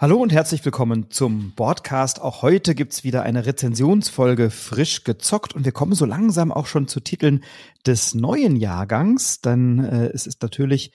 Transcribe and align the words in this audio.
Hallo 0.00 0.22
und 0.22 0.32
herzlich 0.32 0.64
willkommen 0.64 1.10
zum 1.10 1.54
Podcast. 1.56 2.20
Auch 2.20 2.42
heute 2.42 2.76
gibt's 2.76 3.02
wieder 3.02 3.24
eine 3.24 3.46
Rezensionsfolge 3.46 4.48
frisch 4.48 5.02
gezockt 5.02 5.56
und 5.56 5.64
wir 5.64 5.72
kommen 5.72 5.94
so 5.94 6.04
langsam 6.04 6.52
auch 6.52 6.66
schon 6.66 6.86
zu 6.86 7.00
Titeln 7.00 7.42
des 7.84 8.14
neuen 8.14 8.54
Jahrgangs, 8.54 9.40
denn 9.40 9.80
äh, 9.80 10.06
es 10.14 10.28
ist 10.28 10.40
natürlich 10.40 10.92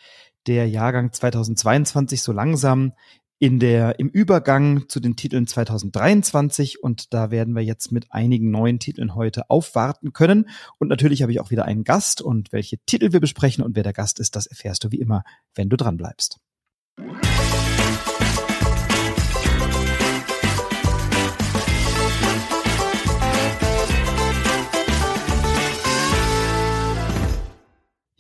der 0.48 0.70
Jahrgang 0.70 1.12
2022 1.12 2.22
so 2.22 2.32
langsam 2.32 2.94
in 3.40 3.60
der, 3.60 4.00
im 4.00 4.08
Übergang 4.08 4.88
zu 4.88 5.02
den 5.02 5.18
Titeln 5.18 5.48
2023 5.48 6.82
und 6.82 7.14
da 7.14 7.30
werden 7.30 7.56
wir 7.56 7.62
jetzt 7.62 7.92
mit 7.92 8.14
einigen 8.14 8.52
neuen 8.52 8.80
Titeln 8.80 9.16
heute 9.16 9.50
aufwarten 9.50 10.14
können. 10.14 10.48
Und 10.80 10.88
natürlich 10.88 11.24
habe 11.24 11.34
ich 11.34 11.42
auch 11.42 11.52
wieder 11.52 11.66
einen 11.66 11.84
Gast 11.84 12.22
und 12.22 12.54
welche 12.54 12.78
Titel 12.86 13.12
wir 13.12 13.20
besprechen 13.20 13.66
und 13.66 13.76
wer 13.76 13.84
der 13.84 13.92
Gast 13.92 14.22
ist, 14.22 14.38
das 14.38 14.46
erfährst 14.46 14.86
du 14.86 14.92
wie 14.92 15.02
immer, 15.02 15.26
wenn 15.56 15.68
du 15.68 15.76
dran 15.76 15.98
bleibst. 15.98 16.40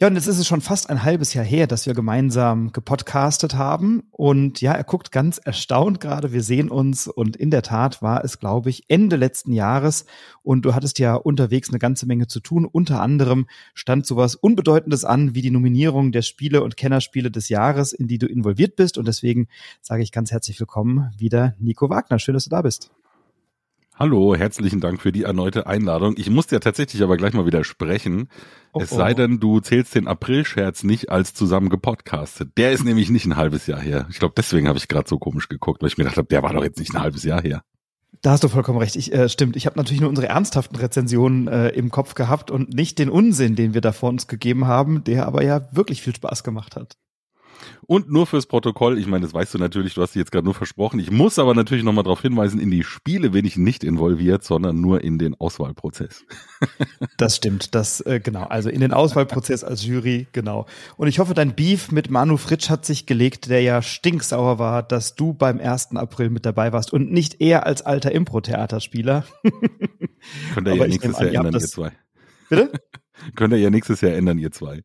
Ja, 0.03 0.07
und 0.07 0.16
jetzt 0.16 0.27
ist 0.27 0.38
es 0.38 0.45
schon 0.45 0.59
fast 0.59 0.89
ein 0.89 1.03
halbes 1.03 1.34
Jahr 1.34 1.45
her, 1.45 1.66
dass 1.66 1.85
wir 1.85 1.93
gemeinsam 1.93 2.73
gepodcastet 2.73 3.55
haben. 3.55 4.03
Und 4.12 4.59
ja, 4.59 4.73
er 4.73 4.84
guckt 4.84 5.13
ganz 5.13 5.38
erstaunt 5.38 6.02
gerade. 6.02 6.34
Wir 6.34 6.43
sehen 6.43 6.70
uns. 6.70 7.07
Und 7.07 7.38
in 7.38 7.52
der 7.52 7.62
Tat 7.62 8.02
war 8.02 8.21
es, 8.26 8.38
glaube 8.38 8.70
ich, 8.70 8.84
Ende 8.89 9.16
letzten 9.16 9.53
Jahres. 9.53 10.05
Und 10.41 10.66
du 10.66 10.76
hattest 10.76 10.99
ja 10.99 11.16
unterwegs 11.16 11.70
eine 11.70 11.79
ganze 11.79 12.05
Menge 12.05 12.27
zu 12.27 12.41
tun. 12.41 12.66
Unter 12.66 13.02
anderem 13.02 13.48
stand 13.76 14.05
sowas 14.05 14.35
Unbedeutendes 14.35 15.05
an 15.05 15.35
wie 15.35 15.41
die 15.41 15.52
Nominierung 15.52 16.12
der 16.12 16.21
Spiele 16.21 16.63
und 16.63 16.76
Kennerspiele 16.76 17.31
des 17.31 17.48
Jahres, 17.48 17.93
in 17.93 18.09
die 18.09 18.17
du 18.17 18.27
involviert 18.27 18.76
bist. 18.76 18.98
Und 18.98 19.07
deswegen 19.07 19.48
sage 19.79 20.04
ich 20.04 20.12
ganz 20.12 20.34
herzlich 20.34 20.59
willkommen 20.59 21.13
wieder 21.17 21.55
Nico 21.59 21.90
Wagner. 21.90 22.20
Schön, 22.20 22.34
dass 22.34 22.43
du 22.43 22.49
da 22.49 22.62
bist. 22.62 22.91
Hallo, 23.96 24.36
herzlichen 24.36 24.80
Dank 24.80 25.02
für 25.02 25.12
die 25.12 25.22
erneute 25.22 25.68
Einladung. 25.68 26.16
Ich 26.18 26.27
muss 26.27 26.48
dir 26.48 26.60
tatsächlich 26.60 27.04
aber 27.04 27.16
gleich 27.16 27.34
mal 27.34 27.46
widersprechen. 27.46 28.27
Oh, 28.72 28.82
es 28.82 28.90
sei 28.90 29.12
oh. 29.12 29.13
denn, 29.13 29.40
du 29.40 29.60
zählst 29.60 29.94
den 29.94 30.08
April-Scherz 30.08 30.84
nicht 30.84 31.12
als 31.12 31.35
zusammen 31.35 31.70
gepodcastet. 31.70 32.58
Der 32.58 32.72
ist 32.72 32.84
nämlich 32.84 33.12
nicht 33.12 33.27
ein 33.27 33.35
halbes 33.35 33.68
Jahr 33.68 33.80
her. 33.80 34.08
Ich 34.10 34.18
glaube, 34.18 34.34
deswegen 34.35 34.68
habe 34.68 34.80
ich 34.80 34.88
gerade 34.88 35.08
so 35.08 35.20
komisch 35.20 35.48
geguckt, 35.48 35.84
weil 35.84 35.90
ich 35.90 35.98
mir 36.00 36.05
gedacht 36.05 36.18
habe, 36.18 36.27
der 36.27 36.41
war 36.41 36.54
doch 36.54 36.63
jetzt 36.63 36.80
nicht 36.80 36.96
ein 36.96 37.02
halbes 37.02 37.24
Jahr 37.24 37.44
her. 37.44 37.62
Da 38.24 38.32
hast 38.32 38.44
du 38.44 38.48
vollkommen 38.48 38.80
recht. 38.80 38.96
Ich, 38.96 39.13
äh, 39.13 39.30
stimmt. 39.30 39.55
Ich 39.55 39.68
habe 39.68 39.77
natürlich 39.77 40.02
nur 40.02 40.10
unsere 40.10 40.28
ernsthaften 40.28 40.76
Rezensionen 40.76 41.48
äh, 41.48 41.70
im 41.70 41.91
Kopf 41.91 42.16
gehabt 42.16 42.50
und 42.50 42.74
nicht 42.74 42.98
den 42.98 43.10
Unsinn, 43.10 43.55
den 43.55 43.76
wir 43.76 43.82
da 43.82 43.91
vor 43.91 44.10
uns 44.10 44.28
gegeben 44.28 44.66
haben, 44.66 45.04
der 45.04 45.28
aber 45.28 45.44
ja 45.44 45.68
wirklich 45.72 46.02
viel 46.02 46.16
Spaß 46.16 46.44
gemacht 46.44 46.76
hat. 46.76 46.98
Und 47.85 48.09
nur 48.09 48.26
fürs 48.26 48.46
Protokoll, 48.46 48.98
ich 48.98 49.07
meine, 49.07 49.26
das 49.26 49.34
weißt 49.34 49.54
du 49.54 49.57
natürlich, 49.57 49.93
du 49.93 50.01
hast 50.01 50.15
dich 50.15 50.21
jetzt 50.21 50.32
gerade 50.32 50.46
nur 50.46 50.54
versprochen. 50.54 50.99
Ich 50.99 51.12
muss 51.12 51.37
aber 51.37 51.54
natürlich 51.54 51.84
nochmal 51.84 52.04
darauf 52.04 52.21
hinweisen, 52.21 52.60
in 52.60 52.71
die 52.71 52.84
Spiele 52.84 53.32
bin 53.32 53.45
ich 53.45 53.57
nicht 53.57 53.84
involviert, 53.84 54.43
sondern 54.43 54.79
nur 54.79 55.04
in 55.04 55.18
den 55.18 55.35
Auswahlprozess. 55.35 56.26
das 57.18 57.35
stimmt, 57.35 57.76
das 57.76 58.01
äh, 58.01 58.20
genau. 58.20 58.43
Also 58.43 58.70
in 58.70 58.79
den 58.79 58.93
Auswahlprozess 58.93 59.63
als 59.63 59.85
Jury, 59.85 60.27
genau. 60.32 60.65
Und 60.98 61.07
ich 61.07 61.20
hoffe, 61.20 61.34
dein 61.34 61.55
Beef 61.55 61.91
mit 61.91 62.10
Manu 62.10 62.37
Fritsch 62.37 62.70
hat 62.70 62.85
sich 62.85 63.05
gelegt, 63.05 63.49
der 63.49 63.62
ja 63.62 63.82
stinksauer 63.82 64.59
war, 64.59 64.84
dass 64.84 65.16
du 65.16 65.34
beim 65.34 65.59
1. 65.59 65.95
April 65.95 66.29
mit 66.29 66.45
dabei 66.45 66.72
warst 66.72 66.94
und 66.94 67.12
nicht 67.12 67.41
er 67.41 67.66
als 67.66 67.81
alter 67.81 68.12
Impro-Theaterspieler. 68.12 69.25
Könnt 70.53 70.67
ihr 70.67 70.75
ja 70.75 70.88
nächstes 70.88 71.19
Jahr 71.19 71.31
ändern, 71.31 71.53
ihr 71.53 71.59
zwei. 71.59 71.91
Bitte? 72.50 72.72
Könnt 73.35 73.53
ihr 73.53 73.59
ja 73.59 73.69
nächstes 73.69 74.01
Jahr 74.01 74.13
ändern, 74.13 74.38
ihr 74.38 74.51
zwei. 74.51 74.84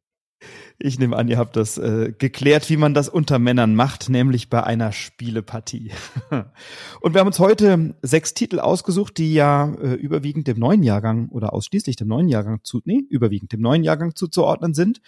Ich 0.79 0.99
nehme 0.99 1.17
an, 1.17 1.29
ihr 1.29 1.39
habt 1.39 1.57
das 1.57 1.77
äh, 1.79 2.13
geklärt, 2.17 2.71
wie 2.71 2.77
man 2.77 2.95
das 2.95 3.09
unter 3.09 3.39
Männern 3.39 3.75
macht, 3.75 4.09
nämlich 4.09 4.49
bei 4.49 4.63
einer 4.63 4.93
Spielepartie. 4.93 5.91
Und 7.01 7.15
wir 7.15 7.21
haben 7.21 7.27
uns 7.27 7.41
heute 7.41 7.97
sechs 8.03 8.35
Titel 8.35 8.61
ausgesucht, 8.61 9.19
die 9.19 9.35
ja 9.35 9.75
äh, 9.75 9.95
überwiegend 9.95 10.47
dem 10.47 10.59
neuen 10.59 10.85
Jahrgang 10.85 11.29
oder 11.31 11.53
ausschließlich 11.53 11.97
dem 11.97 12.09
neuen 12.09 12.29
Jahrgang 12.29 12.61
zu, 12.63 12.81
nee, 12.85 13.03
überwiegend 13.11 13.53
dem 13.53 13.61
neuen 13.61 13.83
Jahrgang 13.83 14.15
zuzuordnen 14.15 14.75
sind. 14.75 15.01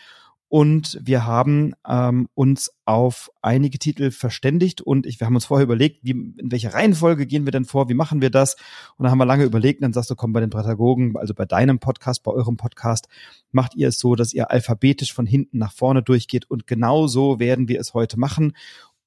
Und 0.51 0.99
wir 1.01 1.27
haben 1.27 1.75
ähm, 1.89 2.29
uns 2.35 2.73
auf 2.85 3.31
einige 3.41 3.79
Titel 3.79 4.11
verständigt 4.11 4.81
und 4.81 5.07
ich, 5.07 5.21
wir 5.21 5.29
haben 5.29 5.37
uns 5.37 5.45
vorher 5.45 5.63
überlegt, 5.63 6.01
wie, 6.03 6.11
in 6.11 6.51
welcher 6.51 6.75
Reihenfolge 6.75 7.25
gehen 7.25 7.45
wir 7.45 7.53
denn 7.53 7.65
vor, 7.65 7.89
wie 7.89 7.95
machen 7.95 8.21
wir 8.21 8.31
das? 8.31 8.57
Und 8.97 9.05
dann 9.05 9.13
haben 9.13 9.19
wir 9.19 9.27
lange 9.27 9.45
überlegt 9.45 9.79
und 9.79 9.83
dann 9.83 9.93
sagst 9.93 10.11
du, 10.11 10.17
komm, 10.17 10.33
bei 10.33 10.41
den 10.41 10.51
Pädagogen, 10.51 11.17
also 11.17 11.35
bei 11.35 11.45
deinem 11.45 11.79
Podcast, 11.79 12.25
bei 12.25 12.33
eurem 12.33 12.57
Podcast, 12.57 13.07
macht 13.53 13.77
ihr 13.77 13.87
es 13.87 14.01
so, 14.01 14.17
dass 14.17 14.33
ihr 14.33 14.51
alphabetisch 14.51 15.15
von 15.15 15.25
hinten 15.25 15.59
nach 15.59 15.73
vorne 15.73 16.03
durchgeht 16.03 16.51
und 16.51 16.67
genau 16.67 17.07
so 17.07 17.39
werden 17.39 17.69
wir 17.69 17.79
es 17.79 17.95
heute 17.95 18.19
machen 18.19 18.53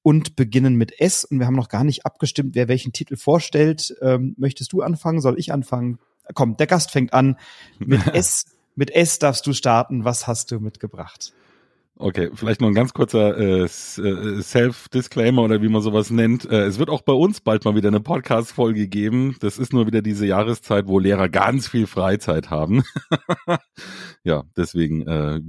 und 0.00 0.36
beginnen 0.36 0.76
mit 0.76 0.98
S. 0.98 1.26
Und 1.26 1.40
wir 1.40 1.46
haben 1.46 1.56
noch 1.56 1.68
gar 1.68 1.84
nicht 1.84 2.06
abgestimmt, 2.06 2.54
wer 2.54 2.68
welchen 2.68 2.94
Titel 2.94 3.16
vorstellt. 3.16 3.94
Ähm, 4.00 4.34
möchtest 4.38 4.72
du 4.72 4.80
anfangen? 4.80 5.20
Soll 5.20 5.38
ich 5.38 5.52
anfangen? 5.52 5.98
Komm, 6.32 6.56
der 6.56 6.68
Gast 6.68 6.90
fängt 6.90 7.12
an 7.12 7.36
mit 7.78 8.00
S 8.14 8.46
mit 8.74 8.90
S 8.90 9.18
darfst 9.18 9.46
du 9.46 9.52
starten. 9.52 10.04
Was 10.04 10.26
hast 10.26 10.50
du 10.50 10.60
mitgebracht? 10.60 11.32
Okay, 11.96 12.30
vielleicht 12.34 12.60
noch 12.60 12.66
ein 12.66 12.74
ganz 12.74 12.92
kurzer 12.92 13.38
äh, 13.38 13.62
äh, 13.62 13.68
Self-Disclaimer 14.42 15.42
oder 15.42 15.62
wie 15.62 15.68
man 15.68 15.80
sowas 15.80 16.10
nennt. 16.10 16.44
Äh, 16.44 16.64
es 16.64 16.80
wird 16.80 16.90
auch 16.90 17.02
bei 17.02 17.12
uns 17.12 17.40
bald 17.40 17.64
mal 17.64 17.76
wieder 17.76 17.86
eine 17.86 18.00
Podcast-Folge 18.00 18.88
geben. 18.88 19.36
Das 19.38 19.58
ist 19.58 19.72
nur 19.72 19.86
wieder 19.86 20.02
diese 20.02 20.26
Jahreszeit, 20.26 20.88
wo 20.88 20.98
Lehrer 20.98 21.28
ganz 21.28 21.68
viel 21.68 21.86
Freizeit 21.86 22.50
haben. 22.50 22.82
ja, 24.24 24.42
deswegen, 24.56 25.06
äh, 25.06 25.40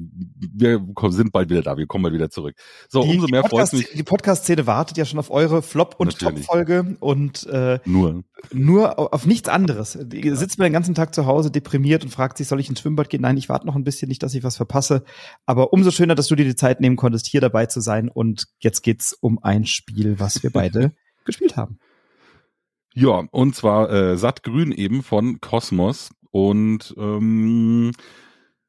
wir 0.54 0.86
sind 1.10 1.32
bald 1.32 1.50
wieder 1.50 1.64
da. 1.64 1.78
Wir 1.78 1.88
kommen 1.88 2.04
mal 2.04 2.14
wieder 2.14 2.30
zurück. 2.30 2.56
So, 2.90 3.02
die, 3.02 3.10
umso 3.10 3.28
mehr 3.28 3.44
freut 3.44 3.74
mich. 3.74 3.90
Die 3.94 4.04
Podcast-Szene 4.04 4.68
wartet 4.68 4.98
ja 4.98 5.06
schon 5.06 5.18
auf 5.18 5.32
eure 5.32 5.64
Flop- 5.64 5.96
und 5.98 6.20
Top-Folge 6.20 6.96
und 7.00 7.48
äh, 7.48 7.80
nur. 7.86 8.24
nur 8.54 9.14
auf 9.16 9.26
nichts 9.26 9.50
anderes. 9.50 9.98
Ihr 10.14 10.36
sitzt 10.36 10.60
mir 10.60 10.66
den 10.66 10.74
ganzen 10.74 10.94
Tag 10.94 11.16
zu 11.16 11.26
Hause 11.26 11.50
deprimiert 11.50 12.04
und 12.04 12.12
fragt 12.12 12.38
sich, 12.38 12.48
soll 12.48 12.60
ich 12.60 12.70
ins 12.70 12.82
Schwimmbad 12.82 13.10
gehen? 13.10 13.22
Nein, 13.22 13.38
ich 13.38 13.50
warte 13.50 13.66
noch 13.66 13.76
ein 13.76 13.84
bisschen, 13.84 14.10
nicht, 14.10 14.22
dass 14.22 14.36
ich 14.36 14.44
was 14.44 14.58
verpasse. 14.58 15.04
Aber 15.48 15.74
umso 15.74 15.90
schöner, 15.90 16.14
dass 16.14 16.28
du 16.28 16.35
dir 16.36 16.46
die 16.46 16.56
Zeit 16.56 16.82
nehmen 16.82 16.96
konntest, 16.96 17.28
hier 17.28 17.42
dabei 17.42 17.66
zu 17.66 17.82
sein. 17.82 18.10
Und 18.10 18.48
jetzt 18.60 18.82
geht's 18.82 19.14
um 19.14 19.42
ein 19.42 19.66
Spiel, 19.66 20.20
was 20.20 20.44
wir 20.44 20.52
beide 20.52 20.94
gespielt 21.26 21.58
haben. 21.58 21.80
Ja, 22.94 23.24
und 23.32 23.56
zwar 23.56 23.92
äh, 23.92 24.18
Sattgrün 24.18 24.72
eben 24.72 25.04
von 25.04 25.42
Cosmos. 25.42 26.10
Und 26.32 26.94
ähm, 26.98 27.92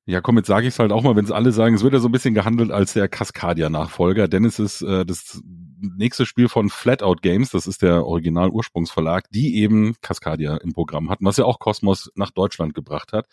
ja, 0.08 0.20
komm, 0.20 0.36
jetzt 0.36 0.46
sage 0.46 0.68
ich 0.68 0.74
es 0.74 0.78
halt 0.78 0.92
auch 0.92 1.02
mal, 1.02 1.16
wenn 1.16 1.24
es 1.24 1.32
alle 1.32 1.50
sagen, 1.50 1.74
es 1.74 1.82
wird 1.82 1.92
ja 1.92 1.98
so 1.98 2.08
ein 2.08 2.12
bisschen 2.12 2.34
gehandelt 2.34 2.70
als 2.70 2.92
der 2.92 3.08
Cascadia-Nachfolger, 3.08 4.28
denn 4.28 4.44
es 4.44 4.60
ist 4.60 4.82
äh, 4.82 5.04
das 5.04 5.42
nächste 5.80 6.26
Spiel 6.26 6.48
von 6.48 6.70
Flatout 6.70 7.16
Games, 7.22 7.50
das 7.50 7.66
ist 7.66 7.82
der 7.82 8.06
Original-Ursprungsverlag, 8.06 9.28
die 9.30 9.56
eben 9.56 9.96
Cascadia 10.02 10.58
im 10.58 10.74
Programm 10.74 11.10
hatten, 11.10 11.24
was 11.24 11.38
ja 11.38 11.44
auch 11.44 11.58
Cosmos 11.58 12.12
nach 12.14 12.30
Deutschland 12.30 12.72
gebracht 12.72 13.12
hat. 13.12 13.26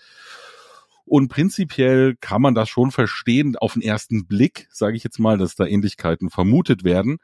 Und 1.06 1.28
prinzipiell 1.28 2.16
kann 2.19 2.41
man 2.41 2.56
das 2.56 2.69
schon 2.69 2.91
verstehen 2.91 3.56
auf 3.58 3.74
den 3.74 3.81
ersten 3.81 4.25
Blick, 4.25 4.68
sage 4.72 4.96
ich 4.96 5.03
jetzt 5.03 5.19
mal, 5.19 5.38
dass 5.38 5.56
da 5.56 5.66
Ähnlichkeiten 5.66 6.30
vermutet 6.30 6.84
werden. 6.84 7.19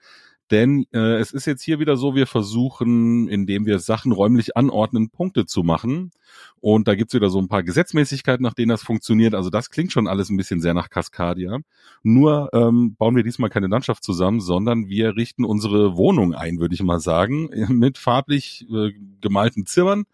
Denn 0.52 0.88
äh, 0.94 1.18
es 1.18 1.32
ist 1.32 1.46
jetzt 1.46 1.62
hier 1.62 1.80
wieder 1.80 1.96
so, 1.96 2.16
wir 2.16 2.26
versuchen, 2.26 3.28
indem 3.28 3.68
wir 3.68 3.78
Sachen 3.78 4.12
räumlich 4.12 4.58
anordnen, 4.58 5.12
Punkte 5.12 5.46
zu 5.46 5.64
machen. 5.64 6.12
Und 6.60 6.88
da 6.88 6.96
gibt's 6.96 7.14
wieder 7.14 7.30
so 7.30 7.40
ein 7.40 7.48
paar 7.48 7.62
Gesetzmäßigkeiten, 7.62 8.44
nach 8.44 8.56
denen 8.56 8.70
das 8.70 8.82
funktioniert. 8.82 9.36
Also 9.36 9.52
das 9.52 9.70
klingt 9.70 9.92
schon 9.92 10.08
alles 10.08 10.30
ein 10.30 10.38
bisschen 10.38 10.60
sehr 10.60 10.74
nach 10.74 10.90
Cascadia. 10.90 11.60
Nur 12.02 12.50
ähm, 12.54 12.96
bauen 12.96 13.16
wir 13.16 13.24
diesmal 13.24 13.52
keine 13.52 13.68
Landschaft 13.68 14.04
zusammen, 14.04 14.42
sondern 14.42 14.88
wir 14.88 15.16
richten 15.16 15.46
unsere 15.46 15.98
Wohnung 15.98 16.34
ein, 16.34 16.60
würde 16.60 16.74
ich 16.74 16.82
mal 16.82 17.00
sagen, 17.00 17.50
mit 17.70 18.00
farblich 18.00 18.66
äh, 18.72 18.92
gemalten 19.22 19.68
Zimmern 19.68 20.06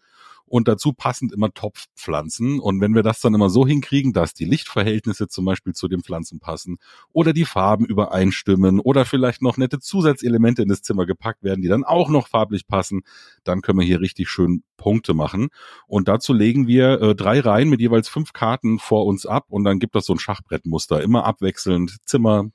und 0.46 0.68
dazu 0.68 0.92
passend 0.92 1.32
immer 1.32 1.52
Topfpflanzen. 1.52 2.60
Und 2.60 2.80
wenn 2.80 2.94
wir 2.94 3.02
das 3.02 3.20
dann 3.20 3.34
immer 3.34 3.50
so 3.50 3.66
hinkriegen, 3.66 4.12
dass 4.12 4.34
die 4.34 4.44
Lichtverhältnisse 4.44 5.28
zum 5.28 5.44
Beispiel 5.44 5.74
zu 5.74 5.88
den 5.88 6.02
Pflanzen 6.02 6.40
passen 6.40 6.78
oder 7.12 7.32
die 7.32 7.44
Farben 7.44 7.84
übereinstimmen 7.84 8.80
oder 8.80 9.04
vielleicht 9.04 9.42
noch 9.42 9.56
nette 9.56 9.80
Zusatzelemente 9.80 10.62
in 10.62 10.68
das 10.68 10.82
Zimmer 10.82 11.06
gepackt 11.06 11.42
werden, 11.42 11.62
die 11.62 11.68
dann 11.68 11.84
auch 11.84 12.08
noch 12.08 12.28
farblich 12.28 12.66
passen, 12.66 13.02
dann 13.44 13.60
können 13.60 13.80
wir 13.80 13.86
hier 13.86 14.00
richtig 14.00 14.28
schön 14.28 14.62
Punkte 14.76 15.14
machen. 15.14 15.48
Und 15.86 16.08
dazu 16.08 16.32
legen 16.32 16.66
wir 16.66 17.00
äh, 17.00 17.14
drei 17.14 17.40
Reihen 17.40 17.68
mit 17.68 17.80
jeweils 17.80 18.08
fünf 18.08 18.32
Karten 18.32 18.78
vor 18.78 19.06
uns 19.06 19.26
ab 19.26 19.46
und 19.48 19.64
dann 19.64 19.78
gibt 19.78 19.94
das 19.94 20.06
so 20.06 20.14
ein 20.14 20.18
Schachbrettmuster, 20.18 21.02
immer 21.02 21.24
abwechselnd 21.24 21.96
Zimmer, 22.04 22.50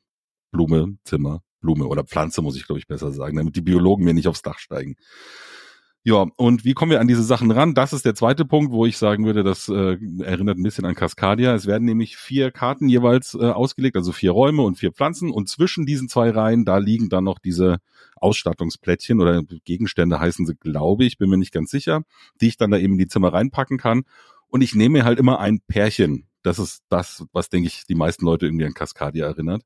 Blume, 0.51 0.97
Zimmer, 1.03 1.41
Blume 1.61 1.87
oder 1.87 2.03
Pflanze, 2.03 2.41
muss 2.41 2.55
ich 2.55 2.65
glaube 2.65 2.79
ich 2.79 2.87
besser 2.87 3.11
sagen, 3.11 3.37
damit 3.37 3.55
die 3.55 3.61
Biologen 3.61 4.05
mir 4.05 4.13
nicht 4.13 4.27
aufs 4.27 4.41
Dach 4.41 4.59
steigen. 4.59 4.95
Ja, 6.03 6.25
und 6.35 6.65
wie 6.65 6.73
kommen 6.73 6.89
wir 6.89 6.99
an 6.99 7.07
diese 7.07 7.21
Sachen 7.21 7.51
ran? 7.51 7.75
Das 7.75 7.93
ist 7.93 8.05
der 8.05 8.15
zweite 8.15 8.43
Punkt, 8.43 8.71
wo 8.71 8.87
ich 8.87 8.97
sagen 8.97 9.23
würde, 9.23 9.43
das 9.43 9.69
äh, 9.69 9.99
erinnert 10.23 10.57
ein 10.57 10.63
bisschen 10.63 10.85
an 10.85 10.95
Cascadia. 10.95 11.53
Es 11.53 11.67
werden 11.67 11.85
nämlich 11.85 12.17
vier 12.17 12.49
Karten 12.49 12.89
jeweils 12.89 13.35
äh, 13.35 13.45
ausgelegt, 13.45 13.95
also 13.95 14.11
vier 14.11 14.31
Räume 14.31 14.63
und 14.63 14.79
vier 14.79 14.91
Pflanzen. 14.93 15.29
Und 15.29 15.47
zwischen 15.47 15.85
diesen 15.85 16.09
zwei 16.09 16.31
Reihen, 16.31 16.65
da 16.65 16.79
liegen 16.79 17.09
dann 17.09 17.25
noch 17.25 17.37
diese 17.37 17.77
Ausstattungsplättchen 18.15 19.21
oder 19.21 19.43
Gegenstände 19.63 20.19
heißen 20.19 20.47
sie, 20.47 20.55
glaube 20.55 21.05
ich, 21.05 21.19
bin 21.19 21.29
mir 21.29 21.37
nicht 21.37 21.53
ganz 21.53 21.69
sicher, 21.69 22.01
die 22.41 22.47
ich 22.47 22.57
dann 22.57 22.71
da 22.71 22.77
eben 22.77 22.93
in 22.93 22.99
die 22.99 23.07
Zimmer 23.07 23.31
reinpacken 23.31 23.77
kann. 23.77 24.01
Und 24.47 24.61
ich 24.61 24.73
nehme 24.73 24.93
mir 24.93 25.05
halt 25.05 25.19
immer 25.19 25.39
ein 25.39 25.61
Pärchen. 25.67 26.25
Das 26.41 26.57
ist 26.57 26.81
das, 26.89 27.25
was, 27.31 27.49
denke 27.49 27.67
ich, 27.67 27.85
die 27.85 27.95
meisten 27.95 28.25
Leute 28.25 28.47
irgendwie 28.47 28.65
an 28.65 28.73
Cascadia 28.73 29.27
erinnert. 29.27 29.61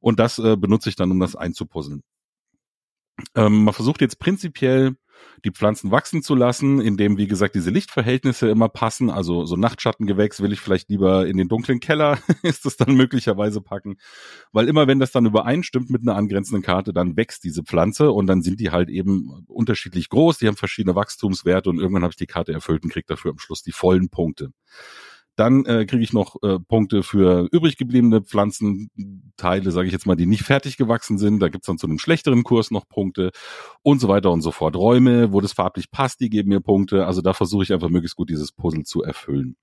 Und 0.00 0.18
das 0.18 0.40
äh, 0.40 0.56
benutze 0.56 0.88
ich 0.88 0.96
dann, 0.96 1.12
um 1.12 1.20
das 1.20 1.36
einzupuzzeln. 1.36 2.02
Ähm, 3.36 3.62
man 3.62 3.74
versucht 3.74 4.00
jetzt 4.00 4.18
prinzipiell 4.18 4.96
die 5.44 5.50
Pflanzen 5.50 5.90
wachsen 5.90 6.22
zu 6.22 6.34
lassen, 6.34 6.80
indem, 6.80 7.16
wie 7.16 7.26
gesagt, 7.26 7.54
diese 7.54 7.70
Lichtverhältnisse 7.70 8.48
immer 8.48 8.68
passen. 8.68 9.10
Also 9.10 9.44
so 9.44 9.56
Nachtschattengewächs 9.56 10.40
will 10.40 10.52
ich 10.52 10.60
vielleicht 10.60 10.88
lieber 10.88 11.26
in 11.26 11.36
den 11.36 11.48
dunklen 11.48 11.80
Keller, 11.80 12.18
ist 12.42 12.64
das 12.64 12.76
dann 12.76 12.94
möglicherweise 12.94 13.60
packen. 13.60 13.96
Weil 14.52 14.68
immer 14.68 14.86
wenn 14.86 14.98
das 14.98 15.12
dann 15.12 15.26
übereinstimmt 15.26 15.90
mit 15.90 16.02
einer 16.02 16.16
angrenzenden 16.16 16.62
Karte, 16.62 16.92
dann 16.92 17.16
wächst 17.16 17.44
diese 17.44 17.62
Pflanze 17.62 18.10
und 18.10 18.26
dann 18.26 18.42
sind 18.42 18.60
die 18.60 18.70
halt 18.70 18.88
eben 18.88 19.44
unterschiedlich 19.46 20.08
groß, 20.08 20.38
die 20.38 20.48
haben 20.48 20.56
verschiedene 20.56 20.94
Wachstumswerte 20.94 21.70
und 21.70 21.78
irgendwann 21.78 22.02
habe 22.02 22.12
ich 22.12 22.16
die 22.16 22.26
Karte 22.26 22.52
erfüllt 22.52 22.84
und 22.84 22.92
kriege 22.92 23.06
dafür 23.06 23.32
am 23.32 23.38
Schluss 23.38 23.62
die 23.62 23.72
vollen 23.72 24.08
Punkte. 24.08 24.52
Dann 25.38 25.64
äh, 25.66 25.86
kriege 25.86 26.02
ich 26.02 26.12
noch 26.12 26.34
äh, 26.42 26.58
Punkte 26.58 27.04
für 27.04 27.46
übrig 27.52 27.76
gebliebene 27.76 28.22
Pflanzenteile, 28.22 29.70
sage 29.70 29.86
ich 29.86 29.92
jetzt 29.92 30.04
mal, 30.04 30.16
die 30.16 30.26
nicht 30.26 30.42
fertig 30.42 30.76
gewachsen 30.76 31.16
sind. 31.16 31.38
Da 31.38 31.48
gibt's 31.48 31.68
dann 31.68 31.78
zu 31.78 31.86
einem 31.86 32.00
schlechteren 32.00 32.42
Kurs 32.42 32.72
noch 32.72 32.88
Punkte 32.88 33.30
und 33.84 34.00
so 34.00 34.08
weiter 34.08 34.32
und 34.32 34.42
so 34.42 34.50
fort. 34.50 34.74
Räume, 34.74 35.32
wo 35.32 35.40
das 35.40 35.52
farblich 35.52 35.92
passt, 35.92 36.18
die 36.18 36.28
geben 36.28 36.48
mir 36.48 36.60
Punkte. 36.60 37.06
Also 37.06 37.22
da 37.22 37.34
versuche 37.34 37.62
ich 37.62 37.72
einfach 37.72 37.88
möglichst 37.88 38.16
gut 38.16 38.30
dieses 38.30 38.50
Puzzle 38.50 38.82
zu 38.82 39.04
erfüllen. 39.04 39.54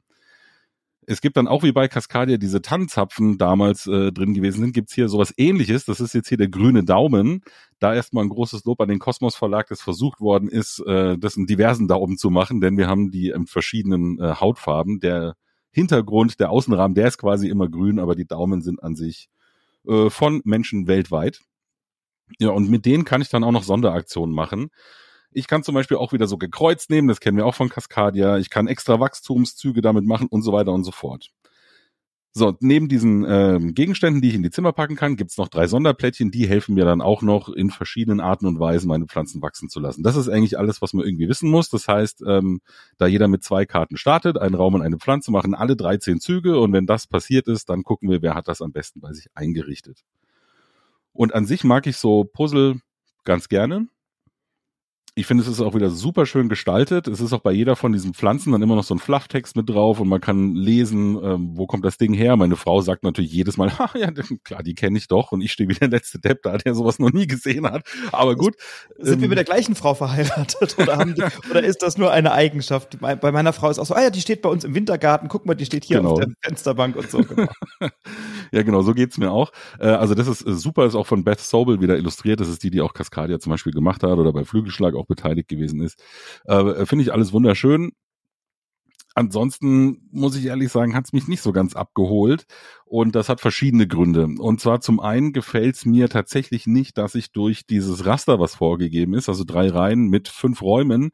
Es 1.08 1.20
gibt 1.20 1.36
dann 1.36 1.50
auch 1.50 1.64
wie 1.64 1.74
bei 1.74 1.90
Cascadia 1.90 2.38
diese 2.38 2.62
Tannenzapfen 2.62 3.38
damals 3.38 3.86
äh, 3.86 4.14
drin 4.14 4.34
gewesen 4.34 4.62
sind, 4.62 4.74
gibt's 4.74 4.94
hier 4.96 5.10
sowas 5.10 5.34
ähnliches. 5.36 5.84
Das 5.84 6.00
ist 6.00 6.14
jetzt 6.14 6.30
hier 6.30 6.38
der 6.38 6.48
grüne 6.48 6.86
Daumen. 6.86 7.42
Da 7.80 7.94
erstmal 7.94 8.24
ein 8.24 8.30
großes 8.30 8.64
Lob 8.64 8.80
an 8.80 8.88
den 8.88 9.00
Kosmos 9.00 9.36
Verlag, 9.36 9.68
das 9.68 9.82
versucht 9.82 10.22
worden 10.22 10.48
ist, 10.48 10.80
äh, 10.88 11.18
das 11.18 11.36
in 11.36 11.48
diversen 11.48 11.90
Daumen 11.90 12.18
zu 12.18 12.30
machen, 12.30 12.62
denn 12.62 12.78
wir 12.78 12.88
haben 12.88 13.12
die 13.12 13.32
in 13.32 13.46
verschiedenen 13.46 14.20
äh, 14.22 14.36
Hautfarben. 14.36 15.02
Der 15.02 15.36
Hintergrund, 15.76 16.40
der 16.40 16.52
Außenrahmen, 16.52 16.96
der 16.96 17.10
ist 17.10 17.18
quasi 17.18 17.50
immer 17.50 17.68
grün, 17.68 18.00
aber 18.00 18.16
die 18.16 18.26
Daumen 18.26 18.62
sind 18.62 18.82
an 18.82 18.96
sich 18.96 19.28
äh, 19.86 20.10
von 20.10 20.42
Menschen 20.46 20.88
weltweit. 20.88 21.42
Ja, 22.40 22.52
und 22.52 22.70
mit 22.70 22.86
denen 22.86 23.04
kann 23.04 23.22
ich 23.22 23.28
dann 23.28 23.44
auch 23.44 23.52
noch 23.52 23.64
Sonderaktionen 23.64 24.34
machen. 24.34 24.72
Ich 25.32 25.48
kann 25.48 25.64
zum 25.64 25.76
Beispiel 25.76 25.98
auch 25.98 26.14
wieder 26.14 26.28
so 26.28 26.38
gekreuzt 26.38 26.90
nehmen, 26.90 27.10
das 27.10 27.20
kennen 27.20 27.36
wir 27.36 27.46
auch 27.46 27.56
von 27.56 27.68
Cascadia. 27.68 28.38
Ich 28.38 28.50
kann 28.50 28.68
extra 28.68 29.02
Wachstumszüge 29.02 29.82
damit 29.82 30.06
machen 30.06 30.30
und 30.30 30.44
so 30.44 30.54
weiter 30.54 30.72
und 30.72 30.86
so 30.86 30.92
fort. 30.92 31.32
So, 32.38 32.54
neben 32.60 32.90
diesen 32.90 33.26
ähm, 33.26 33.74
Gegenständen, 33.74 34.22
die 34.22 34.28
ich 34.28 34.36
in 34.36 34.44
die 34.44 34.52
Zimmer 34.52 34.74
packen 34.74 34.98
kann, 34.98 35.16
gibt's 35.16 35.38
noch 35.38 35.48
drei 35.48 35.68
Sonderplättchen, 35.68 36.32
die 36.32 36.50
helfen 36.50 36.76
mir 36.76 36.84
dann 36.84 37.00
auch 37.00 37.22
noch 37.22 37.48
in 37.48 37.70
verschiedenen 37.70 38.20
Arten 38.20 38.46
und 38.46 38.60
Weisen 38.60 38.90
meine 38.90 39.06
Pflanzen 39.06 39.42
wachsen 39.42 39.70
zu 39.70 39.80
lassen. 39.80 40.04
Das 40.04 40.18
ist 40.18 40.28
eigentlich 40.28 40.60
alles, 40.60 40.82
was 40.82 40.92
man 40.92 41.06
irgendwie 41.06 41.30
wissen 41.30 41.50
muss. 41.50 41.70
Das 41.70 41.88
heißt, 41.88 42.26
ähm, 42.28 42.60
da 42.98 43.08
jeder 43.08 43.30
mit 43.30 43.46
zwei 43.46 43.66
Karten 43.66 43.96
startet, 43.96 44.38
einen 44.38 44.54
Raum 44.54 44.74
und 44.74 44.82
eine 44.82 44.98
Pflanze, 44.98 45.32
machen 45.32 45.56
alle 45.56 45.78
13 45.78 46.20
Züge 46.20 46.60
und 46.60 46.74
wenn 46.74 46.86
das 46.86 47.08
passiert 47.08 47.48
ist, 47.48 47.70
dann 47.70 47.84
gucken 47.84 48.10
wir, 48.10 48.22
wer 48.22 48.36
hat 48.36 48.50
das 48.50 48.62
am 48.62 48.74
besten 48.74 49.00
bei 49.00 49.14
sich 49.14 49.30
eingerichtet. 49.34 50.04
Und 51.14 51.34
an 51.34 51.46
sich 51.46 51.64
mag 51.64 51.88
ich 51.88 51.96
so 51.96 52.26
Puzzle 52.26 52.82
ganz 53.24 53.48
gerne 53.48 53.88
ich 55.18 55.26
finde, 55.28 55.44
es 55.44 55.48
ist 55.48 55.62
auch 55.62 55.74
wieder 55.74 55.90
super 55.90 56.26
schön 56.26 56.50
gestaltet. 56.50 57.08
Es 57.08 57.22
ist 57.22 57.32
auch 57.32 57.40
bei 57.40 57.54
jeder 57.54 57.78
von 57.78 57.94
diesen 57.94 58.14
Pflanzen 58.14 58.52
dann 58.52 58.62
immer 58.62 58.76
noch 58.76 58.84
so 58.84 58.94
ein 58.94 59.00
Flufftext 59.00 59.56
mit 59.56 59.70
drauf 59.70 60.02
und 60.02 60.10
man 60.10 60.20
kann 60.20 60.56
lesen, 60.56 61.18
ähm, 61.24 61.52
wo 61.54 61.68
kommt 61.68 61.86
das 61.86 61.98
Ding 61.98 62.14
her. 62.14 62.36
Meine 62.36 62.58
Frau 62.58 62.82
sagt 62.82 63.04
natürlich 63.04 63.32
jedes 63.32 63.56
Mal, 63.56 63.72
ha, 63.80 63.90
ja, 63.98 64.12
klar, 64.44 64.62
die 64.62 64.76
kenne 64.76 64.98
ich 64.98 65.08
doch 65.08 65.32
und 65.32 65.40
ich 65.40 65.54
stehe 65.54 65.70
wie 65.70 65.74
der 65.74 65.88
letzte 65.88 66.20
Depp 66.20 66.44
da, 66.44 66.58
der 66.58 66.76
sowas 66.76 67.00
noch 67.00 67.14
nie 67.14 67.28
gesehen 67.28 67.66
hat. 67.66 67.88
Aber 68.12 68.36
gut. 68.36 68.56
Sind 69.00 69.16
ähm, 69.16 69.22
wir 69.22 69.30
mit 69.30 69.38
der 69.38 69.46
gleichen 69.46 69.76
Frau 69.76 69.94
verheiratet 69.94 70.76
oder, 70.80 70.98
haben 70.98 71.16
die, 71.16 71.24
oder 71.50 71.64
ist 71.64 71.82
das 71.82 71.98
nur 71.98 72.12
eine 72.12 72.34
Eigenschaft? 72.34 73.00
Bei 73.00 73.32
meiner 73.32 73.54
Frau 73.54 73.70
ist 73.70 73.80
auch 73.80 73.86
so, 73.86 73.96
ah 73.96 74.04
ja, 74.04 74.10
die 74.10 74.20
steht 74.20 74.42
bei 74.42 74.50
uns 74.50 74.66
im 74.66 74.76
Wintergarten, 74.76 75.30
guck 75.30 75.46
mal, 75.46 75.56
die 75.56 75.66
steht 75.66 75.86
hier 75.86 76.00
genau. 76.00 76.12
auf 76.12 76.20
der 76.20 76.28
Fensterbank 76.42 76.98
und 76.98 77.10
so. 77.10 77.20
Genau. 77.20 77.48
ja, 78.52 78.64
genau, 78.64 78.82
so 78.82 78.94
geht's 78.94 79.18
mir 79.18 79.32
auch. 79.32 79.54
Äh, 79.80 79.88
also 79.88 80.14
das 80.14 80.28
ist 80.28 80.46
äh, 80.46 80.54
super, 80.54 80.86
ist 80.86 80.96
auch 80.96 81.08
von 81.08 81.24
Beth 81.24 81.40
Sobel 81.40 81.80
wieder 81.80 81.96
illustriert. 81.96 82.42
Das 82.42 82.50
ist 82.50 82.64
die, 82.64 82.70
die 82.70 82.82
auch 82.82 82.94
Cascadia 82.94 83.40
zum 83.40 83.52
Beispiel 83.52 83.72
gemacht 83.72 84.04
hat 84.04 84.18
oder 84.18 84.34
bei 84.34 84.44
Flügelschlag 84.44 84.94
auch 84.94 85.05
beteiligt 85.08 85.48
gewesen 85.48 85.82
ist. 85.82 86.02
Äh, 86.46 86.86
Finde 86.86 87.04
ich 87.04 87.14
alles 87.14 87.34
wunderschön. 87.34 87.92
Ansonsten 89.18 90.10
muss 90.12 90.36
ich 90.36 90.46
ehrlich 90.46 90.70
sagen, 90.74 90.94
hat 90.94 91.06
es 91.06 91.14
mich 91.14 91.30
nicht 91.30 91.42
so 91.42 91.54
ganz 91.54 91.74
abgeholt. 91.74 92.46
Und 92.84 93.16
das 93.16 93.30
hat 93.30 93.40
verschiedene 93.40 93.88
Gründe. 93.88 94.26
Und 94.26 94.60
zwar 94.60 94.82
zum 94.82 95.00
einen 95.00 95.32
gefällt 95.32 95.76
es 95.78 95.86
mir 95.86 96.10
tatsächlich 96.10 96.68
nicht, 96.68 96.98
dass 96.98 97.16
ich 97.16 97.32
durch 97.32 97.66
dieses 97.66 98.06
Raster, 98.06 98.42
was 98.42 98.56
vorgegeben 98.56 99.14
ist, 99.14 99.30
also 99.30 99.46
drei 99.46 99.70
Reihen 99.70 100.10
mit 100.10 100.28
fünf 100.28 100.62
Räumen 100.62 101.12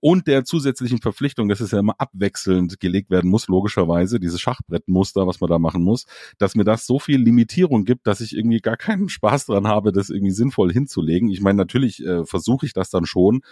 und 0.00 0.26
der 0.26 0.44
zusätzlichen 0.44 1.00
Verpflichtung, 1.00 1.48
dass 1.48 1.60
es 1.60 1.70
ja 1.70 1.78
immer 1.78 1.94
abwechselnd 1.98 2.80
gelegt 2.80 3.10
werden 3.10 3.30
muss, 3.30 3.48
logischerweise, 3.48 4.20
dieses 4.20 4.40
Schachbrettmuster, 4.40 5.26
was 5.26 5.40
man 5.40 5.50
da 5.50 5.58
machen 5.58 5.82
muss, 5.82 6.06
dass 6.38 6.54
mir 6.54 6.64
das 6.64 6.86
so 6.86 6.98
viel 6.98 7.20
Limitierung 7.20 7.84
gibt, 7.84 8.06
dass 8.06 8.20
ich 8.20 8.36
irgendwie 8.36 8.60
gar 8.60 8.76
keinen 8.76 9.08
Spaß 9.08 9.46
dran 9.46 9.66
habe, 9.66 9.92
das 9.92 10.10
irgendwie 10.10 10.32
sinnvoll 10.32 10.72
hinzulegen. 10.72 11.28
Ich 11.30 11.40
meine, 11.40 11.56
natürlich 11.56 12.04
äh, 12.04 12.24
versuche 12.24 12.66
ich 12.66 12.72
das 12.72 12.90
dann 12.90 13.06
schon, 13.06 13.42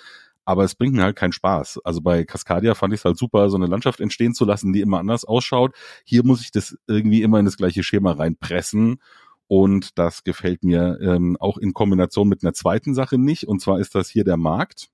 aber 0.44 0.62
es 0.62 0.76
bringt 0.76 0.94
mir 0.94 1.02
halt 1.02 1.16
keinen 1.16 1.32
Spaß. 1.32 1.80
Also 1.84 2.00
bei 2.00 2.24
Cascadia 2.24 2.74
fand 2.74 2.94
ich 2.94 3.00
es 3.00 3.04
halt 3.04 3.18
super, 3.18 3.50
so 3.50 3.56
eine 3.56 3.66
Landschaft 3.66 4.00
entstehen 4.00 4.32
zu 4.32 4.44
lassen, 4.44 4.72
die 4.72 4.80
immer 4.80 5.00
anders 5.00 5.24
ausschaut. 5.24 5.74
Hier 6.04 6.24
muss 6.24 6.40
ich 6.40 6.52
das 6.52 6.78
irgendwie 6.86 7.22
immer 7.22 7.40
in 7.40 7.44
das 7.44 7.56
gleiche 7.56 7.82
Schema 7.82 8.12
reinpressen. 8.12 9.00
Und 9.48 9.98
das 9.98 10.24
gefällt 10.24 10.64
mir 10.64 10.98
ähm, 11.00 11.36
auch 11.38 11.58
in 11.58 11.72
Kombination 11.72 12.28
mit 12.28 12.42
einer 12.42 12.52
zweiten 12.52 12.94
Sache 12.94 13.18
nicht. 13.18 13.44
Und 13.48 13.60
zwar 13.60 13.80
ist 13.80 13.94
das 13.94 14.08
hier 14.08 14.24
der 14.24 14.36
Markt. 14.36 14.88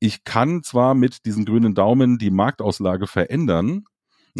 Ich 0.00 0.24
kann 0.24 0.62
zwar 0.62 0.94
mit 0.94 1.24
diesen 1.26 1.44
grünen 1.44 1.74
Daumen 1.74 2.18
die 2.18 2.30
Marktauslage 2.30 3.06
verändern, 3.06 3.84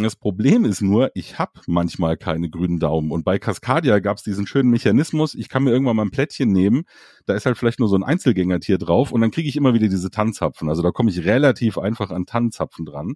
das 0.05 0.14
Problem 0.14 0.67
ist 0.67 0.82
nur, 0.82 1.11
ich 1.14 1.38
habe 1.38 1.53
manchmal 1.67 2.19
keine 2.19 2.50
grünen 2.50 2.79
Daumen. 2.79 3.11
Und 3.11 3.25
bei 3.25 3.38
Cascadia 3.38 3.99
gab 4.00 4.19
es 4.19 4.23
diesen 4.23 4.47
schönen 4.47 4.70
Mechanismus, 4.70 5.35
ich 5.35 5.49
kann 5.49 5.64
mir 5.64 5.70
irgendwann 5.70 5.97
mal 5.97 6.05
ein 6.05 6.11
Plättchen 6.11 6.53
nehmen, 6.53 6.85
da 7.25 7.35
ist 7.35 7.47
halt 7.47 7.56
vielleicht 7.56 7.81
nur 7.81 7.88
so 7.88 7.97
ein 7.97 8.05
Einzelgängertier 8.05 8.76
drauf 8.76 9.11
und 9.11 9.23
dann 9.23 9.31
kriege 9.31 9.49
ich 9.49 9.56
immer 9.56 9.73
wieder 9.73 9.88
diese 9.88 10.11
Tannzapfen. 10.11 10.69
Also 10.69 10.82
da 10.82 10.91
komme 10.91 11.11
ich 11.11 11.25
relativ 11.25 11.79
einfach 11.79 12.11
an 12.11 12.26
Tannzapfen 12.26 12.85
dran. 12.85 13.14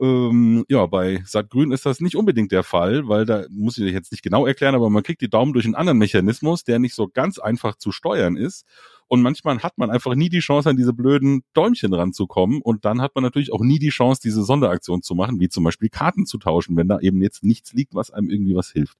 Ähm, 0.00 0.64
ja, 0.70 0.86
bei 0.86 1.22
Saatgrün 1.26 1.72
ist 1.72 1.84
das 1.84 2.00
nicht 2.00 2.16
unbedingt 2.16 2.52
der 2.52 2.62
Fall, 2.62 3.06
weil 3.06 3.26
da 3.26 3.44
muss 3.50 3.76
ich 3.76 3.92
jetzt 3.92 4.10
nicht 4.10 4.22
genau 4.22 4.46
erklären, 4.46 4.74
aber 4.74 4.88
man 4.88 5.02
kriegt 5.02 5.20
die 5.20 5.28
Daumen 5.28 5.52
durch 5.52 5.66
einen 5.66 5.74
anderen 5.74 5.98
Mechanismus, 5.98 6.64
der 6.64 6.78
nicht 6.78 6.94
so 6.94 7.08
ganz 7.08 7.38
einfach 7.38 7.76
zu 7.76 7.92
steuern 7.92 8.36
ist. 8.36 8.64
Und 9.10 9.22
manchmal 9.22 9.58
hat 9.58 9.76
man 9.76 9.90
einfach 9.90 10.14
nie 10.14 10.28
die 10.28 10.38
Chance, 10.38 10.70
an 10.70 10.76
diese 10.76 10.92
blöden 10.92 11.42
Däumchen 11.52 11.92
ranzukommen. 11.92 12.62
Und 12.62 12.84
dann 12.84 13.02
hat 13.02 13.16
man 13.16 13.24
natürlich 13.24 13.52
auch 13.52 13.60
nie 13.60 13.80
die 13.80 13.88
Chance, 13.88 14.20
diese 14.22 14.44
Sonderaktion 14.44 15.02
zu 15.02 15.16
machen, 15.16 15.40
wie 15.40 15.48
zum 15.48 15.64
Beispiel 15.64 15.88
Karten 15.88 16.26
zu 16.26 16.38
tauschen, 16.38 16.76
wenn 16.76 16.86
da 16.86 17.00
eben 17.00 17.20
jetzt 17.20 17.42
nichts 17.42 17.72
liegt, 17.72 17.96
was 17.96 18.12
einem 18.12 18.30
irgendwie 18.30 18.54
was 18.54 18.70
hilft. 18.70 18.96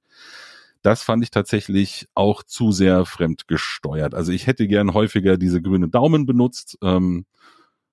Das 0.82 1.04
fand 1.04 1.22
ich 1.22 1.30
tatsächlich 1.30 2.08
auch 2.14 2.42
zu 2.42 2.72
sehr 2.72 3.04
fremd 3.04 3.46
gesteuert. 3.46 4.16
Also 4.16 4.32
ich 4.32 4.48
hätte 4.48 4.66
gern 4.66 4.94
häufiger 4.94 5.36
diese 5.36 5.62
grüne 5.62 5.88
Daumen 5.88 6.26
benutzt. 6.26 6.76
Ähm, 6.82 7.24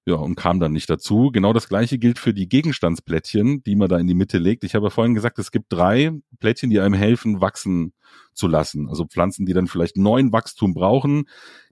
ja, 0.08 0.16
und 0.16 0.36
kam 0.36 0.62
dann 0.62 0.72
nicht 0.72 0.90
dazu. 0.90 1.32
Genau 1.34 1.52
das 1.52 1.68
gleiche 1.68 1.98
gilt 1.98 2.18
für 2.18 2.34
die 2.34 2.48
Gegenstandsplättchen, 2.48 3.62
die 3.64 3.76
man 3.76 3.90
da 3.90 3.98
in 3.98 4.08
die 4.08 4.14
Mitte 4.14 4.38
legt. 4.38 4.64
Ich 4.64 4.74
habe 4.74 4.90
vorhin 4.90 5.16
gesagt, 5.16 5.38
es 5.38 5.52
gibt 5.52 5.66
drei 5.68 6.12
Plättchen, 6.40 6.70
die 6.70 6.80
einem 6.80 6.94
helfen, 6.94 7.42
wachsen 7.42 7.92
zu 8.34 8.48
lassen. 8.48 8.88
Also 8.88 9.06
Pflanzen, 9.06 9.46
die 9.46 9.52
dann 9.52 9.68
vielleicht 9.68 9.98
neuen 9.98 10.32
Wachstum 10.32 10.74
brauchen. 10.74 11.26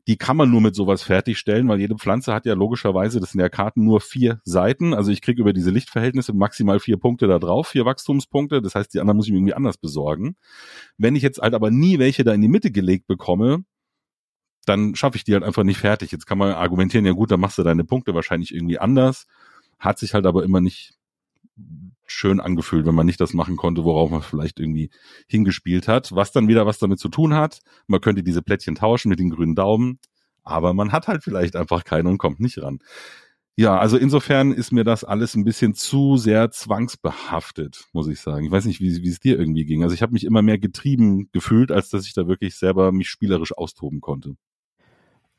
Die 0.10 0.18
kann 0.18 0.36
man 0.36 0.52
nur 0.52 0.60
mit 0.60 0.76
sowas 0.76 1.02
fertigstellen, 1.02 1.70
weil 1.70 1.80
jede 1.80 1.96
Pflanze 1.96 2.34
hat 2.34 2.46
ja 2.46 2.56
logischerweise, 2.56 3.22
das 3.22 3.32
sind 3.32 3.40
ja 3.40 3.48
Karten, 3.48 3.86
nur 3.86 4.02
vier 4.02 4.42
Seiten. 4.44 4.94
Also 4.94 5.12
ich 5.12 5.22
kriege 5.22 5.40
über 5.40 5.54
diese 5.54 5.72
Lichtverhältnisse 5.72 6.34
maximal 6.34 6.82
vier 6.82 6.98
Punkte 6.98 7.28
da 7.28 7.40
drauf, 7.40 7.70
vier 7.70 7.86
Wachstumspunkte. 7.86 8.62
Das 8.62 8.76
heißt, 8.76 8.94
die 8.94 9.00
anderen 9.00 9.16
muss 9.16 9.28
ich 9.28 9.32
mir 9.32 9.38
irgendwie 9.38 9.54
anders 9.54 9.78
besorgen. 9.78 10.36
Wenn 10.98 11.16
ich 11.16 11.24
jetzt 11.24 11.40
halt 11.40 11.54
aber 11.54 11.72
nie 11.72 12.00
welche 12.00 12.26
da 12.26 12.34
in 12.34 12.42
die 12.42 12.50
Mitte 12.50 12.72
gelegt 12.72 13.08
bekomme, 13.08 13.64
dann 14.66 14.96
schaffe 14.96 15.18
ich 15.18 15.24
die 15.24 15.34
halt 15.34 15.44
einfach 15.44 15.64
nicht 15.64 15.80
fertig. 15.80 16.12
Jetzt 16.12 16.26
kann 16.26 16.38
man 16.38 16.52
argumentieren, 16.52 17.06
ja 17.06 17.14
gut, 17.14 17.32
dann 17.32 17.40
machst 17.40 17.58
du 17.58 17.64
deine 17.64 17.84
Punkte 17.84 18.14
wahrscheinlich 18.14 18.54
irgendwie 18.54 18.80
anders. 18.80 19.28
Hat 19.80 20.00
sich 20.00 20.14
halt 20.14 20.26
aber 20.26 20.44
immer 20.44 20.62
nicht 20.62 20.96
schön 22.08 22.40
angefühlt, 22.40 22.86
wenn 22.86 22.96
man 22.96 23.06
nicht 23.06 23.20
das 23.20 23.34
machen 23.34 23.58
konnte, 23.58 23.84
worauf 23.84 24.10
man 24.10 24.22
vielleicht 24.22 24.60
irgendwie 24.60 24.90
hingespielt 25.28 25.88
hat. 25.88 26.14
Was 26.14 26.32
dann 26.32 26.48
wieder 26.48 26.66
was 26.66 26.80
damit 26.80 27.00
zu 27.00 27.10
tun 27.10 27.34
hat. 27.34 27.60
Man 27.88 28.02
könnte 28.02 28.24
diese 28.24 28.42
Plättchen 28.42 28.76
tauschen 28.76 29.10
mit 29.10 29.20
den 29.20 29.30
grünen 29.30 29.56
Daumen, 29.56 30.00
aber 30.44 30.74
man 30.74 30.92
hat 30.92 31.08
halt 31.08 31.24
vielleicht 31.24 31.56
einfach 31.56 31.84
keine 31.84 32.10
und 32.10 32.18
kommt 32.18 32.40
nicht 32.40 32.62
ran. 32.62 32.80
Ja, 33.58 33.78
also 33.78 33.98
insofern 33.98 34.52
ist 34.52 34.74
mir 34.74 34.84
das 34.84 35.06
alles 35.06 35.34
ein 35.36 35.46
bisschen 35.46 35.76
zu 35.76 36.18
sehr 36.18 36.52
zwangsbehaftet, 36.52 37.86
muss 37.94 38.08
ich 38.10 38.20
sagen. 38.20 38.46
Ich 38.46 38.52
weiß 38.52 38.66
nicht, 38.66 38.82
wie, 38.82 39.02
wie 39.02 39.08
es 39.08 39.22
dir 39.22 39.40
irgendwie 39.40 39.64
ging. 39.64 39.82
Also 39.82 39.96
ich 39.96 40.02
habe 40.02 40.12
mich 40.12 40.26
immer 40.26 40.42
mehr 40.42 40.58
getrieben 40.58 41.30
gefühlt, 41.32 41.72
als 41.72 41.90
dass 41.90 42.06
ich 42.06 42.14
da 42.14 42.28
wirklich 42.28 42.56
selber 42.58 42.92
mich 42.92 43.08
spielerisch 43.08 43.58
austoben 43.58 44.02
konnte. 44.02 44.36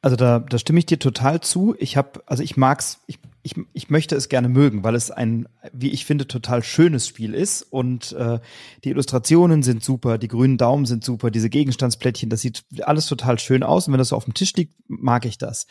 Also 0.07 0.15
da, 0.15 0.39
da 0.39 0.57
stimme 0.57 0.79
ich 0.79 0.87
dir 0.87 1.01
total 1.01 1.41
zu. 1.41 1.75
Ich 1.81 1.97
habe, 1.97 2.23
also 2.27 2.41
ich 2.41 2.57
mag's, 2.57 3.01
ich, 3.09 3.19
ich, 3.43 3.57
ich 3.73 3.91
möchte 3.91 4.15
es 4.15 4.29
gerne 4.29 4.49
mögen, 4.49 4.85
weil 4.85 4.95
es 4.95 5.11
ein, 5.11 5.49
wie 5.73 5.91
ich 5.91 6.05
finde, 6.05 6.29
total 6.29 6.63
schönes 6.63 7.09
Spiel 7.09 7.35
ist. 7.35 7.63
Und 7.63 8.13
äh, 8.13 8.39
die 8.85 8.91
Illustrationen 8.91 9.65
sind 9.65 9.83
super, 9.83 10.17
die 10.17 10.29
grünen 10.29 10.59
Daumen 10.59 10.87
sind 10.87 11.03
super, 11.03 11.33
diese 11.33 11.51
Gegenstandsplättchen, 11.51 12.31
das 12.31 12.41
sieht 12.41 12.63
alles 12.83 13.09
total 13.09 13.41
schön 13.41 13.65
aus. 13.65 13.89
Und 13.89 13.95
wenn 13.95 13.99
das 13.99 14.11
so 14.11 14.17
auf 14.17 14.27
dem 14.27 14.35
Tisch 14.35 14.53
liegt, 14.53 14.77
mag 14.87 15.25
ich 15.25 15.39
das. 15.39 15.67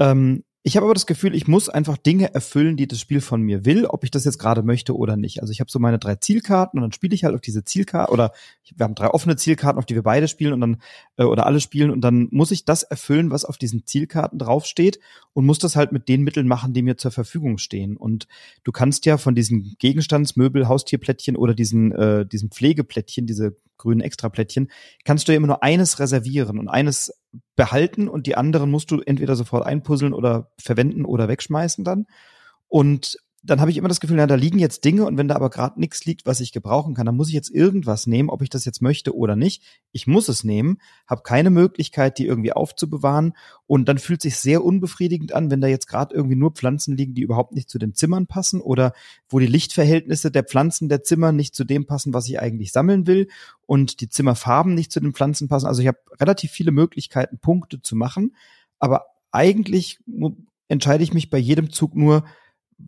Ähm, 0.00 0.42
ich 0.62 0.76
habe 0.76 0.84
aber 0.84 0.94
das 0.94 1.06
Gefühl, 1.06 1.34
ich 1.34 1.48
muss 1.48 1.70
einfach 1.70 1.96
Dinge 1.96 2.34
erfüllen, 2.34 2.76
die 2.76 2.86
das 2.86 3.00
Spiel 3.00 3.22
von 3.22 3.40
mir 3.40 3.64
will, 3.64 3.86
ob 3.86 4.04
ich 4.04 4.10
das 4.10 4.26
jetzt 4.26 4.38
gerade 4.38 4.62
möchte 4.62 4.94
oder 4.94 5.16
nicht. 5.16 5.40
Also 5.40 5.52
ich 5.52 5.60
habe 5.60 5.70
so 5.70 5.78
meine 5.78 5.98
drei 5.98 6.16
Zielkarten 6.16 6.78
und 6.78 6.82
dann 6.82 6.92
spiele 6.92 7.14
ich 7.14 7.24
halt 7.24 7.34
auf 7.34 7.40
diese 7.40 7.64
Zielkarten 7.64 8.12
oder 8.12 8.32
wir 8.76 8.84
haben 8.84 8.94
drei 8.94 9.08
offene 9.08 9.36
Zielkarten, 9.36 9.78
auf 9.78 9.86
die 9.86 9.94
wir 9.94 10.02
beide 10.02 10.28
spielen 10.28 10.52
und 10.52 10.60
dann 10.60 10.82
äh, 11.16 11.24
oder 11.24 11.46
alle 11.46 11.60
spielen 11.60 11.90
und 11.90 12.02
dann 12.02 12.28
muss 12.30 12.50
ich 12.50 12.66
das 12.66 12.82
erfüllen, 12.82 13.30
was 13.30 13.46
auf 13.46 13.56
diesen 13.56 13.86
Zielkarten 13.86 14.38
draufsteht 14.38 15.00
und 15.32 15.46
muss 15.46 15.58
das 15.58 15.76
halt 15.76 15.92
mit 15.92 16.08
den 16.08 16.22
Mitteln 16.24 16.46
machen, 16.46 16.74
die 16.74 16.82
mir 16.82 16.98
zur 16.98 17.10
Verfügung 17.10 17.56
stehen. 17.56 17.96
Und 17.96 18.28
du 18.62 18.70
kannst 18.70 19.06
ja 19.06 19.16
von 19.16 19.34
diesen 19.34 19.76
Gegenstandsmöbel, 19.78 20.68
Haustierplättchen 20.68 21.36
oder 21.36 21.54
diesen 21.54 21.92
äh, 21.92 22.26
diesen 22.26 22.50
Pflegeplättchen, 22.50 23.26
diese 23.26 23.56
grünen 23.80 24.00
Extraplättchen, 24.00 24.70
kannst 25.04 25.26
du 25.26 25.32
ja 25.32 25.36
immer 25.36 25.46
nur 25.48 25.62
eines 25.62 25.98
reservieren 25.98 26.58
und 26.58 26.68
eines 26.68 27.12
behalten 27.56 28.08
und 28.08 28.26
die 28.26 28.36
anderen 28.36 28.70
musst 28.70 28.90
du 28.90 29.00
entweder 29.00 29.36
sofort 29.36 29.66
einpuzzeln 29.66 30.12
oder 30.12 30.50
verwenden 30.58 31.04
oder 31.04 31.28
wegschmeißen 31.28 31.84
dann. 31.84 32.06
Und 32.68 33.18
dann 33.42 33.60
habe 33.60 33.70
ich 33.70 33.78
immer 33.78 33.88
das 33.88 34.00
Gefühl, 34.00 34.18
ja, 34.18 34.26
da 34.26 34.34
liegen 34.34 34.58
jetzt 34.58 34.84
Dinge 34.84 35.06
und 35.06 35.16
wenn 35.16 35.26
da 35.26 35.34
aber 35.34 35.48
gerade 35.48 35.80
nichts 35.80 36.04
liegt, 36.04 36.26
was 36.26 36.40
ich 36.40 36.52
gebrauchen 36.52 36.94
kann, 36.94 37.06
dann 37.06 37.16
muss 37.16 37.28
ich 37.28 37.34
jetzt 37.34 37.50
irgendwas 37.50 38.06
nehmen, 38.06 38.28
ob 38.28 38.42
ich 38.42 38.50
das 38.50 38.66
jetzt 38.66 38.82
möchte 38.82 39.16
oder 39.16 39.34
nicht. 39.34 39.62
Ich 39.92 40.06
muss 40.06 40.28
es 40.28 40.44
nehmen, 40.44 40.78
habe 41.06 41.22
keine 41.22 41.48
Möglichkeit, 41.48 42.18
die 42.18 42.26
irgendwie 42.26 42.52
aufzubewahren 42.52 43.32
und 43.66 43.88
dann 43.88 43.96
fühlt 43.96 44.20
sich 44.20 44.36
sehr 44.36 44.62
unbefriedigend 44.62 45.32
an, 45.32 45.50
wenn 45.50 45.62
da 45.62 45.68
jetzt 45.68 45.86
gerade 45.86 46.14
irgendwie 46.14 46.36
nur 46.36 46.50
Pflanzen 46.50 46.98
liegen, 46.98 47.14
die 47.14 47.22
überhaupt 47.22 47.54
nicht 47.54 47.70
zu 47.70 47.78
den 47.78 47.94
Zimmern 47.94 48.26
passen 48.26 48.60
oder 48.60 48.92
wo 49.26 49.38
die 49.38 49.46
Lichtverhältnisse 49.46 50.30
der 50.30 50.44
Pflanzen 50.44 50.90
der 50.90 51.02
Zimmer 51.02 51.32
nicht 51.32 51.54
zu 51.54 51.64
dem 51.64 51.86
passen, 51.86 52.12
was 52.12 52.28
ich 52.28 52.40
eigentlich 52.40 52.72
sammeln 52.72 53.06
will 53.06 53.28
und 53.64 54.02
die 54.02 54.10
Zimmerfarben 54.10 54.74
nicht 54.74 54.92
zu 54.92 55.00
den 55.00 55.14
Pflanzen 55.14 55.48
passen. 55.48 55.66
Also 55.66 55.80
ich 55.80 55.88
habe 55.88 55.98
relativ 56.20 56.50
viele 56.50 56.72
Möglichkeiten, 56.72 57.38
Punkte 57.38 57.80
zu 57.80 57.96
machen, 57.96 58.36
aber 58.78 59.06
eigentlich 59.32 59.98
entscheide 60.68 61.02
ich 61.02 61.14
mich 61.14 61.30
bei 61.30 61.38
jedem 61.38 61.70
Zug 61.70 61.94
nur, 61.94 62.24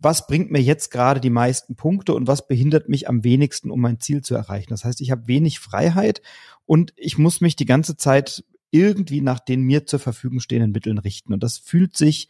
was 0.01 0.27
bringt 0.27 0.51
mir 0.51 0.61
jetzt 0.61 0.91
gerade 0.91 1.19
die 1.19 1.29
meisten 1.29 1.75
Punkte 1.75 2.13
und 2.13 2.27
was 2.27 2.47
behindert 2.47 2.89
mich 2.89 3.07
am 3.07 3.23
wenigsten, 3.23 3.71
um 3.71 3.79
mein 3.79 3.99
Ziel 3.99 4.21
zu 4.21 4.35
erreichen. 4.35 4.69
Das 4.69 4.83
heißt, 4.85 5.01
ich 5.01 5.11
habe 5.11 5.27
wenig 5.27 5.59
Freiheit 5.59 6.21
und 6.65 6.93
ich 6.95 7.17
muss 7.17 7.41
mich 7.41 7.55
die 7.55 7.65
ganze 7.65 7.95
Zeit 7.95 8.43
irgendwie 8.71 9.21
nach 9.21 9.39
den 9.39 9.61
mir 9.61 9.85
zur 9.85 9.99
Verfügung 9.99 10.39
stehenden 10.39 10.71
Mitteln 10.71 10.97
richten. 10.97 11.33
Und 11.33 11.43
das 11.43 11.57
fühlt 11.57 11.95
sich 11.95 12.29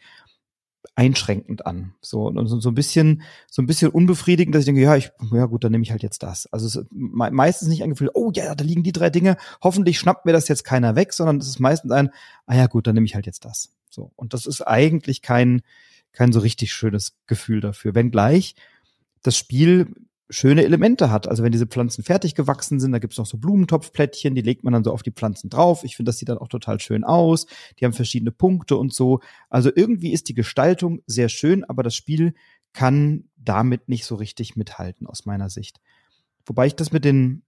einschränkend 0.96 1.66
an. 1.66 1.96
So, 2.02 2.28
und 2.28 2.48
so, 2.48 2.60
so 2.60 2.70
ein 2.70 2.76
bisschen, 2.76 3.24
so 3.50 3.62
ein 3.62 3.66
bisschen 3.66 3.90
unbefriedigend, 3.90 4.54
dass 4.54 4.62
ich 4.62 4.66
denke, 4.66 4.82
ja, 4.82 4.96
ich, 4.96 5.12
ja 5.32 5.46
gut, 5.46 5.64
dann 5.64 5.72
nehme 5.72 5.84
ich 5.84 5.92
halt 5.92 6.04
jetzt 6.04 6.22
das. 6.22 6.48
Also 6.52 6.68
es 6.68 6.76
ist 6.76 6.88
meistens 6.92 7.70
nicht 7.70 7.84
ein 7.84 7.92
Gefühl, 7.92 8.12
oh 8.14 8.32
ja, 8.36 8.54
da 8.54 8.64
liegen 8.64 8.84
die 8.84 8.92
drei 8.92 9.10
Dinge, 9.10 9.38
hoffentlich 9.62 9.98
schnappt 9.98 10.26
mir 10.26 10.34
das 10.34 10.48
jetzt 10.50 10.66
keiner 10.66 10.96
weg, 10.96 11.14
sondern 11.14 11.38
es 11.38 11.48
ist 11.48 11.60
meistens 11.60 11.92
ein, 11.92 12.10
ah 12.46 12.56
ja 12.56 12.68
gut, 12.68 12.86
dann 12.86 12.96
nehme 12.96 13.06
ich 13.06 13.16
halt 13.16 13.26
jetzt 13.26 13.46
das. 13.46 13.72
So. 13.90 14.12
Und 14.16 14.34
das 14.34 14.46
ist 14.46 14.62
eigentlich 14.62 15.22
kein, 15.22 15.62
kein 16.14 16.32
so 16.32 16.40
richtig 16.40 16.72
schönes 16.74 17.18
Gefühl 17.28 17.60
dafür. 17.60 17.96
Wenngleich 17.96 18.56
das 19.24 19.38
Spiel 19.38 19.94
schöne 20.30 20.64
Elemente 20.64 21.12
hat. 21.12 21.28
Also 21.28 21.44
wenn 21.44 21.52
diese 21.52 21.68
Pflanzen 21.68 22.04
fertig 22.04 22.36
gewachsen 22.36 22.80
sind, 22.80 22.92
da 22.92 23.00
gibt's 23.00 23.18
noch 23.18 23.26
so 23.26 23.38
Blumentopfplättchen, 23.38 24.36
die 24.36 24.42
legt 24.42 24.64
man 24.64 24.74
dann 24.74 24.84
so 24.84 24.92
auf 24.92 25.04
die 25.04 25.12
Pflanzen 25.12 25.50
drauf. 25.50 25.84
Ich 25.84 25.96
finde, 25.96 26.10
das 26.10 26.18
sieht 26.18 26.30
dann 26.30 26.38
auch 26.38 26.48
total 26.48 26.80
schön 26.80 27.04
aus. 27.04 27.46
Die 27.80 27.86
haben 27.86 27.94
verschiedene 27.94 28.32
Punkte 28.32 28.78
und 28.78 28.94
so. 28.94 29.20
Also 29.50 29.70
irgendwie 29.74 30.12
ist 30.12 30.30
die 30.30 30.34
Gestaltung 30.34 31.02
sehr 31.06 31.30
schön, 31.30 31.64
aber 31.64 31.84
das 31.84 31.96
Spiel 31.96 32.34
kann 32.74 33.26
damit 33.36 33.90
nicht 33.90 34.06
so 34.06 34.16
richtig 34.16 34.56
mithalten 34.56 35.08
aus 35.08 35.26
meiner 35.26 35.50
Sicht. 35.50 35.80
Wobei 36.46 36.68
ich 36.68 36.76
das 36.76 36.92
mit 36.92 37.06
den 37.06 37.44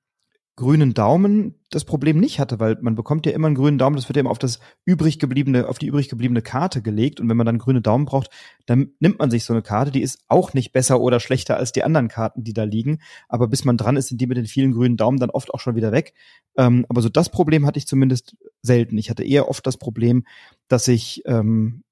grünen 0.55 0.93
Daumen 0.93 1.55
das 1.69 1.83
Problem 1.83 2.19
nicht 2.19 2.39
hatte, 2.39 2.59
weil 2.59 2.77
man 2.79 2.95
bekommt 2.95 3.25
ja 3.25 3.33
immer 3.33 3.47
einen 3.47 3.55
grünen 3.55 3.77
Daumen, 3.77 3.97
das 3.97 4.07
wird 4.07 4.15
ja 4.15 4.21
immer 4.21 4.31
auf 4.31 4.39
das 4.39 4.59
übrig 4.85 5.19
gebliebene, 5.19 5.67
auf 5.67 5.79
die 5.79 5.87
übrig 5.87 6.07
gebliebene 6.07 6.41
Karte 6.41 6.81
gelegt 6.81 7.19
und 7.19 7.27
wenn 7.27 7.35
man 7.35 7.45
dann 7.45 7.57
grüne 7.57 7.81
Daumen 7.81 8.05
braucht, 8.05 8.29
dann 8.65 8.91
nimmt 8.99 9.19
man 9.19 9.29
sich 9.29 9.43
so 9.43 9.51
eine 9.51 9.61
Karte, 9.61 9.91
die 9.91 10.01
ist 10.01 10.19
auch 10.29 10.53
nicht 10.53 10.71
besser 10.71 11.01
oder 11.01 11.19
schlechter 11.19 11.57
als 11.57 11.73
die 11.73 11.83
anderen 11.83 12.07
Karten, 12.07 12.43
die 12.43 12.53
da 12.53 12.63
liegen, 12.63 12.99
aber 13.27 13.47
bis 13.47 13.65
man 13.65 13.75
dran 13.75 13.97
ist, 13.97 14.07
sind 14.07 14.21
die 14.21 14.27
mit 14.27 14.37
den 14.37 14.45
vielen 14.45 14.71
grünen 14.71 14.95
Daumen 14.95 15.19
dann 15.19 15.29
oft 15.29 15.53
auch 15.53 15.59
schon 15.59 15.75
wieder 15.75 15.91
weg. 15.91 16.13
Ähm, 16.57 16.85
aber 16.87 17.01
so 17.01 17.09
das 17.09 17.29
Problem 17.29 17.65
hatte 17.65 17.79
ich 17.79 17.87
zumindest 17.87 18.37
selten. 18.61 18.97
Ich 18.97 19.09
hatte 19.09 19.23
eher 19.23 19.49
oft 19.49 19.67
das 19.67 19.75
Problem, 19.75 20.23
dass 20.69 20.87
ich 20.87 21.21
ähm, 21.25 21.83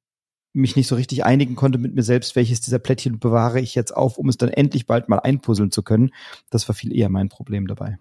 mich 0.54 0.76
nicht 0.76 0.88
so 0.88 0.96
richtig 0.96 1.26
einigen 1.26 1.56
konnte 1.56 1.80
mit 1.80 1.96
mir 1.96 2.04
selbst, 2.04 2.36
welches 2.38 2.62
dieser 2.62 2.80
Plättchen 2.80 3.20
bewahre 3.20 3.60
ich 3.60 3.76
jetzt 3.76 3.92
auf, 3.92 4.18
um 4.18 4.30
es 4.30 4.38
dann 4.38 4.50
endlich 4.50 4.86
bald 4.86 5.10
mal 5.10 5.20
einpuzzeln 5.20 5.72
zu 5.72 5.84
können. 5.84 6.12
Das 6.50 6.70
war 6.70 6.76
viel 6.76 6.96
eher 6.96 7.10
mein 7.10 7.28
Problem 7.28 7.68
dabei. 7.68 7.98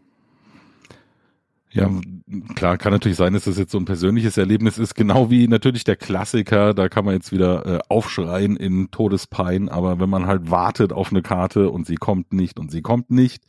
Ja, 1.75 1.91
klar, 2.55 2.77
kann 2.77 2.93
natürlich 2.93 3.17
sein, 3.17 3.33
dass 3.33 3.45
das 3.45 3.57
jetzt 3.57 3.73
so 3.73 3.79
ein 3.79 3.87
persönliches 3.87 4.37
Erlebnis 4.37 4.77
ist, 4.77 4.95
genau 4.95 5.31
wie 5.31 5.49
natürlich 5.49 5.85
der 5.85 5.97
Klassiker, 5.97 6.75
da 6.75 6.91
kann 6.91 7.07
man 7.07 7.15
jetzt 7.15 7.33
wieder 7.33 7.65
äh, 7.65 7.79
aufschreien 7.89 8.57
in 8.59 8.91
Todespein, 8.91 9.71
aber 9.71 9.99
wenn 9.99 10.11
man 10.11 10.27
halt 10.27 10.51
wartet 10.51 10.93
auf 10.93 11.13
eine 11.13 11.23
Karte 11.23 11.71
und 11.71 11.87
sie 11.87 11.95
kommt 11.95 12.35
nicht 12.35 12.61
und 12.61 12.71
sie 12.71 12.83
kommt 12.83 13.11
nicht, 13.11 13.45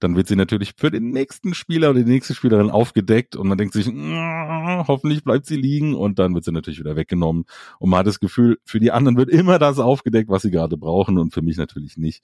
dann 0.00 0.16
wird 0.16 0.26
sie 0.28 0.36
natürlich 0.36 0.74
für 0.76 0.90
den 0.90 1.12
nächsten 1.12 1.54
Spieler 1.54 1.90
oder 1.90 2.02
die 2.02 2.10
nächste 2.10 2.34
Spielerin 2.34 2.70
aufgedeckt 2.70 3.36
und 3.36 3.48
man 3.48 3.56
denkt 3.56 3.72
sich, 3.72 3.86
hoffentlich 3.86 5.24
bleibt 5.24 5.46
sie 5.46 5.56
liegen 5.56 5.94
und 5.94 6.18
dann 6.18 6.34
wird 6.34 6.44
sie 6.44 6.52
natürlich 6.52 6.80
wieder 6.80 6.96
weggenommen 6.96 7.46
und 7.78 7.88
man 7.88 8.00
hat 8.00 8.06
das 8.06 8.20
Gefühl, 8.20 8.58
für 8.66 8.80
die 8.80 8.92
anderen 8.92 9.16
wird 9.16 9.30
immer 9.30 9.58
das 9.58 9.78
aufgedeckt, 9.78 10.28
was 10.28 10.42
sie 10.42 10.50
gerade 10.50 10.76
brauchen 10.76 11.16
und 11.16 11.32
für 11.32 11.40
mich 11.40 11.56
natürlich 11.56 11.96
nicht. 11.96 12.22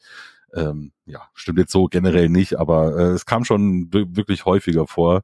Ähm, 0.55 0.93
ja, 1.07 1.23
stimmt 1.35 1.59
jetzt 1.59 1.73
so 1.73 1.87
generell 1.87 2.29
nicht, 2.29 2.59
aber 2.59 2.97
äh, 2.97 3.03
es 3.13 3.27
kam 3.27 3.45
schon 3.45 3.93
wirklich 3.93 4.45
häufiger 4.45 4.87
vor. 4.87 5.23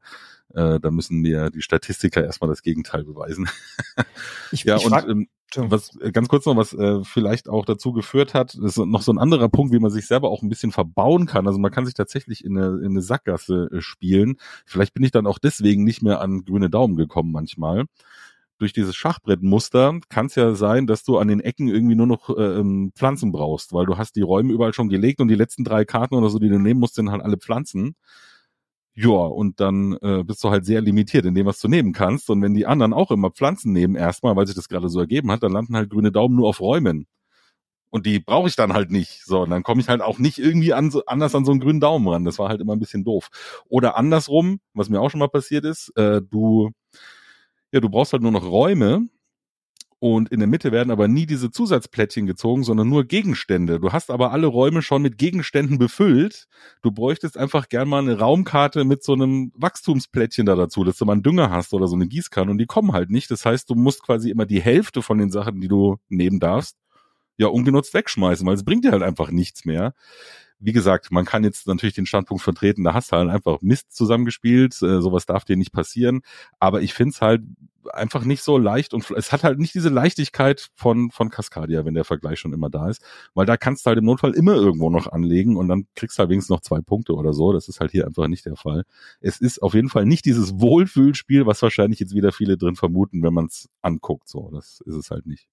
Äh, 0.53 0.79
da 0.81 0.91
müssen 0.91 1.21
mir 1.21 1.51
die 1.51 1.63
Statistiker 1.63 2.25
erstmal 2.25 2.51
das 2.51 2.63
Gegenteil 2.63 3.05
beweisen. 3.05 3.49
ich, 4.53 4.65
ja, 4.65 4.77
ich 4.77 4.87
und 4.87 5.09
ähm, 5.09 5.29
was 5.57 5.97
äh, 6.01 6.13
ganz 6.13 6.29
kurz 6.29 6.47
noch, 6.47 6.57
was 6.57 6.73
äh, 6.73 7.03
vielleicht 7.05 7.49
auch 7.49 7.65
dazu 7.65 7.93
geführt 7.93 8.35
hat, 8.35 8.55
ist 8.55 8.79
noch 8.79 9.03
so 9.03 9.13
ein 9.13 9.19
anderer 9.19 9.49
Punkt, 9.49 9.73
wie 9.73 9.79
man 9.79 9.91
sich 9.91 10.07
selber 10.07 10.31
auch 10.31 10.43
ein 10.43 10.49
bisschen 10.49 10.73
verbauen 10.73 11.27
kann. 11.27 11.47
Also 11.47 11.59
man 11.59 11.71
kann 11.71 11.87
sich 11.87 11.95
tatsächlich 11.95 12.45
in 12.45 12.59
eine, 12.59 12.79
in 12.79 12.93
eine 12.93 13.03
Sackgasse 13.03 13.69
äh, 13.73 13.81
spielen. 13.81 14.37
Vielleicht 14.67 14.95
bin 14.95 15.05
ich 15.05 15.11
dann 15.11 15.27
auch 15.27 15.39
deswegen 15.39 15.85
nicht 15.85 16.03
mehr 16.03 16.21
an 16.21 16.45
grüne 16.45 16.71
Daumen 16.71 16.97
gekommen 16.97 17.33
manchmal 17.33 17.85
durch 18.59 18.73
dieses 18.73 18.95
Schachbrettmuster 18.97 20.01
kann 20.09 20.27
es 20.27 20.35
ja 20.35 20.55
sein, 20.55 20.87
dass 20.87 21.05
du 21.05 21.19
an 21.19 21.29
den 21.29 21.41
Ecken 21.41 21.69
irgendwie 21.69 21.95
nur 21.97 22.07
noch 22.07 22.31
äh, 22.31 22.61
ähm, 22.61 22.93
Pflanzen 22.95 23.33
brauchst, 23.33 23.73
weil 23.73 23.87
du 23.87 23.99
hast 23.99 24.17
die 24.17 24.23
Räume 24.23 24.53
überall 24.53 24.73
schon 24.73 24.89
gelegt 24.89 25.21
und 25.21 25.29
die 25.29 25.35
letzten 25.35 25.65
drei 25.65 25.85
Karten 25.85 26.15
oder 26.15 26.29
so, 26.31 26.39
die 26.39 26.49
du 26.49 26.59
nehmen 26.59 26.81
musst, 26.81 26.95
sind 26.95 27.11
halt 27.11 27.23
alle 27.23 27.37
Pflanzen. 27.37 27.97
Ja, 28.97 29.11
und 29.11 29.59
dann 29.59 29.97
äh, 30.03 30.23
bist 30.23 30.43
du 30.45 30.51
halt 30.51 30.65
sehr 30.65 30.81
limitiert 30.81 31.25
in 31.25 31.35
dem, 31.35 31.47
was 31.47 31.59
du 31.59 31.67
nehmen 31.69 31.93
kannst. 31.93 32.31
Und 32.31 32.43
wenn 32.43 32.55
die 32.55 32.67
anderen 32.67 32.93
auch 32.93 33.11
immer 33.11 33.31
Pflanzen 33.31 33.73
nehmen 33.73 33.97
erstmal, 33.97 34.37
weil 34.37 34.47
sich 34.47 34.55
das 34.55 34.69
gerade 34.69 34.89
so 34.89 35.01
ergeben 35.01 35.33
hat, 35.33 35.43
dann 35.43 35.53
landen 35.53 35.77
halt 35.77 35.91
grüne 35.91 36.13
Daumen 36.13 36.37
nur 36.37 36.49
auf 36.49 36.61
Räumen. 36.61 37.07
Und 37.91 38.07
die 38.07 38.21
brauche 38.21 38.49
ich 38.49 38.57
dann 38.57 38.73
halt 38.73 38.91
nicht. 38.93 39.25
So, 39.25 39.43
und 39.43 39.51
dann 39.51 39.65
komme 39.65 39.81
ich 39.81 39.89
halt 39.89 40.01
auch 40.01 40.19
nicht 40.19 40.39
irgendwie 40.39 40.73
an 40.73 40.91
so, 40.93 41.05
anders 41.07 41.35
an 41.35 41.45
so 41.45 41.53
einen 41.53 41.61
grünen 41.61 41.81
Daumen 41.81 42.09
ran. 42.09 42.25
Das 42.25 42.39
war 42.39 42.49
halt 42.49 42.61
immer 42.61 42.75
ein 42.75 42.81
bisschen 42.81 43.05
doof. 43.05 43.29
Oder 43.69 43.97
andersrum, 43.97 44.61
was 44.75 44.89
mir 44.89 45.01
auch 45.01 45.11
schon 45.11 45.21
mal 45.21 45.29
passiert 45.29 45.65
ist, 45.65 45.91
äh, 45.97 46.21
du 46.23 46.71
ja, 47.75 47.81
du 47.81 47.91
brauchst 47.91 48.13
halt 48.13 48.23
nur 48.23 48.31
noch 48.31 48.45
Räume 48.45 49.09
und 49.99 50.29
in 50.29 50.39
der 50.39 50.47
Mitte 50.47 50.71
werden 50.71 50.93
aber 50.93 51.09
nie 51.09 51.27
diese 51.27 51.51
Zusatzplättchen 51.51 52.25
gezogen, 52.25 52.63
sondern 52.63 52.89
nur 52.89 53.03
Gegenstände. 53.03 53.81
Du 53.81 53.91
hast 53.91 54.13
aber 54.13 54.31
alle 54.31 54.47
Räume 54.47 54.81
schon 54.81 55.03
mit 55.03 55.19
Gegenständen 55.19 55.77
befüllt. 55.77 56.47
Du 56.83 56.93
bräuchtest 56.93 57.37
einfach 57.37 57.69
gern 57.69 57.89
mal 57.89 57.99
eine 57.99 58.17
Raumkarte 58.17 58.85
mit 58.85 59.03
so 59.03 59.15
einem 59.15 59.51
Wachstumsplättchen 59.57 60.47
da 60.47 60.55
dazu, 60.55 60.85
dass 60.85 60.99
du 60.99 61.05
mal 61.05 61.15
einen 61.15 61.25
Dünger 61.25 61.51
hast 61.51 61.75
oder 61.75 61.89
so 61.89 61.97
eine 61.97 62.07
Gießkanne 62.07 62.49
und 62.49 62.59
die 62.59 62.67
kommen 62.67 62.93
halt 62.93 63.11
nicht. 63.11 63.29
Das 63.33 63.45
heißt, 63.45 63.69
du 63.69 63.75
musst 63.75 64.05
quasi 64.05 64.31
immer 64.31 64.47
die 64.47 64.63
Hälfte 64.63 65.03
von 65.03 65.19
den 65.19 65.33
Sachen, 65.33 65.61
die 65.61 65.69
du 65.69 65.97
nehmen 66.09 66.39
darfst, 66.39 66.77
ja 67.39 67.49
ungenutzt 67.49 67.93
wegschmeißen, 67.93 68.47
weil 68.47 68.55
es 68.55 68.65
bringt 68.65 68.85
dir 68.85 68.93
halt 68.93 69.03
einfach 69.03 69.33
nichts 69.33 69.65
mehr 69.65 69.95
wie 70.59 70.73
gesagt, 70.73 71.11
man 71.11 71.25
kann 71.25 71.45
jetzt 71.45 71.67
natürlich 71.67 71.95
den 71.95 72.07
Standpunkt 72.07 72.43
vertreten, 72.43 72.85
da 72.85 72.95
hast 72.95 73.13
du 73.13 73.17
halt 73.17 73.31
einfach 73.31 73.61
Mist 73.61 73.95
zusammengespielt, 73.95 74.75
äh, 74.83 75.01
sowas 75.01 75.27
darf 75.27 75.45
dir 75.45 75.57
nicht 75.57 75.73
passieren. 75.73 76.23
Aber 76.59 76.83
ich 76.83 76.95
finde 76.95 77.13
es 77.13 77.21
halt 77.21 77.43
einfach 77.93 78.25
nicht 78.25 78.43
so 78.43 78.57
leicht 78.59 78.95
und 78.95 79.11
es 79.11 79.33
hat 79.33 79.45
halt 79.45 79.59
nicht 79.59 79.75
diese 79.75 79.89
Leichtigkeit 79.89 80.71
von, 80.75 81.11
von 81.11 81.31
Cascadia, 81.31 81.85
wenn 81.85 81.95
der 81.95 82.05
Vergleich 82.05 82.39
schon 82.39 82.53
immer 82.53 82.71
da 82.71 82.89
ist. 82.89 83.03
Weil 83.35 83.47
da 83.47 83.57
kannst 83.57 83.85
du 83.85 83.89
halt 83.89 83.99
im 83.99 84.05
Notfall 84.05 84.33
immer 84.33 84.55
irgendwo 84.55 84.91
noch 84.91 85.07
anlegen 85.07 85.57
und 85.57 85.69
dann 85.69 85.87
kriegst 85.95 86.19
du 86.19 86.21
halt 86.21 86.31
wenigstens 86.31 86.51
noch 86.51 86.63
zwei 86.63 86.81
Punkte 86.81 87.15
oder 87.15 87.33
so. 87.33 87.53
Das 87.53 87.69
ist 87.69 87.81
halt 87.81 87.91
hier 87.91 88.07
einfach 88.07 88.29
nicht 88.29 88.47
der 88.47 88.57
Fall. 88.57 88.85
Es 89.21 89.41
ist 89.41 89.63
auf 89.63 89.75
jeden 89.75 89.89
Fall 89.89 90.07
nicht 90.07 90.25
dieses 90.25 90.59
Wohlfühlspiel, 90.61 91.47
was 91.47 91.63
wahrscheinlich 91.63 92.01
jetzt 92.01 92.15
wieder 92.15 92.33
viele 92.33 92.57
drin 92.57 92.77
vermuten, 92.77 93.23
wenn 93.23 93.35
man 93.35 93.47
es 93.47 93.69
anguckt. 93.83 94.29
So, 94.29 94.51
das 94.53 94.81
ist 94.87 94.95
es 94.95 95.11
halt 95.11 95.27
nicht. 95.27 95.47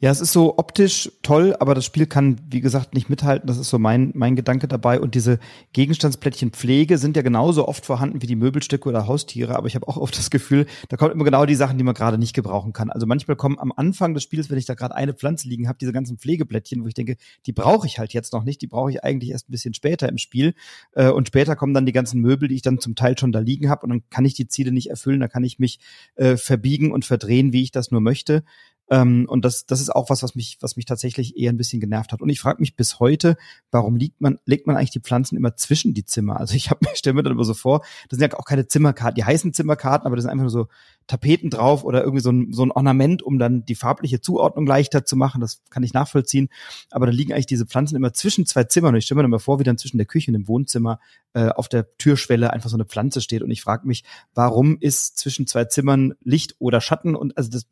Ja, 0.00 0.10
es 0.10 0.20
ist 0.20 0.32
so 0.32 0.58
optisch 0.58 1.10
toll, 1.22 1.56
aber 1.60 1.74
das 1.74 1.84
Spiel 1.84 2.06
kann, 2.06 2.38
wie 2.50 2.60
gesagt, 2.60 2.94
nicht 2.94 3.08
mithalten. 3.08 3.46
Das 3.46 3.58
ist 3.58 3.70
so 3.70 3.78
mein, 3.78 4.10
mein 4.14 4.34
Gedanke 4.34 4.66
dabei. 4.66 5.00
Und 5.00 5.14
diese 5.14 5.38
Gegenstandsplättchen 5.72 6.50
Pflege 6.50 6.98
sind 6.98 7.16
ja 7.16 7.22
genauso 7.22 7.66
oft 7.68 7.86
vorhanden 7.86 8.20
wie 8.20 8.26
die 8.26 8.36
Möbelstücke 8.36 8.88
oder 8.88 9.06
Haustiere. 9.06 9.56
Aber 9.56 9.68
ich 9.68 9.76
habe 9.76 9.86
auch 9.88 9.96
oft 9.96 10.18
das 10.18 10.30
Gefühl, 10.30 10.66
da 10.88 10.96
kommen 10.96 11.12
immer 11.12 11.24
genau 11.24 11.46
die 11.46 11.54
Sachen, 11.54 11.78
die 11.78 11.84
man 11.84 11.94
gerade 11.94 12.18
nicht 12.18 12.34
gebrauchen 12.34 12.72
kann. 12.72 12.90
Also 12.90 13.06
manchmal 13.06 13.36
kommen 13.36 13.58
am 13.58 13.72
Anfang 13.74 14.14
des 14.14 14.24
Spiels, 14.24 14.50
wenn 14.50 14.58
ich 14.58 14.66
da 14.66 14.74
gerade 14.74 14.94
eine 14.94 15.14
Pflanze 15.14 15.48
liegen 15.48 15.68
habe, 15.68 15.78
diese 15.80 15.92
ganzen 15.92 16.18
Pflegeplättchen, 16.18 16.82
wo 16.82 16.88
ich 16.88 16.94
denke, 16.94 17.16
die 17.46 17.52
brauche 17.52 17.86
ich 17.86 17.98
halt 17.98 18.12
jetzt 18.12 18.32
noch 18.32 18.44
nicht. 18.44 18.60
Die 18.62 18.66
brauche 18.66 18.90
ich 18.90 19.04
eigentlich 19.04 19.30
erst 19.30 19.48
ein 19.48 19.52
bisschen 19.52 19.74
später 19.74 20.08
im 20.08 20.18
Spiel. 20.18 20.54
Äh, 20.92 21.10
und 21.10 21.28
später 21.28 21.54
kommen 21.54 21.72
dann 21.72 21.86
die 21.86 21.92
ganzen 21.92 22.20
Möbel, 22.20 22.48
die 22.48 22.56
ich 22.56 22.62
dann 22.62 22.80
zum 22.80 22.96
Teil 22.96 23.16
schon 23.16 23.32
da 23.32 23.38
liegen 23.38 23.70
habe. 23.70 23.84
Und 23.84 23.90
dann 23.90 24.02
kann 24.10 24.24
ich 24.24 24.34
die 24.34 24.48
Ziele 24.48 24.72
nicht 24.72 24.90
erfüllen. 24.90 25.20
Da 25.20 25.28
kann 25.28 25.44
ich 25.44 25.60
mich 25.60 25.78
äh, 26.16 26.36
verbiegen 26.36 26.92
und 26.92 27.04
verdrehen, 27.04 27.52
wie 27.52 27.62
ich 27.62 27.70
das 27.70 27.90
nur 27.90 28.00
möchte. 28.00 28.42
Ähm, 28.90 29.26
und 29.28 29.44
das, 29.44 29.66
das 29.66 29.80
ist 29.80 29.94
auch 29.94 30.10
was, 30.10 30.22
was 30.22 30.34
mich, 30.34 30.58
was 30.60 30.76
mich 30.76 30.84
tatsächlich 30.84 31.36
eher 31.36 31.50
ein 31.50 31.56
bisschen 31.56 31.80
genervt 31.80 32.12
hat. 32.12 32.20
Und 32.20 32.28
ich 32.28 32.40
frage 32.40 32.60
mich 32.60 32.76
bis 32.76 33.00
heute, 33.00 33.36
warum 33.70 33.96
liegt 33.96 34.20
man, 34.20 34.38
legt 34.44 34.66
man 34.66 34.76
eigentlich 34.76 34.90
die 34.90 35.00
Pflanzen 35.00 35.36
immer 35.36 35.56
zwischen 35.56 35.94
die 35.94 36.04
Zimmer? 36.04 36.38
Also 36.38 36.54
ich 36.54 36.70
habe 36.70 36.80
mir 36.82 36.96
stelle 36.96 37.14
mir 37.14 37.22
dann 37.22 37.32
immer 37.32 37.44
so 37.44 37.54
vor, 37.54 37.80
das 38.08 38.18
sind 38.18 38.32
ja 38.32 38.38
auch 38.38 38.44
keine 38.44 38.66
Zimmerkarten, 38.66 39.14
die 39.14 39.24
heißen 39.24 39.54
Zimmerkarten, 39.54 40.06
aber 40.06 40.16
das 40.16 40.24
sind 40.24 40.30
einfach 40.30 40.44
nur 40.44 40.50
so 40.50 40.68
Tapeten 41.06 41.50
drauf 41.50 41.84
oder 41.84 42.02
irgendwie 42.02 42.22
so 42.22 42.30
ein, 42.30 42.52
so 42.52 42.64
ein 42.64 42.70
Ornament, 42.70 43.22
um 43.22 43.38
dann 43.38 43.64
die 43.64 43.74
farbliche 43.74 44.20
Zuordnung 44.20 44.66
leichter 44.66 45.04
zu 45.04 45.16
machen. 45.16 45.40
Das 45.40 45.62
kann 45.70 45.82
ich 45.82 45.92
nachvollziehen. 45.92 46.48
Aber 46.90 47.06
da 47.06 47.12
liegen 47.12 47.32
eigentlich 47.32 47.46
diese 47.46 47.66
Pflanzen 47.66 47.96
immer 47.96 48.12
zwischen 48.12 48.46
zwei 48.46 48.64
Zimmern. 48.64 48.94
Und 48.94 48.98
ich 48.98 49.04
stelle 49.04 49.16
mir 49.16 49.22
dann 49.22 49.30
mal 49.30 49.38
vor, 49.38 49.58
wie 49.58 49.64
dann 49.64 49.76
zwischen 49.76 49.98
der 49.98 50.06
Küche 50.06 50.30
und 50.30 50.34
dem 50.34 50.48
Wohnzimmer 50.48 51.00
äh, 51.34 51.48
auf 51.48 51.68
der 51.68 51.96
Türschwelle 51.98 52.52
einfach 52.52 52.70
so 52.70 52.76
eine 52.76 52.86
Pflanze 52.86 53.20
steht. 53.20 53.42
Und 53.42 53.50
ich 53.50 53.62
frage 53.62 53.86
mich, 53.86 54.04
warum 54.34 54.78
ist 54.80 55.18
zwischen 55.18 55.46
zwei 55.46 55.64
Zimmern 55.66 56.14
Licht 56.22 56.56
oder 56.58 56.80
Schatten? 56.80 57.16
Und 57.16 57.36
also 57.36 57.50
das 57.50 57.66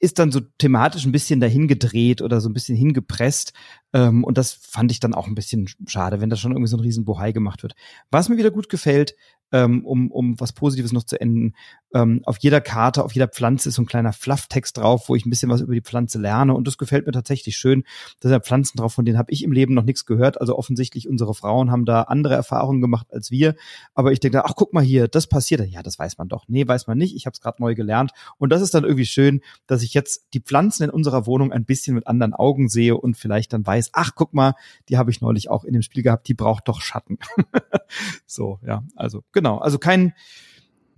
ist 0.00 0.18
dann 0.18 0.32
so 0.32 0.40
thematisch 0.40 1.04
ein 1.04 1.12
bisschen 1.12 1.40
dahin 1.40 1.68
gedreht 1.68 2.22
oder 2.22 2.40
so 2.40 2.48
ein 2.48 2.54
bisschen 2.54 2.76
hingepresst. 2.76 3.52
Ähm, 3.92 4.24
und 4.24 4.38
das 4.38 4.52
fand 4.52 4.90
ich 4.90 4.98
dann 4.98 5.14
auch 5.14 5.26
ein 5.26 5.34
bisschen 5.34 5.68
schade, 5.86 6.20
wenn 6.20 6.30
da 6.30 6.36
schon 6.36 6.52
irgendwie 6.52 6.70
so 6.70 6.78
ein 6.78 6.80
riesen 6.82 7.04
Bohai 7.04 7.32
gemacht 7.32 7.62
wird. 7.62 7.74
Was 8.10 8.28
mir 8.28 8.38
wieder 8.38 8.50
gut 8.50 8.70
gefällt, 8.70 9.14
ähm, 9.52 9.84
um, 9.84 10.10
um 10.10 10.40
was 10.40 10.52
Positives 10.52 10.92
noch 10.92 11.04
zu 11.04 11.20
enden. 11.20 11.54
Ähm, 11.92 12.20
auf 12.24 12.38
jeder 12.38 12.60
Karte, 12.60 13.04
auf 13.04 13.12
jeder 13.12 13.28
Pflanze 13.28 13.68
ist 13.68 13.76
so 13.76 13.82
ein 13.82 13.86
kleiner 13.86 14.12
Flufftext 14.12 14.76
drauf, 14.76 15.08
wo 15.08 15.16
ich 15.16 15.26
ein 15.26 15.30
bisschen 15.30 15.50
was 15.50 15.60
über 15.60 15.74
die 15.74 15.80
Pflanze 15.80 16.18
lerne. 16.18 16.54
Und 16.54 16.66
das 16.66 16.78
gefällt 16.78 17.06
mir 17.06 17.12
tatsächlich 17.12 17.56
schön. 17.56 17.84
Da 18.20 18.28
sind 18.28 18.44
Pflanzen 18.44 18.78
drauf, 18.78 18.94
von 18.94 19.04
denen 19.04 19.18
habe 19.18 19.32
ich 19.32 19.42
im 19.42 19.52
Leben 19.52 19.74
noch 19.74 19.84
nichts 19.84 20.06
gehört. 20.06 20.40
Also 20.40 20.56
offensichtlich 20.56 21.08
unsere 21.08 21.34
Frauen 21.34 21.70
haben 21.70 21.84
da 21.84 22.02
andere 22.02 22.34
Erfahrungen 22.34 22.80
gemacht 22.80 23.08
als 23.12 23.30
wir. 23.30 23.54
Aber 23.94 24.12
ich 24.12 24.20
denke, 24.20 24.44
ach 24.44 24.54
guck 24.56 24.72
mal 24.72 24.84
hier, 24.84 25.08
das 25.08 25.26
passiert. 25.26 25.60
Ja, 25.68 25.82
das 25.82 25.98
weiß 25.98 26.18
man 26.18 26.28
doch. 26.28 26.44
Nee, 26.48 26.66
weiß 26.66 26.86
man 26.86 26.98
nicht. 26.98 27.16
Ich 27.16 27.26
habe 27.26 27.34
es 27.34 27.40
gerade 27.40 27.60
neu 27.60 27.74
gelernt. 27.74 28.12
Und 28.38 28.50
das 28.50 28.62
ist 28.62 28.74
dann 28.74 28.84
irgendwie 28.84 29.06
schön, 29.06 29.40
dass 29.66 29.82
ich 29.82 29.94
jetzt 29.94 30.28
die 30.34 30.40
Pflanzen 30.40 30.84
in 30.84 30.90
unserer 30.90 31.26
Wohnung 31.26 31.52
ein 31.52 31.64
bisschen 31.64 31.94
mit 31.94 32.06
anderen 32.06 32.34
Augen 32.34 32.68
sehe 32.68 32.96
und 32.96 33.16
vielleicht 33.16 33.52
dann 33.52 33.66
weiß, 33.66 33.90
ach 33.92 34.12
guck 34.14 34.34
mal, 34.34 34.54
die 34.88 34.98
habe 34.98 35.10
ich 35.10 35.20
neulich 35.20 35.50
auch 35.50 35.64
in 35.64 35.72
dem 35.72 35.82
Spiel 35.82 36.02
gehabt, 36.02 36.28
die 36.28 36.34
braucht 36.34 36.68
doch 36.68 36.80
Schatten. 36.80 37.18
so, 38.26 38.58
ja, 38.64 38.84
also 38.96 39.24
genau, 39.32 39.58
also 39.58 39.78
kein 39.78 40.14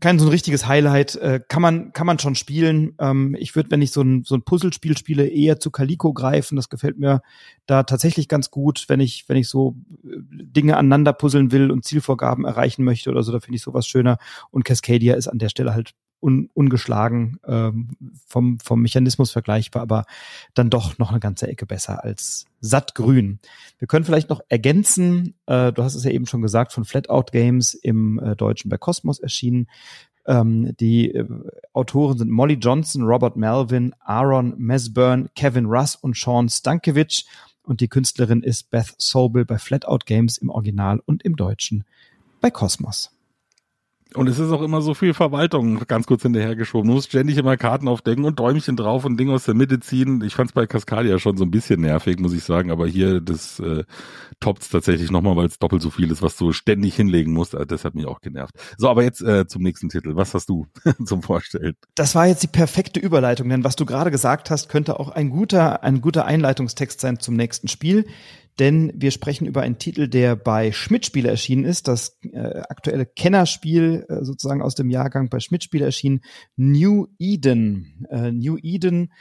kein 0.02 0.18
so 0.18 0.26
ein 0.26 0.30
richtiges 0.30 0.66
Highlight. 0.66 1.14
Äh, 1.14 1.40
kann 1.46 1.62
man 1.62 1.92
kann 1.92 2.06
man 2.06 2.18
schon 2.18 2.34
spielen. 2.34 2.94
Ähm, 2.98 3.36
ich 3.38 3.54
würde, 3.54 3.70
wenn 3.70 3.80
ich 3.80 3.92
so 3.92 4.02
ein 4.02 4.24
so 4.24 4.34
ein 4.34 4.42
Puzzlespiel 4.42 4.98
spiele, 4.98 5.28
eher 5.28 5.60
zu 5.60 5.70
Calico 5.70 6.12
greifen. 6.12 6.56
Das 6.56 6.68
gefällt 6.68 6.98
mir 6.98 7.22
da 7.66 7.84
tatsächlich 7.84 8.28
ganz 8.28 8.50
gut, 8.50 8.84
wenn 8.88 8.98
ich 9.00 9.28
wenn 9.28 9.36
ich 9.36 9.48
so 9.48 9.76
äh, 10.04 10.16
Dinge 10.18 10.76
aneinander 10.76 11.12
puzzeln 11.12 11.52
will 11.52 11.70
und 11.70 11.84
Zielvorgaben 11.84 12.44
erreichen 12.44 12.84
möchte 12.84 13.10
oder 13.10 13.22
so. 13.22 13.30
Da 13.30 13.38
finde 13.38 13.56
ich 13.56 13.62
sowas 13.62 13.86
schöner. 13.86 14.18
Und 14.50 14.64
Cascadia 14.64 15.14
ist 15.14 15.28
an 15.28 15.38
der 15.38 15.48
Stelle 15.48 15.72
halt 15.72 15.92
un, 16.22 16.48
ungeschlagen 16.54 17.38
ähm, 17.46 17.90
vom, 18.26 18.58
vom 18.60 18.80
Mechanismus 18.80 19.32
vergleichbar, 19.32 19.82
aber 19.82 20.04
dann 20.54 20.70
doch 20.70 20.98
noch 20.98 21.10
eine 21.10 21.20
ganze 21.20 21.48
Ecke 21.48 21.66
besser 21.66 22.04
als 22.04 22.46
sattgrün. 22.60 23.40
Wir 23.78 23.88
können 23.88 24.04
vielleicht 24.04 24.30
noch 24.30 24.40
ergänzen, 24.48 25.34
äh, 25.46 25.72
du 25.72 25.82
hast 25.82 25.94
es 25.94 26.04
ja 26.04 26.10
eben 26.10 26.26
schon 26.26 26.42
gesagt, 26.42 26.72
von 26.72 26.84
Flatout 26.84 27.32
Games 27.32 27.74
im 27.74 28.18
äh, 28.20 28.36
Deutschen 28.36 28.68
bei 28.68 28.78
Cosmos 28.78 29.18
erschienen. 29.18 29.66
Ähm, 30.24 30.76
die 30.78 31.12
äh, 31.12 31.26
Autoren 31.72 32.16
sind 32.18 32.30
Molly 32.30 32.54
Johnson, 32.54 33.02
Robert 33.02 33.36
Melvin, 33.36 33.92
Aaron 34.00 34.54
Mesburn, 34.56 35.28
Kevin 35.34 35.66
Russ 35.66 35.96
und 35.96 36.16
Sean 36.16 36.48
Stankiewicz. 36.48 37.24
Und 37.64 37.80
die 37.80 37.88
Künstlerin 37.88 38.42
ist 38.42 38.70
Beth 38.70 38.94
Sobel 38.98 39.44
bei 39.44 39.58
Flatout 39.58 40.04
Games 40.06 40.38
im 40.38 40.50
Original 40.50 41.00
und 41.04 41.24
im 41.24 41.36
Deutschen 41.36 41.84
bei 42.40 42.50
Cosmos. 42.50 43.10
Und 44.14 44.28
es 44.28 44.38
ist 44.38 44.50
auch 44.50 44.62
immer 44.62 44.82
so 44.82 44.94
viel 44.94 45.14
Verwaltung 45.14 45.80
ganz 45.86 46.06
kurz 46.06 46.22
hinterhergeschoben. 46.22 46.88
Du 46.88 46.94
musst 46.94 47.08
ständig 47.08 47.38
immer 47.38 47.56
Karten 47.56 47.88
aufdecken 47.88 48.24
und 48.24 48.38
Däumchen 48.38 48.76
drauf 48.76 49.04
und 49.04 49.18
Dinge 49.18 49.32
aus 49.32 49.44
der 49.44 49.54
Mitte 49.54 49.80
ziehen. 49.80 50.22
Ich 50.22 50.34
fand 50.34 50.50
es 50.50 50.54
bei 50.54 50.66
Cascadia 50.66 51.18
schon 51.18 51.36
so 51.36 51.44
ein 51.44 51.50
bisschen 51.50 51.80
nervig, 51.80 52.18
muss 52.18 52.32
ich 52.32 52.44
sagen. 52.44 52.70
Aber 52.70 52.86
hier, 52.86 53.20
das 53.20 53.60
äh, 53.60 53.84
toppt 54.40 54.70
tatsächlich 54.70 55.10
nochmal, 55.10 55.36
weil 55.36 55.46
es 55.46 55.58
doppelt 55.58 55.82
so 55.82 55.90
viel 55.90 56.10
ist, 56.10 56.22
was 56.22 56.36
du 56.36 56.52
ständig 56.52 56.94
hinlegen 56.94 57.32
musst. 57.32 57.54
Äh, 57.54 57.66
das 57.66 57.84
hat 57.84 57.94
mich 57.94 58.06
auch 58.06 58.20
genervt. 58.20 58.54
So, 58.76 58.88
aber 58.88 59.02
jetzt 59.02 59.22
äh, 59.22 59.46
zum 59.46 59.62
nächsten 59.62 59.88
Titel. 59.88 60.16
Was 60.16 60.34
hast 60.34 60.48
du 60.48 60.66
zum 61.04 61.22
Vorstellen? 61.22 61.74
Das 61.94 62.14
war 62.14 62.26
jetzt 62.26 62.42
die 62.42 62.48
perfekte 62.48 63.00
Überleitung, 63.00 63.48
denn 63.48 63.64
was 63.64 63.76
du 63.76 63.86
gerade 63.86 64.10
gesagt 64.10 64.50
hast, 64.50 64.68
könnte 64.68 64.98
auch 65.00 65.08
ein 65.10 65.30
guter, 65.30 65.82
ein 65.82 66.00
guter 66.00 66.26
Einleitungstext 66.26 67.00
sein 67.00 67.18
zum 67.18 67.36
nächsten 67.36 67.68
Spiel 67.68 68.06
denn 68.58 68.92
wir 68.94 69.10
sprechen 69.10 69.46
über 69.46 69.62
einen 69.62 69.78
Titel, 69.78 70.08
der 70.08 70.36
bei 70.36 70.72
Schmidt-Spiele 70.72 71.28
erschienen 71.28 71.64
ist, 71.64 71.88
das 71.88 72.18
äh, 72.32 72.60
aktuelle 72.68 73.06
Kennerspiel 73.06 74.06
äh, 74.08 74.24
sozusagen 74.24 74.62
aus 74.62 74.74
dem 74.74 74.90
Jahrgang 74.90 75.28
bei 75.28 75.40
Schmidt-Spiele 75.40 75.84
erschienen, 75.84 76.20
New 76.56 77.06
Eden. 77.18 78.06
Äh, 78.10 78.32
New 78.32 78.58
Eden 78.60 79.12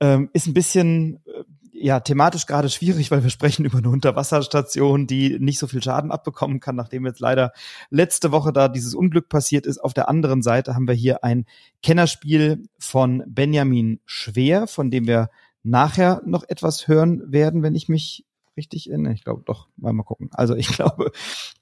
ähm, 0.00 0.30
ist 0.32 0.46
ein 0.46 0.54
bisschen 0.54 1.20
äh, 1.26 1.44
ja 1.72 2.00
thematisch 2.00 2.46
gerade 2.46 2.68
schwierig, 2.68 3.10
weil 3.10 3.22
wir 3.22 3.30
sprechen 3.30 3.64
über 3.64 3.78
eine 3.78 3.90
Unterwasserstation, 3.90 5.06
die 5.06 5.38
nicht 5.38 5.58
so 5.58 5.66
viel 5.66 5.82
Schaden 5.82 6.10
abbekommen 6.10 6.60
kann, 6.60 6.76
nachdem 6.76 7.04
jetzt 7.04 7.20
leider 7.20 7.52
letzte 7.90 8.32
Woche 8.32 8.52
da 8.52 8.68
dieses 8.68 8.94
Unglück 8.94 9.28
passiert 9.28 9.66
ist. 9.66 9.78
Auf 9.78 9.92
der 9.92 10.08
anderen 10.08 10.42
Seite 10.42 10.74
haben 10.74 10.88
wir 10.88 10.94
hier 10.94 11.24
ein 11.24 11.44
Kennerspiel 11.82 12.62
von 12.78 13.22
Benjamin 13.26 14.00
Schwer, 14.06 14.66
von 14.66 14.90
dem 14.90 15.06
wir 15.06 15.28
nachher 15.62 16.22
noch 16.24 16.44
etwas 16.48 16.88
hören 16.88 17.22
werden, 17.30 17.62
wenn 17.62 17.74
ich 17.74 17.88
mich 17.88 18.24
richtig 18.56 18.90
in? 18.90 19.06
Ich 19.06 19.24
glaube 19.24 19.42
doch, 19.44 19.68
mal, 19.76 19.92
mal 19.92 20.02
gucken. 20.02 20.30
Also 20.32 20.54
ich 20.54 20.68
glaube, 20.76 21.12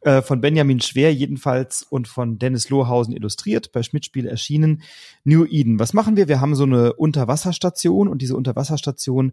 äh, 0.01 0.23
von 0.23 0.41
Benjamin 0.41 0.81
Schwer 0.81 1.15
jedenfalls 1.15 1.83
und 1.83 2.09
von 2.09 2.39
Dennis 2.39 2.69
Lohausen 2.71 3.15
illustriert, 3.15 3.73
bei 3.73 3.83
Schmidtspiel 3.83 4.27
erschienen. 4.27 4.83
New 5.25 5.45
Eden. 5.45 5.79
Was 5.79 5.93
machen 5.93 6.17
wir? 6.17 6.29
Wir 6.29 6.41
haben 6.41 6.55
so 6.55 6.65
eine 6.65 6.93
Unterwasserstation 6.95 8.09
und 8.09 8.23
diese 8.23 8.37
Unterwasserstation 8.37 9.33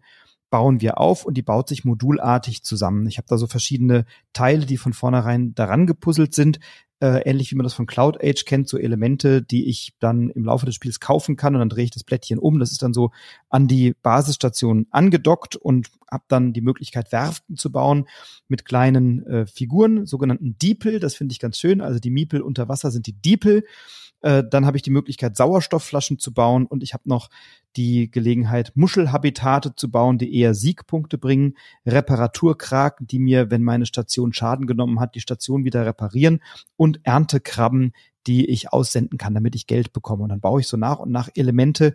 bauen 0.50 0.80
wir 0.80 0.98
auf 0.98 1.24
und 1.24 1.36
die 1.36 1.42
baut 1.42 1.68
sich 1.68 1.84
modulartig 1.84 2.62
zusammen. 2.62 3.06
Ich 3.06 3.18
habe 3.18 3.28
da 3.28 3.36
so 3.36 3.46
verschiedene 3.46 4.04
Teile, 4.32 4.66
die 4.66 4.76
von 4.76 4.92
vornherein 4.92 5.54
daran 5.54 5.86
gepuzzelt 5.86 6.34
sind 6.34 6.58
äh, 7.00 7.22
ähnlich 7.28 7.50
wie 7.50 7.56
man 7.56 7.64
das 7.64 7.74
von 7.74 7.86
Cloud 7.86 8.22
Age 8.22 8.44
kennt, 8.44 8.68
so 8.68 8.76
Elemente, 8.76 9.42
die 9.42 9.68
ich 9.68 9.94
dann 10.00 10.30
im 10.30 10.44
Laufe 10.44 10.66
des 10.66 10.74
Spiels 10.74 10.98
kaufen 10.98 11.36
kann 11.36 11.54
und 11.54 11.60
dann 11.60 11.68
drehe 11.68 11.84
ich 11.84 11.90
das 11.90 12.02
Blättchen 12.02 12.38
um. 12.38 12.58
Das 12.58 12.72
ist 12.72 12.82
dann 12.82 12.92
so 12.92 13.12
an 13.48 13.68
die 13.68 13.94
Basisstation 14.02 14.86
angedockt 14.90 15.54
und 15.56 15.90
habe 16.10 16.24
dann 16.28 16.52
die 16.52 16.60
Möglichkeit, 16.60 17.12
Werften 17.12 17.56
zu 17.56 17.70
bauen 17.70 18.08
mit 18.48 18.64
kleinen 18.64 19.24
äh, 19.26 19.46
Figuren, 19.46 20.06
sogenannten 20.06 20.58
Diepel. 20.58 20.98
Das 20.98 21.14
finde 21.14 21.32
ich 21.32 21.38
ganz 21.38 21.58
schön. 21.58 21.80
Also 21.80 22.00
die 22.00 22.10
Miepel 22.10 22.40
unter 22.40 22.68
Wasser 22.68 22.90
sind 22.90 23.06
die 23.06 23.12
Diepel. 23.12 23.64
Äh, 24.20 24.44
dann 24.48 24.66
habe 24.66 24.76
ich 24.76 24.82
die 24.82 24.90
Möglichkeit, 24.90 25.36
Sauerstoffflaschen 25.36 26.18
zu 26.18 26.32
bauen 26.32 26.66
und 26.66 26.82
ich 26.82 26.94
habe 26.94 27.08
noch 27.08 27.30
die 27.76 28.10
Gelegenheit, 28.10 28.72
Muschelhabitate 28.74 29.74
zu 29.76 29.90
bauen, 29.90 30.18
die 30.18 30.34
eher 30.34 30.54
Siegpunkte 30.54 31.18
bringen, 31.18 31.54
Reparaturkraken, 31.86 33.06
die 33.06 33.18
mir, 33.18 33.50
wenn 33.50 33.62
meine 33.62 33.86
Station 33.86 34.32
Schaden 34.32 34.66
genommen 34.66 35.00
hat, 35.00 35.14
die 35.14 35.20
Station 35.20 35.64
wieder 35.64 35.86
reparieren 35.86 36.42
und 36.76 37.00
Erntekrabben, 37.04 37.92
die 38.26 38.46
ich 38.46 38.72
aussenden 38.72 39.18
kann, 39.18 39.34
damit 39.34 39.54
ich 39.54 39.66
Geld 39.66 39.92
bekomme. 39.92 40.24
Und 40.24 40.30
dann 40.30 40.40
baue 40.40 40.60
ich 40.60 40.68
so 40.68 40.76
nach 40.76 40.98
und 40.98 41.12
nach 41.12 41.28
Elemente 41.34 41.94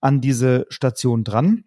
an 0.00 0.20
diese 0.20 0.66
Station 0.70 1.24
dran. 1.24 1.64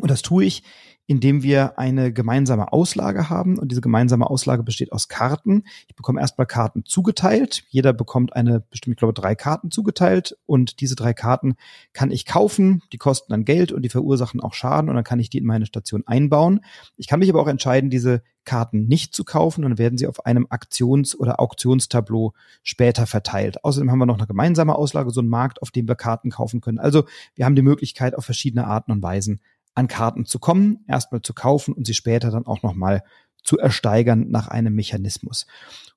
Und 0.00 0.10
das 0.10 0.22
tue 0.22 0.44
ich, 0.44 0.62
indem 1.06 1.42
wir 1.42 1.78
eine 1.78 2.12
gemeinsame 2.12 2.72
Auslage 2.72 3.28
haben. 3.28 3.58
Und 3.58 3.70
diese 3.70 3.80
gemeinsame 3.80 4.30
Auslage 4.30 4.62
besteht 4.62 4.92
aus 4.92 5.08
Karten. 5.08 5.64
Ich 5.88 5.96
bekomme 5.96 6.20
erstmal 6.20 6.46
Karten 6.46 6.84
zugeteilt. 6.86 7.64
Jeder 7.68 7.92
bekommt 7.92 8.34
eine 8.34 8.60
bestimmte, 8.60 8.94
ich 8.94 8.98
glaube, 8.98 9.12
drei 9.12 9.34
Karten 9.34 9.70
zugeteilt. 9.70 10.38
Und 10.46 10.80
diese 10.80 10.94
drei 10.94 11.12
Karten 11.12 11.56
kann 11.92 12.10
ich 12.10 12.24
kaufen. 12.24 12.82
Die 12.92 12.98
kosten 12.98 13.32
dann 13.32 13.44
Geld 13.44 13.72
und 13.72 13.82
die 13.82 13.88
verursachen 13.88 14.40
auch 14.40 14.54
Schaden. 14.54 14.88
Und 14.88 14.94
dann 14.94 15.04
kann 15.04 15.20
ich 15.20 15.28
die 15.28 15.38
in 15.38 15.44
meine 15.44 15.66
Station 15.66 16.04
einbauen. 16.06 16.60
Ich 16.96 17.08
kann 17.08 17.18
mich 17.18 17.28
aber 17.28 17.42
auch 17.42 17.48
entscheiden, 17.48 17.90
diese 17.90 18.22
Karten 18.44 18.86
nicht 18.86 19.14
zu 19.14 19.24
kaufen. 19.24 19.62
Dann 19.62 19.78
werden 19.78 19.98
sie 19.98 20.06
auf 20.06 20.24
einem 20.24 20.46
Aktions- 20.46 21.18
oder 21.18 21.40
Auktionstableau 21.40 22.32
später 22.62 23.06
verteilt. 23.06 23.64
Außerdem 23.64 23.90
haben 23.90 23.98
wir 23.98 24.06
noch 24.06 24.18
eine 24.18 24.26
gemeinsame 24.26 24.76
Auslage, 24.76 25.10
so 25.10 25.20
einen 25.20 25.28
Markt, 25.28 25.62
auf 25.62 25.72
dem 25.72 25.88
wir 25.88 25.94
Karten 25.96 26.30
kaufen 26.30 26.60
können. 26.60 26.78
Also 26.78 27.04
wir 27.34 27.44
haben 27.44 27.56
die 27.56 27.62
Möglichkeit, 27.62 28.16
auf 28.16 28.24
verschiedene 28.24 28.66
Arten 28.66 28.92
und 28.92 29.02
Weisen 29.02 29.40
an 29.74 29.88
Karten 29.88 30.26
zu 30.26 30.38
kommen, 30.38 30.84
erstmal 30.86 31.22
zu 31.22 31.34
kaufen 31.34 31.74
und 31.74 31.86
sie 31.86 31.94
später 31.94 32.30
dann 32.30 32.46
auch 32.46 32.62
nochmal 32.62 33.02
zu 33.42 33.58
ersteigern 33.58 34.30
nach 34.30 34.48
einem 34.48 34.74
Mechanismus. 34.74 35.46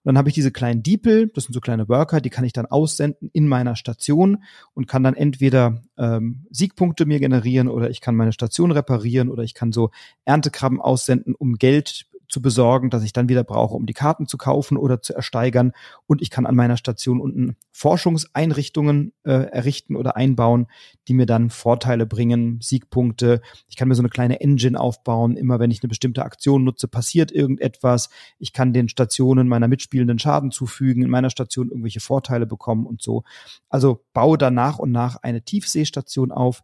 Und 0.03 0.09
dann 0.09 0.17
habe 0.17 0.29
ich 0.29 0.35
diese 0.35 0.51
kleinen 0.51 0.83
Diepel, 0.83 1.29
das 1.33 1.45
sind 1.45 1.53
so 1.53 1.59
kleine 1.59 1.87
Worker, 1.89 2.21
die 2.21 2.29
kann 2.29 2.45
ich 2.45 2.53
dann 2.53 2.65
aussenden 2.65 3.29
in 3.33 3.47
meiner 3.47 3.75
Station 3.75 4.43
und 4.73 4.87
kann 4.87 5.03
dann 5.03 5.15
entweder 5.15 5.81
ähm, 5.97 6.45
Siegpunkte 6.49 7.05
mir 7.05 7.19
generieren 7.19 7.67
oder 7.67 7.89
ich 7.89 8.01
kann 8.01 8.15
meine 8.15 8.33
Station 8.33 8.71
reparieren 8.71 9.29
oder 9.29 9.43
ich 9.43 9.53
kann 9.53 9.71
so 9.71 9.91
Erntekrabben 10.25 10.81
aussenden, 10.81 11.35
um 11.35 11.55
Geld 11.55 12.05
zu 12.27 12.41
besorgen, 12.41 12.89
dass 12.89 13.03
ich 13.03 13.13
dann 13.13 13.29
wieder 13.29 13.43
brauche, 13.43 13.75
um 13.75 13.85
die 13.85 13.93
Karten 13.93 14.27
zu 14.27 14.37
kaufen 14.37 14.77
oder 14.77 15.01
zu 15.01 15.13
ersteigern. 15.13 15.71
Und 16.07 16.21
ich 16.21 16.29
kann 16.29 16.45
an 16.45 16.55
meiner 16.55 16.77
Station 16.77 17.19
unten 17.19 17.55
Forschungseinrichtungen 17.71 19.13
äh, 19.23 19.31
errichten 19.31 19.95
oder 19.95 20.15
einbauen, 20.15 20.67
die 21.07 21.13
mir 21.13 21.25
dann 21.25 21.49
Vorteile 21.49 22.05
bringen, 22.05 22.59
Siegpunkte. 22.61 23.41
Ich 23.67 23.75
kann 23.75 23.87
mir 23.87 23.95
so 23.95 24.01
eine 24.01 24.09
kleine 24.09 24.41
Engine 24.41 24.79
aufbauen. 24.79 25.37
Immer 25.37 25.59
wenn 25.59 25.71
ich 25.71 25.81
eine 25.83 25.89
bestimmte 25.89 26.23
Aktion 26.23 26.63
nutze, 26.63 26.87
passiert 26.87 27.31
irgendetwas. 27.31 28.09
Ich 28.39 28.53
kann 28.53 28.73
den 28.73 28.89
Stationen 28.89 29.47
meiner 29.47 29.67
Mitspielenden 29.67 30.19
Schaden 30.19 30.51
zufügen, 30.51 31.03
in 31.03 31.09
meiner 31.09 31.29
Station 31.29 31.69
irgendwelche 31.69 31.99
Vorteile 31.99 32.45
bekommen 32.45 32.85
und 32.85 33.01
so. 33.01 33.23
Also 33.69 34.03
baue 34.13 34.37
da 34.37 34.51
nach 34.51 34.79
und 34.79 34.91
nach 34.91 35.17
eine 35.17 35.41
Tiefseestation 35.41 36.31
auf 36.31 36.63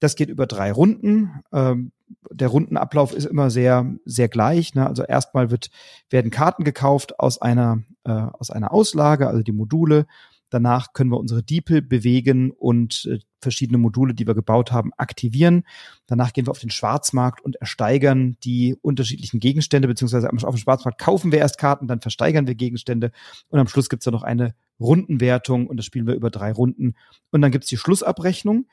Das 0.00 0.14
geht 0.14 0.28
über 0.28 0.46
drei 0.46 0.70
Runden. 0.70 1.42
Ähm, 1.52 1.90
der 2.30 2.48
Rundenablauf 2.48 3.12
ist 3.14 3.24
immer 3.24 3.50
sehr, 3.50 3.94
sehr 4.04 4.28
gleich. 4.28 4.74
Ne? 4.74 4.86
Also 4.86 5.04
erstmal 5.04 5.50
wird, 5.50 5.70
werden 6.10 6.30
Karten 6.30 6.64
gekauft 6.64 7.18
aus 7.18 7.40
einer, 7.40 7.82
äh, 8.04 8.10
aus 8.10 8.50
einer 8.50 8.72
Auslage, 8.72 9.28
also 9.28 9.42
die 9.42 9.52
Module. 9.52 10.06
Danach 10.50 10.92
können 10.94 11.10
wir 11.10 11.18
unsere 11.18 11.42
DeepL 11.42 11.82
bewegen 11.82 12.50
und 12.50 13.06
äh, 13.10 13.18
verschiedene 13.40 13.78
Module, 13.78 14.14
die 14.14 14.26
wir 14.26 14.34
gebaut 14.34 14.72
haben, 14.72 14.92
aktivieren. 14.96 15.64
Danach 16.06 16.32
gehen 16.32 16.46
wir 16.46 16.50
auf 16.50 16.58
den 16.58 16.70
Schwarzmarkt 16.70 17.40
und 17.40 17.56
ersteigern 17.56 18.36
die 18.42 18.76
unterschiedlichen 18.80 19.40
Gegenstände, 19.40 19.88
beziehungsweise 19.88 20.28
auf 20.32 20.54
dem 20.54 20.58
Schwarzmarkt 20.58 21.00
kaufen 21.00 21.32
wir 21.32 21.38
erst 21.38 21.58
Karten, 21.58 21.86
dann 21.86 22.00
versteigern 22.00 22.46
wir 22.46 22.54
Gegenstände 22.54 23.12
und 23.48 23.60
am 23.60 23.68
Schluss 23.68 23.88
gibt's 23.88 24.04
dann 24.04 24.14
noch 24.14 24.22
eine 24.22 24.54
Rundenwertung 24.80 25.66
und 25.66 25.76
das 25.76 25.86
spielen 25.86 26.06
wir 26.06 26.14
über 26.14 26.30
drei 26.30 26.52
Runden. 26.52 26.94
Und 27.30 27.42
dann 27.42 27.50
gibt's 27.50 27.68
die 27.68 27.76
Schlussabrechnung. 27.76 28.66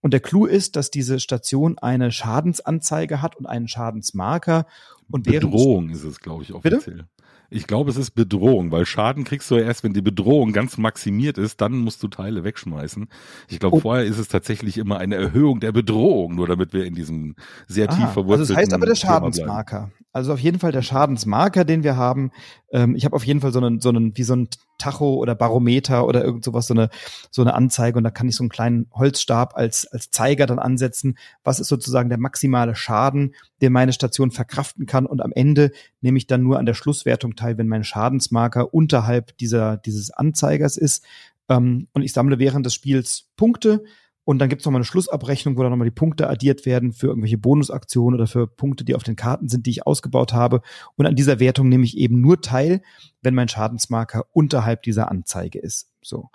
Und 0.00 0.12
der 0.12 0.20
Clou 0.20 0.46
ist, 0.46 0.76
dass 0.76 0.90
diese 0.90 1.18
Station 1.18 1.78
eine 1.78 2.12
Schadensanzeige 2.12 3.20
hat 3.20 3.36
und 3.36 3.46
einen 3.46 3.68
Schadensmarker. 3.68 4.66
Und 5.10 5.24
Bedrohung 5.24 5.90
ist 5.90 6.04
es, 6.04 6.20
glaube 6.20 6.44
ich, 6.44 6.52
offiziell. 6.52 6.80
Bitte? 6.80 7.08
Ich 7.50 7.66
glaube, 7.66 7.90
es 7.90 7.96
ist 7.96 8.10
Bedrohung, 8.10 8.70
weil 8.72 8.84
Schaden 8.84 9.24
kriegst 9.24 9.50
du 9.50 9.56
ja 9.56 9.62
erst, 9.62 9.82
wenn 9.82 9.94
die 9.94 10.02
Bedrohung 10.02 10.52
ganz 10.52 10.76
maximiert 10.76 11.38
ist, 11.38 11.60
dann 11.62 11.78
musst 11.78 12.02
du 12.02 12.08
Teile 12.08 12.44
wegschmeißen. 12.44 13.08
Ich 13.48 13.58
glaube, 13.58 13.76
oh. 13.76 13.80
vorher 13.80 14.04
ist 14.04 14.18
es 14.18 14.28
tatsächlich 14.28 14.76
immer 14.76 14.98
eine 14.98 15.14
Erhöhung 15.16 15.60
der 15.60 15.72
Bedrohung, 15.72 16.34
nur 16.34 16.46
damit 16.46 16.74
wir 16.74 16.84
in 16.84 16.94
diesem 16.94 17.36
sehr 17.66 17.88
tief 17.88 18.10
verwurzelten. 18.10 18.40
Also 18.40 18.54
das 18.54 18.56
heißt 18.56 18.74
aber 18.74 18.86
der 18.86 18.94
Schadensmarker. 18.96 19.90
Also 20.12 20.32
auf 20.32 20.40
jeden 20.40 20.58
Fall 20.58 20.72
der 20.72 20.82
Schadensmarker, 20.82 21.64
den 21.64 21.84
wir 21.84 21.96
haben. 21.96 22.32
Ähm, 22.70 22.94
ich 22.96 23.04
habe 23.04 23.16
auf 23.16 23.24
jeden 23.24 23.40
Fall 23.40 23.52
so 23.52 23.60
einen, 23.60 23.80
so 23.80 23.88
einen, 23.88 24.16
wie 24.16 24.24
so 24.24 24.34
ein 24.34 24.48
Tacho 24.76 25.14
oder 25.14 25.34
Barometer 25.34 26.06
oder 26.06 26.24
irgend 26.24 26.44
sowas, 26.44 26.66
so 26.66 26.74
eine, 26.74 26.90
so 27.30 27.42
eine 27.42 27.54
Anzeige 27.54 27.98
und 27.98 28.04
da 28.04 28.10
kann 28.10 28.28
ich 28.28 28.36
so 28.36 28.42
einen 28.42 28.50
kleinen 28.50 28.90
Holzstab 28.92 29.56
als, 29.56 29.86
als 29.86 30.10
Zeiger 30.10 30.46
dann 30.46 30.58
ansetzen. 30.58 31.18
Was 31.44 31.60
ist 31.60 31.68
sozusagen 31.68 32.08
der 32.08 32.18
maximale 32.18 32.74
Schaden, 32.74 33.34
den 33.60 33.72
meine 33.72 33.92
Station 33.92 34.30
verkraften 34.30 34.86
kann 34.86 35.06
und 35.06 35.20
am 35.20 35.32
Ende 35.32 35.72
nehme 36.00 36.18
ich 36.18 36.26
dann 36.26 36.42
nur 36.42 36.58
an 36.58 36.66
der 36.66 36.74
Schlusswertung 36.74 37.36
teil, 37.36 37.58
wenn 37.58 37.68
mein 37.68 37.84
Schadensmarker 37.84 38.72
unterhalb 38.72 39.36
dieser, 39.38 39.76
dieses 39.76 40.10
Anzeigers 40.10 40.76
ist. 40.76 41.04
Ähm, 41.48 41.88
und 41.92 42.02
ich 42.02 42.12
sammle 42.12 42.38
während 42.38 42.66
des 42.66 42.74
Spiels 42.74 43.28
Punkte 43.36 43.84
und 44.28 44.40
dann 44.40 44.50
gibt 44.50 44.60
es 44.60 44.66
nochmal 44.66 44.80
eine 44.80 44.84
Schlussabrechnung, 44.84 45.56
wo 45.56 45.62
dann 45.62 45.70
nochmal 45.70 45.86
die 45.86 45.90
Punkte 45.90 46.28
addiert 46.28 46.66
werden 46.66 46.92
für 46.92 47.06
irgendwelche 47.06 47.38
Bonusaktionen 47.38 48.14
oder 48.14 48.26
für 48.26 48.46
Punkte, 48.46 48.84
die 48.84 48.94
auf 48.94 49.02
den 49.02 49.16
Karten 49.16 49.48
sind, 49.48 49.64
die 49.64 49.70
ich 49.70 49.86
ausgebaut 49.86 50.34
habe. 50.34 50.60
Und 50.96 51.06
an 51.06 51.16
dieser 51.16 51.40
Wertung 51.40 51.70
nehme 51.70 51.84
ich 51.84 51.96
eben 51.96 52.20
nur 52.20 52.42
teil, 52.42 52.82
wenn 53.22 53.34
mein 53.34 53.48
Schadensmarker 53.48 54.26
unterhalb 54.34 54.82
dieser 54.82 55.10
Anzeige 55.10 55.58
ist. 55.58 55.90
So. 56.02 56.28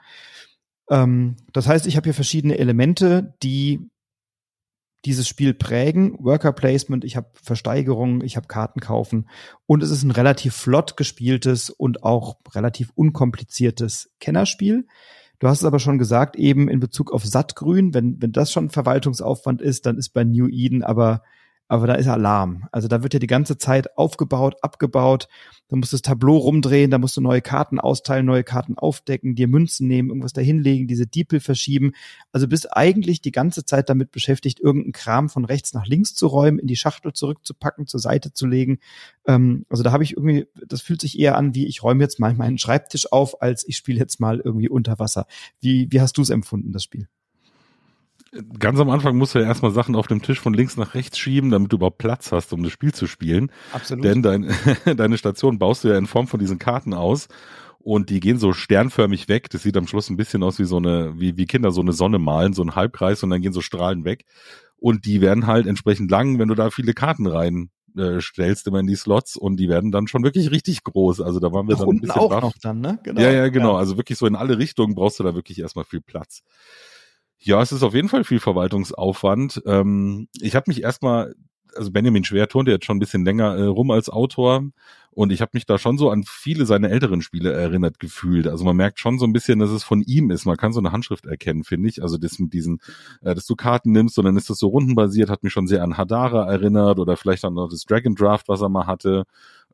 Ähm, 0.89 1.35
das 1.51 1.67
heißt, 1.67 1.85
ich 1.85 1.95
habe 1.95 2.05
hier 2.05 2.15
verschiedene 2.15 2.57
Elemente, 2.57 3.35
die 3.43 3.91
dieses 5.05 5.27
Spiel 5.27 5.53
prägen. 5.53 6.15
Worker 6.19 6.53
Placement, 6.53 7.03
ich 7.03 7.15
habe 7.15 7.29
Versteigerungen, 7.41 8.21
ich 8.23 8.37
habe 8.37 8.47
Karten 8.47 8.79
kaufen 8.79 9.27
und 9.65 9.83
es 9.83 9.91
ist 9.91 10.03
ein 10.03 10.11
relativ 10.11 10.55
flott 10.55 10.97
gespieltes 10.97 11.69
und 11.69 12.03
auch 12.03 12.37
relativ 12.53 12.91
unkompliziertes 12.95 14.11
Kennerspiel. 14.19 14.87
Du 15.39 15.47
hast 15.47 15.59
es 15.59 15.65
aber 15.65 15.79
schon 15.79 15.97
gesagt, 15.97 16.37
eben 16.37 16.69
in 16.69 16.79
Bezug 16.79 17.11
auf 17.11 17.25
Sattgrün, 17.25 17.93
wenn, 17.93 18.21
wenn 18.21 18.31
das 18.31 18.51
schon 18.51 18.69
Verwaltungsaufwand 18.69 19.61
ist, 19.61 19.85
dann 19.85 19.97
ist 19.97 20.09
bei 20.09 20.23
New 20.23 20.47
Eden 20.47 20.83
aber 20.83 21.23
aber 21.73 21.87
da 21.87 21.95
ist 21.95 22.07
Alarm. 22.07 22.67
Also 22.71 22.87
da 22.87 23.01
wird 23.01 23.15
ja 23.15 23.19
die 23.19 23.25
ganze 23.25 23.57
Zeit 23.57 23.97
aufgebaut, 23.97 24.57
abgebaut. 24.61 25.27
Da 25.69 25.75
musst 25.75 25.91
du 25.91 25.95
das 25.95 26.03
Tableau 26.03 26.37
rumdrehen, 26.37 26.91
da 26.91 26.99
musst 26.99 27.17
du 27.17 27.21
neue 27.21 27.41
Karten 27.41 27.79
austeilen, 27.79 28.27
neue 28.27 28.43
Karten 28.43 28.77
aufdecken, 28.77 29.33
dir 29.33 29.47
Münzen 29.47 29.87
nehmen, 29.87 30.09
irgendwas 30.09 30.33
dahinlegen, 30.33 30.85
diese 30.85 31.07
Diepel 31.07 31.39
verschieben. 31.39 31.93
Also 32.31 32.47
bist 32.47 32.77
eigentlich 32.77 33.21
die 33.21 33.31
ganze 33.31 33.65
Zeit 33.65 33.89
damit 33.89 34.11
beschäftigt, 34.11 34.59
irgendeinen 34.59 34.91
Kram 34.91 35.29
von 35.29 35.45
rechts 35.45 35.73
nach 35.73 35.87
links 35.87 36.13
zu 36.13 36.27
räumen, 36.27 36.59
in 36.59 36.67
die 36.67 36.75
Schachtel 36.75 37.11
zurückzupacken, 37.11 37.87
zur 37.87 37.99
Seite 37.99 38.33
zu 38.33 38.45
legen. 38.45 38.77
Ähm, 39.25 39.65
also 39.67 39.81
da 39.81 39.91
habe 39.91 40.03
ich 40.03 40.15
irgendwie, 40.15 40.45
das 40.67 40.83
fühlt 40.83 41.01
sich 41.01 41.17
eher 41.17 41.39
an, 41.39 41.55
wie 41.55 41.65
ich 41.65 41.81
räume 41.81 42.03
jetzt 42.03 42.19
mal 42.19 42.35
meinen 42.35 42.59
Schreibtisch 42.59 43.11
auf, 43.11 43.41
als 43.41 43.67
ich 43.67 43.77
spiele 43.77 43.97
jetzt 43.97 44.19
mal 44.19 44.41
irgendwie 44.45 44.69
unter 44.69 44.99
Wasser. 44.99 45.25
Wie, 45.59 45.87
wie 45.89 46.01
hast 46.01 46.19
du 46.19 46.21
es 46.21 46.29
empfunden, 46.29 46.71
das 46.71 46.83
Spiel? 46.83 47.07
Ganz 48.59 48.79
am 48.79 48.89
Anfang 48.89 49.15
musst 49.17 49.35
du 49.35 49.39
ja 49.39 49.45
erstmal 49.45 49.71
Sachen 49.71 49.95
auf 49.95 50.07
dem 50.07 50.21
Tisch 50.21 50.39
von 50.39 50.53
links 50.53 50.77
nach 50.77 50.93
rechts 50.93 51.17
schieben, 51.17 51.51
damit 51.51 51.71
du 51.71 51.77
überhaupt 51.77 51.97
Platz 51.97 52.31
hast, 52.31 52.53
um 52.53 52.63
das 52.63 52.71
Spiel 52.71 52.93
zu 52.93 53.07
spielen. 53.07 53.51
Absolut. 53.71 54.03
Denn 54.03 54.21
dein, 54.21 54.53
deine 54.97 55.17
Station 55.17 55.59
baust 55.59 55.83
du 55.83 55.89
ja 55.89 55.97
in 55.97 56.07
Form 56.07 56.27
von 56.27 56.39
diesen 56.39 56.59
Karten 56.59 56.93
aus 56.93 57.27
und 57.79 58.09
die 58.09 58.19
gehen 58.19 58.39
so 58.39 58.53
sternförmig 58.53 59.27
weg. 59.27 59.49
Das 59.49 59.63
sieht 59.63 59.77
am 59.77 59.87
Schluss 59.87 60.09
ein 60.09 60.17
bisschen 60.17 60.43
aus 60.43 60.57
wie 60.59 60.65
so 60.65 60.77
eine, 60.77 61.19
wie, 61.19 61.37
wie 61.37 61.45
Kinder 61.45 61.71
so 61.71 61.81
eine 61.81 61.93
Sonne 61.93 62.19
malen, 62.19 62.53
so 62.53 62.63
ein 62.63 62.75
Halbkreis 62.75 63.23
und 63.23 63.29
dann 63.29 63.41
gehen 63.41 63.53
so 63.53 63.61
Strahlen 63.61 64.05
weg. 64.05 64.25
Und 64.77 65.05
die 65.05 65.21
werden 65.21 65.47
halt 65.47 65.67
entsprechend 65.67 66.09
lang, 66.09 66.39
wenn 66.39 66.47
du 66.49 66.55
da 66.55 66.69
viele 66.69 66.93
Karten 66.93 67.27
rein 67.27 67.69
äh, 67.97 68.21
stellst 68.21 68.67
immer 68.67 68.79
in 68.79 68.87
die 68.87 68.95
Slots 68.95 69.35
und 69.35 69.57
die 69.57 69.69
werden 69.69 69.91
dann 69.91 70.07
schon 70.07 70.23
wirklich 70.23 70.51
richtig 70.51 70.83
groß. 70.83 71.21
Also 71.21 71.39
da 71.39 71.51
waren 71.51 71.67
wir 71.67 71.75
Nach 71.75 71.81
dann 71.81 71.89
ein 71.89 72.01
bisschen 72.01 72.21
auch 72.21 72.41
noch 72.41 72.57
dann, 72.61 72.81
ne? 72.81 72.99
Genau. 73.03 73.21
Ja, 73.21 73.31
ja, 73.31 73.47
genau. 73.49 73.73
Ja. 73.73 73.79
Also 73.79 73.97
wirklich 73.97 74.17
so 74.17 74.25
in 74.25 74.35
alle 74.35 74.57
Richtungen 74.57 74.95
brauchst 74.95 75.19
du 75.19 75.23
da 75.23 75.35
wirklich 75.35 75.59
erstmal 75.59 75.85
viel 75.85 76.01
Platz. 76.01 76.41
Ja, 77.45 77.61
es 77.61 77.73
ist 77.73 77.83
auf 77.83 77.93
jeden 77.93 78.07
Fall 78.07 78.23
viel 78.23 78.39
Verwaltungsaufwand. 78.39 79.61
Ähm, 79.65 80.29
ich 80.39 80.55
habe 80.55 80.65
mich 80.67 80.81
erstmal, 80.81 81.35
also 81.75 81.91
Benjamin 81.91 82.23
Schwer 82.23 82.47
turnt 82.47 82.69
jetzt 82.69 82.85
schon 82.85 82.95
ein 82.95 83.01
bisschen 83.01 83.25
länger 83.25 83.57
äh, 83.57 83.65
rum 83.65 83.91
als 83.91 84.09
Autor 84.09 84.63
und 85.11 85.29
ich 85.33 85.41
habe 85.41 85.51
mich 85.53 85.65
da 85.65 85.77
schon 85.77 85.97
so 85.97 86.09
an 86.09 86.23
viele 86.25 86.65
seiner 86.65 86.89
älteren 86.89 87.21
Spiele 87.21 87.51
erinnert 87.51 87.99
gefühlt. 87.99 88.47
Also 88.47 88.63
man 88.63 88.77
merkt 88.77 88.97
schon 88.99 89.19
so 89.19 89.25
ein 89.25 89.33
bisschen, 89.33 89.59
dass 89.59 89.71
es 89.71 89.83
von 89.83 90.01
ihm 90.03 90.31
ist. 90.31 90.45
Man 90.45 90.55
kann 90.55 90.71
so 90.71 90.79
eine 90.79 90.93
Handschrift 90.93 91.25
erkennen, 91.25 91.65
finde 91.65 91.89
ich. 91.89 92.01
Also 92.01 92.17
das 92.17 92.39
mit 92.39 92.53
diesen, 92.53 92.79
äh, 93.21 93.35
dass 93.35 93.45
du 93.45 93.57
Karten 93.57 93.91
nimmst 93.91 94.17
und 94.17 94.23
dann 94.23 94.37
ist 94.37 94.49
das 94.49 94.57
so 94.57 94.67
rundenbasiert, 94.69 95.29
hat 95.29 95.43
mich 95.43 95.51
schon 95.51 95.67
sehr 95.67 95.83
an 95.83 95.97
Hadara 95.97 96.49
erinnert 96.49 96.97
oder 96.97 97.17
vielleicht 97.17 97.43
an 97.43 97.55
das 97.55 97.83
Dragon 97.83 98.15
Draft, 98.15 98.47
was 98.47 98.61
er 98.61 98.69
mal 98.69 98.87
hatte. 98.87 99.25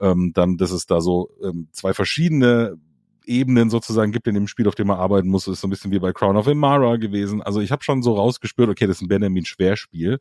Ähm, 0.01 0.31
dann, 0.33 0.57
dass 0.57 0.71
es 0.71 0.87
da 0.87 1.01
so 1.01 1.29
ähm, 1.43 1.67
zwei 1.71 1.93
verschiedene 1.93 2.79
Ebenen 3.25 3.69
sozusagen 3.69 4.11
gibt 4.11 4.27
in 4.27 4.35
dem 4.35 4.47
Spiel, 4.47 4.67
auf 4.67 4.75
dem 4.75 4.87
man 4.87 4.97
arbeiten 4.97 5.29
muss. 5.29 5.45
Das 5.45 5.53
ist 5.53 5.61
so 5.61 5.67
ein 5.67 5.69
bisschen 5.69 5.91
wie 5.91 5.99
bei 5.99 6.13
Crown 6.13 6.37
of 6.37 6.47
Imara 6.47 6.97
gewesen. 6.97 7.41
Also 7.41 7.61
ich 7.61 7.71
habe 7.71 7.83
schon 7.83 8.01
so 8.01 8.15
rausgespürt, 8.15 8.69
okay, 8.69 8.87
das 8.87 8.97
ist 8.97 9.01
ein 9.01 9.07
Benjamin 9.07 9.45
Schwerspiel 9.45 10.19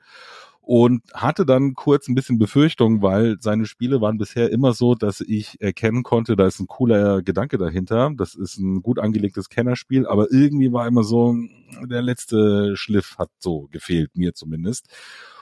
und 0.69 1.03
hatte 1.15 1.47
dann 1.47 1.73
kurz 1.73 2.09
ein 2.09 2.15
bisschen 2.15 2.37
Befürchtung, 2.37 3.01
weil 3.01 3.39
seine 3.41 3.65
Spiele 3.65 4.03
waren 4.03 4.19
bisher 4.19 4.53
immer 4.53 4.75
so, 4.75 4.95
dass 4.95 5.23
ich 5.23 5.59
erkennen 5.63 6.03
konnte, 6.03 6.37
da 6.37 6.47
ist 6.47 6.61
ein 6.61 6.67
cooler 6.67 7.23
Gedanke 7.23 7.57
dahinter. 7.57 8.13
Das 8.15 8.35
ist 8.35 8.59
ein 8.59 8.83
gut 8.83 8.99
angelegtes 8.99 9.49
Kennerspiel, 9.49 10.07
aber 10.07 10.31
irgendwie 10.31 10.71
war 10.71 10.87
immer 10.87 11.05
so, 11.05 11.35
der 11.83 12.03
letzte 12.03 12.77
Schliff 12.77 13.17
hat 13.17 13.31
so 13.39 13.69
gefehlt, 13.71 14.15
mir 14.15 14.35
zumindest. 14.35 14.89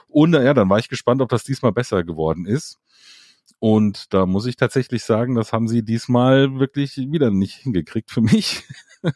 Und 0.07 0.31
ja, 0.31 0.53
dann 0.53 0.69
war 0.69 0.79
ich 0.79 0.87
gespannt, 0.87 1.21
ob 1.21 1.27
das 1.27 1.43
diesmal 1.43 1.73
besser 1.73 2.05
geworden 2.05 2.45
ist. 2.45 2.79
Und 3.59 4.13
da 4.13 4.25
muss 4.25 4.45
ich 4.45 4.55
tatsächlich 4.55 5.03
sagen, 5.03 5.35
das 5.35 5.51
haben 5.51 5.67
sie 5.67 5.83
diesmal 5.83 6.59
wirklich 6.59 6.97
wieder 6.97 7.31
nicht 7.31 7.55
hingekriegt 7.55 8.11
für 8.11 8.21
mich. 8.21 8.63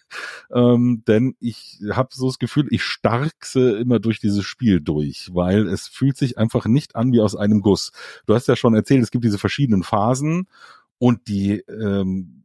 ähm, 0.53 1.03
denn 1.07 1.35
ich 1.39 1.79
habe 1.91 2.09
so 2.11 2.27
das 2.27 2.39
Gefühl, 2.39 2.67
ich 2.71 2.83
starkse 2.83 3.77
immer 3.77 3.99
durch 3.99 4.19
dieses 4.19 4.43
Spiel 4.43 4.81
durch, 4.81 5.29
weil 5.33 5.67
es 5.67 5.87
fühlt 5.87 6.17
sich 6.17 6.37
einfach 6.37 6.65
nicht 6.65 6.95
an 6.95 7.11
wie 7.11 7.21
aus 7.21 7.35
einem 7.35 7.61
Guss. 7.61 7.91
Du 8.25 8.33
hast 8.33 8.47
ja 8.47 8.55
schon 8.55 8.73
erzählt, 8.73 9.03
es 9.03 9.11
gibt 9.11 9.25
diese 9.25 9.37
verschiedenen 9.37 9.83
Phasen 9.83 10.47
und 10.97 11.27
die 11.27 11.63
ähm, 11.67 12.40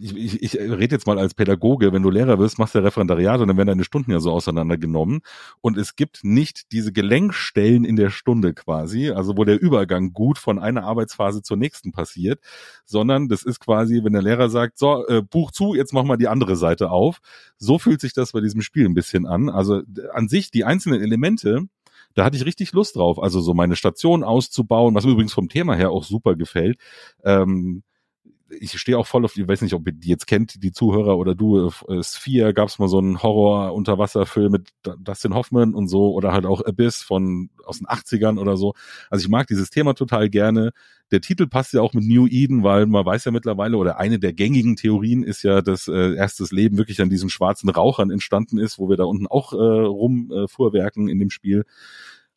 ich, 0.00 0.16
ich, 0.16 0.42
ich 0.42 0.60
rede 0.60 0.94
jetzt 0.94 1.06
mal 1.06 1.18
als 1.18 1.34
Pädagoge, 1.34 1.92
wenn 1.92 2.02
du 2.02 2.10
Lehrer 2.10 2.38
wirst, 2.38 2.58
machst 2.58 2.74
du 2.74 2.78
ja 2.78 2.84
Referendariat 2.84 3.40
und 3.40 3.48
dann 3.48 3.56
werden 3.56 3.68
deine 3.68 3.84
Stunden 3.84 4.10
ja 4.10 4.20
so 4.20 4.32
auseinandergenommen. 4.32 5.20
Und 5.60 5.76
es 5.76 5.96
gibt 5.96 6.24
nicht 6.24 6.72
diese 6.72 6.92
Gelenkstellen 6.92 7.84
in 7.84 7.96
der 7.96 8.10
Stunde 8.10 8.54
quasi, 8.54 9.10
also 9.10 9.36
wo 9.36 9.44
der 9.44 9.60
Übergang 9.60 10.12
gut 10.12 10.38
von 10.38 10.58
einer 10.58 10.84
Arbeitsphase 10.84 11.42
zur 11.42 11.56
nächsten 11.56 11.92
passiert, 11.92 12.40
sondern 12.84 13.28
das 13.28 13.42
ist 13.42 13.60
quasi, 13.60 14.02
wenn 14.02 14.12
der 14.12 14.22
Lehrer 14.22 14.48
sagt, 14.48 14.78
so, 14.78 15.06
äh, 15.06 15.22
Buch 15.22 15.50
zu, 15.50 15.74
jetzt 15.74 15.92
mach 15.92 16.04
mal 16.04 16.16
die 16.16 16.28
andere 16.28 16.56
Seite 16.56 16.90
auf. 16.90 17.20
So 17.58 17.78
fühlt 17.78 18.00
sich 18.00 18.12
das 18.12 18.32
bei 18.32 18.40
diesem 18.40 18.62
Spiel 18.62 18.86
ein 18.86 18.94
bisschen 18.94 19.26
an. 19.26 19.48
Also 19.48 19.82
an 20.12 20.28
sich, 20.28 20.50
die 20.50 20.64
einzelnen 20.64 21.02
Elemente, 21.02 21.66
da 22.14 22.24
hatte 22.24 22.36
ich 22.36 22.46
richtig 22.46 22.72
Lust 22.72 22.96
drauf. 22.96 23.22
Also 23.22 23.40
so 23.40 23.54
meine 23.54 23.76
Station 23.76 24.24
auszubauen, 24.24 24.94
was 24.94 25.04
mir 25.04 25.12
übrigens 25.12 25.32
vom 25.32 25.48
Thema 25.48 25.74
her 25.74 25.90
auch 25.90 26.04
super 26.04 26.34
gefällt. 26.34 26.78
Ähm, 27.24 27.82
ich 28.58 28.78
stehe 28.78 28.98
auch 28.98 29.06
voll 29.06 29.24
auf, 29.24 29.36
ich 29.36 29.46
weiß 29.46 29.62
nicht, 29.62 29.74
ob 29.74 29.86
ihr 29.86 29.92
die 29.92 30.08
jetzt 30.08 30.26
kennt, 30.26 30.62
die 30.62 30.72
Zuhörer 30.72 31.16
oder 31.16 31.34
du, 31.34 31.68
äh, 31.88 32.02
Sphere 32.02 32.52
gab 32.52 32.68
es 32.68 32.78
mal 32.78 32.88
so 32.88 32.98
einen 32.98 33.22
Horror-Unterwasserfilm 33.22 34.52
mit 34.52 34.68
Dustin 34.98 35.34
Hoffman 35.34 35.74
und 35.74 35.88
so 35.88 36.12
oder 36.12 36.32
halt 36.32 36.46
auch 36.46 36.60
Abyss 36.64 37.02
von 37.02 37.50
aus 37.64 37.78
den 37.78 37.86
80ern 37.86 38.38
oder 38.38 38.56
so. 38.56 38.74
Also 39.08 39.24
ich 39.24 39.28
mag 39.28 39.46
dieses 39.46 39.70
Thema 39.70 39.94
total 39.94 40.28
gerne. 40.28 40.72
Der 41.10 41.20
Titel 41.20 41.46
passt 41.46 41.72
ja 41.72 41.80
auch 41.80 41.92
mit 41.92 42.04
New 42.04 42.26
Eden, 42.26 42.62
weil 42.62 42.86
man 42.86 43.04
weiß 43.04 43.24
ja 43.24 43.32
mittlerweile, 43.32 43.76
oder 43.76 43.98
eine 43.98 44.18
der 44.18 44.32
gängigen 44.32 44.76
Theorien 44.76 45.22
ist 45.22 45.42
ja, 45.42 45.60
dass 45.60 45.88
äh, 45.88 46.14
erstes 46.14 46.52
Leben 46.52 46.78
wirklich 46.78 47.00
an 47.00 47.10
diesen 47.10 47.30
schwarzen 47.30 47.68
Rauchern 47.68 48.10
entstanden 48.10 48.58
ist, 48.58 48.78
wo 48.78 48.88
wir 48.88 48.96
da 48.96 49.04
unten 49.04 49.26
auch 49.26 49.52
äh, 49.52 49.56
rumfuhrwerken 49.56 51.08
äh, 51.08 51.12
in 51.12 51.18
dem 51.18 51.30
Spiel 51.30 51.64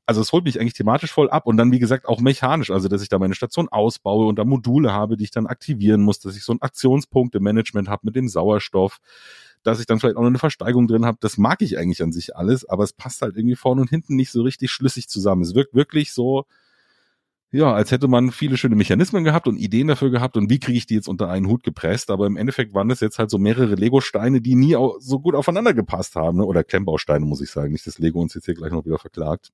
also 0.05 0.21
es 0.21 0.31
holt 0.31 0.43
mich 0.43 0.59
eigentlich 0.59 0.73
thematisch 0.73 1.11
voll 1.11 1.29
ab 1.29 1.45
und 1.47 1.57
dann, 1.57 1.71
wie 1.71 1.79
gesagt, 1.79 2.07
auch 2.07 2.19
mechanisch, 2.19 2.71
also 2.71 2.87
dass 2.89 3.01
ich 3.01 3.09
da 3.09 3.19
meine 3.19 3.35
Station 3.35 3.69
ausbaue 3.69 4.27
und 4.27 4.37
da 4.37 4.45
Module 4.45 4.91
habe, 4.91 5.15
die 5.17 5.23
ich 5.23 5.31
dann 5.31 5.47
aktivieren 5.47 6.01
muss, 6.01 6.19
dass 6.19 6.35
ich 6.35 6.43
so 6.43 6.53
ein 6.53 6.61
Aktionspunkte-Management 6.61 7.87
habe 7.87 8.01
mit 8.05 8.15
dem 8.15 8.27
Sauerstoff. 8.27 8.99
dass 9.63 9.79
ich 9.79 9.85
dann 9.85 9.99
vielleicht 9.99 10.17
auch 10.17 10.21
noch 10.21 10.27
eine 10.27 10.39
Versteigerung 10.39 10.87
drin 10.87 11.05
habe. 11.05 11.17
Das 11.21 11.37
mag 11.37 11.61
ich 11.61 11.77
eigentlich 11.77 12.03
an 12.03 12.11
sich 12.11 12.35
alles, 12.35 12.67
aber 12.67 12.83
es 12.83 12.93
passt 12.93 13.21
halt 13.21 13.37
irgendwie 13.37 13.55
vorne 13.55 13.81
und 13.81 13.89
hinten 13.89 14.15
nicht 14.15 14.31
so 14.31 14.41
richtig 14.43 14.71
schlüssig 14.71 15.07
zusammen. 15.07 15.41
Es 15.41 15.55
wirkt 15.55 15.73
wirklich 15.73 16.11
so, 16.13 16.45
ja, 17.51 17.71
als 17.73 17.91
hätte 17.91 18.07
man 18.07 18.31
viele 18.31 18.57
schöne 18.57 18.75
Mechanismen 18.75 19.23
gehabt 19.23 19.47
und 19.47 19.57
Ideen 19.57 19.87
dafür 19.87 20.09
gehabt 20.09 20.37
und 20.37 20.49
wie 20.49 20.59
kriege 20.59 20.77
ich 20.77 20.87
die 20.87 20.95
jetzt 20.95 21.07
unter 21.07 21.29
einen 21.29 21.47
Hut 21.47 21.63
gepresst. 21.63 22.09
Aber 22.11 22.25
im 22.27 22.35
Endeffekt 22.35 22.73
waren 22.73 22.89
das 22.89 22.99
jetzt 22.99 23.19
halt 23.19 23.29
so 23.29 23.37
mehrere 23.37 23.75
Lego-Steine, 23.75 24.41
die 24.41 24.55
nie 24.55 24.75
so 24.99 25.19
gut 25.19 25.35
aufeinander 25.35 25.73
gepasst 25.73 26.15
haben. 26.15 26.39
Ne? 26.39 26.45
Oder 26.45 26.63
Klemmbausteine, 26.63 27.25
muss 27.25 27.41
ich 27.41 27.51
sagen. 27.51 27.71
Nicht, 27.71 27.87
dass 27.87 27.99
Lego 27.99 28.19
uns 28.21 28.33
jetzt 28.33 28.45
hier 28.45 28.55
gleich 28.55 28.71
noch 28.71 28.85
wieder 28.85 28.99
verklagt. 28.99 29.51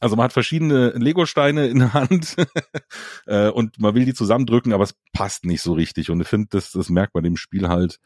Also 0.00 0.16
man 0.16 0.24
hat 0.24 0.32
verschiedene 0.32 0.90
Lego-Steine 0.90 1.66
in 1.68 1.78
der 1.78 1.94
Hand 1.94 2.36
äh, 3.26 3.48
und 3.48 3.78
man 3.78 3.94
will 3.94 4.04
die 4.04 4.14
zusammendrücken, 4.14 4.72
aber 4.72 4.84
es 4.84 4.94
passt 5.12 5.44
nicht 5.44 5.62
so 5.62 5.74
richtig. 5.74 6.10
Und 6.10 6.20
ich 6.20 6.28
finde, 6.28 6.48
das, 6.50 6.72
das 6.72 6.88
merkt 6.88 7.14
man 7.14 7.24
dem 7.24 7.36
Spiel 7.36 7.68
halt 7.68 8.00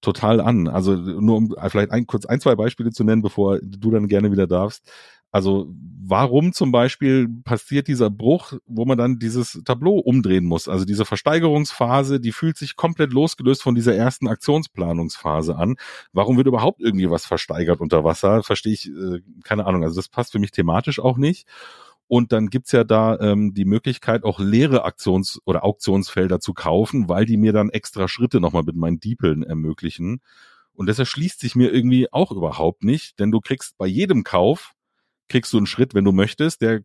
total 0.00 0.40
an. 0.40 0.68
Also 0.68 0.96
nur 0.96 1.36
um 1.36 1.54
vielleicht 1.68 1.90
ein, 1.90 2.06
kurz 2.06 2.26
ein, 2.26 2.40
zwei 2.40 2.54
Beispiele 2.54 2.90
zu 2.90 3.04
nennen, 3.04 3.22
bevor 3.22 3.58
du 3.60 3.90
dann 3.90 4.08
gerne 4.08 4.32
wieder 4.32 4.46
darfst. 4.46 4.90
Also 5.32 5.72
warum 6.10 6.52
zum 6.52 6.72
Beispiel 6.72 7.28
passiert 7.44 7.86
dieser 7.86 8.10
Bruch, 8.10 8.54
wo 8.66 8.84
man 8.84 8.98
dann 8.98 9.18
dieses 9.18 9.62
Tableau 9.64 9.94
umdrehen 9.94 10.44
muss? 10.44 10.68
Also 10.68 10.84
diese 10.84 11.04
Versteigerungsphase, 11.04 12.20
die 12.20 12.32
fühlt 12.32 12.56
sich 12.56 12.74
komplett 12.74 13.12
losgelöst 13.12 13.62
von 13.62 13.76
dieser 13.76 13.94
ersten 13.94 14.26
Aktionsplanungsphase 14.26 15.56
an. 15.56 15.76
Warum 16.12 16.36
wird 16.36 16.48
überhaupt 16.48 16.80
irgendwie 16.80 17.10
was 17.10 17.26
versteigert 17.26 17.80
unter 17.80 18.02
Wasser? 18.02 18.42
Verstehe 18.42 18.72
ich, 18.72 18.88
äh, 18.88 19.20
keine 19.44 19.66
Ahnung. 19.66 19.84
Also 19.84 19.96
das 19.96 20.08
passt 20.08 20.32
für 20.32 20.40
mich 20.40 20.50
thematisch 20.50 20.98
auch 20.98 21.16
nicht. 21.16 21.46
Und 22.08 22.32
dann 22.32 22.48
gibt's 22.48 22.72
ja 22.72 22.82
da 22.82 23.16
ähm, 23.20 23.54
die 23.54 23.64
Möglichkeit, 23.64 24.24
auch 24.24 24.40
leere 24.40 24.84
Aktions- 24.84 25.38
oder 25.44 25.62
Auktionsfelder 25.62 26.40
zu 26.40 26.54
kaufen, 26.54 27.08
weil 27.08 27.24
die 27.24 27.36
mir 27.36 27.52
dann 27.52 27.70
extra 27.70 28.08
Schritte 28.08 28.40
nochmal 28.40 28.64
mit 28.64 28.74
meinen 28.74 28.98
Diepeln 28.98 29.44
ermöglichen. 29.44 30.20
Und 30.72 30.88
das 30.88 30.98
erschließt 30.98 31.38
sich 31.38 31.54
mir 31.54 31.72
irgendwie 31.72 32.12
auch 32.12 32.32
überhaupt 32.32 32.82
nicht, 32.82 33.20
denn 33.20 33.30
du 33.30 33.40
kriegst 33.40 33.78
bei 33.78 33.86
jedem 33.86 34.24
Kauf 34.24 34.72
kriegst 35.30 35.52
du 35.52 35.56
einen 35.56 35.66
Schritt, 35.66 35.94
wenn 35.94 36.04
du 36.04 36.12
möchtest, 36.12 36.60
der 36.60 36.80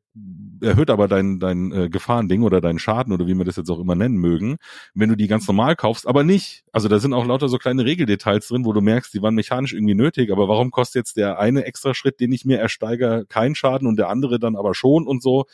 erhöht 0.62 0.90
aber 0.90 1.08
dein, 1.08 1.40
dein 1.40 1.72
äh, 1.72 1.90
Gefahrending 1.90 2.44
oder 2.44 2.62
deinen 2.62 2.80
Schaden 2.80 3.12
oder 3.12 3.28
wie 3.28 3.34
wir 3.34 3.44
das 3.44 3.56
jetzt 3.58 3.70
auch 3.70 3.80
immer 3.80 3.96
nennen 3.96 4.16
mögen, 4.16 4.58
wenn 4.94 5.10
du 5.10 5.18
die 5.18 5.28
ganz 5.28 5.48
normal 5.48 5.76
kaufst, 5.76 6.08
aber 6.08 6.24
nicht. 6.24 6.64
Also 6.72 6.88
da 6.88 7.00
sind 7.00 7.14
auch 7.14 7.26
lauter 7.26 7.50
so 7.50 7.58
kleine 7.58 7.84
Regeldetails 7.86 8.48
drin, 8.48 8.64
wo 8.64 8.72
du 8.72 8.82
merkst, 8.82 9.14
die 9.14 9.22
waren 9.22 9.36
mechanisch 9.36 9.74
irgendwie 9.74 9.96
nötig, 9.96 10.32
aber 10.32 10.48
warum 10.48 10.72
kostet 10.72 11.02
jetzt 11.02 11.18
der 11.18 11.40
eine 11.40 11.66
extra 11.66 11.94
Schritt, 11.94 12.20
den 12.20 12.32
ich 12.32 12.46
mir 12.46 12.60
ersteige, 12.60 13.26
keinen 13.28 13.56
Schaden 13.56 13.88
und 13.88 13.98
der 13.98 14.10
andere 14.10 14.40
dann 14.40 14.56
aber 14.56 14.76
schon 14.76 15.08
und 15.08 15.22
so. 15.22 15.46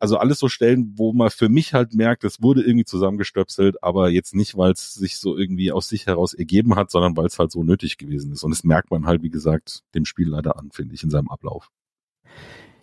Also 0.00 0.18
alles 0.18 0.40
so 0.40 0.48
Stellen, 0.48 0.92
wo 0.96 1.12
man 1.12 1.30
für 1.30 1.48
mich 1.48 1.72
halt 1.72 1.94
merkt, 1.94 2.24
es 2.24 2.42
wurde 2.42 2.62
irgendwie 2.62 2.84
zusammengestöpselt, 2.84 3.82
aber 3.82 4.10
jetzt 4.10 4.34
nicht, 4.34 4.56
weil 4.56 4.72
es 4.72 4.92
sich 4.92 5.18
so 5.18 5.36
irgendwie 5.36 5.70
aus 5.70 5.88
sich 5.88 6.06
heraus 6.06 6.34
ergeben 6.34 6.74
hat, 6.74 6.90
sondern 6.90 7.16
weil 7.16 7.26
es 7.26 7.38
halt 7.38 7.52
so 7.52 7.62
nötig 7.62 7.96
gewesen 7.96 8.32
ist. 8.32 8.42
Und 8.42 8.50
das 8.50 8.64
merkt 8.64 8.90
man 8.90 9.06
halt, 9.06 9.22
wie 9.22 9.30
gesagt, 9.30 9.82
dem 9.94 10.04
Spiel 10.04 10.28
leider 10.28 10.58
an, 10.58 10.70
finde 10.72 10.94
ich, 10.94 11.04
in 11.04 11.10
seinem 11.10 11.30
Ablauf. 11.30 11.70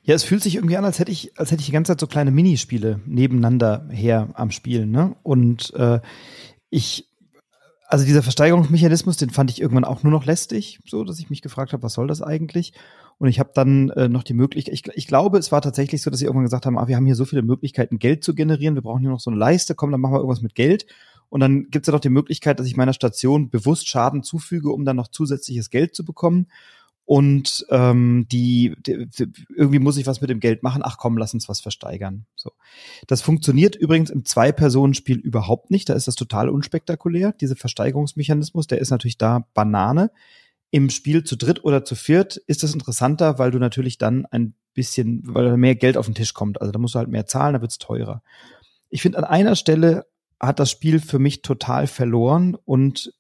Ja, 0.04 0.16
es 0.16 0.24
fühlt 0.24 0.42
sich 0.42 0.56
irgendwie 0.56 0.78
an, 0.78 0.86
als 0.86 0.98
hätte 0.98 1.12
ich, 1.12 1.38
als 1.38 1.52
hätte 1.52 1.60
ich 1.60 1.68
die 1.68 1.72
ganze 1.72 1.92
Zeit 1.92 2.00
so 2.00 2.08
kleine 2.08 2.32
Minispiele 2.32 3.00
nebeneinander 3.06 3.88
her 3.92 4.30
am 4.34 4.50
Spielen, 4.50 4.90
ne? 4.90 5.16
Und 5.22 5.74
äh, 5.76 6.00
ich, 6.72 7.08
also 7.88 8.04
dieser 8.04 8.24
Versteigerungsmechanismus, 8.24 9.18
den 9.18 9.30
fand 9.30 9.52
ich 9.52 9.62
irgendwann 9.62 9.86
auch 9.86 10.02
nur 10.02 10.12
noch 10.12 10.26
lästig, 10.26 10.80
so 10.88 11.04
dass 11.04 11.20
ich 11.20 11.30
mich 11.30 11.44
gefragt 11.44 11.72
habe, 11.74 11.84
was 11.84 11.94
soll 11.94 12.08
das 12.08 12.24
eigentlich? 12.24 12.74
Und 13.20 13.28
ich 13.28 13.40
habe 13.40 13.52
dann 13.54 13.92
äh, 13.92 14.10
noch 14.10 14.24
die 14.24 14.34
Möglichkeit, 14.34 14.74
ich, 14.74 14.88
ich 14.96 15.06
glaube, 15.06 15.38
es 15.38 15.52
war 15.52 15.62
tatsächlich 15.62 16.02
so, 16.02 16.10
dass 16.10 16.20
sie 16.20 16.26
irgendwann 16.26 16.46
gesagt 16.46 16.66
haben, 16.66 16.80
ah, 16.80 16.88
wir 16.88 16.96
haben 16.96 17.06
hier 17.06 17.16
so 17.16 17.26
viele 17.26 17.44
Möglichkeiten, 17.44 18.00
Geld 18.00 18.24
zu 18.24 18.34
generieren, 18.34 18.74
wir 18.74 18.82
brauchen 18.82 19.02
hier 19.02 19.12
noch 19.12 19.20
so 19.20 19.30
eine 19.30 19.40
Leiste, 19.40 19.76
komm, 19.76 19.92
dann 19.92 20.02
machen 20.02 20.14
wir 20.14 20.20
irgendwas 20.20 20.42
mit 20.42 20.56
Geld. 20.56 20.88
Und 21.30 21.40
dann 21.40 21.70
gibt 21.70 21.86
es 21.86 21.88
ja 21.88 21.94
noch 21.94 22.02
die 22.02 22.10
Möglichkeit, 22.10 22.60
dass 22.60 22.66
ich 22.66 22.76
meiner 22.76 22.94
Station 22.94 23.52
bewusst 23.52 23.88
Schaden 23.88 24.24
zufüge, 24.24 24.72
um 24.72 24.84
dann 24.84 24.96
noch 24.96 25.08
zusätzliches 25.08 25.70
Geld 25.70 25.96
zu 25.96 26.04
bekommen 26.04 26.48
und 27.12 27.66
ähm, 27.70 28.26
die, 28.32 28.74
die, 28.88 29.06
irgendwie 29.54 29.80
muss 29.80 29.98
ich 29.98 30.08
was 30.08 30.22
mit 30.22 30.30
dem 30.30 30.40
Geld 30.40 30.64
machen. 30.64 30.82
Ach 30.82 30.98
komm, 30.98 31.18
lass 31.18 31.34
uns 31.34 31.50
was 31.50 31.60
versteigern. 31.60 32.26
So, 32.38 32.54
das 33.06 33.22
funktioniert 33.22 33.76
übrigens 33.76 34.10
im 34.12 34.24
Zwei-Personen-Spiel 34.24 35.18
überhaupt 35.18 35.72
nicht. 35.72 35.90
Da 35.90 35.94
ist 35.94 36.08
das 36.08 36.16
total 36.16 36.48
unspektakulär. 36.48 37.34
Dieser 37.34 37.58
Versteigerungsmechanismus, 37.58 38.68
der 38.68 38.80
ist 38.80 38.92
natürlich 38.92 39.18
da 39.18 39.46
Banane. 39.54 40.12
Im 40.70 40.90
Spiel 40.90 41.26
zu 41.26 41.36
dritt 41.36 41.66
oder 41.66 41.84
zu 41.84 41.96
viert 41.96 42.38
ist 42.48 42.64
das 42.64 42.74
interessanter, 42.74 43.38
weil 43.38 43.52
du 43.52 43.60
natürlich 43.60 43.98
dann 43.98 44.26
ein 44.28 44.54
bisschen, 44.74 45.22
weil 45.26 45.58
mehr 45.58 45.76
Geld 45.76 45.98
auf 45.98 46.06
den 46.06 46.16
Tisch 46.16 46.34
kommt. 46.34 46.62
Also 46.62 46.72
da 46.72 46.80
musst 46.80 46.96
du 46.96 47.00
halt 47.00 47.10
mehr 47.10 47.26
zahlen, 47.26 47.56
da 47.56 47.62
wird's 47.62 47.78
teurer. 47.78 48.24
Ich 48.90 49.02
finde, 49.02 49.18
an 49.18 49.26
einer 49.26 49.58
Stelle 49.58 50.06
hat 50.40 50.60
das 50.62 50.72
Spiel 50.72 51.02
für 51.02 51.20
mich 51.20 51.42
total 51.42 51.88
verloren 51.88 52.56
und 52.64 53.14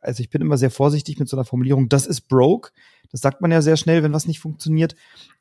also 0.00 0.22
ich 0.22 0.30
bin 0.30 0.42
immer 0.42 0.56
sehr 0.56 0.70
vorsichtig 0.70 1.18
mit 1.18 1.28
so 1.28 1.36
einer 1.36 1.44
Formulierung, 1.44 1.88
das 1.88 2.06
ist 2.06 2.22
broke. 2.22 2.70
Das 3.10 3.20
sagt 3.20 3.40
man 3.40 3.50
ja 3.50 3.62
sehr 3.62 3.76
schnell, 3.76 4.02
wenn 4.02 4.12
was 4.12 4.26
nicht 4.26 4.40
funktioniert. 4.40 4.94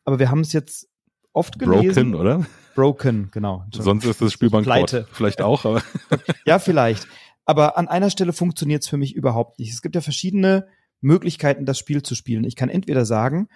Aber 0.05 0.19
wir 0.19 0.31
haben 0.31 0.41
es 0.41 0.53
jetzt 0.53 0.87
oft 1.33 1.59
gelesen. 1.59 2.11
Broken, 2.11 2.15
oder? 2.15 2.45
Broken, 2.75 3.29
genau. 3.31 3.65
Sonst 3.73 4.05
ist 4.05 4.21
das 4.21 4.33
Spiel 4.33 4.49
bankrott. 4.49 5.05
Vielleicht 5.11 5.41
auch, 5.41 5.65
aber. 5.65 5.81
ja, 6.45 6.59
vielleicht. 6.59 7.07
Aber 7.45 7.77
an 7.77 7.87
einer 7.87 8.09
Stelle 8.09 8.33
funktioniert 8.33 8.83
es 8.83 8.89
für 8.89 8.97
mich 8.97 9.15
überhaupt 9.15 9.59
nicht. 9.59 9.73
Es 9.73 9.81
gibt 9.81 9.95
ja 9.95 10.01
verschiedene 10.01 10.67
Möglichkeiten, 11.01 11.65
das 11.65 11.79
Spiel 11.79 12.03
zu 12.03 12.15
spielen. 12.15 12.43
Ich 12.43 12.55
kann 12.55 12.69
entweder 12.69 13.05
sagen, 13.05 13.47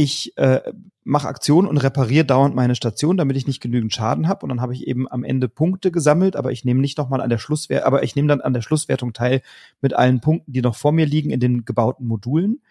ich 0.00 0.38
äh, 0.38 0.60
mache 1.02 1.26
Aktionen 1.26 1.66
und 1.66 1.76
repariere 1.76 2.24
dauernd 2.24 2.54
meine 2.54 2.76
Station, 2.76 3.16
damit 3.16 3.36
ich 3.36 3.48
nicht 3.48 3.60
genügend 3.60 3.92
Schaden 3.92 4.28
habe 4.28 4.44
und 4.44 4.48
dann 4.50 4.60
habe 4.60 4.72
ich 4.72 4.86
eben 4.86 5.10
am 5.10 5.24
Ende 5.24 5.48
Punkte 5.48 5.90
gesammelt, 5.90 6.36
aber 6.36 6.52
ich 6.52 6.64
nehme 6.64 6.80
nicht 6.80 6.98
nochmal 6.98 7.20
an 7.20 7.30
der 7.30 7.38
Schlusswertung, 7.38 7.84
aber 7.84 8.04
ich 8.04 8.14
nehme 8.14 8.28
dann 8.28 8.40
an 8.40 8.52
der 8.52 8.62
Schlusswertung 8.62 9.12
teil 9.12 9.42
mit 9.80 9.94
allen 9.94 10.20
Punkten, 10.20 10.52
die 10.52 10.62
noch 10.62 10.76
vor 10.76 10.92
mir 10.92 11.04
liegen 11.04 11.30
in 11.30 11.40
den 11.40 11.64
gebauten 11.64 12.06
Modulen. 12.06 12.62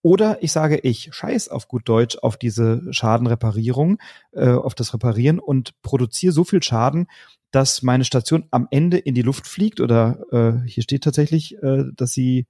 Oder 0.00 0.42
ich 0.42 0.52
sage, 0.52 0.78
ich 0.78 1.10
scheiß 1.12 1.50
auf 1.50 1.68
gut 1.68 1.86
Deutsch 1.86 2.16
auf 2.16 2.38
diese 2.38 2.80
Schadenreparierung, 2.90 3.98
äh, 4.32 4.48
auf 4.48 4.74
das 4.74 4.94
Reparieren 4.94 5.40
und 5.40 5.74
produziere 5.82 6.32
so 6.32 6.44
viel 6.44 6.62
Schaden, 6.62 7.08
dass 7.50 7.82
meine 7.82 8.04
Station 8.04 8.46
am 8.50 8.68
Ende 8.70 8.96
in 8.96 9.14
die 9.14 9.20
Luft 9.20 9.46
fliegt 9.46 9.80
oder 9.80 10.24
äh, 10.32 10.66
hier 10.66 10.82
steht 10.82 11.04
tatsächlich, 11.04 11.62
äh, 11.62 11.84
dass 11.94 12.12
sie, 12.12 12.46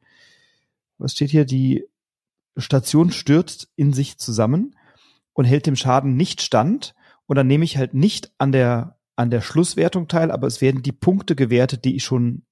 was 0.98 1.14
steht 1.14 1.31
hier, 1.31 1.44
die 1.44 1.88
Station 2.56 3.10
stürzt 3.10 3.68
in 3.76 3.92
sich 3.92 4.18
zusammen 4.18 4.76
und 5.32 5.44
hält 5.44 5.66
dem 5.66 5.76
Schaden 5.76 6.16
nicht 6.16 6.42
stand. 6.42 6.94
Und 7.26 7.36
dann 7.36 7.46
nehme 7.46 7.64
ich 7.64 7.76
halt 7.76 7.94
nicht 7.94 8.32
an 8.38 8.52
der, 8.52 8.98
an 9.16 9.30
der 9.30 9.40
Schlusswertung 9.40 10.08
teil, 10.08 10.30
aber 10.30 10.46
es 10.46 10.60
werden 10.60 10.82
die 10.82 10.92
Punkte 10.92 11.34
gewertet, 11.34 11.84
die 11.84 11.96
ich 11.96 12.04
schon 12.04 12.44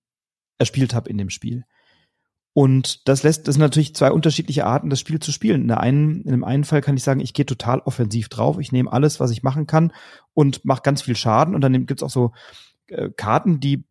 erspielt 0.59 0.95
habe 0.95 1.11
in 1.11 1.19
dem 1.19 1.31
Spiel. 1.31 1.65
Und 2.55 3.09
das 3.09 3.23
lässt, 3.23 3.49
das 3.49 3.55
sind 3.55 3.63
natürlich 3.63 3.95
zwei 3.95 4.11
unterschiedliche 4.11 4.67
Arten, 4.67 4.91
das 4.91 5.01
Spiel 5.01 5.21
zu 5.21 5.33
spielen. 5.33 5.63
In, 5.63 5.69
der 5.69 5.81
einen, 5.81 6.23
in 6.23 6.33
dem 6.33 6.45
einen 6.45 6.65
Fall 6.65 6.83
kann 6.83 6.97
ich 6.97 7.03
sagen, 7.03 7.21
ich 7.21 7.33
gehe 7.33 7.47
total 7.47 7.81
offensiv 7.81 8.29
drauf, 8.29 8.59
ich 8.59 8.73
nehme 8.73 8.93
alles, 8.93 9.21
was 9.21 9.31
ich 9.31 9.43
machen 9.43 9.67
kann 9.67 9.93
und 10.35 10.65
mache 10.65 10.83
ganz 10.83 11.01
viel 11.03 11.17
Schaden. 11.17 11.55
Und 11.55 11.63
dann 11.63 11.87
gibt's 11.87 12.03
auch 12.03 12.11
so 12.11 12.33
äh, 12.89 13.09
Karten, 13.11 13.59
die 13.59 13.85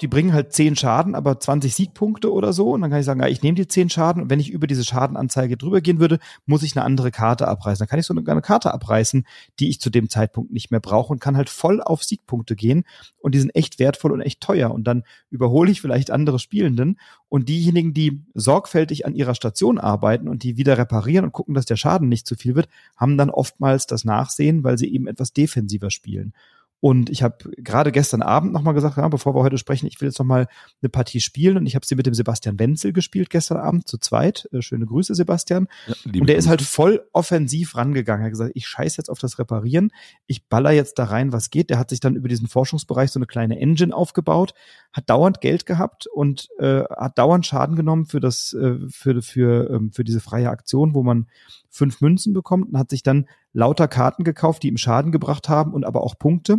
die 0.00 0.08
bringen 0.08 0.32
halt 0.32 0.52
zehn 0.52 0.76
Schaden, 0.76 1.14
aber 1.14 1.38
20 1.38 1.74
Siegpunkte 1.74 2.32
oder 2.32 2.52
so. 2.52 2.72
Und 2.72 2.80
dann 2.80 2.90
kann 2.90 3.00
ich 3.00 3.06
sagen, 3.06 3.20
ja, 3.20 3.28
ich 3.28 3.42
nehme 3.42 3.54
die 3.54 3.68
zehn 3.68 3.88
Schaden 3.88 4.22
und 4.22 4.30
wenn 4.30 4.40
ich 4.40 4.50
über 4.50 4.66
diese 4.66 4.84
Schadenanzeige 4.84 5.56
drüber 5.56 5.80
gehen 5.80 6.00
würde, 6.00 6.18
muss 6.46 6.62
ich 6.62 6.76
eine 6.76 6.84
andere 6.84 7.10
Karte 7.10 7.46
abreißen. 7.46 7.84
Dann 7.84 7.88
kann 7.88 8.00
ich 8.00 8.06
so 8.06 8.14
eine, 8.14 8.28
eine 8.28 8.42
Karte 8.42 8.74
abreißen, 8.74 9.24
die 9.60 9.68
ich 9.68 9.80
zu 9.80 9.90
dem 9.90 10.08
Zeitpunkt 10.08 10.52
nicht 10.52 10.70
mehr 10.70 10.80
brauche 10.80 11.12
und 11.12 11.20
kann 11.20 11.36
halt 11.36 11.48
voll 11.48 11.80
auf 11.80 12.02
Siegpunkte 12.02 12.56
gehen. 12.56 12.84
Und 13.18 13.34
die 13.34 13.40
sind 13.40 13.54
echt 13.54 13.78
wertvoll 13.78 14.12
und 14.12 14.20
echt 14.20 14.40
teuer. 14.40 14.72
Und 14.72 14.84
dann 14.84 15.04
überhole 15.30 15.70
ich 15.70 15.80
vielleicht 15.80 16.10
andere 16.10 16.38
Spielenden. 16.38 16.98
Und 17.28 17.48
diejenigen, 17.48 17.94
die 17.94 18.22
sorgfältig 18.34 19.06
an 19.06 19.14
ihrer 19.14 19.34
Station 19.34 19.78
arbeiten 19.78 20.28
und 20.28 20.42
die 20.42 20.56
wieder 20.56 20.76
reparieren 20.78 21.24
und 21.24 21.32
gucken, 21.32 21.54
dass 21.54 21.66
der 21.66 21.76
Schaden 21.76 22.08
nicht 22.08 22.26
zu 22.26 22.34
viel 22.34 22.54
wird, 22.54 22.68
haben 22.96 23.16
dann 23.16 23.30
oftmals 23.30 23.86
das 23.86 24.04
Nachsehen, 24.04 24.64
weil 24.64 24.78
sie 24.78 24.92
eben 24.92 25.06
etwas 25.06 25.32
defensiver 25.32 25.90
spielen. 25.90 26.32
Und 26.80 27.10
ich 27.10 27.24
habe 27.24 27.38
gerade 27.56 27.90
gestern 27.90 28.22
Abend 28.22 28.52
nochmal 28.52 28.74
gesagt, 28.74 28.96
ja, 28.98 29.08
bevor 29.08 29.34
wir 29.34 29.42
heute 29.42 29.58
sprechen, 29.58 29.86
ich 29.86 30.00
will 30.00 30.08
jetzt 30.08 30.18
nochmal 30.20 30.46
eine 30.80 30.88
Partie 30.88 31.20
spielen. 31.20 31.56
Und 31.56 31.66
ich 31.66 31.74
habe 31.74 31.84
sie 31.84 31.96
mit 31.96 32.06
dem 32.06 32.14
Sebastian 32.14 32.58
Wenzel 32.60 32.92
gespielt 32.92 33.30
gestern 33.30 33.58
Abend 33.58 33.88
zu 33.88 33.98
zweit. 33.98 34.48
Äh, 34.52 34.62
schöne 34.62 34.86
Grüße, 34.86 35.14
Sebastian. 35.14 35.66
Ja, 35.86 35.94
und 36.04 36.14
der 36.14 36.20
Grüße. 36.20 36.34
ist 36.34 36.48
halt 36.48 36.62
voll 36.62 37.04
offensiv 37.12 37.76
rangegangen. 37.76 38.22
Er 38.22 38.26
hat 38.26 38.32
gesagt, 38.32 38.52
ich 38.54 38.68
scheiß 38.68 38.96
jetzt 38.96 39.10
auf 39.10 39.18
das 39.18 39.40
Reparieren. 39.40 39.90
Ich 40.26 40.46
baller 40.46 40.70
jetzt 40.70 41.00
da 41.00 41.04
rein, 41.04 41.32
was 41.32 41.50
geht. 41.50 41.70
Der 41.70 41.78
hat 41.78 41.90
sich 41.90 41.98
dann 41.98 42.14
über 42.14 42.28
diesen 42.28 42.46
Forschungsbereich 42.46 43.10
so 43.10 43.18
eine 43.18 43.26
kleine 43.26 43.58
Engine 43.58 43.94
aufgebaut, 43.94 44.54
hat 44.92 45.10
dauernd 45.10 45.40
Geld 45.40 45.66
gehabt 45.66 46.06
und 46.06 46.48
äh, 46.60 46.84
hat 46.84 47.18
dauernd 47.18 47.44
Schaden 47.44 47.74
genommen 47.74 48.06
für 48.06 48.20
das, 48.20 48.52
äh, 48.52 48.76
für, 48.88 49.20
für, 49.22 49.70
ähm, 49.70 49.90
für 49.90 50.04
diese 50.04 50.20
freie 50.20 50.48
Aktion, 50.48 50.94
wo 50.94 51.02
man 51.02 51.26
fünf 51.70 52.00
Münzen 52.00 52.32
bekommt 52.32 52.68
und 52.68 52.78
hat 52.78 52.90
sich 52.90 53.02
dann 53.02 53.26
lauter 53.52 53.88
Karten 53.88 54.24
gekauft, 54.24 54.62
die 54.62 54.68
ihm 54.68 54.76
Schaden 54.76 55.12
gebracht 55.12 55.48
haben 55.48 55.72
und 55.72 55.84
aber 55.84 56.02
auch 56.02 56.18
Punkte. 56.18 56.58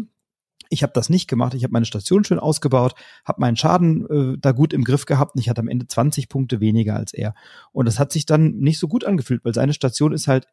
Ich 0.70 0.84
habe 0.84 0.94
das 0.94 1.10
nicht 1.10 1.28
gemacht. 1.28 1.56
Ich 1.56 1.64
habe 1.64 1.74
meine 1.74 1.86
Station 1.86 2.24
schön 2.24 2.40
ausgebaut, 2.40 2.94
habe 3.26 3.42
meinen 3.42 3.58
Schaden 3.58 4.06
äh, 4.10 4.38
da 4.40 4.52
gut 4.52 4.72
im 4.72 4.84
Griff 4.84 5.06
gehabt 5.06 5.36
und 5.36 5.42
ich 5.42 5.50
hatte 5.50 5.62
am 5.62 5.68
Ende 5.68 5.88
20 5.88 6.30
Punkte 6.30 6.60
weniger 6.60 6.96
als 6.96 7.14
er. 7.14 7.34
Und 7.72 7.88
das 7.88 7.98
hat 7.98 8.12
sich 8.12 8.26
dann 8.26 8.58
nicht 8.58 8.78
so 8.78 8.88
gut 8.88 9.04
angefühlt, 9.04 9.44
weil 9.44 9.54
seine 9.54 9.74
Station 9.74 10.14
ist 10.14 10.28
halt 10.28 10.48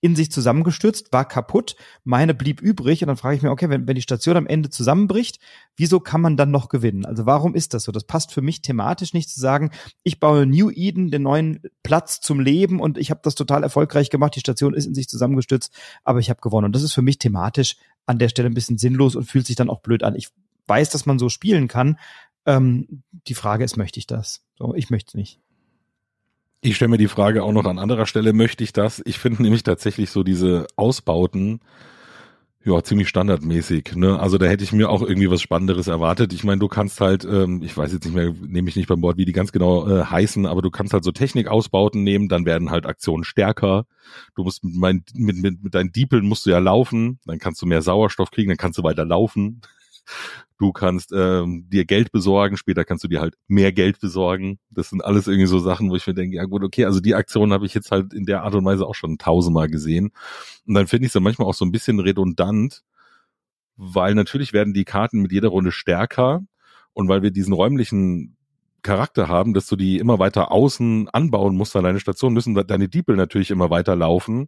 in 0.00 0.14
sich 0.14 0.30
zusammengestürzt, 0.30 1.12
war 1.12 1.26
kaputt, 1.26 1.76
meine 2.04 2.34
blieb 2.34 2.60
übrig 2.60 3.02
und 3.02 3.08
dann 3.08 3.16
frage 3.16 3.36
ich 3.36 3.42
mir, 3.42 3.50
okay, 3.50 3.70
wenn, 3.70 3.88
wenn 3.88 3.94
die 3.94 4.02
Station 4.02 4.36
am 4.36 4.46
Ende 4.46 4.68
zusammenbricht, 4.68 5.38
wieso 5.76 5.98
kann 5.98 6.20
man 6.20 6.36
dann 6.36 6.50
noch 6.50 6.68
gewinnen? 6.68 7.06
Also 7.06 7.24
warum 7.24 7.54
ist 7.54 7.72
das 7.72 7.84
so? 7.84 7.92
Das 7.92 8.04
passt 8.04 8.30
für 8.32 8.42
mich 8.42 8.60
thematisch 8.60 9.14
nicht 9.14 9.30
zu 9.30 9.40
sagen, 9.40 9.70
ich 10.02 10.20
baue 10.20 10.44
New 10.44 10.70
Eden, 10.70 11.10
den 11.10 11.22
neuen 11.22 11.62
Platz 11.82 12.20
zum 12.20 12.38
Leben 12.38 12.80
und 12.80 12.98
ich 12.98 13.10
habe 13.10 13.20
das 13.22 13.34
total 13.34 13.62
erfolgreich 13.62 14.10
gemacht, 14.10 14.36
die 14.36 14.40
Station 14.40 14.74
ist 14.74 14.84
in 14.84 14.94
sich 14.94 15.08
zusammengestürzt, 15.08 15.72
aber 16.04 16.18
ich 16.18 16.28
habe 16.28 16.40
gewonnen. 16.42 16.66
Und 16.66 16.76
das 16.76 16.82
ist 16.82 16.92
für 16.92 17.02
mich 17.02 17.18
thematisch 17.18 17.76
an 18.04 18.18
der 18.18 18.28
Stelle 18.28 18.50
ein 18.50 18.54
bisschen 18.54 18.76
sinnlos 18.76 19.16
und 19.16 19.24
fühlt 19.24 19.46
sich 19.46 19.56
dann 19.56 19.70
auch 19.70 19.80
blöd 19.80 20.02
an. 20.02 20.16
Ich 20.16 20.28
weiß, 20.66 20.90
dass 20.90 21.06
man 21.06 21.18
so 21.18 21.28
spielen 21.28 21.68
kann. 21.68 21.98
Ähm, 22.46 23.02
die 23.26 23.34
Frage 23.34 23.64
ist, 23.64 23.76
möchte 23.76 23.98
ich 23.98 24.06
das? 24.06 24.44
So, 24.58 24.74
ich 24.74 24.90
möchte 24.90 25.08
es 25.08 25.14
nicht. 25.14 25.40
Ich 26.66 26.76
stelle 26.76 26.88
mir 26.88 26.96
die 26.96 27.08
Frage 27.08 27.42
auch 27.42 27.52
noch 27.52 27.66
an 27.66 27.78
anderer 27.78 28.06
Stelle, 28.06 28.32
möchte 28.32 28.64
ich 28.64 28.72
das? 28.72 29.02
Ich 29.04 29.18
finde 29.18 29.42
nämlich 29.42 29.64
tatsächlich 29.64 30.08
so 30.08 30.22
diese 30.22 30.66
Ausbauten, 30.76 31.60
ja, 32.64 32.82
ziemlich 32.82 33.10
standardmäßig. 33.10 33.96
Ne? 33.96 34.18
Also 34.18 34.38
da 34.38 34.46
hätte 34.46 34.64
ich 34.64 34.72
mir 34.72 34.88
auch 34.88 35.02
irgendwie 35.02 35.30
was 35.30 35.42
Spannenderes 35.42 35.88
erwartet. 35.88 36.32
Ich 36.32 36.42
meine, 36.42 36.60
du 36.60 36.68
kannst 36.68 37.02
halt, 37.02 37.26
ähm, 37.26 37.60
ich 37.62 37.76
weiß 37.76 37.92
jetzt 37.92 38.06
nicht 38.06 38.14
mehr, 38.14 38.32
nehme 38.46 38.70
ich 38.70 38.76
nicht 38.76 38.88
beim 38.88 39.02
Wort, 39.02 39.18
wie 39.18 39.26
die 39.26 39.32
ganz 39.32 39.52
genau 39.52 39.86
äh, 39.86 40.04
heißen, 40.06 40.46
aber 40.46 40.62
du 40.62 40.70
kannst 40.70 40.94
halt 40.94 41.04
so 41.04 41.12
Technikausbauten 41.12 42.02
nehmen, 42.02 42.30
dann 42.30 42.46
werden 42.46 42.70
halt 42.70 42.86
Aktionen 42.86 43.24
stärker. 43.24 43.84
Du 44.34 44.44
musst 44.44 44.64
mit, 44.64 44.74
mein, 44.74 45.04
mit, 45.12 45.36
mit, 45.36 45.62
mit 45.62 45.74
deinen 45.74 45.92
Diepeln 45.92 46.24
musst 46.26 46.46
du 46.46 46.50
ja 46.50 46.60
laufen, 46.60 47.18
dann 47.26 47.38
kannst 47.38 47.60
du 47.60 47.66
mehr 47.66 47.82
Sauerstoff 47.82 48.30
kriegen, 48.30 48.48
dann 48.48 48.56
kannst 48.56 48.78
du 48.78 48.82
weiter 48.84 49.04
laufen. 49.04 49.60
Du 50.58 50.72
kannst 50.72 51.12
ähm, 51.12 51.68
dir 51.68 51.84
Geld 51.84 52.12
besorgen, 52.12 52.56
später 52.56 52.84
kannst 52.84 53.02
du 53.04 53.08
dir 53.08 53.20
halt 53.20 53.34
mehr 53.48 53.72
Geld 53.72 54.00
besorgen. 54.00 54.58
Das 54.70 54.90
sind 54.90 55.04
alles 55.04 55.26
irgendwie 55.26 55.48
so 55.48 55.58
Sachen, 55.58 55.90
wo 55.90 55.96
ich 55.96 56.06
mir 56.06 56.14
denke, 56.14 56.36
ja 56.36 56.44
gut, 56.44 56.62
okay, 56.62 56.84
also 56.84 57.00
die 57.00 57.14
Aktion 57.14 57.52
habe 57.52 57.66
ich 57.66 57.74
jetzt 57.74 57.90
halt 57.90 58.14
in 58.14 58.24
der 58.24 58.42
Art 58.42 58.54
und 58.54 58.64
Weise 58.64 58.86
auch 58.86 58.94
schon 58.94 59.18
tausendmal 59.18 59.68
gesehen. 59.68 60.12
Und 60.66 60.74
dann 60.74 60.86
finde 60.86 61.06
ich 61.06 61.08
es 61.08 61.12
dann 61.14 61.24
manchmal 61.24 61.48
auch 61.48 61.54
so 61.54 61.64
ein 61.64 61.72
bisschen 61.72 61.98
redundant, 61.98 62.82
weil 63.76 64.14
natürlich 64.14 64.52
werden 64.52 64.74
die 64.74 64.84
Karten 64.84 65.20
mit 65.20 65.32
jeder 65.32 65.48
Runde 65.48 65.72
stärker 65.72 66.42
und 66.92 67.08
weil 67.08 67.22
wir 67.22 67.32
diesen 67.32 67.52
räumlichen 67.52 68.36
Charakter 68.82 69.28
haben, 69.28 69.54
dass 69.54 69.66
du 69.66 69.76
die 69.76 69.98
immer 69.98 70.18
weiter 70.20 70.52
außen 70.52 71.08
anbauen 71.08 71.56
musst 71.56 71.74
an 71.74 71.84
deine 71.84 72.00
Station, 72.00 72.32
müssen 72.34 72.54
deine 72.54 72.88
Diepel 72.88 73.16
natürlich 73.16 73.50
immer 73.50 73.70
weiter 73.70 73.96
laufen, 73.96 74.46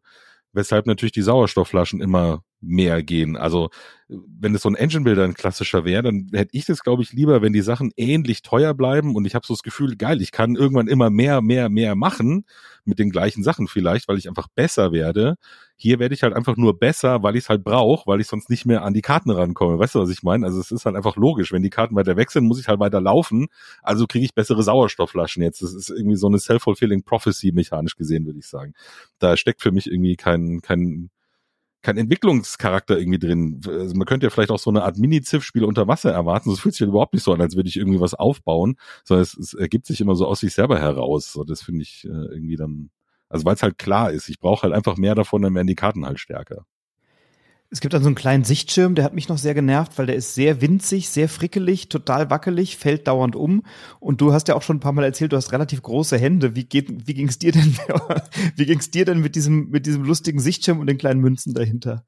weshalb 0.52 0.86
natürlich 0.86 1.12
die 1.12 1.22
Sauerstoffflaschen 1.22 2.00
immer 2.00 2.42
mehr 2.60 3.02
gehen. 3.02 3.36
Also 3.36 3.70
wenn 4.08 4.54
es 4.54 4.62
so 4.62 4.68
ein 4.68 4.76
Engine 4.76 5.02
Builder 5.02 5.24
ein 5.24 5.34
klassischer 5.34 5.84
wäre, 5.84 6.04
dann 6.04 6.28
hätte 6.32 6.56
ich 6.56 6.64
das, 6.64 6.84
glaube 6.84 7.02
ich, 7.02 7.12
lieber, 7.12 7.42
wenn 7.42 7.52
die 7.52 7.60
Sachen 7.60 7.92
ähnlich 7.96 8.42
teuer 8.42 8.72
bleiben 8.72 9.16
und 9.16 9.24
ich 9.24 9.34
habe 9.34 9.44
so 9.44 9.52
das 9.52 9.64
Gefühl, 9.64 9.96
geil, 9.96 10.22
ich 10.22 10.30
kann 10.30 10.54
irgendwann 10.54 10.86
immer 10.86 11.10
mehr, 11.10 11.40
mehr, 11.42 11.68
mehr 11.68 11.96
machen 11.96 12.44
mit 12.84 13.00
den 13.00 13.10
gleichen 13.10 13.42
Sachen 13.42 13.66
vielleicht, 13.66 14.06
weil 14.06 14.16
ich 14.16 14.28
einfach 14.28 14.46
besser 14.48 14.92
werde. 14.92 15.36
Hier 15.76 15.98
werde 15.98 16.14
ich 16.14 16.22
halt 16.22 16.34
einfach 16.34 16.56
nur 16.56 16.78
besser, 16.78 17.24
weil 17.24 17.34
ich 17.34 17.44
es 17.44 17.48
halt 17.48 17.64
brauche, 17.64 18.06
weil 18.06 18.20
ich 18.20 18.28
sonst 18.28 18.48
nicht 18.48 18.64
mehr 18.64 18.82
an 18.82 18.94
die 18.94 19.02
Karten 19.02 19.30
rankomme. 19.30 19.78
Weißt 19.78 19.96
du, 19.96 20.00
was 20.00 20.10
ich 20.10 20.22
meine? 20.22 20.46
Also 20.46 20.60
es 20.60 20.70
ist 20.70 20.86
halt 20.86 20.94
einfach 20.94 21.16
logisch. 21.16 21.52
Wenn 21.52 21.64
die 21.64 21.70
Karten 21.70 21.96
weiter 21.96 22.16
weg 22.16 22.30
sind, 22.30 22.46
muss 22.46 22.60
ich 22.60 22.68
halt 22.68 22.78
weiter 22.78 23.00
laufen. 23.00 23.48
Also 23.82 24.06
kriege 24.06 24.24
ich 24.24 24.34
bessere 24.34 24.62
Sauerstoffflaschen 24.62 25.42
jetzt. 25.42 25.62
Das 25.62 25.74
ist 25.74 25.90
irgendwie 25.90 26.16
so 26.16 26.28
eine 26.28 26.38
self-fulfilling 26.38 27.02
prophecy 27.02 27.50
mechanisch 27.52 27.96
gesehen, 27.96 28.24
würde 28.24 28.38
ich 28.38 28.46
sagen. 28.46 28.72
Da 29.18 29.36
steckt 29.36 29.62
für 29.62 29.72
mich 29.72 29.90
irgendwie 29.90 30.14
kein, 30.16 30.60
kein 30.62 31.10
kein 31.82 31.96
Entwicklungscharakter 31.98 32.98
irgendwie 32.98 33.18
drin. 33.18 33.60
Also 33.66 33.94
man 33.94 34.06
könnte 34.06 34.26
ja 34.26 34.30
vielleicht 34.30 34.50
auch 34.50 34.58
so 34.58 34.70
eine 34.70 34.82
Art 34.82 34.98
Mini-Ziff-Spiel 34.98 35.64
unter 35.64 35.86
Wasser 35.86 36.12
erwarten. 36.12 36.50
Das 36.50 36.60
fühlt 36.60 36.74
sich 36.74 36.80
ja 36.80 36.86
überhaupt 36.86 37.14
nicht 37.14 37.22
so 37.22 37.32
an, 37.32 37.40
als 37.40 37.56
würde 37.56 37.68
ich 37.68 37.76
irgendwie 37.76 38.00
was 38.00 38.14
aufbauen, 38.14 38.76
sondern 39.04 39.22
es, 39.22 39.36
es 39.36 39.54
ergibt 39.54 39.86
sich 39.86 40.00
immer 40.00 40.16
so 40.16 40.26
aus 40.26 40.40
sich 40.40 40.54
selber 40.54 40.78
heraus. 40.80 41.32
So, 41.32 41.44
das 41.44 41.62
finde 41.62 41.82
ich 41.82 42.04
äh, 42.04 42.08
irgendwie 42.08 42.56
dann, 42.56 42.90
also 43.28 43.44
weil 43.44 43.54
es 43.54 43.62
halt 43.62 43.78
klar 43.78 44.10
ist, 44.10 44.28
ich 44.28 44.40
brauche 44.40 44.62
halt 44.64 44.74
einfach 44.74 44.96
mehr 44.96 45.14
davon, 45.14 45.42
dann 45.42 45.54
werden 45.54 45.66
die 45.66 45.74
Karten 45.74 46.04
halt 46.06 46.18
stärker. 46.20 46.66
Es 47.76 47.82
gibt 47.82 47.92
dann 47.92 48.02
so 48.02 48.08
einen 48.08 48.14
kleinen 48.14 48.42
Sichtschirm, 48.42 48.94
der 48.94 49.04
hat 49.04 49.12
mich 49.12 49.28
noch 49.28 49.36
sehr 49.36 49.52
genervt, 49.52 49.98
weil 49.98 50.06
der 50.06 50.16
ist 50.16 50.34
sehr 50.34 50.62
winzig, 50.62 51.10
sehr 51.10 51.28
frickelig, 51.28 51.90
total 51.90 52.30
wackelig, 52.30 52.78
fällt 52.78 53.06
dauernd 53.06 53.36
um. 53.36 53.64
Und 54.00 54.22
du 54.22 54.32
hast 54.32 54.48
ja 54.48 54.54
auch 54.54 54.62
schon 54.62 54.78
ein 54.78 54.80
paar 54.80 54.92
Mal 54.92 55.04
erzählt, 55.04 55.34
du 55.34 55.36
hast 55.36 55.52
relativ 55.52 55.82
große 55.82 56.16
Hände. 56.16 56.56
Wie 56.56 56.64
geht, 56.64 57.06
wie 57.06 57.12
ging's 57.12 57.38
dir 57.38 57.52
denn, 57.52 57.76
wie 58.56 58.64
ging's 58.64 58.90
dir 58.90 59.04
denn 59.04 59.20
mit 59.20 59.34
diesem, 59.34 59.68
mit 59.68 59.84
diesem 59.84 60.04
lustigen 60.04 60.40
Sichtschirm 60.40 60.80
und 60.80 60.86
den 60.86 60.96
kleinen 60.96 61.20
Münzen 61.20 61.52
dahinter? 61.52 62.02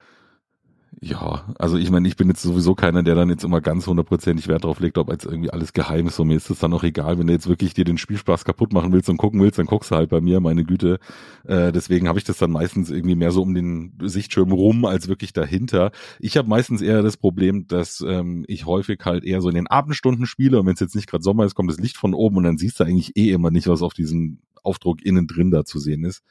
Ja, 1.01 1.45
also 1.59 1.77
ich 1.77 1.91
meine, 1.91 2.09
ich 2.09 2.17
bin 2.17 2.29
jetzt 2.29 2.43
sowieso 2.43 2.75
keiner, 2.75 3.03
der 3.03 3.15
dann 3.15 3.29
jetzt 3.29 3.45
immer 3.45 3.61
ganz 3.61 3.87
hundertprozentig 3.87 4.49
Wert 4.49 4.65
drauf 4.65 4.81
legt, 4.81 4.99
ob 4.99 5.11
jetzt 5.11 5.27
irgendwie 5.27 5.51
alles 5.51 5.73
geheim 5.73 6.07
ist. 6.09 6.17
So 6.17 6.25
mir 6.25 6.37
ist 6.37 6.51
es 6.51 6.59
dann 6.59 6.73
auch 6.73 6.83
egal, 6.83 7.19
wenn 7.19 7.27
du 7.27 7.33
jetzt 7.33 7.49
wirklich 7.49 7.75
dir 7.75 7.85
den 7.85 7.99
Spielspaß 7.99 8.45
kaputt 8.45 8.73
machen 8.73 8.93
willst 8.93 9.09
und 9.09 9.17
gucken 9.19 9.41
willst, 9.41 9.59
dann 9.59 9.67
guckst 9.67 9.91
du 9.91 9.97
halt 9.97 10.09
bei 10.09 10.21
mir, 10.21 10.41
meine 10.41 10.65
Güte. 10.65 10.99
Äh, 11.45 11.73
deswegen 11.73 12.09
habe 12.09 12.19
ich 12.19 12.25
das 12.25 12.39
dann 12.39 12.51
meistens 12.51 12.91
irgendwie 12.91 13.15
mehr 13.15 13.31
so 13.31 13.43
um 13.43 13.55
den 13.55 13.93
Sichtschirm 14.03 14.51
rum 14.51 14.87
als 14.87 15.09
wirklich 15.09 15.33
dahinter. 15.33 15.93
Ich 16.19 16.37
habe 16.37 16.49
meistens 16.49 16.81
eher 16.81 17.03
das 17.03 17.17
Problem, 17.17 17.69
dass 17.69 18.03
ähm, 18.07 18.45
ich 18.49 18.67
häufig 18.67 18.99
halt 19.05 19.25
eher 19.25 19.41
so 19.41 19.51
in 19.51 19.55
den 19.55 19.67
Abendstunden 19.69 20.27
spiele 20.27 20.59
und 20.59 20.67
wenn 20.67 20.75
es 20.75 20.81
jetzt 20.81 20.97
nicht 20.97 21.09
gerade 21.09 21.23
Sommer 21.23 21.45
ist, 21.45 21.55
kommt 21.55 21.71
das 21.71 21.79
Licht 21.79 21.97
von 21.97 22.15
oben 22.15 22.39
und 22.39 22.45
dann 22.45 22.59
siehst 22.59 22.81
du 22.81 22.85
eigentlich 22.85 23.17
eh 23.17 23.31
immer 23.31 23.51
nicht, 23.51 23.69
was 23.69 23.83
auf 23.83 23.95
diesem 23.95 24.39
Aufdruck 24.63 25.03
innen 25.03 25.27
drin 25.27 25.51
da 25.51 25.65
zu 25.65 25.79
sehen 25.79 26.05
ist 26.05 26.23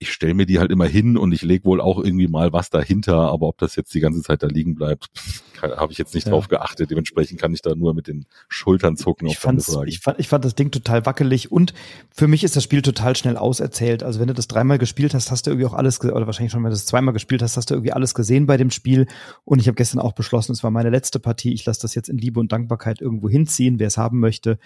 ich 0.00 0.12
stelle 0.12 0.34
mir 0.34 0.46
die 0.46 0.60
halt 0.60 0.70
immer 0.70 0.86
hin 0.86 1.16
und 1.16 1.32
ich 1.32 1.42
lege 1.42 1.64
wohl 1.64 1.80
auch 1.80 1.98
irgendwie 1.98 2.28
mal 2.28 2.52
was 2.52 2.70
dahinter, 2.70 3.16
aber 3.16 3.48
ob 3.48 3.58
das 3.58 3.74
jetzt 3.74 3.92
die 3.94 4.00
ganze 4.00 4.22
Zeit 4.22 4.42
da 4.44 4.46
liegen 4.46 4.76
bleibt, 4.76 5.08
habe 5.62 5.90
ich 5.90 5.98
jetzt 5.98 6.14
nicht 6.14 6.26
ja. 6.26 6.32
drauf 6.32 6.46
geachtet. 6.48 6.90
Dementsprechend 6.90 7.40
kann 7.40 7.52
ich 7.52 7.62
da 7.62 7.74
nur 7.74 7.94
mit 7.94 8.06
den 8.06 8.26
Schultern 8.48 8.96
zucken. 8.96 9.26
Ich, 9.26 9.38
fand's, 9.38 9.76
ich, 9.86 9.98
fand, 9.98 10.20
ich 10.20 10.28
fand 10.28 10.44
das 10.44 10.54
Ding 10.54 10.70
total 10.70 11.04
wackelig 11.04 11.50
und 11.50 11.74
für 12.10 12.28
mich 12.28 12.44
ist 12.44 12.54
das 12.54 12.62
Spiel 12.62 12.82
total 12.82 13.16
schnell 13.16 13.36
auserzählt. 13.36 14.04
Also 14.04 14.20
wenn 14.20 14.28
du 14.28 14.34
das 14.34 14.46
dreimal 14.46 14.78
gespielt 14.78 15.14
hast, 15.14 15.32
hast 15.32 15.46
du 15.46 15.50
irgendwie 15.50 15.66
auch 15.66 15.74
alles, 15.74 16.00
oder 16.00 16.26
wahrscheinlich 16.26 16.52
schon, 16.52 16.62
wenn 16.62 16.70
du 16.70 16.76
das 16.76 16.86
zweimal 16.86 17.12
gespielt 17.12 17.42
hast, 17.42 17.56
hast 17.56 17.70
du 17.70 17.74
irgendwie 17.74 17.92
alles 17.92 18.14
gesehen 18.14 18.46
bei 18.46 18.56
dem 18.56 18.70
Spiel. 18.70 19.08
Und 19.44 19.60
ich 19.60 19.66
habe 19.66 19.76
gestern 19.76 20.00
auch 20.00 20.12
beschlossen, 20.12 20.52
es 20.52 20.62
war 20.62 20.70
meine 20.70 20.90
letzte 20.90 21.18
Partie. 21.18 21.52
Ich 21.52 21.66
lasse 21.66 21.82
das 21.82 21.96
jetzt 21.96 22.08
in 22.08 22.18
Liebe 22.18 22.38
und 22.38 22.52
Dankbarkeit 22.52 23.00
irgendwo 23.00 23.28
hinziehen, 23.28 23.80
wer 23.80 23.88
es 23.88 23.98
haben 23.98 24.20
möchte. 24.20 24.58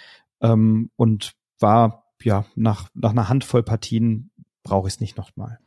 Ähm, 0.42 0.90
und 0.96 1.32
war 1.58 2.02
ja 2.24 2.44
nach, 2.54 2.88
nach 2.94 3.10
einer 3.10 3.28
Handvoll 3.28 3.62
Partien 3.62 4.30
brauche 4.62 4.88
ich 4.88 4.94
es 4.94 5.00
nicht 5.00 5.16
nochmal. 5.16 5.58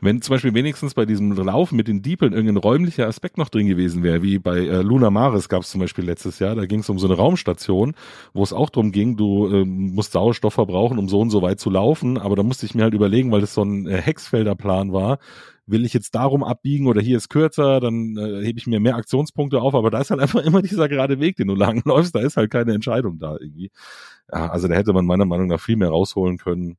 Wenn 0.00 0.22
zum 0.22 0.34
Beispiel 0.34 0.54
wenigstens 0.54 0.94
bei 0.94 1.06
diesem 1.06 1.32
Laufen 1.32 1.76
mit 1.76 1.88
den 1.88 2.02
Diepeln 2.02 2.32
irgendein 2.32 2.56
räumlicher 2.56 3.06
Aspekt 3.06 3.38
noch 3.38 3.48
drin 3.48 3.66
gewesen 3.66 4.02
wäre, 4.02 4.22
wie 4.22 4.38
bei 4.38 4.58
äh, 4.58 4.82
Luna 4.82 5.10
Maris 5.10 5.48
gab 5.48 5.62
es 5.62 5.70
zum 5.70 5.80
Beispiel 5.80 6.04
letztes 6.04 6.38
Jahr, 6.38 6.54
da 6.54 6.66
ging 6.66 6.80
es 6.80 6.88
um 6.88 6.98
so 6.98 7.06
eine 7.06 7.16
Raumstation, 7.16 7.94
wo 8.32 8.42
es 8.42 8.52
auch 8.52 8.70
darum 8.70 8.92
ging, 8.92 9.16
du 9.16 9.46
äh, 9.48 9.64
musst 9.64 10.12
Sauerstoff 10.12 10.54
verbrauchen, 10.54 10.98
um 10.98 11.08
so 11.08 11.20
und 11.20 11.30
so 11.30 11.42
weit 11.42 11.60
zu 11.60 11.70
laufen, 11.70 12.18
aber 12.18 12.36
da 12.36 12.42
musste 12.42 12.66
ich 12.66 12.74
mir 12.74 12.82
halt 12.82 12.94
überlegen, 12.94 13.30
weil 13.32 13.40
das 13.40 13.54
so 13.54 13.62
ein 13.62 13.86
äh, 13.86 14.00
Hexfelder 14.00 14.54
Plan 14.54 14.92
war, 14.92 15.18
will 15.66 15.84
ich 15.84 15.94
jetzt 15.94 16.14
darum 16.14 16.42
abbiegen 16.42 16.86
oder 16.86 17.00
hier 17.00 17.16
ist 17.16 17.28
kürzer, 17.28 17.80
dann 17.80 18.16
äh, 18.16 18.44
hebe 18.44 18.58
ich 18.58 18.66
mir 18.66 18.80
mehr 18.80 18.96
Aktionspunkte 18.96 19.60
auf, 19.60 19.74
aber 19.74 19.90
da 19.90 20.00
ist 20.00 20.10
halt 20.10 20.20
einfach 20.20 20.42
immer 20.44 20.62
dieser 20.62 20.88
gerade 20.88 21.20
Weg, 21.20 21.36
den 21.36 21.48
du 21.48 21.54
lang 21.54 21.82
läufst, 21.84 22.14
da 22.14 22.20
ist 22.20 22.36
halt 22.36 22.50
keine 22.50 22.74
Entscheidung 22.74 23.18
da 23.18 23.36
irgendwie. 23.40 23.70
Ja, 24.32 24.48
also 24.50 24.68
da 24.68 24.74
hätte 24.74 24.92
man 24.92 25.06
meiner 25.06 25.26
Meinung 25.26 25.48
nach 25.48 25.60
viel 25.60 25.76
mehr 25.76 25.88
rausholen 25.88 26.38
können 26.38 26.76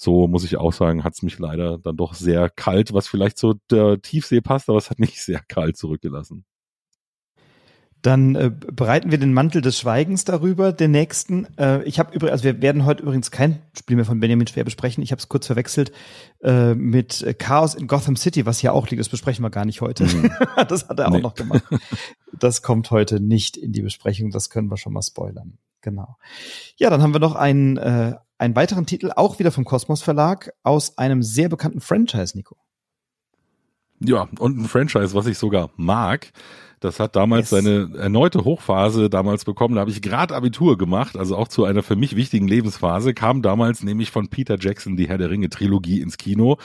so 0.00 0.28
muss 0.28 0.44
ich 0.44 0.56
auch 0.56 0.72
sagen, 0.72 1.02
hat 1.02 1.14
es 1.14 1.22
mich 1.22 1.40
leider 1.40 1.76
dann 1.76 1.96
doch 1.96 2.14
sehr 2.14 2.48
kalt, 2.50 2.92
was 2.92 3.08
vielleicht 3.08 3.36
zu 3.36 3.54
der 3.68 4.00
Tiefsee 4.00 4.40
passt, 4.40 4.68
aber 4.68 4.78
es 4.78 4.90
hat 4.90 5.00
mich 5.00 5.20
sehr 5.24 5.40
kalt 5.40 5.76
zurückgelassen. 5.76 6.44
Dann 8.00 8.36
äh, 8.36 8.52
bereiten 8.52 9.10
wir 9.10 9.18
den 9.18 9.32
Mantel 9.32 9.60
des 9.60 9.76
Schweigens 9.76 10.24
darüber, 10.24 10.72
den 10.72 10.92
nächsten. 10.92 11.48
Äh, 11.58 11.82
ich 11.82 11.98
habe 11.98 12.14
übrigens, 12.14 12.30
also 12.30 12.44
wir 12.44 12.62
werden 12.62 12.84
heute 12.84 13.02
übrigens 13.02 13.32
kein 13.32 13.60
Spiel 13.76 13.96
mehr 13.96 14.04
von 14.04 14.20
Benjamin 14.20 14.46
Schwer 14.46 14.62
besprechen. 14.62 15.02
Ich 15.02 15.10
habe 15.10 15.18
es 15.18 15.28
kurz 15.28 15.48
verwechselt 15.48 15.90
äh, 16.44 16.76
mit 16.76 17.26
Chaos 17.40 17.74
in 17.74 17.88
Gotham 17.88 18.14
City, 18.14 18.46
was 18.46 18.60
hier 18.60 18.74
auch 18.74 18.88
liegt. 18.88 19.00
Das 19.00 19.08
besprechen 19.08 19.44
wir 19.44 19.50
gar 19.50 19.64
nicht 19.64 19.80
heute. 19.80 20.04
Mhm. 20.04 20.30
das 20.68 20.88
hat 20.88 21.00
er 21.00 21.08
auch 21.08 21.12
nee. 21.12 21.20
noch 21.20 21.34
gemacht. 21.34 21.64
Das 22.38 22.62
kommt 22.62 22.92
heute 22.92 23.18
nicht 23.18 23.56
in 23.56 23.72
die 23.72 23.82
Besprechung. 23.82 24.30
Das 24.30 24.48
können 24.48 24.70
wir 24.70 24.76
schon 24.76 24.92
mal 24.92 25.02
spoilern. 25.02 25.58
Genau. 25.80 26.18
Ja, 26.76 26.90
dann 26.90 27.02
haben 27.02 27.14
wir 27.14 27.20
noch 27.20 27.34
einen, 27.34 27.78
äh, 27.78 28.14
einen 28.38 28.56
weiteren 28.56 28.86
Titel, 28.86 29.10
auch 29.14 29.38
wieder 29.38 29.52
vom 29.52 29.64
Kosmos 29.64 30.02
Verlag, 30.02 30.52
aus 30.62 30.96
einem 30.96 31.22
sehr 31.22 31.48
bekannten 31.48 31.80
Franchise, 31.80 32.36
Nico. 32.36 32.56
Ja, 34.00 34.28
und 34.38 34.58
ein 34.58 34.66
Franchise, 34.66 35.14
was 35.14 35.26
ich 35.26 35.38
sogar 35.38 35.70
mag. 35.76 36.32
Das 36.80 37.00
hat 37.00 37.16
damals 37.16 37.50
yes. 37.50 37.64
seine 37.64 37.98
erneute 37.98 38.44
Hochphase 38.44 39.10
damals 39.10 39.44
bekommen. 39.44 39.74
Da 39.74 39.80
habe 39.80 39.90
ich 39.90 40.00
gerade 40.00 40.36
Abitur 40.36 40.78
gemacht, 40.78 41.16
also 41.16 41.36
auch 41.36 41.48
zu 41.48 41.64
einer 41.64 41.82
für 41.82 41.96
mich 41.96 42.14
wichtigen 42.14 42.46
Lebensphase, 42.46 43.14
kam 43.14 43.42
damals 43.42 43.82
nämlich 43.82 44.12
von 44.12 44.28
Peter 44.28 44.56
Jackson 44.58 44.96
die 44.96 45.08
Herr 45.08 45.18
der 45.18 45.30
Ringe 45.30 45.48
Trilogie 45.48 46.00
ins 46.00 46.18
Kino. 46.18 46.58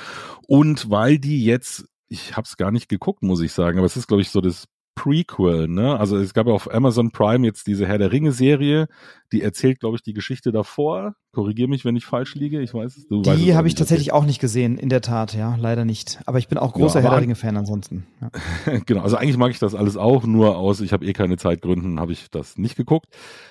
Und 0.47 0.91
weil 0.91 1.17
die 1.17 1.43
jetzt, 1.43 1.85
ich 2.09 2.37
habe 2.37 2.45
es 2.45 2.57
gar 2.57 2.69
nicht 2.71 2.89
geguckt, 2.89 3.23
muss 3.23 3.41
ich 3.41 3.51
sagen, 3.51 3.79
aber 3.79 3.87
es 3.87 3.97
ist, 3.97 4.07
glaube 4.07 4.21
ich, 4.21 4.29
so 4.29 4.39
das 4.39 4.65
Prequel, 4.93 5.67
ne? 5.67 5.99
Also 5.99 6.17
es 6.17 6.35
gab 6.35 6.45
ja 6.45 6.53
auf 6.53 6.71
Amazon 6.71 7.11
Prime 7.11 7.47
jetzt 7.47 7.65
diese 7.65 7.87
Herr 7.87 7.97
der 7.97 8.11
Ringe 8.11 8.31
Serie, 8.31 8.87
die 9.31 9.41
erzählt, 9.41 9.79
glaube 9.79 9.95
ich, 9.95 10.03
die 10.03 10.13
Geschichte 10.13 10.51
davor. 10.51 11.15
Korrigiere 11.33 11.67
mich, 11.67 11.83
wenn 11.83 11.95
ich 11.95 12.05
falsch 12.05 12.35
liege. 12.35 12.61
Ich 12.61 12.75
weiß 12.75 12.95
es. 12.95 13.07
Du 13.07 13.23
die 13.23 13.55
habe 13.55 13.67
ich 13.67 13.73
tatsächlich 13.73 14.13
auch 14.13 14.23
nicht 14.23 14.39
gesehen, 14.39 14.77
in 14.77 14.89
der 14.89 15.01
Tat, 15.01 15.33
ja, 15.33 15.55
leider 15.59 15.83
nicht. 15.83 16.19
Aber 16.27 16.37
ich 16.37 16.47
bin 16.47 16.59
auch 16.59 16.73
großer 16.73 16.99
ja, 16.99 17.05
Herr 17.05 17.09
der 17.09 17.21
Ringe-Fan 17.21 17.57
ansonsten. 17.57 18.05
Ja. 18.21 18.77
genau, 18.85 19.01
also 19.01 19.17
eigentlich 19.17 19.37
mag 19.37 19.49
ich 19.49 19.57
das 19.57 19.73
alles 19.73 19.97
auch, 19.97 20.25
nur 20.25 20.57
aus, 20.57 20.79
ich 20.79 20.93
habe 20.93 21.05
eh 21.05 21.13
keine 21.13 21.37
Zeitgründen, 21.37 21.99
habe 21.99 22.11
ich 22.11 22.29
das 22.29 22.59
nicht 22.59 22.75
geguckt. 22.75 23.07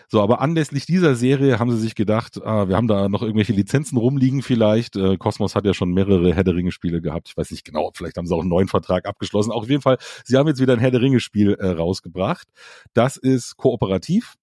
So, 0.07 0.23
aber 0.23 0.41
anlässlich 0.41 0.87
dieser 0.87 1.17
Serie 1.17 1.59
haben 1.59 1.73
sie 1.73 1.79
sich 1.79 1.97
gedacht, 1.97 2.41
ah, 2.45 2.69
wir 2.69 2.77
haben 2.77 2.87
da 2.87 3.09
noch 3.09 3.23
irgendwelche 3.23 3.53
Lizenzen 3.53 3.99
rumliegen 3.99 4.43
vielleicht. 4.43 4.95
Äh, 4.95 5.17
Cosmos 5.17 5.57
hat 5.57 5.65
ja 5.65 5.75
schon 5.75 5.91
mehrere 5.93 6.33
Herr 6.37 6.45
der 6.45 6.55
Ringe-Spiele 6.55 7.01
gehabt. 7.01 7.31
Ich 7.31 7.37
weiß 7.37 7.51
nicht 7.51 7.65
genau, 7.65 7.91
vielleicht 7.95 8.17
haben 8.17 8.27
sie 8.27 8.35
auch 8.37 8.43
einen 8.43 8.49
neuen 8.49 8.69
Vertrag 8.69 9.07
abgeschlossen. 9.07 9.51
Auch 9.51 9.63
auf 9.63 9.69
jeden 9.69 9.83
Fall, 9.83 9.99
sie 10.25 10.37
haben 10.37 10.47
jetzt 10.47 10.61
wieder 10.61 10.75
ein 10.75 10.79
Herr 10.79 10.93
der 10.93 11.01
Ringe-Spiel 11.01 11.55
äh, 11.55 11.67
rausgebracht. 11.67 12.47
Das 12.95 13.17
ist 13.17 13.57
kooperativ 13.57 14.37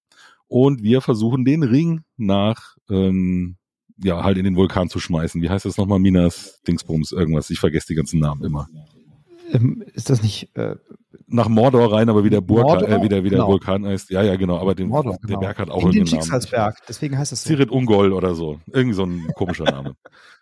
und 0.50 0.82
wir 0.82 1.00
versuchen 1.00 1.44
den 1.44 1.62
Ring 1.62 2.02
nach 2.16 2.76
ähm, 2.90 3.56
ja 4.02 4.22
halt 4.22 4.38
in 4.38 4.44
den 4.44 4.56
Vulkan 4.56 4.88
zu 4.88 4.98
schmeißen. 4.98 5.42
Wie 5.42 5.50
heißt 5.50 5.64
das 5.64 5.76
nochmal? 5.76 5.98
Minas 5.98 6.60
Dingsbums 6.66 7.12
irgendwas. 7.12 7.50
Ich 7.50 7.60
vergesse 7.60 7.88
die 7.88 7.94
ganzen 7.94 8.20
Namen 8.20 8.44
immer. 8.44 8.68
Ähm, 9.52 9.82
ist 9.94 10.10
das 10.10 10.22
nicht 10.22 10.56
äh, 10.56 10.76
nach 11.26 11.48
Mordor 11.48 11.92
rein, 11.92 12.08
aber 12.08 12.24
wie 12.24 12.30
der 12.30 12.40
Burg, 12.40 12.82
äh, 12.82 13.02
wie 13.02 13.08
der, 13.08 13.22
der 13.22 13.30
genau. 13.30 13.48
Vulkan 13.48 13.86
heißt. 13.86 14.10
Ja, 14.10 14.22
ja, 14.22 14.36
genau. 14.36 14.58
Aber 14.58 14.74
den, 14.74 14.88
Mordor, 14.88 15.16
der 15.22 15.26
genau. 15.26 15.40
Berg 15.40 15.58
hat 15.58 15.70
auch 15.70 15.84
in 15.84 15.92
den 15.92 16.06
Schicksalsberg. 16.06 16.76
Deswegen 16.88 17.18
heißt 17.18 17.32
es 17.32 17.42
so. 17.42 17.48
Sirit 17.48 17.70
Ungol 17.70 18.12
oder 18.12 18.34
so. 18.34 18.60
Irgendwie 18.72 18.94
so 18.94 19.04
ein 19.04 19.28
komischer 19.34 19.64
Name. 19.64 19.96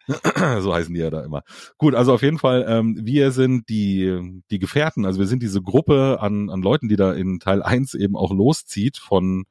so 0.61 0.74
heißen 0.74 0.92
die 0.92 1.01
ja 1.01 1.11
da 1.11 1.22
immer. 1.22 1.42
Gut, 1.76 1.94
also 1.94 2.14
auf 2.14 2.22
jeden 2.22 2.38
Fall, 2.38 2.64
ähm, 2.68 2.99
wir 3.03 3.30
sind 3.30 3.68
die, 3.68 4.42
die 4.51 4.59
Gefährten, 4.59 5.05
also 5.05 5.20
wir 5.20 5.26
sind 5.26 5.42
diese 5.42 5.61
Gruppe 5.61 6.18
an, 6.20 6.49
an 6.49 6.62
Leuten, 6.62 6.88
die 6.88 6.96
da 6.96 7.12
in 7.12 7.40
Teil 7.40 7.62
1 7.62 7.94
eben 7.94 8.16
auch 8.16 8.32
loszieht 8.32 8.96
von 8.96 9.44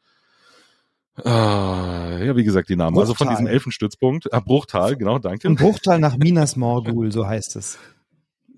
Ah, 1.24 2.20
ja, 2.24 2.36
wie 2.36 2.44
gesagt, 2.44 2.70
die 2.70 2.76
Namen. 2.76 2.94
Bruchtal. 2.94 3.10
Also 3.10 3.16
von 3.16 3.30
diesem 3.30 3.48
Elfenstützpunkt. 3.48 4.32
Ah, 4.32 4.40
Bruchtal, 4.40 4.96
genau, 4.96 5.20
danke. 5.20 5.48
Ein 5.48 5.56
Bruchtal 5.56 6.00
nach 6.00 6.18
Minas 6.18 6.56
Morgul, 6.56 7.12
so 7.12 7.28
heißt 7.28 7.56
es. 7.56 7.80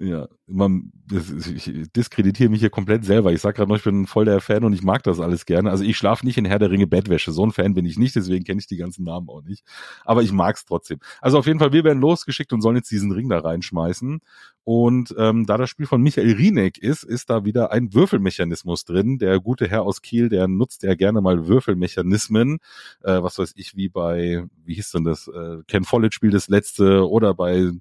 Ja, 0.01 0.29
man, 0.47 0.93
ich 1.11 1.69
diskreditiere 1.93 2.49
mich 2.49 2.61
hier 2.61 2.69
komplett 2.69 3.03
selber. 3.03 3.33
Ich 3.33 3.41
sag 3.41 3.55
gerade 3.55 3.69
noch, 3.69 3.75
ich 3.75 3.83
bin 3.83 4.07
voll 4.07 4.23
der 4.23 4.39
Fan 4.39 4.63
und 4.63 4.71
ich 4.71 4.81
mag 4.81 5.03
das 5.03 5.19
alles 5.19 5.45
gerne. 5.45 5.69
Also 5.69 5.83
ich 5.83 5.97
schlafe 5.97 6.25
nicht 6.25 6.37
in 6.37 6.45
Herr 6.45 6.57
der 6.57 6.71
Ringe 6.71 6.87
Bettwäsche. 6.87 7.33
So 7.33 7.45
ein 7.45 7.51
Fan 7.51 7.73
bin 7.73 7.85
ich 7.85 7.99
nicht, 7.99 8.15
deswegen 8.15 8.45
kenne 8.45 8.61
ich 8.61 8.67
die 8.67 8.77
ganzen 8.77 9.03
Namen 9.03 9.27
auch 9.27 9.41
nicht. 9.43 9.65
Aber 10.05 10.23
ich 10.23 10.31
mag's 10.31 10.63
trotzdem. 10.63 10.99
Also 11.19 11.37
auf 11.37 11.47
jeden 11.47 11.59
Fall, 11.59 11.73
wir 11.73 11.83
werden 11.83 11.99
losgeschickt 11.99 12.53
und 12.53 12.61
sollen 12.61 12.77
jetzt 12.77 12.89
diesen 12.89 13.11
Ring 13.11 13.27
da 13.27 13.39
reinschmeißen. 13.39 14.21
Und 14.63 15.13
ähm, 15.17 15.45
da 15.45 15.57
das 15.57 15.69
Spiel 15.69 15.85
von 15.85 16.01
Michael 16.01 16.31
Rieneck 16.31 16.77
ist, 16.77 17.03
ist 17.03 17.29
da 17.29 17.43
wieder 17.43 17.73
ein 17.73 17.93
Würfelmechanismus 17.93 18.85
drin. 18.85 19.17
Der 19.17 19.41
gute 19.41 19.67
Herr 19.67 19.83
aus 19.83 20.01
Kiel, 20.01 20.29
der 20.29 20.47
nutzt 20.47 20.83
ja 20.83 20.95
gerne 20.95 21.19
mal 21.19 21.49
Würfelmechanismen. 21.49 22.59
Äh, 23.03 23.21
was 23.21 23.37
weiß 23.37 23.51
ich, 23.57 23.75
wie 23.75 23.89
bei, 23.89 24.45
wie 24.63 24.75
hieß 24.75 24.91
denn 24.91 25.03
das, 25.03 25.27
äh, 25.27 25.57
Ken 25.67 25.83
Follett 25.83 26.13
spielt 26.13 26.35
das 26.35 26.47
letzte 26.47 27.05
oder 27.09 27.33
bei 27.33 27.71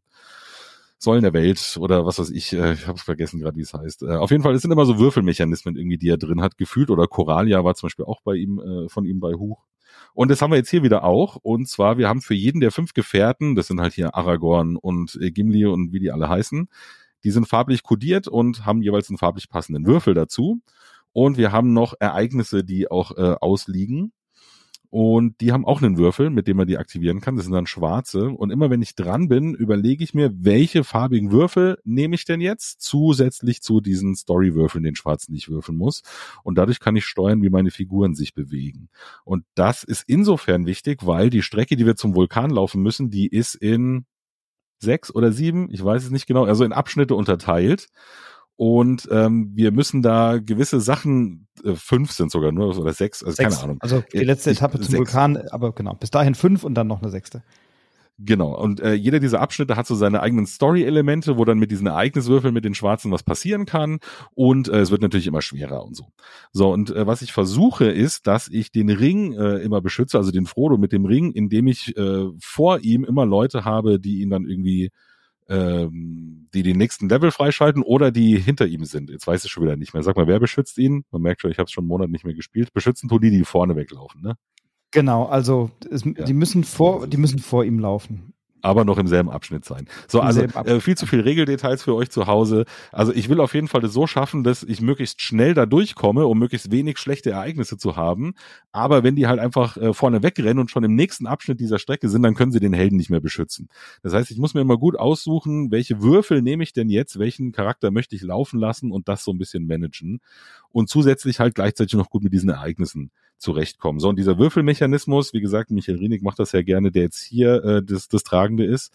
Säulen 0.98 1.22
der 1.22 1.32
Welt 1.32 1.76
oder 1.80 2.04
was 2.04 2.18
weiß 2.18 2.30
ich, 2.30 2.52
äh, 2.52 2.72
ich 2.72 2.86
habe 2.86 2.98
vergessen 2.98 3.38
gerade, 3.40 3.56
wie 3.56 3.62
es 3.62 3.72
heißt. 3.72 4.02
Äh, 4.02 4.16
auf 4.16 4.30
jeden 4.30 4.42
Fall, 4.42 4.54
es 4.54 4.62
sind 4.62 4.72
immer 4.72 4.84
so 4.84 4.98
Würfelmechanismen 4.98 5.76
irgendwie, 5.76 5.98
die 5.98 6.08
er 6.08 6.18
drin 6.18 6.40
hat, 6.42 6.58
gefühlt. 6.58 6.90
Oder 6.90 7.06
Coralia 7.06 7.64
war 7.64 7.74
zum 7.74 7.86
Beispiel 7.86 8.04
auch 8.04 8.20
bei 8.22 8.34
ihm, 8.34 8.58
äh, 8.58 8.88
von 8.88 9.04
ihm 9.04 9.20
bei 9.20 9.34
Huch. 9.34 9.64
Und 10.14 10.30
das 10.30 10.42
haben 10.42 10.50
wir 10.50 10.56
jetzt 10.56 10.70
hier 10.70 10.82
wieder 10.82 11.04
auch. 11.04 11.36
Und 11.36 11.68
zwar, 11.68 11.98
wir 11.98 12.08
haben 12.08 12.20
für 12.20 12.34
jeden 12.34 12.60
der 12.60 12.72
fünf 12.72 12.94
Gefährten, 12.94 13.54
das 13.54 13.68
sind 13.68 13.80
halt 13.80 13.94
hier 13.94 14.14
Aragorn 14.14 14.76
und 14.76 15.16
äh, 15.20 15.30
Gimli 15.30 15.66
und 15.66 15.92
wie 15.92 16.00
die 16.00 16.10
alle 16.10 16.28
heißen, 16.28 16.68
die 17.24 17.30
sind 17.30 17.48
farblich 17.48 17.82
kodiert 17.82 18.26
und 18.28 18.66
haben 18.66 18.82
jeweils 18.82 19.08
einen 19.08 19.18
farblich 19.18 19.48
passenden 19.48 19.86
Würfel 19.86 20.14
dazu. 20.14 20.60
Und 21.12 21.36
wir 21.36 21.52
haben 21.52 21.72
noch 21.72 21.94
Ereignisse, 21.98 22.64
die 22.64 22.90
auch 22.90 23.16
äh, 23.16 23.36
ausliegen. 23.40 24.12
Und 24.90 25.40
die 25.42 25.52
haben 25.52 25.66
auch 25.66 25.82
einen 25.82 25.98
Würfel, 25.98 26.30
mit 26.30 26.48
dem 26.48 26.56
man 26.56 26.66
die 26.66 26.78
aktivieren 26.78 27.20
kann. 27.20 27.36
Das 27.36 27.44
sind 27.44 27.52
dann 27.52 27.66
schwarze. 27.66 28.30
Und 28.30 28.50
immer 28.50 28.70
wenn 28.70 28.80
ich 28.80 28.94
dran 28.94 29.28
bin, 29.28 29.54
überlege 29.54 30.02
ich 30.02 30.14
mir, 30.14 30.32
welche 30.34 30.82
farbigen 30.82 31.30
Würfel 31.30 31.78
nehme 31.84 32.14
ich 32.14 32.24
denn 32.24 32.40
jetzt 32.40 32.80
zusätzlich 32.80 33.60
zu 33.60 33.82
diesen 33.82 34.16
Story-Würfeln, 34.16 34.84
den 34.84 34.96
schwarzen, 34.96 35.32
die 35.32 35.38
ich 35.38 35.50
würfeln 35.50 35.76
muss. 35.76 36.02
Und 36.42 36.56
dadurch 36.56 36.80
kann 36.80 36.96
ich 36.96 37.04
steuern, 37.04 37.42
wie 37.42 37.50
meine 37.50 37.70
Figuren 37.70 38.14
sich 38.14 38.32
bewegen. 38.32 38.88
Und 39.24 39.44
das 39.54 39.84
ist 39.84 40.04
insofern 40.06 40.64
wichtig, 40.64 41.04
weil 41.04 41.28
die 41.28 41.42
Strecke, 41.42 41.76
die 41.76 41.84
wir 41.84 41.96
zum 41.96 42.14
Vulkan 42.14 42.50
laufen 42.50 42.82
müssen, 42.82 43.10
die 43.10 43.26
ist 43.26 43.56
in 43.56 44.06
sechs 44.80 45.14
oder 45.14 45.32
sieben, 45.32 45.68
ich 45.70 45.84
weiß 45.84 46.04
es 46.04 46.10
nicht 46.10 46.26
genau, 46.26 46.44
also 46.44 46.64
in 46.64 46.72
Abschnitte 46.72 47.14
unterteilt. 47.14 47.88
Und 48.58 49.08
ähm, 49.12 49.52
wir 49.54 49.70
müssen 49.70 50.02
da 50.02 50.38
gewisse 50.38 50.80
Sachen, 50.80 51.46
äh, 51.62 51.76
fünf 51.76 52.10
sind 52.10 52.32
sogar 52.32 52.50
nur 52.50 52.76
oder 52.76 52.92
sechs, 52.92 53.22
also 53.22 53.36
sechs. 53.36 53.50
keine 53.50 53.62
Ahnung. 53.62 53.78
Also 53.78 54.02
die 54.12 54.24
letzte 54.24 54.50
Etappe 54.50 54.78
zum 54.78 54.86
sechs. 54.86 54.98
Vulkan, 54.98 55.36
aber 55.52 55.70
genau, 55.70 55.94
bis 55.94 56.10
dahin 56.10 56.34
fünf 56.34 56.64
und 56.64 56.74
dann 56.74 56.88
noch 56.88 57.00
eine 57.00 57.08
sechste. 57.08 57.44
Genau. 58.18 58.60
Und 58.60 58.80
äh, 58.80 58.94
jeder 58.94 59.20
dieser 59.20 59.40
Abschnitte 59.40 59.76
hat 59.76 59.86
so 59.86 59.94
seine 59.94 60.22
eigenen 60.22 60.46
Story-Elemente, 60.46 61.38
wo 61.38 61.44
dann 61.44 61.60
mit 61.60 61.70
diesen 61.70 61.86
Ereigniswürfeln 61.86 62.52
mit 62.52 62.64
den 62.64 62.74
Schwarzen 62.74 63.12
was 63.12 63.22
passieren 63.22 63.64
kann. 63.64 64.00
Und 64.34 64.68
äh, 64.68 64.80
es 64.80 64.90
wird 64.90 65.02
natürlich 65.02 65.28
immer 65.28 65.40
schwerer 65.40 65.84
und 65.84 65.94
so. 65.94 66.06
So, 66.50 66.72
und 66.72 66.90
äh, 66.90 67.06
was 67.06 67.22
ich 67.22 67.32
versuche, 67.32 67.84
ist, 67.84 68.26
dass 68.26 68.48
ich 68.48 68.72
den 68.72 68.90
Ring 68.90 69.34
äh, 69.34 69.58
immer 69.58 69.80
beschütze, 69.80 70.18
also 70.18 70.32
den 70.32 70.46
Frodo 70.46 70.78
mit 70.78 70.90
dem 70.90 71.04
Ring, 71.04 71.30
indem 71.30 71.68
ich 71.68 71.96
äh, 71.96 72.24
vor 72.40 72.80
ihm 72.80 73.04
immer 73.04 73.24
Leute 73.24 73.64
habe, 73.64 74.00
die 74.00 74.20
ihn 74.20 74.30
dann 74.30 74.46
irgendwie 74.46 74.90
ähm, 75.48 76.48
die 76.54 76.62
den 76.62 76.76
nächsten 76.76 77.08
Level 77.08 77.30
freischalten 77.30 77.82
oder 77.82 78.10
die 78.10 78.38
hinter 78.38 78.66
ihm 78.66 78.84
sind. 78.84 79.10
Jetzt 79.10 79.26
weiß 79.26 79.44
ich 79.44 79.50
schon 79.50 79.64
wieder 79.64 79.76
nicht 79.76 79.94
mehr. 79.94 80.02
Sag 80.02 80.16
mal, 80.16 80.26
wer 80.26 80.40
beschützt 80.40 80.78
ihn? 80.78 81.04
Man 81.10 81.22
merkt 81.22 81.40
schon, 81.40 81.50
ich 81.50 81.58
habe 81.58 81.70
schon 81.70 81.82
einen 81.82 81.88
Monat 81.88 82.10
nicht 82.10 82.24
mehr 82.24 82.34
gespielt. 82.34 82.72
Beschützen 82.72 83.08
tun 83.08 83.20
die, 83.20 83.30
die 83.30 83.44
vorne 83.44 83.76
weglaufen, 83.76 84.22
ne? 84.22 84.36
Genau, 84.90 85.26
also 85.26 85.70
es, 85.90 86.04
ja. 86.04 86.24
die 86.24 86.32
müssen 86.32 86.64
vor, 86.64 87.06
die 87.06 87.18
müssen 87.18 87.38
vor 87.38 87.64
ihm 87.64 87.78
laufen 87.78 88.32
aber 88.62 88.84
noch 88.84 88.98
im 88.98 89.06
selben 89.06 89.30
Abschnitt 89.30 89.64
sein. 89.64 89.86
So, 90.06 90.20
Im 90.20 90.26
also 90.26 90.42
äh, 90.42 90.80
viel 90.80 90.96
zu 90.96 91.06
viel 91.06 91.20
Regeldetails 91.20 91.82
für 91.82 91.94
euch 91.94 92.10
zu 92.10 92.26
Hause. 92.26 92.64
Also 92.92 93.12
ich 93.12 93.28
will 93.28 93.40
auf 93.40 93.54
jeden 93.54 93.68
Fall 93.68 93.80
das 93.80 93.92
so 93.92 94.06
schaffen, 94.06 94.44
dass 94.44 94.62
ich 94.62 94.80
möglichst 94.80 95.22
schnell 95.22 95.54
da 95.54 95.66
durchkomme, 95.66 96.26
um 96.26 96.38
möglichst 96.38 96.70
wenig 96.70 96.98
schlechte 96.98 97.30
Ereignisse 97.30 97.78
zu 97.78 97.96
haben. 97.96 98.34
Aber 98.72 99.02
wenn 99.02 99.16
die 99.16 99.26
halt 99.26 99.40
einfach 99.40 99.76
äh, 99.76 99.92
vorne 99.92 100.22
wegrennen 100.22 100.58
und 100.58 100.70
schon 100.70 100.84
im 100.84 100.94
nächsten 100.94 101.26
Abschnitt 101.26 101.60
dieser 101.60 101.78
Strecke 101.78 102.08
sind, 102.08 102.22
dann 102.22 102.34
können 102.34 102.52
sie 102.52 102.60
den 102.60 102.72
Helden 102.72 102.96
nicht 102.96 103.10
mehr 103.10 103.20
beschützen. 103.20 103.68
Das 104.02 104.12
heißt, 104.14 104.30
ich 104.30 104.38
muss 104.38 104.54
mir 104.54 104.60
immer 104.60 104.78
gut 104.78 104.98
aussuchen, 104.98 105.70
welche 105.70 106.02
Würfel 106.02 106.42
nehme 106.42 106.62
ich 106.62 106.72
denn 106.72 106.88
jetzt, 106.88 107.18
welchen 107.18 107.52
Charakter 107.52 107.90
möchte 107.90 108.16
ich 108.16 108.22
laufen 108.22 108.58
lassen 108.58 108.90
und 108.90 109.08
das 109.08 109.24
so 109.24 109.32
ein 109.32 109.38
bisschen 109.38 109.66
managen. 109.66 110.20
Und 110.70 110.88
zusätzlich 110.88 111.40
halt 111.40 111.54
gleichzeitig 111.54 111.94
noch 111.94 112.10
gut 112.10 112.22
mit 112.22 112.32
diesen 112.32 112.50
Ereignissen 112.50 113.10
zurechtkommen. 113.38 114.00
So, 114.00 114.08
und 114.08 114.16
dieser 114.16 114.38
Würfelmechanismus, 114.38 115.32
wie 115.32 115.40
gesagt, 115.40 115.70
Michael 115.70 115.98
Rienig 115.98 116.22
macht 116.22 116.38
das 116.38 116.52
ja 116.52 116.62
gerne, 116.62 116.90
der 116.90 117.02
jetzt 117.02 117.22
hier 117.22 117.64
äh, 117.64 117.82
das, 117.82 118.08
das 118.08 118.24
Tragende 118.24 118.64
ist. 118.64 118.92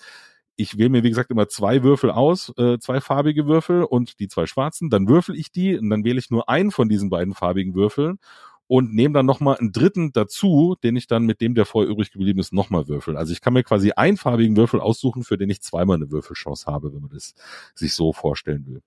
Ich 0.56 0.78
wähle 0.78 0.90
mir, 0.90 1.04
wie 1.04 1.10
gesagt, 1.10 1.32
immer 1.32 1.48
zwei 1.48 1.82
Würfel 1.82 2.12
aus, 2.12 2.54
äh, 2.58 2.78
zwei 2.78 3.02
farbige 3.02 3.48
Würfel 3.48 3.84
und 3.84 4.20
die 4.20 4.28
zwei 4.28 4.46
schwarzen. 4.46 4.90
Dann 4.90 5.08
würfel 5.08 5.36
ich 5.36 5.52
die 5.52 5.78
und 5.78 5.90
dann 5.90 6.04
wähle 6.04 6.20
ich 6.20 6.30
nur 6.30 6.48
einen 6.50 6.72
von 6.72 6.90
diesen 6.90 7.10
beiden 7.10 7.34
farbigen 7.34 7.74
Würfeln 7.74 8.20
und 8.68 8.94
nehme 8.94 9.14
dann 9.14 9.26
nochmal 9.26 9.58
einen 9.58 9.72
dritten 9.72 10.14
dazu, 10.14 10.76
den 10.84 10.96
ich 10.96 11.08
dann 11.08 11.26
mit 11.26 11.42
dem, 11.42 11.56
der 11.56 11.66
vorher 11.66 11.92
übrig 11.92 12.12
geblieben 12.12 12.40
ist, 12.40 12.54
nochmal 12.54 12.88
würfel. 12.88 13.18
Also 13.18 13.34
ich 13.34 13.42
kann 13.42 13.54
mir 13.54 13.64
quasi 13.64 13.92
einen 13.92 14.18
farbigen 14.18 14.56
Würfel 14.58 14.80
aussuchen, 14.80 15.24
für 15.24 15.38
den 15.38 15.50
ich 15.50 15.62
zweimal 15.62 15.98
eine 15.98 16.12
Würfelchance 16.12 16.66
habe, 16.66 16.94
wenn 16.94 17.02
man 17.02 17.12
das 17.12 17.36
sich 17.76 17.94
so 17.94 18.14
vorstellen 18.14 18.66
will. 18.68 18.82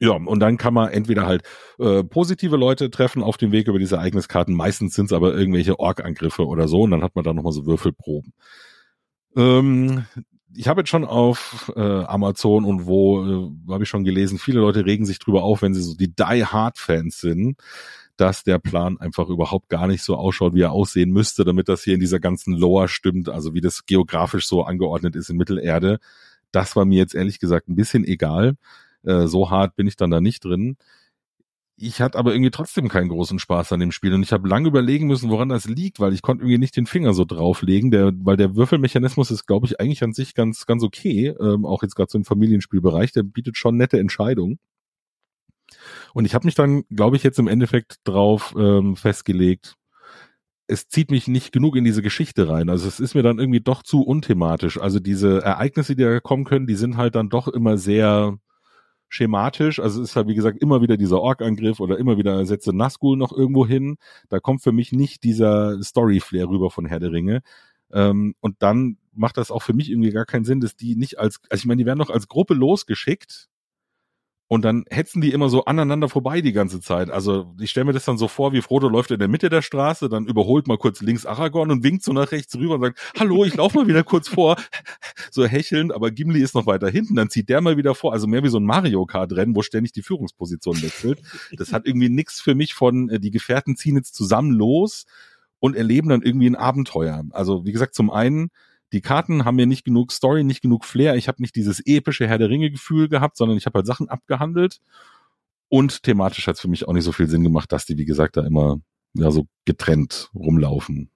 Ja, 0.00 0.12
und 0.12 0.40
dann 0.40 0.56
kann 0.56 0.74
man 0.74 0.90
entweder 0.90 1.26
halt 1.26 1.42
äh, 1.78 2.02
positive 2.02 2.56
Leute 2.56 2.90
treffen 2.90 3.22
auf 3.22 3.36
dem 3.36 3.52
Weg 3.52 3.68
über 3.68 3.78
diese 3.78 3.96
Ereigniskarten. 3.96 4.54
Meistens 4.54 4.94
sind 4.94 5.06
es 5.06 5.12
aber 5.12 5.34
irgendwelche 5.34 5.78
Ork-Angriffe 5.78 6.46
oder 6.46 6.68
so. 6.68 6.82
Und 6.82 6.90
dann 6.90 7.02
hat 7.02 7.14
man 7.14 7.24
da 7.24 7.32
nochmal 7.32 7.52
so 7.52 7.64
Würfelproben. 7.66 8.32
Ähm, 9.36 10.04
ich 10.56 10.68
habe 10.68 10.80
jetzt 10.80 10.90
schon 10.90 11.04
auf 11.04 11.72
äh, 11.76 11.80
Amazon 11.80 12.64
und 12.64 12.86
wo 12.86 13.24
äh, 13.24 13.72
habe 13.72 13.84
ich 13.84 13.88
schon 13.88 14.04
gelesen, 14.04 14.38
viele 14.38 14.60
Leute 14.60 14.86
regen 14.86 15.06
sich 15.06 15.18
drüber 15.18 15.42
auf, 15.42 15.62
wenn 15.62 15.74
sie 15.74 15.82
so 15.82 15.94
die 15.94 16.14
Die 16.14 16.44
Hard 16.44 16.78
Fans 16.78 17.18
sind, 17.20 17.56
dass 18.16 18.44
der 18.44 18.58
Plan 18.58 18.98
einfach 18.98 19.28
überhaupt 19.28 19.68
gar 19.68 19.86
nicht 19.86 20.02
so 20.02 20.16
ausschaut, 20.16 20.54
wie 20.54 20.62
er 20.62 20.72
aussehen 20.72 21.10
müsste, 21.10 21.44
damit 21.44 21.68
das 21.68 21.82
hier 21.82 21.94
in 21.94 22.00
dieser 22.00 22.20
ganzen 22.20 22.54
Lower 22.54 22.88
stimmt, 22.88 23.28
also 23.28 23.54
wie 23.54 23.60
das 23.60 23.86
geografisch 23.86 24.46
so 24.46 24.64
angeordnet 24.64 25.16
ist 25.16 25.30
in 25.30 25.36
Mittelerde. 25.36 25.98
Das 26.52 26.76
war 26.76 26.84
mir 26.84 26.98
jetzt 26.98 27.14
ehrlich 27.14 27.40
gesagt 27.40 27.68
ein 27.68 27.74
bisschen 27.74 28.04
egal. 28.04 28.56
Äh, 29.04 29.26
so 29.28 29.50
hart 29.50 29.76
bin 29.76 29.86
ich 29.86 29.96
dann 29.96 30.10
da 30.10 30.20
nicht 30.20 30.44
drin. 30.44 30.76
Ich 31.76 32.00
hatte 32.00 32.18
aber 32.18 32.32
irgendwie 32.32 32.52
trotzdem 32.52 32.88
keinen 32.88 33.08
großen 33.08 33.40
Spaß 33.40 33.72
an 33.72 33.80
dem 33.80 33.90
Spiel 33.90 34.14
und 34.14 34.22
ich 34.22 34.32
habe 34.32 34.48
lange 34.48 34.68
überlegen 34.68 35.08
müssen, 35.08 35.28
woran 35.28 35.48
das 35.48 35.66
liegt, 35.66 35.98
weil 35.98 36.12
ich 36.12 36.22
konnte 36.22 36.44
irgendwie 36.44 36.58
nicht 36.58 36.76
den 36.76 36.86
Finger 36.86 37.14
so 37.14 37.24
drauflegen, 37.24 37.90
der, 37.90 38.12
weil 38.14 38.36
der 38.36 38.54
Würfelmechanismus 38.54 39.32
ist, 39.32 39.46
glaube 39.46 39.66
ich, 39.66 39.80
eigentlich 39.80 40.04
an 40.04 40.12
sich 40.12 40.34
ganz, 40.34 40.66
ganz 40.66 40.84
okay, 40.84 41.34
ähm, 41.40 41.66
auch 41.66 41.82
jetzt 41.82 41.96
gerade 41.96 42.10
so 42.12 42.18
im 42.18 42.24
Familienspielbereich, 42.24 43.10
der 43.10 43.24
bietet 43.24 43.56
schon 43.56 43.76
nette 43.76 43.98
Entscheidungen. 43.98 44.60
Und 46.12 46.26
ich 46.26 46.34
habe 46.34 46.46
mich 46.46 46.54
dann, 46.54 46.84
glaube 46.90 47.16
ich, 47.16 47.24
jetzt 47.24 47.38
im 47.40 47.48
Endeffekt 47.48 47.96
drauf 48.04 48.54
ähm, 48.56 48.94
festgelegt, 48.96 49.76
es 50.66 50.88
zieht 50.88 51.10
mich 51.10 51.28
nicht 51.28 51.52
genug 51.52 51.76
in 51.76 51.84
diese 51.84 52.02
Geschichte 52.02 52.48
rein. 52.48 52.70
Also 52.70 52.88
es 52.88 53.00
ist 53.00 53.14
mir 53.14 53.22
dann 53.22 53.38
irgendwie 53.38 53.60
doch 53.60 53.82
zu 53.82 54.02
unthematisch. 54.02 54.78
Also 54.78 54.98
diese 54.98 55.42
Ereignisse, 55.42 55.94
die 55.94 56.02
da 56.02 56.20
kommen 56.20 56.44
können, 56.44 56.66
die 56.66 56.74
sind 56.74 56.96
halt 56.96 57.16
dann 57.16 57.28
doch 57.28 57.48
immer 57.48 57.76
sehr 57.76 58.38
schematisch. 59.14 59.78
Also 59.78 60.02
es 60.02 60.10
ist 60.10 60.16
halt, 60.16 60.26
wie 60.28 60.34
gesagt, 60.34 60.60
immer 60.60 60.82
wieder 60.82 60.96
dieser 60.96 61.20
Ork-Angriff 61.20 61.80
oder 61.80 61.98
immer 61.98 62.18
wieder 62.18 62.44
setze 62.46 62.74
Nazgul 62.74 63.16
noch 63.16 63.32
irgendwo 63.32 63.66
hin. 63.66 63.96
Da 64.28 64.40
kommt 64.40 64.62
für 64.62 64.72
mich 64.72 64.92
nicht 64.92 65.22
dieser 65.22 65.82
Story-Flair 65.82 66.48
rüber 66.48 66.70
von 66.70 66.86
Herr 66.86 67.00
der 67.00 67.12
Ringe. 67.12 67.42
Ähm, 67.92 68.34
und 68.40 68.56
dann 68.60 68.98
macht 69.12 69.36
das 69.36 69.50
auch 69.52 69.62
für 69.62 69.72
mich 69.72 69.90
irgendwie 69.90 70.10
gar 70.10 70.26
keinen 70.26 70.44
Sinn, 70.44 70.60
dass 70.60 70.74
die 70.74 70.96
nicht 70.96 71.18
als, 71.18 71.40
also 71.48 71.62
ich 71.62 71.66
meine, 71.66 71.78
die 71.78 71.86
werden 71.86 72.00
doch 72.00 72.10
als 72.10 72.26
Gruppe 72.26 72.54
losgeschickt 72.54 73.48
und 74.54 74.64
dann 74.64 74.84
hetzen 74.88 75.20
die 75.20 75.32
immer 75.32 75.48
so 75.48 75.64
aneinander 75.64 76.08
vorbei 76.08 76.40
die 76.40 76.52
ganze 76.52 76.80
Zeit. 76.80 77.10
Also 77.10 77.52
ich 77.58 77.70
stelle 77.70 77.86
mir 77.86 77.92
das 77.92 78.04
dann 78.04 78.18
so 78.18 78.28
vor, 78.28 78.52
wie 78.52 78.62
Frodo 78.62 78.88
läuft 78.88 79.10
in 79.10 79.18
der 79.18 79.26
Mitte 79.26 79.48
der 79.48 79.62
Straße, 79.62 80.08
dann 80.08 80.26
überholt 80.26 80.68
mal 80.68 80.78
kurz 80.78 81.00
links 81.00 81.26
Aragorn 81.26 81.72
und 81.72 81.82
winkt 81.82 82.04
so 82.04 82.12
nach 82.12 82.30
rechts 82.30 82.56
rüber 82.56 82.76
und 82.76 82.82
sagt, 82.82 83.00
hallo, 83.18 83.44
ich 83.44 83.56
laufe 83.56 83.78
mal 83.78 83.88
wieder 83.88 84.04
kurz 84.04 84.28
vor. 84.28 84.56
So 85.30 85.44
hechelnd, 85.44 85.92
aber 85.92 86.12
Gimli 86.12 86.40
ist 86.40 86.54
noch 86.54 86.66
weiter 86.66 86.88
hinten, 86.88 87.16
dann 87.16 87.28
zieht 87.28 87.48
der 87.48 87.60
mal 87.60 87.76
wieder 87.76 87.96
vor. 87.96 88.12
Also 88.12 88.28
mehr 88.28 88.44
wie 88.44 88.48
so 88.48 88.58
ein 88.60 88.64
Mario 88.64 89.06
Kart-Rennen, 89.06 89.56
wo 89.56 89.62
ständig 89.62 89.90
die 89.90 90.02
Führungsposition 90.02 90.80
wechselt. 90.82 91.20
Das 91.56 91.72
hat 91.72 91.86
irgendwie 91.86 92.08
nichts 92.08 92.40
für 92.40 92.54
mich 92.54 92.74
von, 92.74 93.08
äh, 93.08 93.18
die 93.18 93.32
Gefährten 93.32 93.74
ziehen 93.74 93.96
jetzt 93.96 94.14
zusammen 94.14 94.52
los 94.52 95.06
und 95.58 95.74
erleben 95.74 96.10
dann 96.10 96.22
irgendwie 96.22 96.46
ein 96.46 96.54
Abenteuer. 96.54 97.24
Also 97.32 97.64
wie 97.64 97.72
gesagt, 97.72 97.96
zum 97.96 98.10
einen 98.10 98.50
die 98.94 99.00
Karten 99.00 99.44
haben 99.44 99.56
mir 99.56 99.66
nicht 99.66 99.84
genug 99.84 100.12
Story, 100.12 100.44
nicht 100.44 100.62
genug 100.62 100.84
Flair. 100.84 101.16
Ich 101.16 101.26
habe 101.26 101.42
nicht 101.42 101.56
dieses 101.56 101.84
epische 101.84 102.28
Herr 102.28 102.38
der 102.38 102.48
Ringe 102.48 102.70
Gefühl 102.70 103.08
gehabt, 103.08 103.36
sondern 103.36 103.58
ich 103.58 103.66
habe 103.66 103.78
halt 103.78 103.86
Sachen 103.86 104.08
abgehandelt. 104.08 104.80
Und 105.68 106.04
thematisch 106.04 106.46
hat 106.46 106.54
es 106.54 106.60
für 106.60 106.68
mich 106.68 106.86
auch 106.86 106.92
nicht 106.92 107.02
so 107.02 107.10
viel 107.10 107.28
Sinn 107.28 107.42
gemacht, 107.42 107.72
dass 107.72 107.86
die, 107.86 107.98
wie 107.98 108.04
gesagt, 108.04 108.36
da 108.36 108.46
immer 108.46 108.78
ja 109.14 109.32
so 109.32 109.48
getrennt 109.64 110.30
rumlaufen. 110.32 111.10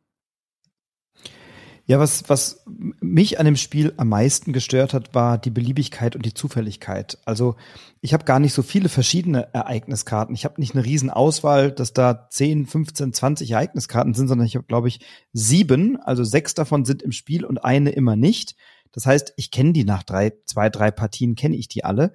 Ja, 1.89 1.99
was, 1.99 2.29
was 2.29 2.63
mich 3.01 3.41
an 3.41 3.47
dem 3.47 3.57
Spiel 3.57 3.95
am 3.97 4.11
meisten 4.11 4.53
gestört 4.53 4.93
hat, 4.93 5.15
war 5.15 5.39
die 5.39 5.49
Beliebigkeit 5.49 6.15
und 6.15 6.27
die 6.27 6.35
Zufälligkeit. 6.35 7.17
Also 7.25 7.57
ich 8.03 8.13
habe 8.13 8.27
gar 8.27 8.41
nicht 8.41 8.53
so 8.53 8.63
viele 8.63 8.91
verschiedene 8.91 9.55
Ereigniskarten. 9.55 10.35
Ich 10.35 10.45
habe 10.45 10.61
nicht 10.61 10.75
eine 10.75 10.85
riesen 10.85 11.09
Auswahl, 11.09 11.73
dass 11.73 11.95
da 11.95 12.29
10, 12.29 12.67
15, 12.67 13.15
20 13.15 13.51
Ereigniskarten 13.53 14.13
sind, 14.13 14.29
sondern 14.29 14.47
ich 14.47 14.55
habe, 14.57 14.67
glaube 14.67 14.89
ich, 14.89 15.01
sieben. 15.33 15.97
Also 15.97 16.25
sechs 16.25 16.53
davon 16.53 16.85
sind 16.85 17.03
im 17.03 17.13
Spiel 17.13 17.47
und 17.47 17.65
eine 17.65 17.89
immer 17.89 18.17
nicht. 18.17 18.55
Das 18.93 19.07
heißt, 19.07 19.33
ich 19.37 19.51
kenne 19.51 19.73
die 19.73 19.85
nach 19.85 20.03
drei, 20.03 20.35
zwei, 20.45 20.69
drei 20.69 20.91
Partien, 20.91 21.37
kenne 21.37 21.57
ich 21.57 21.69
die 21.69 21.85
alle. 21.85 22.13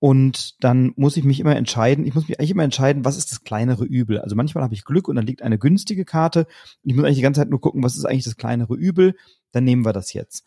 Und 0.00 0.64
dann 0.64 0.92
muss 0.96 1.18
ich 1.18 1.24
mich 1.24 1.40
immer 1.40 1.54
entscheiden, 1.54 2.06
ich 2.06 2.14
muss 2.14 2.26
mich 2.26 2.40
eigentlich 2.40 2.52
immer 2.52 2.64
entscheiden, 2.64 3.04
was 3.04 3.18
ist 3.18 3.30
das 3.30 3.44
kleinere 3.44 3.84
Übel. 3.84 4.18
Also 4.18 4.34
manchmal 4.34 4.64
habe 4.64 4.74
ich 4.74 4.84
Glück 4.84 5.08
und 5.08 5.16
dann 5.16 5.26
liegt 5.26 5.42
eine 5.42 5.58
günstige 5.58 6.06
Karte 6.06 6.46
und 6.82 6.90
ich 6.90 6.96
muss 6.96 7.04
eigentlich 7.04 7.18
die 7.18 7.22
ganze 7.22 7.42
Zeit 7.42 7.50
nur 7.50 7.60
gucken, 7.60 7.82
was 7.82 7.96
ist 7.96 8.06
eigentlich 8.06 8.24
das 8.24 8.38
kleinere 8.38 8.74
Übel, 8.74 9.14
dann 9.52 9.64
nehmen 9.64 9.84
wir 9.84 9.92
das 9.92 10.14
jetzt. 10.14 10.44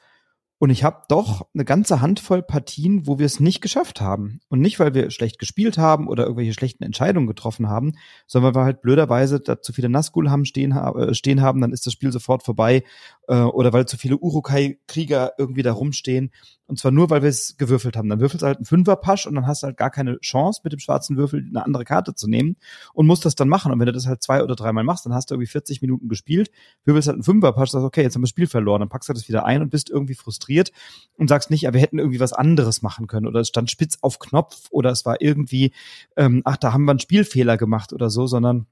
Und 0.63 0.69
ich 0.69 0.85
habe 0.85 1.01
doch 1.09 1.45
eine 1.53 1.65
ganze 1.65 1.99
Handvoll 1.99 2.41
Partien, 2.41 3.05
wo 3.05 3.19
wir 3.19 3.25
es 3.25 3.41
nicht 3.41 3.59
geschafft 3.59 3.99
haben. 3.99 4.39
Und 4.47 4.61
nicht, 4.61 4.79
weil 4.79 4.93
wir 4.93 5.11
schlecht 5.11 5.37
gespielt 5.37 5.77
haben 5.77 6.07
oder 6.07 6.23
irgendwelche 6.23 6.53
schlechten 6.53 6.85
Entscheidungen 6.85 7.27
getroffen 7.27 7.67
haben, 7.67 7.97
sondern 8.27 8.55
weil 8.55 8.61
wir 8.61 8.65
halt 8.65 8.81
blöderweise 8.81 9.41
da 9.41 9.61
zu 9.61 9.73
viele 9.73 9.89
Nazgul 9.89 10.31
haben 10.31 10.45
stehen, 10.45 10.71
äh, 10.71 11.13
stehen 11.13 11.41
haben, 11.41 11.59
dann 11.59 11.73
ist 11.73 11.85
das 11.85 11.91
Spiel 11.91 12.13
sofort 12.13 12.43
vorbei. 12.43 12.85
Äh, 13.27 13.41
oder 13.41 13.73
weil 13.73 13.87
zu 13.87 13.97
viele 13.97 14.17
Urukai-Krieger 14.17 15.33
irgendwie 15.37 15.63
da 15.63 15.73
rumstehen. 15.73 16.31
Und 16.65 16.79
zwar 16.79 16.91
nur, 16.91 17.09
weil 17.09 17.21
wir 17.21 17.29
es 17.29 17.57
gewürfelt 17.57 17.97
haben. 17.97 18.07
Dann 18.09 18.19
würfelst 18.19 18.41
du 18.41 18.47
halt 18.47 18.57
einen 18.57 18.65
Fünferpasch 18.65 19.27
und 19.27 19.35
dann 19.35 19.47
hast 19.47 19.63
du 19.63 19.67
halt 19.67 19.77
gar 19.77 19.89
keine 19.89 20.19
Chance, 20.19 20.61
mit 20.63 20.71
dem 20.71 20.79
schwarzen 20.79 21.17
Würfel 21.17 21.45
eine 21.47 21.63
andere 21.63 21.83
Karte 21.83 22.15
zu 22.15 22.29
nehmen 22.29 22.55
und 22.93 23.05
musst 23.05 23.25
das 23.25 23.35
dann 23.35 23.49
machen. 23.49 23.71
Und 23.71 23.79
wenn 23.79 23.85
du 23.85 23.91
das 23.91 24.07
halt 24.07 24.23
zwei 24.23 24.43
oder 24.43 24.55
dreimal 24.55 24.83
machst, 24.83 25.05
dann 25.05 25.13
hast 25.13 25.29
du 25.29 25.35
irgendwie 25.35 25.47
40 25.47 25.81
Minuten 25.81 26.07
gespielt, 26.07 26.51
würfelst 26.85 27.07
halt 27.07 27.15
einen 27.15 27.23
Fünferpasch, 27.23 27.71
sagst, 27.71 27.85
okay, 27.85 28.01
jetzt 28.01 28.15
haben 28.15 28.21
wir 28.21 28.25
das 28.25 28.29
Spiel 28.29 28.47
verloren, 28.47 28.79
dann 28.79 28.89
packst 28.89 29.09
du 29.09 29.13
das 29.13 29.27
wieder 29.27 29.45
ein 29.45 29.61
und 29.61 29.69
bist 29.69 29.89
irgendwie 29.89 30.15
frustriert 30.15 30.71
und 31.17 31.27
sagst 31.27 31.51
nicht, 31.51 31.63
ja, 31.63 31.73
wir 31.73 31.81
hätten 31.81 31.99
irgendwie 31.99 32.19
was 32.19 32.33
anderes 32.33 32.81
machen 32.81 33.07
können 33.07 33.27
oder 33.27 33.41
es 33.41 33.49
stand 33.49 33.69
spitz 33.69 33.97
auf 34.01 34.19
Knopf 34.19 34.67
oder 34.71 34.91
es 34.91 35.05
war 35.05 35.21
irgendwie, 35.21 35.73
ähm, 36.15 36.41
ach, 36.45 36.57
da 36.57 36.71
haben 36.73 36.85
wir 36.85 36.91
einen 36.91 36.99
Spielfehler 36.99 37.57
gemacht 37.57 37.91
oder 37.91 38.09
so, 38.09 38.25
sondern 38.25 38.67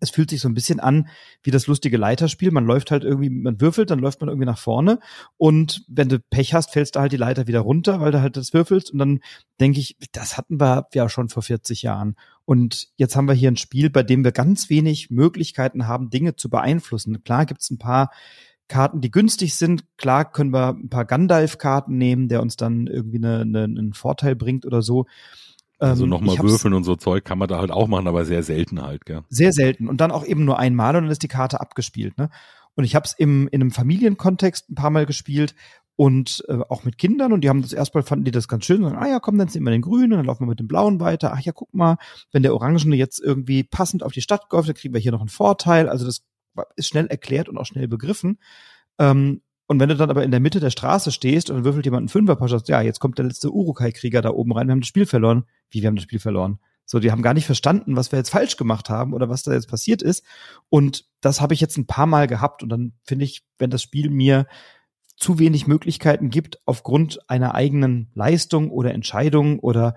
es 0.00 0.10
fühlt 0.10 0.30
sich 0.30 0.40
so 0.40 0.48
ein 0.48 0.54
bisschen 0.54 0.80
an 0.80 1.08
wie 1.42 1.50
das 1.50 1.66
lustige 1.66 1.96
Leiterspiel. 1.96 2.50
Man 2.50 2.64
läuft 2.66 2.90
halt 2.90 3.04
irgendwie, 3.04 3.30
man 3.30 3.60
würfelt, 3.60 3.90
dann 3.90 3.98
läuft 3.98 4.20
man 4.20 4.28
irgendwie 4.28 4.46
nach 4.46 4.58
vorne 4.58 4.98
und 5.36 5.84
wenn 5.88 6.08
du 6.08 6.18
Pech 6.18 6.54
hast, 6.54 6.72
fällst 6.72 6.96
du 6.96 7.00
halt 7.00 7.12
die 7.12 7.16
Leiter 7.16 7.46
wieder 7.46 7.60
runter, 7.60 8.00
weil 8.00 8.12
du 8.12 8.20
halt 8.20 8.36
das 8.36 8.52
würfelst 8.52 8.90
und 8.90 8.98
dann 8.98 9.20
denke 9.60 9.80
ich, 9.80 9.96
das 10.12 10.36
hatten 10.36 10.60
wir 10.60 10.86
ja 10.94 11.08
schon 11.08 11.28
vor 11.28 11.42
40 11.42 11.82
Jahren. 11.82 12.16
Und 12.44 12.88
jetzt 12.96 13.16
haben 13.16 13.26
wir 13.26 13.34
hier 13.34 13.50
ein 13.50 13.56
Spiel, 13.56 13.90
bei 13.90 14.02
dem 14.02 14.22
wir 14.22 14.32
ganz 14.32 14.70
wenig 14.70 15.10
Möglichkeiten 15.10 15.88
haben, 15.88 16.10
Dinge 16.10 16.36
zu 16.36 16.48
beeinflussen. 16.48 17.24
Klar 17.24 17.46
gibt's 17.46 17.70
ein 17.70 17.78
paar 17.78 18.10
Karten, 18.68 19.00
die 19.00 19.10
günstig 19.10 19.54
sind. 19.54 19.84
Klar 19.96 20.30
können 20.30 20.52
wir 20.52 20.70
ein 20.70 20.88
paar 20.88 21.04
Gandalf-Karten 21.04 21.96
nehmen, 21.96 22.28
der 22.28 22.42
uns 22.42 22.56
dann 22.56 22.86
irgendwie 22.86 23.18
eine, 23.18 23.40
eine, 23.40 23.64
einen 23.64 23.92
Vorteil 23.92 24.34
bringt 24.34 24.66
oder 24.66 24.82
so. 24.82 25.06
Also 25.78 26.04
ähm, 26.04 26.10
nochmal 26.10 26.38
würfeln 26.38 26.74
und 26.74 26.84
so 26.84 26.96
Zeug 26.96 27.24
kann 27.24 27.38
man 27.38 27.48
da 27.48 27.58
halt 27.58 27.70
auch 27.70 27.86
machen, 27.86 28.06
aber 28.06 28.24
sehr 28.24 28.42
selten 28.42 28.82
halt, 28.82 29.04
gell? 29.04 29.22
Sehr 29.28 29.52
selten. 29.52 29.88
Und 29.88 30.00
dann 30.00 30.10
auch 30.10 30.24
eben 30.24 30.44
nur 30.44 30.58
einmal 30.58 30.96
und 30.96 31.04
dann 31.04 31.12
ist 31.12 31.22
die 31.22 31.28
Karte 31.28 31.60
abgespielt, 31.60 32.16
ne? 32.18 32.30
Und 32.74 32.84
ich 32.84 32.94
habe 32.94 33.04
es 33.04 33.14
im 33.14 33.48
in 33.48 33.62
einem 33.62 33.70
Familienkontext 33.70 34.70
ein 34.70 34.74
paar 34.74 34.90
Mal 34.90 35.06
gespielt 35.06 35.54
und 35.96 36.44
äh, 36.48 36.58
auch 36.68 36.84
mit 36.84 36.98
Kindern 36.98 37.32
und 37.32 37.42
die 37.42 37.48
haben 37.48 37.62
das 37.62 37.72
erstmal 37.72 38.02
fanden 38.02 38.26
die 38.26 38.30
das 38.30 38.48
ganz 38.48 38.66
schön 38.66 38.84
und 38.84 38.90
sagen, 38.90 39.02
ah 39.02 39.08
ja, 39.08 39.18
komm, 39.18 39.38
dann 39.38 39.48
nehmen 39.52 39.66
wir 39.66 39.70
den 39.70 39.82
grünen 39.82 40.12
und 40.12 40.18
dann 40.18 40.26
laufen 40.26 40.42
wir 40.42 40.50
mit 40.50 40.60
dem 40.60 40.68
blauen 40.68 41.00
weiter. 41.00 41.32
Ach 41.34 41.40
ja, 41.40 41.52
guck 41.52 41.72
mal, 41.72 41.96
wenn 42.32 42.42
der 42.42 42.54
orangene 42.54 42.96
jetzt 42.96 43.18
irgendwie 43.18 43.64
passend 43.64 44.02
auf 44.02 44.12
die 44.12 44.20
Stadt 44.20 44.44
läuft, 44.52 44.68
dann 44.68 44.76
kriegen 44.76 44.92
wir 44.92 45.00
hier 45.00 45.12
noch 45.12 45.20
einen 45.20 45.30
Vorteil. 45.30 45.88
Also 45.88 46.04
das 46.04 46.22
ist 46.76 46.88
schnell 46.88 47.06
erklärt 47.06 47.48
und 47.48 47.56
auch 47.56 47.66
schnell 47.66 47.88
begriffen. 47.88 48.38
Ähm, 48.98 49.40
und 49.66 49.80
wenn 49.80 49.88
du 49.88 49.96
dann 49.96 50.10
aber 50.10 50.22
in 50.22 50.30
der 50.30 50.40
Mitte 50.40 50.60
der 50.60 50.70
Straße 50.70 51.10
stehst 51.10 51.50
und 51.50 51.64
würfelt 51.64 51.84
jemand 51.84 52.02
einen 52.02 52.08
Fünferpasch, 52.08 52.50
sagst, 52.52 52.68
ja, 52.68 52.80
jetzt 52.80 53.00
kommt 53.00 53.18
der 53.18 53.24
letzte 53.24 53.52
Urukai-Krieger 53.52 54.22
da 54.22 54.30
oben 54.30 54.52
rein, 54.52 54.68
wir 54.68 54.72
haben 54.72 54.80
das 54.80 54.88
Spiel 54.88 55.06
verloren. 55.06 55.44
Wie, 55.70 55.82
wir 55.82 55.88
haben 55.88 55.96
das 55.96 56.04
Spiel 56.04 56.20
verloren? 56.20 56.60
So, 56.84 57.00
die 57.00 57.10
haben 57.10 57.22
gar 57.22 57.34
nicht 57.34 57.46
verstanden, 57.46 57.96
was 57.96 58.12
wir 58.12 58.18
jetzt 58.18 58.30
falsch 58.30 58.56
gemacht 58.56 58.88
haben 58.88 59.12
oder 59.12 59.28
was 59.28 59.42
da 59.42 59.52
jetzt 59.52 59.68
passiert 59.68 60.02
ist. 60.02 60.24
Und 60.68 61.06
das 61.20 61.40
habe 61.40 61.52
ich 61.52 61.60
jetzt 61.60 61.76
ein 61.76 61.86
paar 61.86 62.06
Mal 62.06 62.28
gehabt. 62.28 62.62
Und 62.62 62.68
dann 62.68 62.92
finde 63.02 63.24
ich, 63.24 63.44
wenn 63.58 63.70
das 63.70 63.82
Spiel 63.82 64.08
mir 64.08 64.46
zu 65.16 65.40
wenig 65.40 65.66
Möglichkeiten 65.66 66.30
gibt, 66.30 66.60
aufgrund 66.64 67.28
einer 67.28 67.54
eigenen 67.56 68.10
Leistung 68.14 68.70
oder 68.70 68.94
Entscheidung 68.94 69.58
oder 69.58 69.96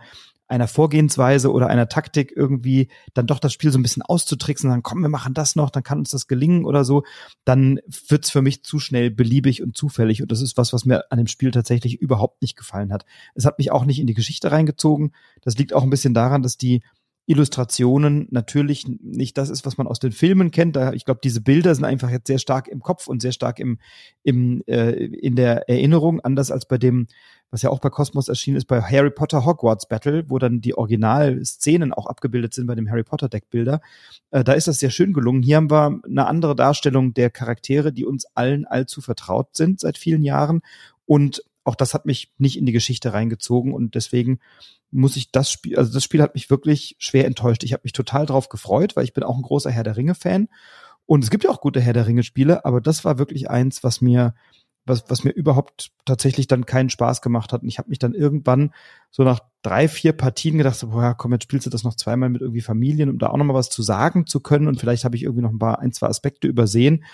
einer 0.50 0.68
Vorgehensweise 0.68 1.52
oder 1.52 1.68
einer 1.68 1.88
Taktik 1.88 2.34
irgendwie 2.36 2.90
dann 3.14 3.28
doch 3.28 3.40
das 3.40 3.54
Spiel 3.54 3.72
so 3.72 3.78
ein 3.78 3.84
bisschen 3.84 4.02
auszutricksen 4.02 4.70
sagen, 4.70 4.84
komm, 4.84 5.02
wir 5.02 5.10
machen 5.10 5.34
das 5.34 5.56
noch, 5.56 5.70
dann 5.70 5.84
kann 5.84 6.00
uns 6.00 6.10
das 6.10 6.28
gelingen 6.28 6.66
oder 6.66 6.84
so, 6.84 7.04
dann 7.46 7.80
wird's 8.08 8.32
für 8.32 8.42
mich 8.42 8.64
zu 8.64 8.80
schnell 8.80 9.12
beliebig 9.12 9.62
und 9.62 9.78
zufällig. 9.78 10.22
Und 10.22 10.32
das 10.32 10.42
ist 10.42 10.58
was, 10.58 10.74
was 10.74 10.86
mir 10.86 11.12
an 11.12 11.20
dem 11.20 11.28
Spiel 11.28 11.52
tatsächlich 11.52 12.02
überhaupt 12.02 12.42
nicht 12.42 12.58
gefallen 12.58 12.92
hat. 12.92 13.06
Es 13.36 13.46
hat 13.46 13.60
mich 13.60 13.72
auch 13.72 13.86
nicht 13.86 14.00
in 14.00 14.08
die 14.08 14.16
Geschichte 14.16 14.52
reingezogen. 14.52 15.14
Das 15.42 15.58
liegt 15.58 15.74
auch 15.74 15.84
ein 15.84 15.92
bisschen 15.92 16.16
daran, 16.16 16.42
dass 16.42 16.58
die 16.58 16.82
Illustrationen 17.30 18.28
natürlich 18.32 18.88
nicht 18.88 19.38
das 19.38 19.52
ist, 19.52 19.64
was 19.64 19.78
man 19.78 19.86
aus 19.86 20.00
den 20.00 20.12
Filmen 20.12 20.50
kennt. 20.50 20.76
Da, 20.76 20.94
ich 20.94 21.06
glaube, 21.06 21.20
diese 21.24 21.42
Bilder 21.42 21.76
sind 21.76 21.86
einfach 21.86 22.10
jetzt 22.10 22.26
sehr 22.26 22.40
stark 22.40 22.68
im 22.68 22.80
Kopf 22.80 23.06
und 23.08 23.22
sehr 23.22 23.34
stark 23.34 23.60
im, 23.60 23.78
im 24.24 24.64
äh, 24.66 24.94
in 24.94 25.36
der 25.36 25.70
Erinnerung, 25.70 26.20
anders 26.22 26.50
als 26.50 26.66
bei 26.66 26.80
dem, 26.80 27.06
was 27.52 27.62
ja 27.62 27.70
auch 27.70 27.82
bei 27.82 27.92
Cosmos 27.92 28.30
erschienen 28.30 28.58
ist, 28.58 28.66
bei 28.66 28.82
Harry 28.82 29.12
Potter 29.12 29.46
Hogwarts 29.46 29.88
Battle, 29.88 30.28
wo 30.28 30.40
dann 30.40 30.60
die 30.60 30.76
Originalszenen 30.76 31.94
auch 31.94 32.08
abgebildet 32.08 32.56
sind 32.56 32.66
bei 32.66 32.74
dem 32.74 32.90
Harry 32.90 33.04
Potter 33.04 33.30
Deckbilder. 33.30 33.80
Äh, 34.32 34.44
da 34.44 34.54
ist 34.54 34.68
das 34.68 34.80
sehr 34.80 34.90
schön 34.90 35.14
gelungen. 35.14 35.44
Hier 35.44 35.58
haben 35.58 35.70
wir 35.70 36.02
eine 36.04 36.26
andere 36.26 36.56
Darstellung 36.56 37.14
der 37.14 37.30
Charaktere, 37.30 37.94
die 37.94 38.08
uns 38.08 38.26
allen 38.34 38.66
allzu 38.66 39.02
vertraut 39.02 39.56
sind 39.56 39.80
seit 39.80 40.00
vielen 40.00 40.24
Jahren 40.24 40.62
und 41.06 41.44
auch 41.70 41.76
das 41.76 41.94
hat 41.94 42.06
mich 42.06 42.34
nicht 42.38 42.58
in 42.58 42.66
die 42.66 42.72
Geschichte 42.72 43.14
reingezogen 43.14 43.74
und 43.74 43.96
deswegen 43.96 44.40
muss 44.92 45.16
ich 45.16 45.32
das 45.32 45.52
Spiel, 45.52 45.78
also 45.78 45.94
das 45.94 46.04
Spiel 46.04 46.22
hat 46.22 46.34
mich 46.34 46.50
wirklich 46.50 46.96
schwer 47.00 47.26
enttäuscht. 47.26 47.64
Ich 47.64 47.74
habe 47.74 47.82
mich 47.84 47.94
total 47.94 48.26
drauf 48.26 48.50
gefreut, 48.50 48.96
weil 48.96 49.04
ich 49.04 49.14
bin 49.14 49.24
auch 49.24 49.38
ein 49.38 49.44
großer 49.44 49.72
Herr 49.72 49.84
der 49.84 49.96
Ringe 49.96 50.16
Fan 50.16 50.50
und 51.06 51.24
es 51.24 51.30
gibt 51.30 51.44
ja 51.44 51.50
auch 51.50 51.62
gute 51.62 51.80
Herr 51.80 51.94
der 51.94 52.08
Ringe 52.08 52.24
Spiele, 52.24 52.66
aber 52.66 52.82
das 52.82 53.06
war 53.06 53.18
wirklich 53.18 53.50
eins, 53.50 53.84
was 53.84 54.02
mir 54.02 54.34
was, 54.90 55.06
was 55.08 55.24
mir 55.24 55.32
überhaupt 55.32 55.92
tatsächlich 56.04 56.48
dann 56.48 56.66
keinen 56.66 56.90
Spaß 56.90 57.22
gemacht 57.22 57.54
hat. 57.54 57.62
Und 57.62 57.70
ich 57.70 57.78
habe 57.78 57.90
mich 57.90 58.00
dann 58.00 58.14
irgendwann 58.14 58.74
so 59.12 59.24
nach 59.24 59.40
drei, 59.62 59.88
vier 59.88 60.14
Partien 60.14 60.58
gedacht, 60.58 60.84
boah, 60.90 61.16
komm, 61.18 61.32
jetzt 61.32 61.44
spielst 61.44 61.66
du 61.66 61.70
das 61.70 61.84
noch 61.84 61.96
zweimal 61.96 62.30
mit 62.30 62.42
irgendwie 62.42 62.62
Familien, 62.62 63.10
um 63.10 63.20
da 63.20 63.28
auch 63.28 63.38
nochmal 63.38 63.56
was 63.56 63.70
zu 63.70 63.84
sagen 63.84 64.26
zu 64.26 64.42
können. 64.42 64.68
Und 64.68 64.80
vielleicht 64.80 65.06
habe 65.06 65.16
ich 65.16 65.24
irgendwie 65.24 65.44
noch 65.44 65.52
ein 65.52 65.60
paar, 65.60 65.80
ein, 65.80 65.94
zwei 65.94 66.08
Aspekte 66.08 66.48
übersehen. 66.48 67.06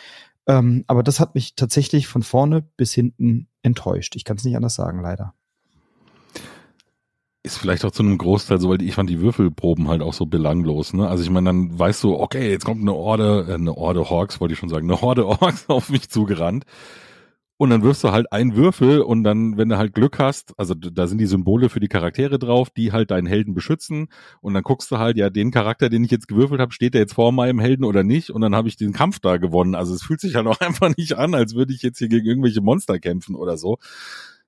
Ähm, 0.47 0.83
aber 0.87 1.03
das 1.03 1.19
hat 1.19 1.35
mich 1.35 1.55
tatsächlich 1.55 2.07
von 2.07 2.23
vorne 2.23 2.61
bis 2.77 2.93
hinten 2.93 3.47
enttäuscht. 3.61 4.15
Ich 4.15 4.23
kann 4.23 4.37
es 4.37 4.43
nicht 4.43 4.55
anders 4.55 4.75
sagen, 4.75 5.01
leider. 5.01 5.33
Ist 7.43 7.57
vielleicht 7.57 7.85
auch 7.85 7.91
zu 7.91 8.03
einem 8.03 8.17
Großteil 8.17 8.59
so, 8.59 8.69
weil 8.69 8.81
ich 8.81 8.95
fand 8.95 9.09
die 9.09 9.21
Würfelproben 9.21 9.87
halt 9.87 10.01
auch 10.01 10.13
so 10.13 10.25
belanglos. 10.25 10.93
Ne? 10.93 11.07
Also 11.07 11.23
ich 11.23 11.29
meine, 11.29 11.49
dann 11.49 11.77
weißt 11.77 12.03
du, 12.03 12.19
okay, 12.19 12.49
jetzt 12.49 12.65
kommt 12.65 12.81
eine 12.81 12.93
Orde, 12.93 13.45
äh, 13.49 13.53
eine 13.53 13.75
Orde 13.75 14.09
Hawks, 14.09 14.39
wollte 14.39 14.53
ich 14.53 14.59
schon 14.59 14.69
sagen, 14.69 14.89
eine 14.89 15.01
Horde 15.01 15.25
Orks 15.41 15.69
auf 15.69 15.89
mich 15.89 16.09
zugerannt. 16.09 16.65
Und 17.57 17.69
dann 17.69 17.83
wirfst 17.83 18.03
du 18.03 18.11
halt 18.11 18.31
einen 18.33 18.55
Würfel 18.55 18.99
und 18.99 19.23
dann, 19.23 19.57
wenn 19.57 19.69
du 19.69 19.77
halt 19.77 19.93
Glück 19.93 20.19
hast, 20.19 20.53
also 20.57 20.73
da 20.73 21.07
sind 21.07 21.19
die 21.19 21.25
Symbole 21.25 21.69
für 21.69 21.79
die 21.79 21.87
Charaktere 21.87 22.37
drauf, 22.37 22.69
die 22.69 22.91
halt 22.91 23.11
deinen 23.11 23.27
Helden 23.27 23.53
beschützen. 23.53 24.09
Und 24.41 24.53
dann 24.53 24.63
guckst 24.63 24.91
du 24.91 24.97
halt, 24.97 25.15
ja, 25.15 25.29
den 25.29 25.51
Charakter, 25.51 25.87
den 25.87 26.03
ich 26.03 26.11
jetzt 26.11 26.27
gewürfelt 26.27 26.59
habe, 26.59 26.73
steht 26.73 26.93
der 26.93 27.01
jetzt 27.01 27.13
vor 27.13 27.31
meinem 27.31 27.59
Helden 27.59 27.85
oder 27.85 28.03
nicht? 28.03 28.29
Und 28.29 28.41
dann 28.41 28.55
habe 28.55 28.67
ich 28.67 28.75
den 28.75 28.91
Kampf 28.91 29.19
da 29.19 29.37
gewonnen. 29.37 29.73
Also 29.73 29.93
es 29.93 30.03
fühlt 30.03 30.19
sich 30.19 30.35
halt 30.35 30.47
auch 30.47 30.59
einfach 30.61 30.93
nicht 30.97 31.13
an, 31.17 31.33
als 31.33 31.55
würde 31.55 31.73
ich 31.73 31.81
jetzt 31.81 31.99
hier 31.99 32.09
gegen 32.09 32.25
irgendwelche 32.25 32.61
Monster 32.61 32.99
kämpfen 32.99 33.35
oder 33.35 33.57
so. 33.57 33.77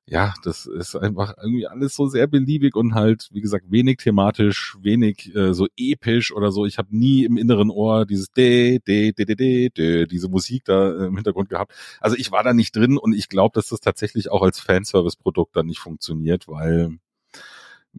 Ja, 0.09 0.33
das 0.43 0.65
ist 0.65 0.95
einfach 0.95 1.35
irgendwie 1.37 1.67
alles 1.67 1.93
so 1.95 2.07
sehr 2.07 2.27
beliebig 2.27 2.75
und 2.75 2.93
halt, 2.93 3.27
wie 3.33 3.41
gesagt, 3.41 3.65
wenig 3.69 3.97
thematisch, 3.97 4.77
wenig 4.81 5.35
äh, 5.35 5.53
so 5.53 5.67
episch 5.75 6.31
oder 6.33 6.51
so. 6.51 6.65
Ich 6.65 6.77
habe 6.77 6.95
nie 6.95 7.25
im 7.25 7.35
inneren 7.35 7.69
Ohr 7.69 8.05
dieses 8.05 8.31
de, 8.31 8.79
de, 8.79 9.11
de, 9.11 9.25
de, 9.25 9.35
de, 9.35 9.69
de, 9.69 10.07
diese 10.07 10.29
Musik 10.29 10.63
da 10.63 10.91
äh, 10.91 11.07
im 11.07 11.15
Hintergrund 11.15 11.49
gehabt. 11.49 11.73
Also 11.99 12.15
ich 12.15 12.31
war 12.31 12.43
da 12.43 12.53
nicht 12.53 12.73
drin 12.73 12.97
und 12.97 13.13
ich 13.13 13.27
glaube, 13.27 13.53
dass 13.55 13.67
das 13.67 13.81
tatsächlich 13.81 14.31
auch 14.31 14.43
als 14.43 14.61
Fanservice-Produkt 14.61 15.55
dann 15.57 15.65
nicht 15.65 15.79
funktioniert, 15.79 16.47
weil 16.47 16.99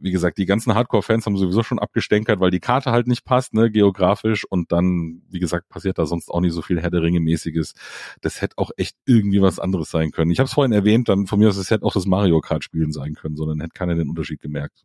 wie 0.00 0.10
gesagt, 0.10 0.38
die 0.38 0.46
ganzen 0.46 0.74
Hardcore-Fans 0.74 1.26
haben 1.26 1.36
sowieso 1.36 1.62
schon 1.62 1.78
abgestänkert, 1.78 2.40
weil 2.40 2.50
die 2.50 2.60
Karte 2.60 2.90
halt 2.90 3.06
nicht 3.06 3.24
passt, 3.24 3.54
ne, 3.54 3.70
geografisch. 3.70 4.44
Und 4.48 4.72
dann, 4.72 5.22
wie 5.28 5.38
gesagt, 5.38 5.68
passiert 5.68 5.98
da 5.98 6.06
sonst 6.06 6.30
auch 6.30 6.40
nicht 6.40 6.52
so 6.52 6.62
viel 6.62 6.80
Herr 6.80 6.90
der 6.90 7.02
Ringe-mäßiges. 7.02 7.74
Das 8.20 8.40
hätte 8.40 8.58
auch 8.58 8.70
echt 8.76 8.96
irgendwie 9.06 9.42
was 9.42 9.58
anderes 9.58 9.90
sein 9.90 10.10
können. 10.10 10.30
Ich 10.30 10.38
habe 10.38 10.46
es 10.46 10.52
vorhin 10.52 10.72
erwähnt, 10.72 11.08
dann 11.08 11.26
von 11.26 11.38
mir 11.38 11.48
aus, 11.48 11.56
es 11.56 11.70
hätte 11.70 11.84
auch 11.84 11.94
das 11.94 12.06
Mario 12.06 12.40
Kart-Spielen 12.40 12.92
sein 12.92 13.14
können, 13.14 13.36
sondern 13.36 13.60
hätte 13.60 13.74
keiner 13.74 13.94
den 13.94 14.08
Unterschied 14.08 14.40
gemerkt. 14.40 14.84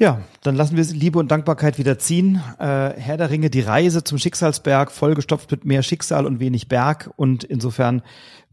Ja, 0.00 0.22
dann 0.42 0.56
lassen 0.56 0.78
wir 0.78 0.84
Liebe 0.84 1.18
und 1.18 1.30
Dankbarkeit 1.30 1.76
wieder 1.76 1.98
ziehen. 1.98 2.36
Äh, 2.58 2.94
Herr 2.94 3.18
der 3.18 3.28
Ringe, 3.28 3.50
die 3.50 3.60
Reise 3.60 4.02
zum 4.02 4.16
Schicksalsberg, 4.16 4.90
vollgestopft 4.90 5.50
mit 5.50 5.66
mehr 5.66 5.82
Schicksal 5.82 6.24
und 6.24 6.40
wenig 6.40 6.68
Berg. 6.68 7.10
Und 7.16 7.44
insofern 7.44 8.00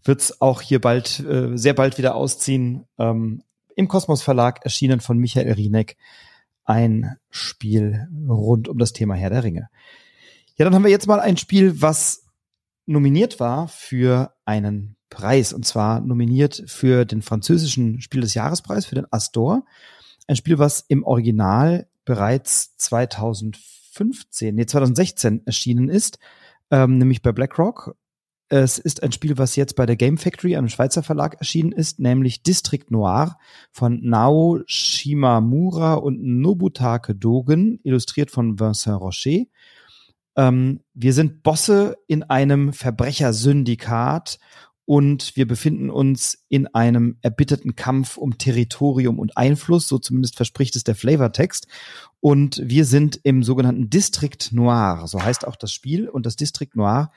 wird's 0.04 0.42
auch 0.42 0.62
hier 0.62 0.82
bald, 0.82 1.22
äh, 1.22 1.58
sehr 1.58 1.74
bald 1.74 1.98
wieder 1.98 2.16
ausziehen. 2.16 2.84
Ähm, 3.00 3.44
im 3.78 3.88
Kosmos 3.88 4.24
Verlag 4.24 4.66
erschienen 4.66 5.00
von 5.00 5.20
Michael 5.20 5.54
Rieneck 5.54 5.98
ein 6.66 7.16
Spiel 7.30 8.08
rund 8.28 8.68
um 8.68 8.80
das 8.80 8.92
Thema 8.92 9.14
Herr 9.14 9.30
der 9.30 9.44
Ringe. 9.44 9.70
Ja, 10.58 10.66
dann 10.66 10.74
haben 10.74 10.84
wir 10.84 10.90
jetzt 10.90 11.08
mal 11.08 11.20
ein 11.20 11.38
Spiel, 11.38 11.80
was 11.80 12.26
nominiert 12.88 13.40
war 13.40 13.68
für 13.68 14.34
einen 14.46 14.98
Preis 15.10 15.54
und 15.54 15.64
zwar 15.64 16.02
nominiert 16.02 16.64
für 16.66 17.06
den 17.06 17.22
französischen 17.22 18.02
Spiel 18.02 18.22
des 18.22 18.34
Jahrespreis, 18.34 18.88
für 18.88 18.96
den 18.96 19.06
Astor. 19.12 19.64
Ein 20.26 20.36
Spiel, 20.36 20.58
was 20.58 20.84
im 20.88 21.04
Original 21.04 21.88
bereits 22.04 22.76
2015, 22.78 24.56
nee, 24.56 24.66
2016 24.66 25.46
erschienen 25.46 25.88
ist, 25.88 26.18
ähm, 26.72 26.98
nämlich 26.98 27.22
bei 27.22 27.32
BlackRock 27.32 27.96
es 28.50 28.78
ist 28.78 29.04
ein 29.04 29.12
Spiel, 29.12 29.38
was 29.38 29.56
jetzt 29.56 29.76
bei 29.76 29.86
der 29.86 29.98
Game 29.98 30.18
Factory, 30.18 30.56
einem 30.56 30.70
Schweizer 30.70 31.04
Verlag, 31.04 31.36
erschienen 31.40 31.72
ist, 31.72 32.00
nämlich 32.00 32.44
District 32.44 32.86
Noir 32.90 33.38
von 33.72 34.00
Nao 34.02 34.60
Shimamura 34.66 35.96
und 35.96 36.24
Nobutake 36.24 37.14
Dogen, 37.14 37.80
illustriert 37.84 38.32
von 38.32 38.60
Vincent 38.60 39.02
Rocher. 39.02 39.44
Ähm, 40.38 40.82
wir 40.94 41.14
sind 41.14 41.44
Bosse 41.44 41.98
in 42.08 42.24
einem 42.24 42.72
Verbrechersyndikat 42.72 44.40
und 44.88 45.36
wir 45.36 45.46
befinden 45.46 45.90
uns 45.90 46.46
in 46.48 46.66
einem 46.68 47.18
erbitterten 47.22 47.76
Kampf 47.76 48.16
um 48.16 48.38
Territorium 48.38 49.20
und 49.20 49.36
Einfluss, 49.36 49.90
so 49.90 50.00
zumindest 50.00 50.38
verspricht 50.38 50.78
es 50.78 50.86
der 50.86 50.96
Flavortext. 50.96 51.68
Und 52.22 52.62
wir 52.64 52.86
sind 52.86 53.20
im 53.24 53.44
sogenannten 53.44 53.90
District 53.90 54.38
Noir, 54.52 55.04
so 55.06 55.22
heißt 55.22 55.46
auch 55.46 55.58
das 55.58 55.74
Spiel. 55.74 56.08
Und 56.08 56.26
das 56.26 56.38
District 56.38 56.70
Noir 56.74 57.12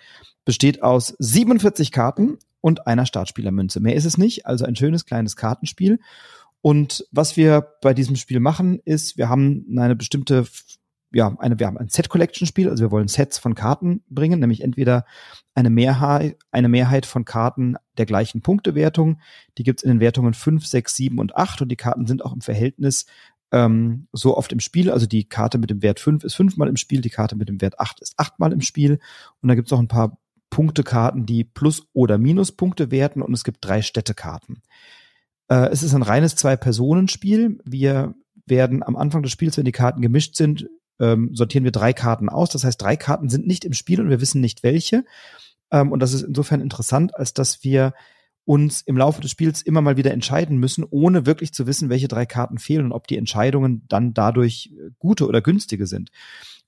besteht 0.45 0.83
aus 0.83 1.14
47 1.21 1.93
Karten 1.93 2.39
und 2.61 2.89
einer 2.89 3.07
Startspielermünze. 3.07 3.79
Mehr 3.79 3.95
ist 3.95 4.05
es 4.05 4.18
nicht, 4.18 4.47
also 4.47 4.64
ein 4.64 4.75
schönes 4.75 5.05
kleines 5.05 5.37
Kartenspiel. 5.37 6.01
Und 6.62 7.07
was 7.12 7.37
wir 7.37 7.64
bei 7.83 7.95
diesem 7.95 8.16
Spiel 8.16 8.41
machen, 8.41 8.81
ist, 8.85 9.16
wir 9.16 9.29
haben 9.29 9.64
eine 9.79 9.95
bestimmte 9.95 10.45
ja, 11.12 11.34
eine, 11.38 11.58
wir 11.58 11.66
haben 11.66 11.78
ein 11.78 11.88
Set-Collection-Spiel, 11.88 12.68
also 12.68 12.84
wir 12.84 12.90
wollen 12.90 13.08
Sets 13.08 13.38
von 13.38 13.54
Karten 13.54 14.02
bringen, 14.08 14.40
nämlich 14.40 14.62
entweder 14.62 15.04
eine 15.54 15.70
Mehrheit, 15.70 16.38
eine 16.52 16.68
Mehrheit 16.68 17.06
von 17.06 17.24
Karten 17.24 17.76
der 17.98 18.06
gleichen 18.06 18.42
Punktewertung. 18.42 19.20
Die 19.58 19.64
gibt's 19.64 19.82
in 19.82 19.90
den 19.90 20.00
Wertungen 20.00 20.34
5, 20.34 20.64
6, 20.64 20.96
7 20.96 21.18
und 21.18 21.36
8 21.36 21.62
und 21.62 21.68
die 21.68 21.76
Karten 21.76 22.06
sind 22.06 22.24
auch 22.24 22.32
im 22.32 22.40
Verhältnis 22.40 23.06
ähm, 23.52 24.06
so 24.12 24.36
oft 24.36 24.52
im 24.52 24.61
Spiel. 24.61 24.90
Also 24.90 25.06
die 25.06 25.28
Karte 25.28 25.58
mit 25.58 25.70
dem 25.70 25.82
Wert 25.82 26.00
5 26.00 26.24
ist 26.24 26.34
fünfmal 26.34 26.68
im 26.68 26.76
Spiel, 26.76 27.00
die 27.00 27.11
Karte 27.11 27.36
mit 27.36 27.48
dem 27.48 27.61
Wert 27.61 27.80
8 27.80 28.00
ist 28.00 28.14
achtmal 28.16 28.52
im 28.52 28.61
Spiel. 28.61 29.00
Und 29.40 29.48
da 29.48 29.54
gibt's 29.54 29.72
auch 29.72 29.80
ein 29.80 29.88
paar 29.88 30.18
Punktekarten, 30.50 31.26
die 31.26 31.44
Plus- 31.44 31.86
oder 31.92 32.18
Minuspunkte 32.18 32.90
werten 32.90 33.22
und 33.22 33.32
es 33.32 33.44
gibt 33.44 33.58
drei 33.64 33.82
Städtekarten. 33.82 34.62
Äh, 35.48 35.68
es 35.70 35.82
ist 35.82 35.94
ein 35.94 36.02
reines 36.02 36.36
Zwei-Personen-Spiel. 36.36 37.61
Wir 37.64 38.14
werden 38.46 38.82
am 38.82 38.96
Anfang 38.96 39.22
des 39.22 39.32
Spiels, 39.32 39.56
wenn 39.56 39.64
die 39.64 39.72
Karten 39.72 40.02
gemischt 40.02 40.34
sind, 40.34 40.68
ähm, 41.01 41.30
sortieren 41.34 41.64
wir 41.64 41.72
drei 41.72 41.92
Karten 41.92 42.28
aus. 42.28 42.51
Das 42.51 42.64
heißt, 42.64 42.80
drei 42.80 42.96
Karten 42.96 43.28
sind 43.28 43.46
nicht 43.46 43.64
im 43.64 43.72
Spiel 43.72 44.01
und 44.01 44.11
wir 44.11 44.20
wissen 44.20 44.40
nicht 44.40 44.62
welche. 44.62 45.05
Ähm, 45.70 45.90
und 45.90 46.01
das 46.01 46.12
ist 46.12 46.22
insofern 46.22 46.61
interessant, 46.61 47.16
als 47.16 47.34
dass 47.34 47.64
wir 47.64 47.94
uns 48.44 48.82
im 48.82 48.96
Laufe 48.96 49.20
des 49.20 49.30
Spiels 49.30 49.62
immer 49.62 49.80
mal 49.80 49.96
wieder 49.96 50.12
entscheiden 50.12 50.59
müssen, 50.59 50.84
ohne 50.88 51.26
wirklich 51.26 51.53
zu 51.53 51.66
wissen, 51.66 51.88
welche 51.88 52.09
drei 52.09 52.26
Karten 52.26 52.59
fehlen 52.59 52.86
und 52.86 52.92
ob 52.92 53.07
die 53.07 53.16
Entscheidungen 53.16 53.84
dann 53.88 54.14
dadurch 54.14 54.72
äh, 54.76 54.90
gute 54.98 55.26
oder 55.26 55.40
günstige 55.40 55.86
sind. 55.86 56.11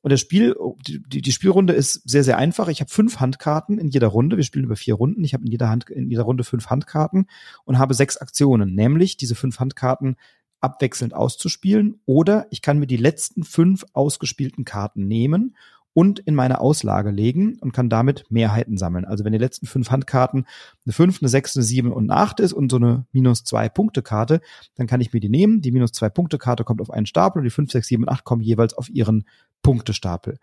Und 0.00 0.10
das 0.10 0.20
Spiel, 0.20 0.56
die, 0.86 1.22
die 1.22 1.32
Spielrunde 1.32 1.72
ist 1.72 2.08
sehr, 2.08 2.24
sehr 2.24 2.36
einfach. 2.36 2.66
Ich 2.68 2.80
habe 2.80 2.90
fünf 2.90 3.20
Handkarten 3.20 3.78
in 3.78 3.88
jeder 3.88 4.08
Runde. 4.08 4.36
Wir 4.36 4.42
spielen 4.44 4.64
über 4.64 4.74
vier 4.74 4.94
Runden. 4.94 5.22
Ich 5.22 5.32
habe 5.32 5.44
in 5.44 5.50
jeder 5.50 5.68
Hand, 5.68 5.88
in 5.90 6.10
jeder 6.10 6.24
Runde 6.24 6.42
fünf 6.42 6.66
Handkarten 6.70 7.26
und 7.64 7.78
habe 7.78 7.94
sechs 7.94 8.16
Aktionen. 8.16 8.74
Nämlich 8.74 9.16
diese 9.16 9.36
fünf 9.36 9.60
Handkarten 9.60 10.16
abwechselnd 10.62 11.14
auszuspielen 11.14 12.00
oder 12.06 12.46
ich 12.50 12.62
kann 12.62 12.78
mir 12.78 12.86
die 12.86 12.96
letzten 12.96 13.44
fünf 13.44 13.84
ausgespielten 13.92 14.64
Karten 14.64 15.06
nehmen 15.06 15.56
und 15.94 16.20
in 16.20 16.34
meine 16.34 16.60
Auslage 16.60 17.10
legen 17.10 17.58
und 17.60 17.72
kann 17.72 17.90
damit 17.90 18.24
Mehrheiten 18.30 18.78
sammeln. 18.78 19.04
Also 19.04 19.24
wenn 19.24 19.32
die 19.32 19.38
letzten 19.38 19.66
fünf 19.66 19.90
Handkarten 19.90 20.46
eine 20.86 20.92
fünf, 20.92 21.20
eine 21.20 21.28
sechs, 21.28 21.56
eine 21.56 21.64
sieben 21.64 21.92
und 21.92 22.10
eine 22.10 22.18
acht 22.18 22.40
ist 22.40 22.52
und 22.52 22.70
so 22.70 22.76
eine 22.76 23.06
minus 23.12 23.44
zwei 23.44 23.68
Punkte 23.68 24.02
Karte, 24.02 24.40
dann 24.74 24.86
kann 24.86 25.00
ich 25.00 25.12
mir 25.12 25.20
die 25.20 25.28
nehmen. 25.28 25.60
Die 25.60 25.70
minus 25.70 25.92
zwei 25.92 26.08
Punkte 26.08 26.38
Karte 26.38 26.64
kommt 26.64 26.80
auf 26.80 26.90
einen 26.90 27.06
Stapel 27.06 27.40
und 27.40 27.44
die 27.44 27.50
fünf, 27.50 27.70
sechs, 27.70 27.88
sieben 27.88 28.04
und 28.04 28.08
acht 28.08 28.24
kommen 28.24 28.42
jeweils 28.42 28.74
auf 28.74 28.88
ihren 28.88 29.26
Punktestapel. 29.62 30.38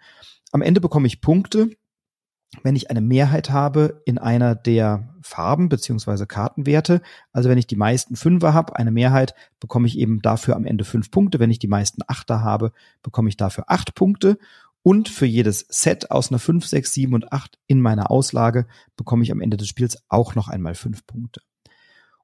Am 0.51 0.61
Ende 0.61 0.82
bekomme 0.82 1.07
ich 1.07 1.22
Punkte, 1.22 1.72
wenn 2.63 2.75
ich 2.75 2.89
eine 2.89 3.01
Mehrheit 3.01 3.51
habe 3.51 4.01
in 4.05 4.17
einer 4.17 4.55
der 4.55 5.13
Farben 5.21 5.69
beziehungsweise 5.69 6.25
Kartenwerte. 6.25 7.01
Also 7.31 7.49
wenn 7.49 7.57
ich 7.57 7.67
die 7.67 7.75
meisten 7.75 8.15
Fünfer 8.15 8.53
habe, 8.53 8.75
eine 8.75 8.91
Mehrheit, 8.91 9.35
bekomme 9.59 9.87
ich 9.87 9.97
eben 9.97 10.21
dafür 10.21 10.55
am 10.55 10.65
Ende 10.65 10.83
fünf 10.83 11.11
Punkte. 11.11 11.39
Wenn 11.39 11.51
ich 11.51 11.59
die 11.59 11.67
meisten 11.67 12.01
Achter 12.07 12.41
habe, 12.41 12.71
bekomme 13.03 13.29
ich 13.29 13.37
dafür 13.37 13.65
acht 13.67 13.93
Punkte. 13.95 14.37
Und 14.81 15.09
für 15.09 15.25
jedes 15.25 15.65
Set 15.69 16.09
aus 16.09 16.31
einer 16.31 16.39
5, 16.39 16.65
6, 16.65 16.93
7 16.93 17.13
und 17.13 17.33
8 17.33 17.59
in 17.67 17.81
meiner 17.81 18.09
Auslage 18.09 18.65
bekomme 18.95 19.23
ich 19.23 19.31
am 19.31 19.41
Ende 19.41 19.57
des 19.57 19.67
Spiels 19.67 20.01
auch 20.07 20.35
noch 20.35 20.47
einmal 20.47 20.73
fünf 20.73 21.05
Punkte. 21.05 21.41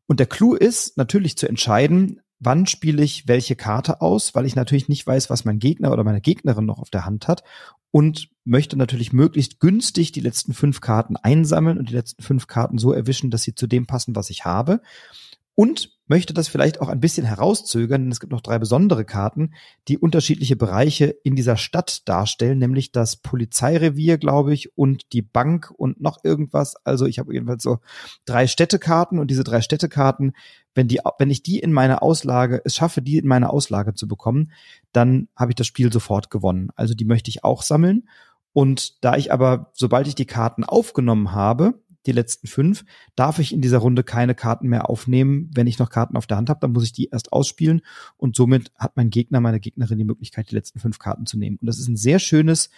Und 0.08 0.20
der 0.20 0.28
Clou 0.28 0.54
ist 0.56 0.98
natürlich 0.98 1.38
zu 1.38 1.48
entscheiden, 1.48 2.22
wann 2.40 2.66
spiele 2.66 3.04
ich 3.04 3.28
welche 3.28 3.56
Karte 3.56 4.02
aus, 4.02 4.36
weil 4.36 4.46
ich 4.46 4.56
natürlich 4.56 4.88
nicht 4.88 5.06
weiß, 5.06 5.30
was 5.30 5.46
mein 5.46 5.60
Gegner 5.60 5.92
oder 5.92 6.04
meine 6.04 6.22
Gegnerin 6.22 6.66
noch 6.66 6.80
auf 6.80 6.90
der 6.90 7.06
Hand 7.06 7.28
hat 7.28 7.44
und 7.96 8.28
möchte 8.44 8.76
natürlich 8.76 9.14
möglichst 9.14 9.62
günstig 9.62 10.12
die 10.12 10.20
letzten 10.20 10.54
fünf 10.54 10.82
Karten 10.82 11.16
einsammeln 11.16 11.78
und 11.78 11.88
die 11.88 11.94
letzten 11.94 12.22
fünf 12.24 12.46
Karten 12.46 12.78
so 12.78 12.92
erwischen, 12.92 13.32
dass 13.32 13.44
sie 13.44 13.56
zu 13.56 13.68
dem 13.68 13.88
passen, 13.88 14.18
was 14.18 14.30
ich 14.30 14.44
habe. 14.44 14.82
Und 15.56 15.96
möchte 16.08 16.34
das 16.34 16.48
vielleicht 16.48 16.82
auch 16.82 16.90
ein 16.90 17.00
bisschen 17.00 17.26
herauszögern, 17.26 18.04
denn 18.04 18.12
es 18.12 18.20
gibt 18.20 18.32
noch 18.32 18.42
drei 18.42 18.60
besondere 18.60 19.06
Karten, 19.06 19.54
die 19.88 19.98
unterschiedliche 19.98 20.56
Bereiche 20.56 21.16
in 21.24 21.36
dieser 21.36 21.58
Stadt 21.58 22.08
darstellen, 22.08 22.60
nämlich 22.60 22.92
das 22.92 23.16
Polizeirevier, 23.16 24.18
glaube 24.18 24.54
ich, 24.54 24.78
und 24.78 25.14
die 25.14 25.22
Bank 25.22 25.72
und 25.76 26.02
noch 26.02 26.24
irgendwas. 26.24 26.76
Also 26.84 27.06
ich 27.06 27.20
habe 27.20 27.34
jedenfalls 27.34 27.64
so 27.64 27.80
drei 28.26 28.48
Städtekarten 28.48 29.18
und 29.18 29.32
diese 29.32 29.44
drei 29.44 29.62
Städtekarten, 29.62 30.34
wenn 30.76 30.88
die, 30.88 31.00
wenn 31.18 31.32
ich 31.32 31.42
die 31.42 31.60
in 31.60 31.74
meine 31.74 32.02
Auslage, 32.02 32.62
es 32.66 32.76
schaffe, 32.76 33.02
die 33.02 33.18
in 33.18 33.28
meine 33.28 33.50
Auslage 33.50 33.94
zu 33.94 34.08
bekommen, 34.08 34.52
dann 34.92 35.30
habe 35.36 35.52
ich 35.52 35.56
das 35.56 35.68
Spiel 35.68 35.92
sofort 35.92 36.30
gewonnen. 36.30 36.70
Also 36.76 36.94
die 36.94 37.06
möchte 37.06 37.30
ich 37.30 37.44
auch 37.44 37.64
sammeln. 37.64 38.08
Und 38.54 39.04
da 39.04 39.18
ich 39.18 39.34
aber, 39.34 39.72
sobald 39.74 40.08
ich 40.08 40.16
die 40.16 40.26
Karten 40.26 40.64
aufgenommen 40.64 41.34
habe, 41.34 41.82
die 42.08 42.12
letzten 42.12 42.48
fünf, 42.48 42.86
darf 43.16 43.40
ich 43.40 43.54
in 43.54 43.62
dieser 43.62 43.80
Runde 43.80 44.04
keine 44.04 44.36
Karten 44.36 44.68
mehr 44.68 44.90
aufnehmen. 44.90 45.50
Wenn 45.54 45.68
ich 45.68 45.80
noch 45.80 45.90
Karten 45.90 46.18
auf 46.18 46.28
der 46.28 46.38
Hand 46.38 46.50
habe, 46.50 46.60
dann 46.60 46.72
muss 46.72 46.84
ich 46.84 46.94
die 46.94 47.10
erst 47.10 47.34
ausspielen 47.34 47.82
und 48.18 48.36
somit 48.36 48.72
hat 48.76 48.96
mein 48.98 49.10
Gegner, 49.10 49.42
meine 49.42 49.60
Gegnerin 49.60 49.98
die 49.98 50.06
Möglichkeit, 50.06 50.50
die 50.52 50.56
letzten 50.56 50.80
fünf 50.80 51.00
Karten 51.00 51.26
zu 51.26 51.38
nehmen. 51.38 51.58
Und 51.58 51.68
das 51.68 51.80
ist 51.80 51.88
ein 51.88 51.98
sehr 51.98 52.20
schönes, 52.20 52.70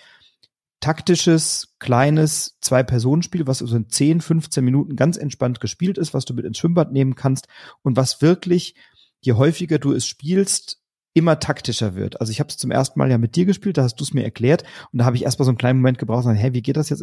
taktisches, 0.80 1.76
kleines 1.80 2.58
Zwei-Personen-Spiel, 2.62 3.48
was 3.48 3.60
so 3.60 3.76
in 3.76 3.90
10, 3.90 4.22
15 4.22 4.64
Minuten 4.64 4.96
ganz 4.96 5.18
entspannt 5.18 5.60
gespielt 5.60 5.98
ist, 5.98 6.14
was 6.14 6.26
du 6.26 6.34
mit 6.34 6.46
ins 6.46 6.58
Schwimmbad 6.58 6.92
nehmen 6.92 7.16
kannst 7.16 7.48
und 7.82 7.98
was 7.98 8.22
wirklich, 8.22 8.76
je 9.22 9.34
häufiger 9.34 9.80
du 9.80 9.94
es 9.94 10.06
spielst, 10.06 10.80
immer 11.18 11.40
taktischer 11.40 11.96
wird. 11.96 12.22
Also 12.22 12.30
ich 12.32 12.40
habe 12.40 12.50
es 12.50 12.58
zum 12.58 12.70
ersten 12.70 13.00
Mal 13.00 13.10
ja 13.10 13.18
mit 13.18 13.36
dir 13.36 13.46
gespielt, 13.46 13.80
da 13.80 13.82
hast 13.82 13.96
du 13.96 14.04
es 14.04 14.14
mir 14.14 14.24
erklärt 14.24 14.64
und 14.92 15.00
da 15.00 15.06
habe 15.06 15.16
ich 15.16 15.24
erstmal 15.24 15.46
so 15.46 15.50
einen 15.50 15.58
kleinen 15.58 15.80
Moment 15.80 15.98
gebraucht 15.98 16.28
und 16.28 16.36
hä, 16.36 16.54
wie 16.54 16.62
geht 16.62 16.78
das 16.78 16.90
jetzt? 16.90 17.02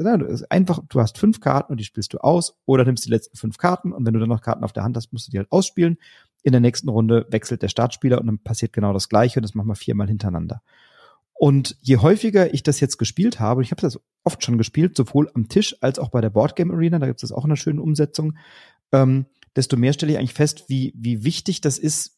Einfach, 0.50 0.80
du 0.88 1.00
hast 1.00 1.18
fünf 1.18 1.40
Karten 1.40 1.72
und 1.72 1.80
die 1.80 1.84
spielst 1.84 2.12
du 2.12 2.18
aus 2.18 2.56
oder 2.64 2.84
nimmst 2.84 3.04
die 3.04 3.10
letzten 3.10 3.36
fünf 3.36 3.58
Karten 3.58 3.92
und 3.92 4.06
wenn 4.06 4.14
du 4.14 4.20
dann 4.20 4.28
noch 4.28 4.40
Karten 4.40 4.62
auf 4.62 4.72
der 4.72 4.84
Hand 4.84 4.96
hast, 4.96 5.12
musst 5.12 5.26
du 5.26 5.32
die 5.32 5.38
halt 5.38 5.50
ausspielen. 5.50 5.98
In 6.44 6.52
der 6.52 6.60
nächsten 6.60 6.88
Runde 6.88 7.26
wechselt 7.28 7.62
der 7.62 7.68
Startspieler 7.68 8.20
und 8.20 8.28
dann 8.28 8.38
passiert 8.38 8.72
genau 8.72 8.92
das 8.92 9.08
Gleiche 9.08 9.40
und 9.40 9.42
das 9.42 9.56
machen 9.56 9.66
wir 9.66 9.74
viermal 9.74 10.06
hintereinander. 10.06 10.62
Und 11.32 11.76
je 11.80 11.96
häufiger 11.96 12.54
ich 12.54 12.62
das 12.62 12.78
jetzt 12.78 12.98
gespielt 12.98 13.40
habe, 13.40 13.62
ich 13.62 13.72
habe 13.72 13.82
das 13.82 13.98
oft 14.22 14.44
schon 14.44 14.58
gespielt, 14.58 14.96
sowohl 14.96 15.28
am 15.34 15.48
Tisch 15.48 15.74
als 15.80 15.98
auch 15.98 16.10
bei 16.10 16.20
der 16.20 16.30
Boardgame 16.30 16.72
Arena, 16.72 17.00
da 17.00 17.06
gibt 17.08 17.20
es 17.24 17.32
auch 17.32 17.44
eine 17.44 17.56
schöne 17.56 17.82
Umsetzung, 17.82 18.36
ähm, 18.92 19.26
desto 19.56 19.76
mehr 19.76 19.92
stelle 19.92 20.12
ich 20.12 20.18
eigentlich 20.18 20.34
fest, 20.34 20.66
wie, 20.68 20.92
wie 20.96 21.24
wichtig 21.24 21.60
das 21.60 21.78
ist, 21.78 22.13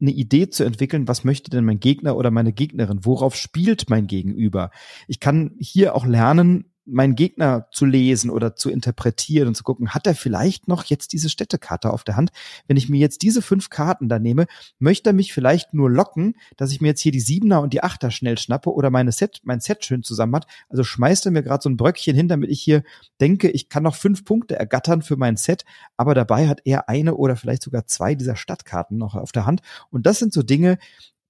eine 0.00 0.10
Idee 0.10 0.48
zu 0.48 0.64
entwickeln, 0.64 1.08
was 1.08 1.24
möchte 1.24 1.50
denn 1.50 1.64
mein 1.64 1.80
Gegner 1.80 2.16
oder 2.16 2.30
meine 2.30 2.52
Gegnerin? 2.52 3.04
Worauf 3.04 3.36
spielt 3.36 3.90
mein 3.90 4.06
Gegenüber? 4.06 4.70
Ich 5.08 5.20
kann 5.20 5.52
hier 5.58 5.94
auch 5.94 6.06
lernen, 6.06 6.69
meinen 6.90 7.14
Gegner 7.14 7.66
zu 7.70 7.84
lesen 7.84 8.30
oder 8.30 8.56
zu 8.56 8.70
interpretieren 8.70 9.48
und 9.48 9.54
zu 9.54 9.64
gucken, 9.64 9.90
hat 9.90 10.06
er 10.06 10.14
vielleicht 10.14 10.68
noch 10.68 10.84
jetzt 10.84 11.12
diese 11.12 11.30
Städtekarte 11.30 11.92
auf 11.92 12.04
der 12.04 12.16
Hand? 12.16 12.30
Wenn 12.66 12.76
ich 12.76 12.88
mir 12.88 12.98
jetzt 12.98 13.22
diese 13.22 13.42
fünf 13.42 13.70
Karten 13.70 14.08
da 14.08 14.18
nehme, 14.18 14.46
möchte 14.78 15.10
er 15.10 15.12
mich 15.12 15.32
vielleicht 15.32 15.74
nur 15.74 15.90
locken, 15.90 16.34
dass 16.56 16.72
ich 16.72 16.80
mir 16.80 16.88
jetzt 16.88 17.00
hier 17.00 17.12
die 17.12 17.20
Siebener 17.20 17.60
und 17.60 17.72
die 17.72 17.82
Achter 17.82 18.10
schnell 18.10 18.38
schnappe 18.38 18.72
oder 18.72 18.90
meine 18.90 19.12
Set, 19.12 19.40
mein 19.44 19.60
Set 19.60 19.84
schön 19.84 20.02
zusammen 20.02 20.36
hat. 20.36 20.46
Also 20.68 20.84
schmeißt 20.84 21.26
er 21.26 21.32
mir 21.32 21.42
gerade 21.42 21.62
so 21.62 21.70
ein 21.70 21.76
Bröckchen 21.76 22.16
hin, 22.16 22.28
damit 22.28 22.50
ich 22.50 22.60
hier 22.60 22.82
denke, 23.20 23.50
ich 23.50 23.68
kann 23.68 23.82
noch 23.82 23.94
fünf 23.94 24.24
Punkte 24.24 24.56
ergattern 24.56 25.02
für 25.02 25.16
mein 25.16 25.36
Set, 25.36 25.64
aber 25.96 26.14
dabei 26.14 26.48
hat 26.48 26.60
er 26.64 26.88
eine 26.88 27.14
oder 27.14 27.36
vielleicht 27.36 27.62
sogar 27.62 27.86
zwei 27.86 28.14
dieser 28.14 28.36
Stadtkarten 28.36 28.98
noch 28.98 29.14
auf 29.14 29.32
der 29.32 29.46
Hand. 29.46 29.60
Und 29.90 30.06
das 30.06 30.18
sind 30.18 30.32
so 30.32 30.42
Dinge, 30.42 30.78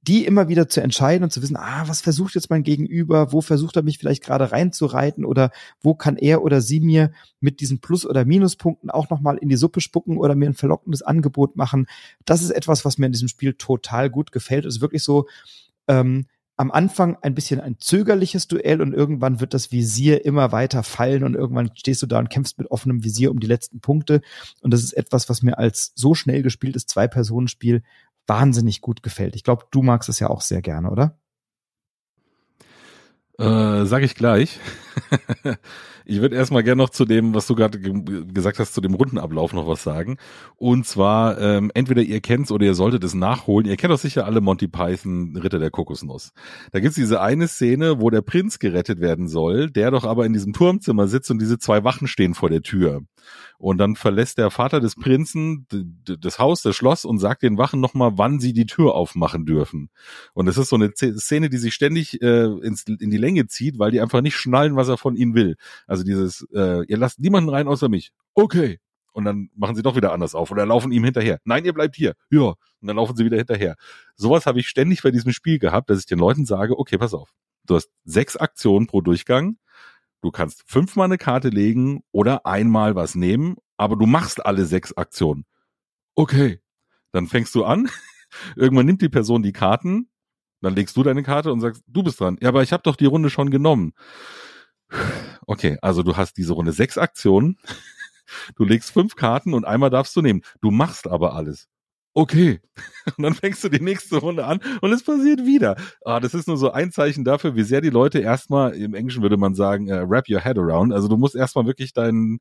die 0.02 0.24
immer 0.24 0.48
wieder 0.48 0.68
zu 0.68 0.80
entscheiden 0.80 1.24
und 1.24 1.30
zu 1.30 1.42
wissen, 1.42 1.56
ah, 1.56 1.84
was 1.86 2.00
versucht 2.00 2.34
jetzt 2.34 2.48
mein 2.48 2.62
Gegenüber, 2.62 3.32
wo 3.32 3.40
versucht 3.40 3.76
er 3.76 3.82
mich 3.82 3.98
vielleicht 3.98 4.24
gerade 4.24 4.50
reinzureiten 4.50 5.24
oder 5.24 5.50
wo 5.82 5.94
kann 5.94 6.16
er 6.16 6.42
oder 6.42 6.62
sie 6.62 6.80
mir 6.80 7.12
mit 7.40 7.60
diesen 7.60 7.80
Plus- 7.80 8.06
oder 8.06 8.24
Minuspunkten 8.24 8.90
auch 8.90 9.10
nochmal 9.10 9.36
in 9.36 9.48
die 9.48 9.56
Suppe 9.56 9.80
spucken 9.80 10.16
oder 10.16 10.34
mir 10.34 10.48
ein 10.48 10.54
verlockendes 10.54 11.02
Angebot 11.02 11.56
machen. 11.56 11.86
Das 12.24 12.42
ist 12.42 12.50
etwas, 12.50 12.84
was 12.84 12.96
mir 12.96 13.06
in 13.06 13.12
diesem 13.12 13.28
Spiel 13.28 13.52
total 13.54 14.08
gut 14.08 14.32
gefällt. 14.32 14.64
Es 14.64 14.76
ist 14.76 14.80
wirklich 14.80 15.02
so, 15.02 15.26
ähm, 15.86 16.26
am 16.60 16.70
Anfang 16.70 17.16
ein 17.22 17.34
bisschen 17.34 17.58
ein 17.58 17.76
zögerliches 17.78 18.46
Duell 18.46 18.82
und 18.82 18.92
irgendwann 18.92 19.40
wird 19.40 19.54
das 19.54 19.72
Visier 19.72 20.26
immer 20.26 20.52
weiter 20.52 20.82
fallen 20.82 21.24
und 21.24 21.34
irgendwann 21.34 21.70
stehst 21.74 22.02
du 22.02 22.06
da 22.06 22.18
und 22.18 22.28
kämpfst 22.28 22.58
mit 22.58 22.70
offenem 22.70 23.02
Visier 23.02 23.30
um 23.30 23.40
die 23.40 23.46
letzten 23.46 23.80
Punkte. 23.80 24.20
Und 24.60 24.70
das 24.74 24.84
ist 24.84 24.92
etwas, 24.92 25.30
was 25.30 25.42
mir 25.42 25.56
als 25.56 25.92
so 25.94 26.14
schnell 26.14 26.42
gespieltes 26.42 26.84
Zwei-Personen-Spiel 26.84 27.82
wahnsinnig 28.30 28.80
gut 28.80 29.02
gefällt. 29.02 29.34
Ich 29.34 29.42
glaube, 29.42 29.64
du 29.72 29.82
magst 29.82 30.08
es 30.08 30.20
ja 30.20 30.30
auch 30.30 30.40
sehr 30.40 30.62
gerne, 30.62 30.88
oder? 30.88 31.18
Äh, 33.40 33.86
sag 33.86 34.04
ich 34.04 34.14
gleich. 34.14 34.60
ich 36.04 36.20
würde 36.20 36.36
erstmal 36.36 36.62
gerne 36.62 36.82
noch 36.82 36.90
zu 36.90 37.04
dem, 37.04 37.34
was 37.34 37.46
du 37.46 37.54
gerade 37.54 37.78
ge 37.78 38.24
gesagt 38.32 38.58
hast, 38.58 38.74
zu 38.74 38.80
dem 38.80 38.94
Rundenablauf 38.94 39.52
noch 39.52 39.66
was 39.66 39.82
sagen. 39.82 40.16
Und 40.56 40.86
zwar, 40.86 41.40
ähm, 41.40 41.70
entweder 41.74 42.02
ihr 42.02 42.20
kennt's 42.20 42.50
oder 42.50 42.66
ihr 42.66 42.74
solltet 42.74 43.04
es 43.04 43.14
nachholen. 43.14 43.66
Ihr 43.66 43.76
kennt 43.76 43.92
doch 43.92 43.98
sicher 43.98 44.24
alle 44.24 44.40
Monty 44.40 44.68
Python 44.68 45.36
Ritter 45.36 45.58
der 45.58 45.70
Kokosnuss. 45.70 46.32
Da 46.72 46.80
gibt's 46.80 46.96
diese 46.96 47.20
eine 47.20 47.48
Szene, 47.48 48.00
wo 48.00 48.10
der 48.10 48.22
Prinz 48.22 48.58
gerettet 48.58 49.00
werden 49.00 49.28
soll, 49.28 49.70
der 49.70 49.90
doch 49.90 50.04
aber 50.04 50.26
in 50.26 50.32
diesem 50.32 50.52
Turmzimmer 50.52 51.06
sitzt 51.06 51.30
und 51.30 51.40
diese 51.40 51.58
zwei 51.58 51.84
Wachen 51.84 52.06
stehen 52.06 52.34
vor 52.34 52.50
der 52.50 52.62
Tür. 52.62 53.02
Und 53.58 53.76
dann 53.76 53.94
verlässt 53.94 54.38
der 54.38 54.50
Vater 54.50 54.80
des 54.80 54.96
Prinzen 54.96 55.66
das 56.04 56.38
Haus, 56.38 56.62
das 56.62 56.74
Schloss 56.74 57.04
und 57.04 57.18
sagt 57.18 57.42
den 57.42 57.58
Wachen 57.58 57.78
nochmal, 57.78 58.12
wann 58.14 58.40
sie 58.40 58.54
die 58.54 58.64
Tür 58.64 58.94
aufmachen 58.94 59.44
dürfen. 59.44 59.90
Und 60.32 60.48
es 60.48 60.56
ist 60.56 60.70
so 60.70 60.76
eine 60.76 60.92
Szene, 60.94 61.50
die 61.50 61.58
sich 61.58 61.74
ständig 61.74 62.22
äh, 62.22 62.46
ins, 62.46 62.84
in 62.84 63.10
die 63.10 63.18
Länge 63.18 63.48
zieht, 63.48 63.78
weil 63.78 63.90
die 63.90 64.00
einfach 64.00 64.22
nicht 64.22 64.36
schnallen, 64.36 64.76
was 64.76 64.88
er 64.88 64.96
von 64.96 65.14
ihnen 65.14 65.34
will. 65.34 65.56
Also 65.90 66.04
dieses, 66.04 66.46
äh, 66.54 66.84
ihr 66.86 66.96
lasst 66.96 67.18
niemanden 67.18 67.50
rein 67.50 67.68
außer 67.68 67.88
mich. 67.88 68.12
Okay. 68.34 68.78
Und 69.12 69.24
dann 69.24 69.50
machen 69.56 69.74
sie 69.74 69.82
doch 69.82 69.96
wieder 69.96 70.12
anders 70.12 70.34
auf 70.34 70.50
oder 70.50 70.64
laufen 70.64 70.92
ihm 70.92 71.02
hinterher. 71.02 71.38
Nein, 71.44 71.64
ihr 71.64 71.72
bleibt 71.72 71.96
hier. 71.96 72.14
Ja. 72.30 72.54
Und 72.80 72.86
dann 72.86 72.96
laufen 72.96 73.16
sie 73.16 73.24
wieder 73.24 73.36
hinterher. 73.36 73.76
Sowas 74.14 74.46
habe 74.46 74.60
ich 74.60 74.68
ständig 74.68 75.02
bei 75.02 75.10
diesem 75.10 75.32
Spiel 75.32 75.58
gehabt, 75.58 75.90
dass 75.90 75.98
ich 75.98 76.06
den 76.06 76.18
Leuten 76.18 76.46
sage, 76.46 76.78
okay, 76.78 76.96
pass 76.96 77.12
auf. 77.12 77.32
Du 77.66 77.74
hast 77.74 77.90
sechs 78.04 78.36
Aktionen 78.36 78.86
pro 78.86 79.00
Durchgang 79.00 79.56
Du 80.22 80.30
kannst 80.30 80.64
fünfmal 80.66 81.06
eine 81.06 81.18
Karte 81.18 81.48
legen 81.48 82.02
oder 82.12 82.44
einmal 82.44 82.94
was 82.94 83.14
nehmen, 83.14 83.56
aber 83.76 83.96
du 83.96 84.06
machst 84.06 84.44
alle 84.44 84.66
sechs 84.66 84.92
Aktionen. 84.92 85.46
Okay. 86.14 86.60
Dann 87.12 87.26
fängst 87.26 87.54
du 87.54 87.64
an. 87.64 87.88
Irgendwann 88.56 88.86
nimmt 88.86 89.02
die 89.02 89.08
Person 89.08 89.42
die 89.42 89.52
Karten. 89.52 90.10
Dann 90.60 90.74
legst 90.74 90.96
du 90.96 91.02
deine 91.02 91.22
Karte 91.22 91.52
und 91.52 91.60
sagst, 91.60 91.82
du 91.86 92.02
bist 92.02 92.20
dran. 92.20 92.36
Ja, 92.40 92.50
aber 92.50 92.62
ich 92.62 92.72
habe 92.72 92.82
doch 92.82 92.96
die 92.96 93.06
Runde 93.06 93.30
schon 93.30 93.50
genommen. 93.50 93.94
Okay, 95.46 95.78
also 95.82 96.02
du 96.02 96.16
hast 96.16 96.36
diese 96.36 96.52
Runde 96.52 96.72
sechs 96.72 96.98
Aktionen. 96.98 97.58
Du 98.56 98.64
legst 98.64 98.92
fünf 98.92 99.16
Karten 99.16 99.54
und 99.54 99.64
einmal 99.64 99.90
darfst 99.90 100.14
du 100.14 100.22
nehmen. 100.22 100.42
Du 100.60 100.70
machst 100.70 101.08
aber 101.08 101.34
alles 101.34 101.68
okay. 102.14 102.60
Und 103.16 103.22
dann 103.24 103.34
fängst 103.34 103.62
du 103.64 103.68
die 103.68 103.82
nächste 103.82 104.18
Runde 104.18 104.44
an 104.44 104.60
und 104.80 104.92
es 104.92 105.02
passiert 105.02 105.44
wieder. 105.44 105.76
Ah, 106.04 106.20
das 106.20 106.34
ist 106.34 106.48
nur 106.48 106.56
so 106.56 106.70
ein 106.70 106.92
Zeichen 106.92 107.24
dafür, 107.24 107.56
wie 107.56 107.62
sehr 107.62 107.80
die 107.80 107.90
Leute 107.90 108.18
erstmal, 108.18 108.74
im 108.74 108.94
Englischen 108.94 109.22
würde 109.22 109.36
man 109.36 109.54
sagen, 109.54 109.90
uh, 109.90 110.08
wrap 110.08 110.28
your 110.28 110.40
head 110.40 110.58
around. 110.58 110.92
Also 110.92 111.08
du 111.08 111.16
musst 111.16 111.34
erstmal 111.34 111.66
wirklich 111.66 111.92
deinen, 111.92 112.40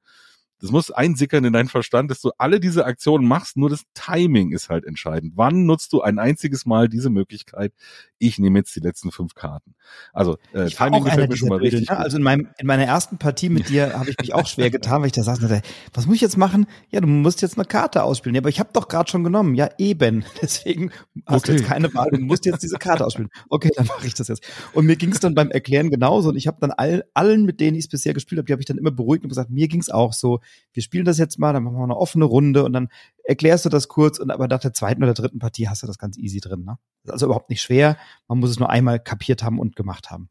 das 0.62 0.72
muss 0.72 0.91
einsickern 0.91 1.45
in 1.45 1.53
deinen 1.53 1.70
Verstand, 1.70 2.12
dass 2.12 2.22
du 2.22 2.32
alle 2.38 2.60
diese 2.60 2.86
Aktionen 2.86 3.28
machst, 3.28 3.55
nur 3.55 3.70
das 3.70 3.84
Timing 3.93 4.51
ist 4.51 4.70
halt 4.70 4.86
entscheidend. 4.86 5.34
Wann 5.36 5.66
nutzt 5.66 5.93
du 5.93 6.01
ein 6.01 6.20
einziges 6.20 6.66
Mal 6.66 6.89
diese 6.89 7.10
Möglichkeit? 7.10 7.74
Ich 8.18 8.39
nehme 8.39 8.60
jetzt 8.60 8.76
die 8.76 8.82
letzten 8.82 9.12
fünf 9.12 9.36
Karten. 9.36 9.76
Also 10.12 10.38
äh, 10.53 10.68
Timing 10.68 11.05
gefällt 11.05 11.30
mir 11.30 11.38
schon 11.38 11.49
mal 11.49 11.60
Bilder, 11.60 11.78
richtig. 11.78 11.89
Ne? 11.89 11.97
Also 11.97 12.18
in, 12.18 12.24
meinem, 12.24 12.49
in 12.57 12.68
meiner 12.68 12.84
ersten 12.84 13.18
Partie 13.18 13.49
mit 13.49 13.70
dir 13.70 13.93
habe 13.97 14.10
ich 14.10 14.18
mich 14.20 14.34
auch 14.34 14.45
schwer 14.45 14.70
getan, 14.70 15.01
weil 15.01 15.07
ich 15.07 15.14
da 15.14 15.24
saß 15.24 15.39
und 15.39 15.49
dachte, 15.49 15.62
was 15.93 16.05
muss 16.05 16.16
ich 16.16 16.22
jetzt 16.22 16.38
machen? 16.38 16.68
Ja, 16.89 16.99
du 16.99 17.07
musst 17.07 17.41
jetzt 17.41 17.57
eine 17.57 17.66
Karte 17.66 18.03
ausspielen. 18.03 18.36
Ja, 18.36 18.41
aber 18.41 18.49
ich 18.49 18.60
habe 18.60 18.70
doch 18.74 18.89
gerade 18.89 19.10
schon 19.10 19.24
genommen. 19.24 19.55
Ja, 19.55 19.70
eben. 19.78 20.26
Deswegen 20.41 20.91
hast 21.26 21.43
okay. 21.43 21.53
du 21.53 21.57
jetzt 21.57 21.68
keine 21.68 21.93
Wahl. 21.93 22.10
Du 22.12 22.20
musst 22.20 22.45
jetzt 22.45 22.64
diese 22.64 22.78
Karte 22.78 23.05
ausspielen. 23.05 23.30
Okay, 23.49 23.70
dann 23.76 23.88
mache 23.88 24.05
ich 24.05 24.14
das 24.14 24.28
jetzt. 24.28 24.43
Und 24.74 24.86
mir 24.86 24.97
ging 24.97 25.14
es 25.14 25.22
dann 25.22 25.36
beim 25.36 25.51
Erklären 25.51 25.89
genauso. 25.89 26.30
Und 26.30 26.36
ich 26.36 26.47
habe 26.47 26.57
dann 26.60 26.72
all, 26.72 27.05
allen, 27.14 27.45
mit 27.45 27.62
denen 27.62 27.78
ich 27.78 27.86
es 27.86 27.89
bisher 27.89 28.14
gespielt 28.14 28.39
habe, 28.39 28.47
die 28.47 28.51
habe 28.51 28.62
ich 28.62 28.68
dann 28.68 28.78
immer 28.78 28.91
beruhigt 28.91 29.24
und 29.24 29.30
gesagt, 29.30 29.49
mir 29.49 29.70
ging 29.70 29.80
es 29.80 29.89
auch 29.89 30.12
so 30.12 30.41
wir 30.73 30.83
spielen 30.83 31.05
das 31.05 31.17
jetzt 31.17 31.39
mal, 31.39 31.53
dann 31.53 31.63
machen 31.63 31.77
wir 31.77 31.83
eine 31.83 31.97
offene 31.97 32.25
Runde 32.25 32.63
und 32.63 32.73
dann 32.73 32.89
erklärst 33.23 33.65
du 33.65 33.69
das 33.69 33.87
kurz 33.87 34.19
und 34.19 34.31
aber 34.31 34.47
nach 34.47 34.59
der 34.59 34.73
zweiten 34.73 35.03
oder 35.03 35.13
dritten 35.13 35.39
Partie 35.39 35.67
hast 35.67 35.83
du 35.83 35.87
das 35.87 35.97
ganz 35.97 36.17
easy 36.17 36.39
drin. 36.39 36.63
Ne? 36.63 36.77
Also 37.07 37.25
überhaupt 37.25 37.49
nicht 37.49 37.61
schwer. 37.61 37.97
Man 38.27 38.39
muss 38.39 38.49
es 38.49 38.59
nur 38.59 38.69
einmal 38.69 38.99
kapiert 38.99 39.43
haben 39.43 39.59
und 39.59 39.75
gemacht 39.75 40.11
haben 40.11 40.29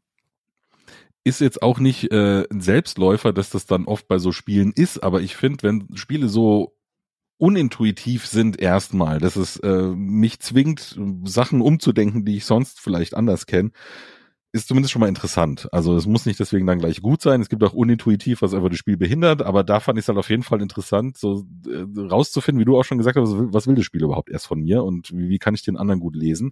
ist 1.25 1.41
jetzt 1.41 1.61
auch 1.61 1.79
nicht 1.79 2.11
äh, 2.11 2.45
ein 2.49 2.61
Selbstläufer, 2.61 3.33
dass 3.33 3.49
das 3.49 3.65
dann 3.65 3.85
oft 3.85 4.07
bei 4.07 4.17
so 4.17 4.31
Spielen 4.31 4.71
ist, 4.71 5.03
aber 5.03 5.21
ich 5.21 5.35
finde, 5.35 5.63
wenn 5.63 5.87
Spiele 5.95 6.29
so 6.29 6.75
unintuitiv 7.37 8.27
sind 8.27 8.59
erstmal, 8.59 9.19
dass 9.19 9.35
es 9.35 9.57
äh, 9.57 9.87
mich 9.95 10.39
zwingt, 10.39 10.99
Sachen 11.23 11.61
umzudenken, 11.61 12.25
die 12.25 12.37
ich 12.37 12.45
sonst 12.45 12.79
vielleicht 12.79 13.15
anders 13.15 13.45
kenne, 13.45 13.71
ist 14.51 14.67
zumindest 14.67 14.91
schon 14.91 14.99
mal 14.99 15.07
interessant. 15.09 15.67
Also 15.71 15.95
es 15.95 16.07
muss 16.07 16.25
nicht 16.25 16.39
deswegen 16.39 16.65
dann 16.65 16.79
gleich 16.79 17.01
gut 17.01 17.21
sein. 17.21 17.41
Es 17.41 17.49
gibt 17.49 17.63
auch 17.63 17.73
unintuitiv, 17.73 18.41
was 18.41 18.53
einfach 18.53 18.69
das 18.69 18.79
Spiel 18.79 18.97
behindert, 18.97 19.43
aber 19.43 19.63
da 19.63 19.79
fand 19.79 19.99
ich 19.99 20.05
es 20.05 20.07
halt 20.07 20.17
auf 20.17 20.29
jeden 20.29 20.43
Fall 20.43 20.61
interessant, 20.61 21.17
so 21.17 21.45
äh, 21.67 21.85
rauszufinden, 21.99 22.59
wie 22.59 22.65
du 22.65 22.77
auch 22.77 22.83
schon 22.83 22.97
gesagt 22.97 23.17
hast, 23.17 23.31
was 23.35 23.67
will, 23.67 23.75
das 23.75 23.85
Spiel 23.85 24.03
überhaupt 24.03 24.29
erst 24.29 24.47
von 24.47 24.59
mir 24.59 24.83
und 24.83 25.11
wie, 25.15 25.29
wie 25.29 25.39
kann 25.39 25.53
ich 25.53 25.63
den 25.63 25.77
anderen 25.77 25.99
gut 25.99 26.15
lesen. 26.15 26.51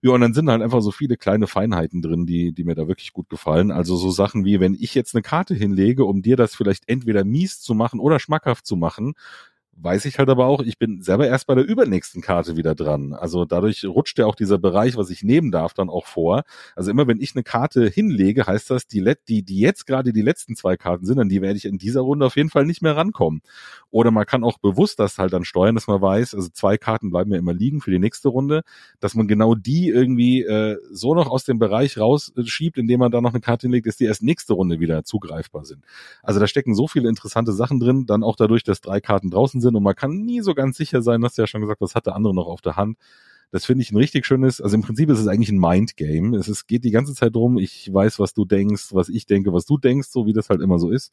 Ja, 0.00 0.12
und 0.12 0.20
dann 0.20 0.34
sind 0.34 0.50
halt 0.50 0.62
einfach 0.62 0.82
so 0.82 0.90
viele 0.90 1.16
kleine 1.16 1.46
Feinheiten 1.46 2.02
drin, 2.02 2.26
die, 2.26 2.52
die 2.52 2.64
mir 2.64 2.74
da 2.74 2.86
wirklich 2.86 3.12
gut 3.12 3.30
gefallen. 3.30 3.70
Also 3.70 3.96
so 3.96 4.10
Sachen 4.10 4.44
wie, 4.44 4.60
wenn 4.60 4.74
ich 4.74 4.94
jetzt 4.94 5.14
eine 5.14 5.22
Karte 5.22 5.54
hinlege, 5.54 6.04
um 6.04 6.20
dir 6.20 6.36
das 6.36 6.54
vielleicht 6.54 6.88
entweder 6.88 7.24
mies 7.24 7.60
zu 7.60 7.74
machen 7.74 8.00
oder 8.00 8.20
schmackhaft 8.20 8.66
zu 8.66 8.76
machen, 8.76 9.14
weiß 9.76 10.04
ich 10.04 10.18
halt 10.18 10.28
aber 10.28 10.46
auch, 10.46 10.60
ich 10.60 10.78
bin 10.78 11.02
selber 11.02 11.26
erst 11.26 11.46
bei 11.46 11.54
der 11.54 11.64
übernächsten 11.64 12.22
Karte 12.22 12.56
wieder 12.56 12.74
dran. 12.74 13.12
Also 13.12 13.44
dadurch 13.44 13.84
rutscht 13.84 14.18
ja 14.18 14.26
auch 14.26 14.34
dieser 14.34 14.58
Bereich, 14.58 14.96
was 14.96 15.10
ich 15.10 15.22
nehmen 15.22 15.50
darf, 15.50 15.74
dann 15.74 15.90
auch 15.90 16.06
vor. 16.06 16.44
Also 16.76 16.90
immer 16.90 17.06
wenn 17.06 17.20
ich 17.20 17.34
eine 17.34 17.42
Karte 17.42 17.88
hinlege, 17.88 18.46
heißt 18.46 18.70
das, 18.70 18.86
die, 18.86 19.04
die, 19.28 19.42
die 19.42 19.58
jetzt 19.58 19.86
gerade 19.86 20.12
die 20.12 20.22
letzten 20.22 20.56
zwei 20.56 20.76
Karten 20.76 21.06
sind, 21.06 21.18
an 21.18 21.28
die 21.28 21.42
werde 21.42 21.56
ich 21.56 21.64
in 21.64 21.78
dieser 21.78 22.02
Runde 22.02 22.26
auf 22.26 22.36
jeden 22.36 22.50
Fall 22.50 22.66
nicht 22.66 22.82
mehr 22.82 22.96
rankommen. 22.96 23.42
Oder 23.90 24.10
man 24.10 24.26
kann 24.26 24.44
auch 24.44 24.58
bewusst 24.58 24.98
das 24.98 25.18
halt 25.18 25.32
dann 25.32 25.44
steuern, 25.44 25.74
dass 25.74 25.86
man 25.86 26.00
weiß, 26.00 26.34
also 26.34 26.48
zwei 26.48 26.76
Karten 26.76 27.10
bleiben 27.10 27.30
ja 27.32 27.38
immer 27.38 27.54
liegen 27.54 27.80
für 27.80 27.90
die 27.90 27.98
nächste 27.98 28.28
Runde, 28.28 28.62
dass 29.00 29.14
man 29.14 29.28
genau 29.28 29.54
die 29.54 29.88
irgendwie 29.88 30.42
äh, 30.42 30.78
so 30.90 31.14
noch 31.14 31.30
aus 31.30 31.44
dem 31.44 31.58
Bereich 31.58 31.98
rausschiebt, 31.98 32.78
indem 32.78 33.00
man 33.00 33.10
da 33.10 33.20
noch 33.20 33.32
eine 33.32 33.40
Karte 33.40 33.66
hinlegt, 33.66 33.86
dass 33.86 33.96
die 33.96 34.04
erst 34.04 34.22
nächste 34.22 34.54
Runde 34.54 34.80
wieder 34.80 35.04
zugreifbar 35.04 35.64
sind. 35.64 35.84
Also 36.22 36.40
da 36.40 36.46
stecken 36.46 36.74
so 36.74 36.86
viele 36.88 37.08
interessante 37.08 37.52
Sachen 37.52 37.80
drin, 37.80 38.06
dann 38.06 38.22
auch 38.22 38.36
dadurch, 38.36 38.62
dass 38.62 38.80
drei 38.80 39.00
Karten 39.00 39.30
draußen 39.30 39.60
sind 39.64 39.74
und 39.74 39.82
man 39.82 39.96
kann 39.96 40.24
nie 40.24 40.40
so 40.40 40.54
ganz 40.54 40.76
sicher 40.76 41.02
sein, 41.02 41.24
hast 41.24 41.38
du 41.38 41.42
ja 41.42 41.46
schon 41.46 41.60
gesagt, 41.60 41.80
was 41.80 41.94
hat 41.94 42.06
der 42.06 42.14
andere 42.14 42.34
noch 42.34 42.46
auf 42.46 42.60
der 42.60 42.76
Hand. 42.76 42.98
Das 43.50 43.64
finde 43.64 43.82
ich 43.82 43.92
ein 43.92 43.96
richtig 43.96 44.26
schönes, 44.26 44.60
also 44.60 44.74
im 44.74 44.82
Prinzip 44.82 45.08
ist 45.10 45.20
es 45.20 45.28
eigentlich 45.28 45.50
ein 45.50 45.60
Mindgame. 45.60 46.36
Es 46.36 46.48
ist, 46.48 46.66
geht 46.66 46.84
die 46.84 46.90
ganze 46.90 47.14
Zeit 47.14 47.36
drum, 47.36 47.56
ich 47.58 47.92
weiß, 47.92 48.18
was 48.18 48.34
du 48.34 48.44
denkst, 48.44 48.88
was 48.92 49.08
ich 49.08 49.26
denke, 49.26 49.52
was 49.52 49.64
du 49.64 49.78
denkst, 49.78 50.08
so 50.08 50.26
wie 50.26 50.32
das 50.32 50.50
halt 50.50 50.60
immer 50.60 50.78
so 50.78 50.90
ist. 50.90 51.12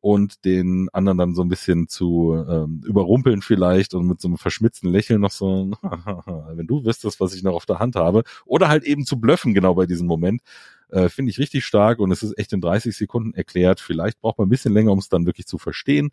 Und 0.00 0.44
den 0.44 0.88
anderen 0.92 1.18
dann 1.18 1.34
so 1.34 1.42
ein 1.42 1.48
bisschen 1.48 1.88
zu 1.88 2.42
ähm, 2.48 2.82
überrumpeln 2.86 3.42
vielleicht 3.42 3.94
und 3.94 4.06
mit 4.06 4.20
so 4.20 4.28
einem 4.28 4.38
verschmitzten 4.38 4.90
Lächeln 4.90 5.20
noch 5.20 5.30
so, 5.30 5.72
wenn 6.54 6.66
du 6.66 6.84
wüsstest, 6.84 7.20
was 7.20 7.34
ich 7.34 7.42
noch 7.42 7.54
auf 7.54 7.66
der 7.66 7.78
Hand 7.78 7.96
habe. 7.96 8.22
Oder 8.44 8.68
halt 8.68 8.84
eben 8.84 9.04
zu 9.06 9.18
blöffen 9.18 9.54
genau 9.54 9.74
bei 9.74 9.86
diesem 9.86 10.06
Moment. 10.06 10.42
Äh, 10.88 11.08
Finde 11.08 11.30
ich 11.30 11.38
richtig 11.38 11.64
stark 11.64 11.98
und 11.98 12.12
es 12.12 12.22
ist 12.22 12.38
echt 12.38 12.52
in 12.52 12.60
30 12.60 12.96
Sekunden 12.96 13.34
erklärt. 13.34 13.80
Vielleicht 13.80 14.20
braucht 14.20 14.38
man 14.38 14.46
ein 14.46 14.50
bisschen 14.50 14.72
länger, 14.72 14.92
um 14.92 14.98
es 14.98 15.08
dann 15.08 15.26
wirklich 15.26 15.46
zu 15.46 15.58
verstehen. 15.58 16.12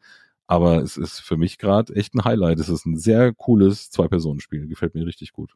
Aber 0.52 0.82
es 0.82 0.98
ist 0.98 1.22
für 1.22 1.38
mich 1.38 1.58
gerade 1.58 1.96
echt 1.96 2.14
ein 2.14 2.26
Highlight. 2.26 2.60
Es 2.60 2.68
ist 2.68 2.86
ein 2.86 2.98
sehr 2.98 3.34
cooles 3.34 3.90
Zwei-Personen-Spiel. 3.90 4.68
Gefällt 4.68 4.96
mir 4.96 5.06
richtig 5.06 5.32
gut. 5.32 5.56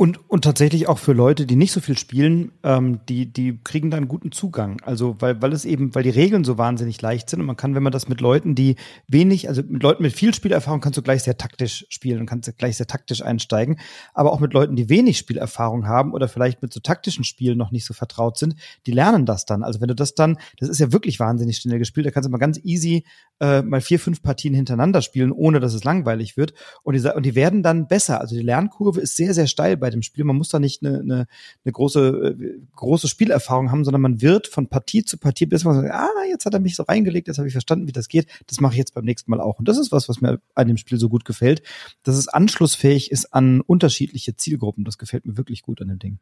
Und, 0.00 0.30
und 0.30 0.44
tatsächlich 0.44 0.88
auch 0.88 0.96
für 0.96 1.12
Leute, 1.12 1.44
die 1.44 1.56
nicht 1.56 1.72
so 1.72 1.80
viel 1.82 1.98
spielen, 1.98 2.52
ähm, 2.62 3.00
die, 3.10 3.26
die 3.26 3.58
kriegen 3.62 3.90
da 3.90 3.98
einen 3.98 4.08
guten 4.08 4.32
Zugang. 4.32 4.80
Also, 4.80 5.16
weil, 5.18 5.42
weil 5.42 5.52
es 5.52 5.66
eben, 5.66 5.94
weil 5.94 6.04
die 6.04 6.08
Regeln 6.08 6.42
so 6.42 6.56
wahnsinnig 6.56 7.02
leicht 7.02 7.28
sind 7.28 7.40
und 7.40 7.44
man 7.44 7.58
kann, 7.58 7.74
wenn 7.74 7.82
man 7.82 7.92
das 7.92 8.08
mit 8.08 8.22
Leuten, 8.22 8.54
die 8.54 8.76
wenig, 9.08 9.50
also 9.50 9.62
mit 9.62 9.82
Leuten 9.82 10.02
mit 10.02 10.14
viel 10.14 10.32
Spielerfahrung 10.32 10.80
kannst 10.80 10.96
du 10.96 11.02
gleich 11.02 11.24
sehr 11.24 11.36
taktisch 11.36 11.84
spielen 11.90 12.20
und 12.20 12.24
kannst 12.24 12.56
gleich 12.56 12.78
sehr 12.78 12.86
taktisch 12.86 13.22
einsteigen. 13.22 13.78
Aber 14.14 14.32
auch 14.32 14.40
mit 14.40 14.54
Leuten, 14.54 14.74
die 14.74 14.88
wenig 14.88 15.18
Spielerfahrung 15.18 15.86
haben 15.86 16.14
oder 16.14 16.28
vielleicht 16.28 16.62
mit 16.62 16.72
so 16.72 16.80
taktischen 16.80 17.24
Spielen 17.24 17.58
noch 17.58 17.70
nicht 17.70 17.84
so 17.84 17.92
vertraut 17.92 18.38
sind, 18.38 18.54
die 18.86 18.92
lernen 18.92 19.26
das 19.26 19.44
dann. 19.44 19.62
Also 19.62 19.82
wenn 19.82 19.88
du 19.88 19.94
das 19.94 20.14
dann, 20.14 20.38
das 20.58 20.70
ist 20.70 20.80
ja 20.80 20.92
wirklich 20.92 21.20
wahnsinnig 21.20 21.58
schnell 21.58 21.78
gespielt, 21.78 22.06
da 22.06 22.10
kannst 22.10 22.26
du 22.26 22.30
mal 22.30 22.38
ganz 22.38 22.58
easy 22.64 23.04
äh, 23.38 23.60
mal 23.60 23.82
vier, 23.82 24.00
fünf 24.00 24.22
Partien 24.22 24.54
hintereinander 24.54 25.02
spielen, 25.02 25.30
ohne 25.30 25.60
dass 25.60 25.74
es 25.74 25.84
langweilig 25.84 26.38
wird. 26.38 26.54
Und 26.84 26.94
die, 26.94 27.06
und 27.06 27.26
die 27.26 27.34
werden 27.34 27.62
dann 27.62 27.86
besser. 27.86 28.18
Also 28.22 28.34
die 28.34 28.42
Lernkurve 28.42 29.02
ist 29.02 29.14
sehr, 29.14 29.34
sehr 29.34 29.46
steil 29.46 29.76
bei 29.76 29.89
dem 29.90 30.02
Spiel. 30.02 30.24
Man 30.24 30.36
muss 30.36 30.48
da 30.48 30.58
nicht 30.58 30.82
eine, 30.82 31.00
eine, 31.00 31.26
eine 31.64 31.72
große, 31.72 32.36
äh, 32.40 32.60
große 32.76 33.08
Spielerfahrung 33.08 33.70
haben, 33.70 33.84
sondern 33.84 34.00
man 34.00 34.20
wird 34.20 34.46
von 34.46 34.68
Partie 34.68 35.04
zu 35.04 35.18
Partie, 35.18 35.46
bis 35.46 35.64
man 35.64 35.74
sagt, 35.74 35.90
ah, 35.92 36.08
jetzt 36.28 36.46
hat 36.46 36.54
er 36.54 36.60
mich 36.60 36.76
so 36.76 36.84
reingelegt, 36.84 37.28
jetzt 37.28 37.38
habe 37.38 37.48
ich 37.48 37.54
verstanden, 37.54 37.86
wie 37.86 37.92
das 37.92 38.08
geht. 38.08 38.26
Das 38.46 38.60
mache 38.60 38.72
ich 38.72 38.78
jetzt 38.78 38.94
beim 38.94 39.04
nächsten 39.04 39.30
Mal 39.30 39.40
auch. 39.40 39.58
Und 39.58 39.68
das 39.68 39.78
ist 39.78 39.92
was, 39.92 40.08
was 40.08 40.20
mir 40.20 40.40
an 40.54 40.68
dem 40.68 40.76
Spiel 40.76 40.98
so 40.98 41.08
gut 41.08 41.24
gefällt, 41.24 41.62
dass 42.02 42.16
es 42.16 42.28
anschlussfähig 42.28 43.10
ist 43.10 43.32
an 43.34 43.60
unterschiedliche 43.60 44.36
Zielgruppen. 44.36 44.84
Das 44.84 44.98
gefällt 44.98 45.26
mir 45.26 45.36
wirklich 45.36 45.62
gut 45.62 45.80
an 45.82 45.88
dem 45.88 45.98
Ding 45.98 46.18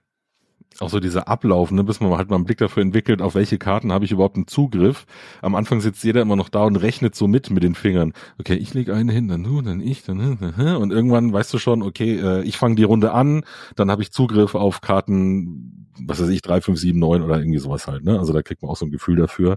auch 0.80 0.90
so 0.90 1.00
dieser 1.00 1.26
Ablauf, 1.26 1.70
ne, 1.70 1.82
bis 1.82 2.00
man 2.00 2.16
halt 2.16 2.30
mal 2.30 2.36
einen 2.36 2.44
Blick 2.44 2.58
dafür 2.58 2.82
entwickelt, 2.82 3.20
auf 3.20 3.34
welche 3.34 3.58
Karten 3.58 3.92
habe 3.92 4.04
ich 4.04 4.12
überhaupt 4.12 4.36
einen 4.36 4.46
Zugriff. 4.46 5.06
Am 5.42 5.54
Anfang 5.54 5.80
sitzt 5.80 6.04
jeder 6.04 6.22
immer 6.22 6.36
noch 6.36 6.48
da 6.48 6.64
und 6.64 6.76
rechnet 6.76 7.14
so 7.14 7.26
mit 7.26 7.50
mit 7.50 7.62
den 7.62 7.74
Fingern. 7.74 8.12
Okay, 8.38 8.54
ich 8.54 8.74
lege 8.74 8.94
eine 8.94 9.12
hin, 9.12 9.28
dann 9.28 9.42
du, 9.42 9.60
dann 9.60 9.80
ich, 9.80 10.04
dann 10.04 10.18
und 10.20 10.92
irgendwann 10.92 11.32
weißt 11.32 11.52
du 11.52 11.58
schon, 11.58 11.82
okay, 11.82 12.18
äh, 12.18 12.42
ich 12.42 12.56
fange 12.56 12.76
die 12.76 12.84
Runde 12.84 13.12
an, 13.12 13.44
dann 13.74 13.90
habe 13.90 14.02
ich 14.02 14.12
Zugriff 14.12 14.54
auf 14.54 14.80
Karten, 14.80 15.88
was 16.00 16.20
weiß 16.20 16.28
ich, 16.28 16.42
drei, 16.42 16.60
fünf, 16.60 16.78
sieben, 16.78 17.00
neun 17.00 17.22
oder 17.22 17.38
irgendwie 17.38 17.58
sowas 17.58 17.88
halt. 17.88 18.04
Ne? 18.04 18.18
Also 18.18 18.32
da 18.32 18.42
kriegt 18.42 18.62
man 18.62 18.70
auch 18.70 18.76
so 18.76 18.86
ein 18.86 18.92
Gefühl 18.92 19.16
dafür. 19.16 19.56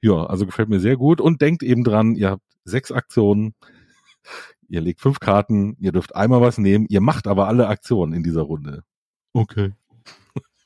Ja, 0.00 0.26
also 0.26 0.46
gefällt 0.46 0.68
mir 0.68 0.80
sehr 0.80 0.96
gut 0.96 1.20
und 1.20 1.40
denkt 1.40 1.62
eben 1.62 1.84
dran, 1.84 2.14
ihr 2.14 2.30
habt 2.30 2.42
sechs 2.64 2.92
Aktionen. 2.92 3.54
Ihr 4.68 4.80
legt 4.80 5.00
fünf 5.00 5.20
Karten, 5.20 5.76
ihr 5.80 5.92
dürft 5.92 6.16
einmal 6.16 6.40
was 6.40 6.56
nehmen, 6.56 6.86
ihr 6.88 7.00
macht 7.00 7.26
aber 7.26 7.46
alle 7.46 7.68
Aktionen 7.68 8.14
in 8.14 8.22
dieser 8.22 8.42
Runde. 8.42 8.84
Okay. 9.34 9.72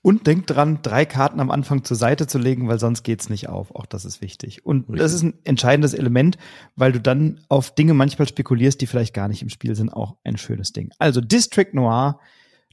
Und 0.07 0.29
denkt 0.29 0.51
dran, 0.51 0.79
drei 0.83 1.05
Karten 1.05 1.41
am 1.41 1.51
Anfang 1.51 1.83
zur 1.83 1.97
Seite 1.97 2.29
zu 2.29 2.39
legen, 2.39 2.69
weil 2.69 2.79
sonst 2.79 3.03
geht's 3.03 3.29
nicht 3.29 3.49
auf. 3.49 3.75
Auch 3.75 3.87
das 3.87 4.05
ist 4.05 4.21
wichtig. 4.21 4.65
Und 4.65 4.83
Richtig. 4.83 4.99
das 4.99 5.13
ist 5.13 5.23
ein 5.25 5.35
entscheidendes 5.43 5.95
Element, 5.95 6.39
weil 6.77 6.93
du 6.93 7.01
dann 7.01 7.41
auf 7.49 7.75
Dinge 7.75 7.93
manchmal 7.93 8.29
spekulierst, 8.29 8.81
die 8.81 8.87
vielleicht 8.87 9.15
gar 9.15 9.27
nicht 9.27 9.43
im 9.43 9.49
Spiel 9.49 9.75
sind. 9.75 9.89
Auch 9.89 10.15
ein 10.23 10.37
schönes 10.37 10.73
Ding. 10.73 10.93
Also 11.01 11.21
District 11.21 11.71
Noir 11.73 12.21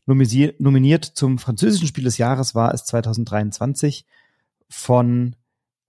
nominiert 0.06 1.06
zum 1.06 1.40
französischen 1.40 1.88
Spiel 1.88 2.04
des 2.04 2.20
Jahres 2.20 2.54
war 2.54 2.72
es 2.72 2.86
2023 2.86 4.06
von 4.70 5.36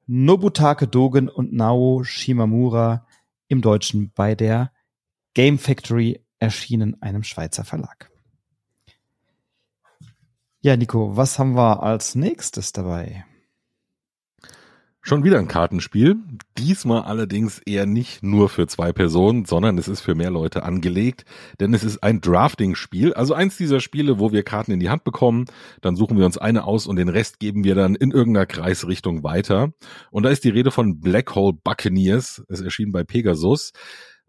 Nobutake 0.06 0.88
Dogen 0.88 1.28
und 1.28 1.52
Nao 1.52 2.04
Shimamura 2.04 3.06
im 3.48 3.60
Deutschen 3.60 4.12
bei 4.14 4.34
der 4.34 4.72
Game 5.34 5.58
Factory 5.58 6.24
erschienen, 6.38 7.02
einem 7.02 7.22
Schweizer 7.22 7.64
Verlag. 7.64 8.13
Ja, 10.64 10.78
Nico, 10.78 11.14
was 11.14 11.38
haben 11.38 11.56
wir 11.56 11.82
als 11.82 12.14
nächstes 12.14 12.72
dabei? 12.72 13.26
Schon 15.02 15.22
wieder 15.22 15.38
ein 15.38 15.46
Kartenspiel. 15.46 16.16
Diesmal 16.56 17.02
allerdings 17.02 17.58
eher 17.58 17.84
nicht 17.84 18.22
nur 18.22 18.48
für 18.48 18.66
zwei 18.66 18.90
Personen, 18.90 19.44
sondern 19.44 19.76
es 19.76 19.88
ist 19.88 20.00
für 20.00 20.14
mehr 20.14 20.30
Leute 20.30 20.62
angelegt, 20.62 21.26
denn 21.60 21.74
es 21.74 21.84
ist 21.84 22.02
ein 22.02 22.22
Drafting-Spiel. 22.22 23.12
Also 23.12 23.34
eins 23.34 23.58
dieser 23.58 23.80
Spiele, 23.80 24.18
wo 24.18 24.32
wir 24.32 24.42
Karten 24.42 24.72
in 24.72 24.80
die 24.80 24.88
Hand 24.88 25.04
bekommen, 25.04 25.44
dann 25.82 25.96
suchen 25.96 26.16
wir 26.16 26.24
uns 26.24 26.38
eine 26.38 26.64
aus 26.64 26.86
und 26.86 26.96
den 26.96 27.10
Rest 27.10 27.40
geben 27.40 27.62
wir 27.62 27.74
dann 27.74 27.94
in 27.94 28.10
irgendeiner 28.10 28.46
Kreisrichtung 28.46 29.22
weiter. 29.22 29.74
Und 30.10 30.22
da 30.22 30.30
ist 30.30 30.44
die 30.44 30.48
Rede 30.48 30.70
von 30.70 30.98
Black 30.98 31.34
Hole 31.34 31.52
Buccaneers. 31.62 32.42
Es 32.48 32.62
erschien 32.62 32.90
bei 32.90 33.04
Pegasus. 33.04 33.72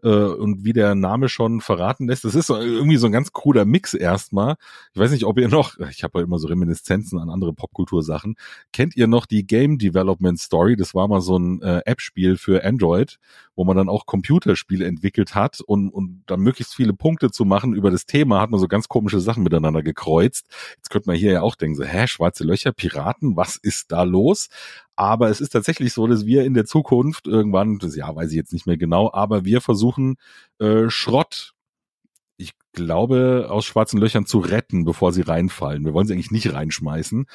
Äh, 0.02 0.08
und 0.08 0.64
wie 0.64 0.72
der 0.72 0.94
Name 0.94 1.28
schon 1.28 1.60
verraten 1.60 2.06
lässt, 2.06 2.24
das 2.24 2.34
ist 2.34 2.50
irgendwie 2.50 2.96
so 2.96 3.06
ein 3.06 3.12
ganz 3.12 3.32
cooler 3.32 3.64
Mix 3.64 3.94
erstmal. 3.94 4.56
Ich 4.92 5.00
weiß 5.00 5.10
nicht, 5.10 5.24
ob 5.24 5.38
ihr 5.38 5.48
noch, 5.48 5.78
ich 5.90 6.04
habe 6.04 6.18
ja 6.18 6.24
immer 6.24 6.38
so 6.38 6.48
Reminiszenzen 6.48 7.18
an 7.18 7.30
andere 7.30 7.52
Popkultursachen. 7.52 8.36
Kennt 8.72 8.96
ihr 8.96 9.06
noch 9.06 9.26
die 9.26 9.46
Game 9.46 9.78
Development 9.78 10.38
Story? 10.38 10.76
Das 10.76 10.94
war 10.94 11.08
mal 11.08 11.20
so 11.20 11.38
ein 11.38 11.62
äh, 11.62 11.80
App-Spiel 11.86 12.36
für 12.36 12.64
Android, 12.64 13.18
wo 13.54 13.64
man 13.64 13.76
dann 13.76 13.88
auch 13.88 14.06
Computerspiele 14.06 14.84
entwickelt 14.84 15.34
hat 15.34 15.60
und, 15.60 15.90
und 15.90 16.22
dann 16.26 16.40
möglichst 16.40 16.74
viele 16.74 16.92
Punkte 16.92 17.30
zu 17.30 17.44
machen 17.44 17.74
über 17.74 17.90
das 17.90 18.06
Thema, 18.06 18.40
hat 18.40 18.50
man 18.50 18.60
so 18.60 18.68
ganz 18.68 18.88
komische 18.88 19.20
Sachen 19.20 19.42
miteinander 19.42 19.82
gekreuzt. 19.82 20.46
Jetzt 20.76 20.90
könnte 20.90 21.08
man 21.08 21.16
hier 21.16 21.32
ja 21.32 21.42
auch 21.42 21.54
denken, 21.54 21.76
so, 21.76 21.84
hä, 21.84 22.06
schwarze 22.06 22.44
Löcher, 22.44 22.72
Piraten, 22.72 23.36
was 23.36 23.56
ist 23.56 23.92
da 23.92 24.02
los? 24.02 24.48
Aber 24.96 25.28
es 25.28 25.40
ist 25.40 25.50
tatsächlich 25.50 25.92
so, 25.92 26.06
dass 26.06 26.26
wir 26.26 26.44
in 26.44 26.54
der 26.54 26.64
Zukunft 26.64 27.26
irgendwann, 27.26 27.78
das 27.78 27.94
Jahr 27.96 28.16
weiß 28.16 28.30
ich 28.30 28.36
jetzt 28.36 28.52
nicht 28.52 28.66
mehr 28.66 28.78
genau, 28.78 29.12
aber 29.12 29.44
wir 29.44 29.60
versuchen 29.60 30.16
äh, 30.58 30.88
Schrott 30.88 31.52
ich 32.38 32.52
glaube, 32.72 33.46
aus 33.48 33.64
schwarzen 33.64 33.98
Löchern 33.98 34.26
zu 34.26 34.38
retten, 34.38 34.84
bevor 34.84 35.12
sie 35.12 35.22
reinfallen. 35.22 35.84
Wir 35.84 35.94
wollen 35.94 36.06
sie 36.06 36.12
eigentlich 36.12 36.30
nicht 36.30 36.52
reinschmeißen. 36.52 37.26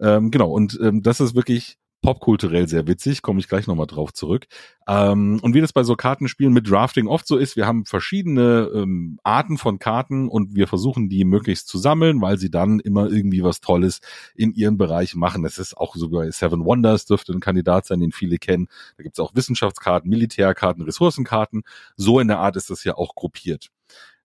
Ähm, 0.00 0.30
genau, 0.30 0.50
und 0.50 0.78
ähm, 0.82 1.02
das 1.02 1.20
ist 1.20 1.34
wirklich 1.36 1.78
popkulturell 2.02 2.68
sehr 2.68 2.86
witzig, 2.86 3.22
komme 3.22 3.40
ich 3.40 3.48
gleich 3.48 3.66
nochmal 3.66 3.86
drauf 3.86 4.12
zurück. 4.12 4.46
Ähm, 4.86 5.40
und 5.42 5.54
wie 5.54 5.60
das 5.60 5.72
bei 5.72 5.82
so 5.82 5.96
Kartenspielen 5.96 6.52
mit 6.52 6.70
Drafting 6.70 7.08
oft 7.08 7.26
so 7.26 7.36
ist, 7.36 7.56
wir 7.56 7.66
haben 7.66 7.84
verschiedene 7.84 8.70
ähm, 8.74 9.18
Arten 9.24 9.58
von 9.58 9.78
Karten 9.78 10.28
und 10.28 10.54
wir 10.54 10.68
versuchen 10.68 11.08
die 11.08 11.24
möglichst 11.24 11.68
zu 11.68 11.78
sammeln, 11.78 12.20
weil 12.20 12.38
sie 12.38 12.50
dann 12.50 12.78
immer 12.80 13.10
irgendwie 13.10 13.42
was 13.42 13.60
Tolles 13.60 14.00
in 14.34 14.52
ihrem 14.54 14.78
Bereich 14.78 15.14
machen. 15.16 15.42
Das 15.42 15.58
ist 15.58 15.76
auch 15.76 15.96
sogar 15.96 16.30
Seven 16.30 16.64
Wonders 16.64 17.04
dürfte 17.04 17.32
ein 17.32 17.40
Kandidat 17.40 17.86
sein, 17.86 18.00
den 18.00 18.12
viele 18.12 18.38
kennen. 18.38 18.68
Da 18.96 19.02
gibt's 19.02 19.20
auch 19.20 19.34
Wissenschaftskarten, 19.34 20.08
Militärkarten, 20.08 20.84
Ressourcenkarten. 20.84 21.62
So 21.96 22.20
in 22.20 22.28
der 22.28 22.38
Art 22.38 22.56
ist 22.56 22.70
das 22.70 22.84
ja 22.84 22.94
auch 22.96 23.14
gruppiert. 23.14 23.70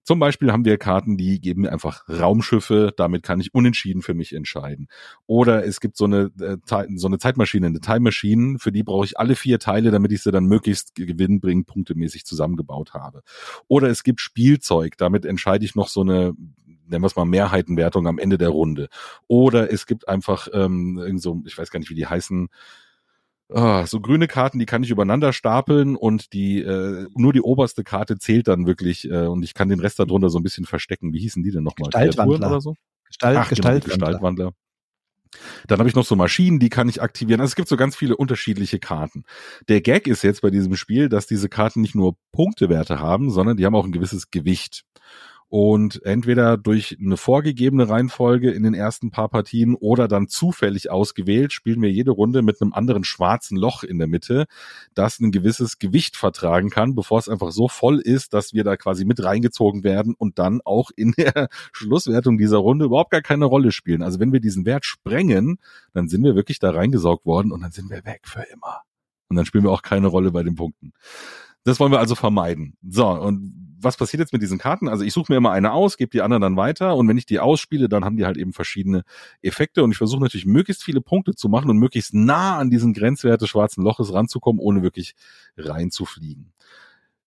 Zum 0.03 0.19
Beispiel 0.19 0.51
haben 0.51 0.65
wir 0.65 0.77
Karten, 0.77 1.17
die 1.17 1.39
geben 1.39 1.61
mir 1.61 1.71
einfach 1.71 2.03
Raumschiffe, 2.09 2.93
damit 2.95 3.23
kann 3.23 3.39
ich 3.39 3.53
unentschieden 3.53 4.01
für 4.01 4.13
mich 4.13 4.33
entscheiden. 4.33 4.87
Oder 5.27 5.65
es 5.65 5.79
gibt 5.79 5.95
so 5.97 6.05
eine, 6.05 6.31
äh, 6.39 6.57
so 6.95 7.07
eine 7.07 7.17
Zeitmaschine, 7.17 7.67
eine 7.67 7.79
Time 7.79 8.01
Machine, 8.01 8.59
für 8.59 8.71
die 8.71 8.83
brauche 8.83 9.05
ich 9.05 9.17
alle 9.17 9.35
vier 9.35 9.59
Teile, 9.59 9.91
damit 9.91 10.11
ich 10.11 10.21
sie 10.21 10.31
dann 10.31 10.45
möglichst 10.45 10.95
gewinnbringend 10.95 11.67
punktemäßig 11.67 12.25
zusammengebaut 12.25 12.93
habe. 12.93 13.21
Oder 13.67 13.89
es 13.89 14.03
gibt 14.03 14.19
Spielzeug, 14.19 14.97
damit 14.97 15.25
entscheide 15.25 15.63
ich 15.63 15.75
noch 15.75 15.87
so 15.87 16.01
eine 16.01 16.33
nennen 16.85 17.01
wir 17.01 17.07
es 17.07 17.15
mal 17.15 17.25
Mehrheitenwertung 17.25 18.07
am 18.07 18.19
Ende 18.19 18.37
der 18.37 18.49
Runde. 18.49 18.89
Oder 19.27 19.71
es 19.71 19.85
gibt 19.85 20.07
einfach 20.09 20.49
ähm, 20.53 20.97
irgend 20.97 21.21
so, 21.21 21.41
ich 21.45 21.57
weiß 21.57 21.71
gar 21.71 21.79
nicht, 21.79 21.89
wie 21.89 21.95
die 21.95 22.07
heißen, 22.07 22.49
Ah, 23.53 23.85
so 23.85 23.99
grüne 23.99 24.27
Karten, 24.27 24.57
die 24.57 24.65
kann 24.65 24.81
ich 24.81 24.89
übereinander 24.89 25.31
stapeln 25.31 25.95
und 25.95 26.33
die 26.33 26.61
äh, 26.61 27.07
nur 27.15 27.33
die 27.33 27.41
oberste 27.41 27.83
Karte 27.83 28.17
zählt 28.17 28.47
dann 28.47 28.65
wirklich 28.65 29.09
äh, 29.09 29.27
und 29.27 29.43
ich 29.43 29.53
kann 29.53 29.69
den 29.69 29.79
Rest 29.79 29.99
darunter 29.99 30.29
so 30.29 30.39
ein 30.39 30.43
bisschen 30.43 30.65
verstecken. 30.65 31.13
Wie 31.13 31.19
hießen 31.19 31.43
die 31.43 31.51
denn 31.51 31.63
nochmal? 31.63 31.89
Gestaltwandler 31.89 32.47
oder 32.47 32.61
so? 32.61 32.75
Gestalt, 33.05 33.37
Ach, 33.37 33.49
genau, 33.49 33.55
Gestaltwandler. 33.55 33.95
Genau, 33.95 34.05
Gestaltwandler. 34.07 34.53
Dann 35.67 35.79
habe 35.79 35.89
ich 35.89 35.95
noch 35.95 36.05
so 36.05 36.15
Maschinen, 36.15 36.59
die 36.59 36.69
kann 36.69 36.89
ich 36.89 37.01
aktivieren. 37.01 37.41
Also 37.41 37.51
es 37.51 37.55
gibt 37.55 37.67
so 37.67 37.77
ganz 37.77 37.95
viele 37.95 38.17
unterschiedliche 38.17 38.79
Karten. 38.79 39.23
Der 39.67 39.81
Gag 39.81 40.07
ist 40.07 40.23
jetzt 40.23 40.41
bei 40.41 40.49
diesem 40.49 40.75
Spiel, 40.75 41.09
dass 41.09 41.27
diese 41.27 41.49
Karten 41.49 41.81
nicht 41.81 41.95
nur 41.95 42.15
Punktewerte 42.31 42.99
haben, 42.99 43.29
sondern 43.29 43.57
die 43.57 43.65
haben 43.65 43.75
auch 43.75 43.85
ein 43.85 43.91
gewisses 43.91 44.31
Gewicht 44.31 44.83
und 45.53 46.03
entweder 46.03 46.57
durch 46.57 46.97
eine 46.99 47.15
vorgegebene 47.15 47.87
Reihenfolge 47.87 48.49
in 48.49 48.63
den 48.63 48.73
ersten 48.73 49.11
paar 49.11 49.29
Partien 49.29 49.75
oder 49.75 50.07
dann 50.07 50.27
zufällig 50.27 50.89
ausgewählt, 50.89 51.53
spielen 51.53 51.79
wir 51.83 51.91
jede 51.91 52.09
Runde 52.09 52.41
mit 52.41 52.59
einem 52.59 52.73
anderen 52.73 53.03
schwarzen 53.03 53.55
Loch 53.55 53.83
in 53.83 53.99
der 53.99 54.07
Mitte, 54.07 54.45
das 54.95 55.19
ein 55.19 55.31
gewisses 55.31 55.77
Gewicht 55.77 56.17
vertragen 56.17 56.71
kann, 56.71 56.95
bevor 56.95 57.19
es 57.19 57.29
einfach 57.29 57.51
so 57.51 57.67
voll 57.67 57.99
ist, 57.99 58.33
dass 58.33 58.55
wir 58.55 58.63
da 58.63 58.77
quasi 58.77 59.05
mit 59.05 59.23
reingezogen 59.23 59.83
werden 59.83 60.15
und 60.17 60.39
dann 60.39 60.59
auch 60.65 60.89
in 60.95 61.11
der 61.11 61.49
Schlusswertung 61.71 62.39
dieser 62.39 62.57
Runde 62.57 62.85
überhaupt 62.85 63.11
gar 63.11 63.21
keine 63.21 63.45
Rolle 63.45 63.71
spielen. 63.71 64.01
Also 64.01 64.19
wenn 64.19 64.33
wir 64.33 64.39
diesen 64.39 64.65
Wert 64.65 64.85
sprengen, 64.85 65.59
dann 65.93 66.07
sind 66.07 66.23
wir 66.23 66.33
wirklich 66.33 66.57
da 66.57 66.71
reingesaugt 66.71 67.27
worden 67.27 67.51
und 67.51 67.61
dann 67.61 67.71
sind 67.71 67.91
wir 67.91 68.03
weg 68.05 68.21
für 68.23 68.41
immer. 68.51 68.81
Und 69.29 69.35
dann 69.35 69.45
spielen 69.45 69.65
wir 69.65 69.71
auch 69.71 69.83
keine 69.83 70.07
Rolle 70.07 70.31
bei 70.31 70.41
den 70.41 70.55
Punkten. 70.55 70.93
Das 71.63 71.79
wollen 71.79 71.91
wir 71.91 71.99
also 71.99 72.15
vermeiden. 72.15 72.75
So, 72.87 73.07
und 73.07 73.63
was 73.83 73.97
passiert 73.97 74.19
jetzt 74.19 74.33
mit 74.33 74.41
diesen 74.41 74.57
Karten? 74.57 74.87
Also 74.87 75.03
ich 75.03 75.13
suche 75.13 75.31
mir 75.31 75.37
immer 75.37 75.51
eine 75.51 75.73
aus, 75.73 75.97
gebe 75.97 76.09
die 76.09 76.21
anderen 76.21 76.41
dann 76.41 76.57
weiter 76.57 76.95
und 76.95 77.07
wenn 77.07 77.17
ich 77.17 77.25
die 77.25 77.39
ausspiele, 77.39 77.89
dann 77.89 78.05
haben 78.05 78.17
die 78.17 78.25
halt 78.25 78.37
eben 78.37 78.53
verschiedene 78.53 79.03
Effekte 79.41 79.83
und 79.83 79.91
ich 79.91 79.97
versuche 79.97 80.21
natürlich 80.21 80.45
möglichst 80.45 80.83
viele 80.83 81.01
Punkte 81.01 81.35
zu 81.35 81.49
machen 81.49 81.69
und 81.69 81.77
möglichst 81.77 82.13
nah 82.13 82.57
an 82.57 82.69
diesen 82.69 82.93
Grenzwert 82.93 83.41
des 83.41 83.49
schwarzen 83.49 83.83
Loches 83.83 84.13
ranzukommen, 84.13 84.59
ohne 84.59 84.83
wirklich 84.83 85.15
reinzufliegen. 85.57 86.53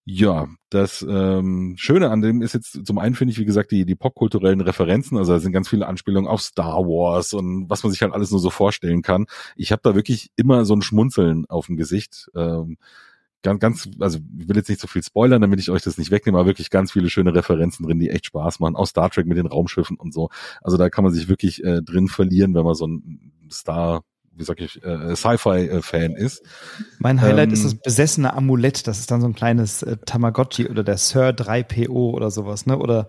Ja, 0.09 0.47
das 0.71 1.05
ähm, 1.09 1.75
Schöne 1.79 2.11
an 2.11 2.21
dem 2.23 2.41
ist 2.41 2.55
jetzt 2.55 2.87
zum 2.87 2.99
einen 2.99 3.17
finde 3.17 3.33
ich, 3.33 3.41
wie 3.41 3.45
gesagt, 3.45 3.73
die, 3.73 3.85
die 3.85 3.97
popkulturellen 3.97 4.61
Referenzen, 4.61 5.19
also 5.19 5.33
da 5.33 5.41
sind 5.41 5.51
ganz 5.51 5.69
viele 5.69 5.89
Anspielungen 5.89 6.31
auf 6.31 6.43
Star 6.43 6.85
Wars 6.85 7.33
und 7.33 7.69
was 7.69 7.83
man 7.83 7.91
sich 7.91 8.03
halt 8.03 8.13
alles 8.13 8.31
nur 8.31 8.39
so 8.39 8.51
vorstellen 8.51 9.03
kann. 9.03 9.27
Ich 9.57 9.73
habe 9.73 9.83
da 9.83 9.97
wirklich 9.97 10.31
immer 10.37 10.65
so 10.65 10.75
ein 10.77 10.83
Schmunzeln 10.83 11.45
auf 11.47 11.67
dem 11.67 11.77
Gesicht. 11.77 12.31
Ähm, 12.37 12.79
ganz, 13.47 13.61
ganz, 13.61 13.89
also 14.01 14.19
ich 14.39 14.49
will 14.49 14.57
jetzt 14.57 14.69
nicht 14.69 14.81
so 14.81 14.87
viel 14.87 15.03
spoilern, 15.03 15.41
damit 15.41 15.61
ich 15.61 15.71
euch 15.71 15.83
das 15.83 15.99
nicht 15.99 16.11
wegnehme, 16.11 16.39
aber 16.39 16.47
wirklich 16.47 16.71
ganz 16.71 16.93
viele 16.93 17.09
schöne 17.09 17.35
Referenzen 17.35 17.87
drin, 17.87 17.99
die 17.99 18.11
echt 18.11 18.27
Spaß 18.27 18.61
machen. 18.61 18.77
Aus 18.77 18.91
Star 18.91 19.11
Trek 19.11 19.27
mit 19.27 19.39
den 19.39 19.47
Raumschiffen 19.47 19.97
und 19.97 20.13
so. 20.13 20.31
Also 20.63 20.77
da 20.77 20.91
kann 20.91 21.05
man 21.05 21.13
sich 21.13 21.29
wirklich 21.29 21.65
äh, 21.65 21.83
drin 21.83 22.09
verlieren, 22.09 22.55
wenn 22.55 22.65
man 22.65 22.75
so 22.75 22.87
ein 22.87 23.33
Star 23.51 24.03
wie 24.39 24.45
sag 24.45 24.61
ich, 24.61 24.83
äh, 24.85 25.17
Sci-Fi-Fan 25.17 26.13
ist. 26.13 26.43
Mein 26.99 27.21
Highlight 27.23 27.49
ähm, 27.49 27.55
ist 27.55 27.65
das 27.65 27.75
besessene 27.75 28.35
Amulett. 28.35 28.87
Das 28.87 28.99
ist 28.99 29.11
dann 29.11 29.21
so 29.21 29.27
ein 29.27 29.35
kleines 29.35 29.83
äh, 29.83 29.97
Tamagotchi 30.05 30.69
oder 30.69 30.85
der 30.85 30.99
Sir 30.99 31.31
3PO 31.31 32.13
oder 32.13 32.31
sowas, 32.31 32.67
ne? 32.67 32.77
Oder 32.77 33.09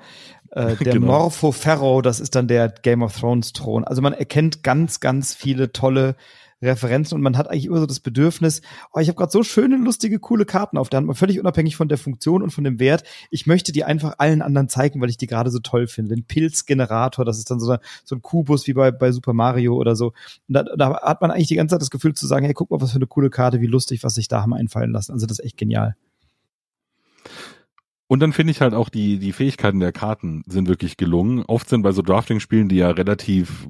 äh, 0.51 0.75
der 0.83 0.93
genau. 0.93 1.07
Morpho 1.07 1.51
Ferro, 1.51 2.01
das 2.01 2.19
ist 2.19 2.35
dann 2.35 2.47
der 2.47 2.69
Game 2.69 3.01
of 3.01 3.19
Thrones 3.19 3.53
Thron. 3.53 3.83
Also 3.83 4.01
man 4.01 4.13
erkennt 4.13 4.63
ganz, 4.63 4.99
ganz 4.99 5.35
viele 5.35 5.73
tolle 5.73 6.15
Referenzen 6.61 7.15
und 7.15 7.21
man 7.21 7.37
hat 7.37 7.49
eigentlich 7.49 7.65
immer 7.65 7.79
so 7.79 7.85
das 7.85 7.99
Bedürfnis, 7.99 8.61
oh, 8.91 8.99
ich 8.99 9.09
habe 9.09 9.17
gerade 9.17 9.31
so 9.31 9.43
schöne, 9.43 9.77
lustige, 9.77 10.19
coole 10.19 10.45
Karten 10.45 10.77
auf 10.77 10.89
der 10.89 11.01
Hand, 11.01 11.17
völlig 11.17 11.39
unabhängig 11.39 11.75
von 11.75 11.87
der 11.87 11.97
Funktion 11.97 12.41
und 12.41 12.49
von 12.49 12.63
dem 12.63 12.79
Wert. 12.79 13.03
Ich 13.29 13.45
möchte 13.45 13.71
die 13.71 13.83
einfach 13.83 14.15
allen 14.17 14.41
anderen 14.41 14.69
zeigen, 14.69 14.99
weil 15.01 15.09
ich 15.09 15.17
die 15.17 15.27
gerade 15.27 15.51
so 15.51 15.59
toll 15.59 15.87
finde. 15.87 16.15
Den 16.15 16.25
Pilzgenerator, 16.25 17.25
das 17.25 17.37
ist 17.37 17.51
dann 17.51 17.59
so, 17.59 17.77
so 18.03 18.15
ein 18.15 18.21
Kubus 18.21 18.67
wie 18.67 18.73
bei, 18.73 18.91
bei 18.91 19.11
Super 19.11 19.33
Mario 19.33 19.75
oder 19.75 19.95
so. 19.95 20.13
Und 20.47 20.53
da, 20.53 20.63
da 20.63 21.01
hat 21.01 21.21
man 21.21 21.31
eigentlich 21.31 21.47
die 21.47 21.55
ganze 21.55 21.73
Zeit 21.73 21.81
das 21.81 21.91
Gefühl 21.91 22.13
zu 22.15 22.25
sagen, 22.25 22.45
hey, 22.45 22.53
guck 22.53 22.71
mal, 22.71 22.81
was 22.81 22.91
für 22.91 22.97
eine 22.97 23.07
coole 23.07 23.29
Karte, 23.29 23.61
wie 23.61 23.67
lustig, 23.67 24.03
was 24.03 24.15
sich 24.15 24.27
da 24.27 24.41
haben 24.41 24.53
einfallen 24.53 24.91
lassen. 24.91 25.11
Also 25.11 25.27
das 25.27 25.39
ist 25.39 25.45
echt 25.45 25.57
genial. 25.57 25.95
Und 28.07 28.21
dann 28.21 28.31
finde 28.31 28.51
ich 28.51 28.61
halt 28.61 28.73
auch 28.73 28.89
die, 28.89 29.19
die 29.19 29.33
Fähigkeiten 29.33 29.79
der 29.79 29.91
Karten 29.91 30.43
sind 30.47 30.69
wirklich 30.69 30.95
gelungen. 30.95 31.43
Oft 31.45 31.67
sind 31.67 31.81
bei 31.81 31.91
so 31.91 32.01
Drafting-Spielen, 32.01 32.69
die 32.69 32.77
ja 32.77 32.89
relativ 32.89 33.67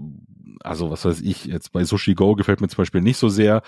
also 0.63 0.89
was 0.91 1.05
weiß 1.05 1.21
ich, 1.21 1.45
jetzt 1.45 1.71
bei 1.71 1.83
Sushi 1.83 2.13
Go 2.13 2.35
gefällt 2.35 2.61
mir 2.61 2.67
zum 2.67 2.77
Beispiel 2.77 3.01
nicht 3.01 3.17
so 3.17 3.29
sehr, 3.29 3.61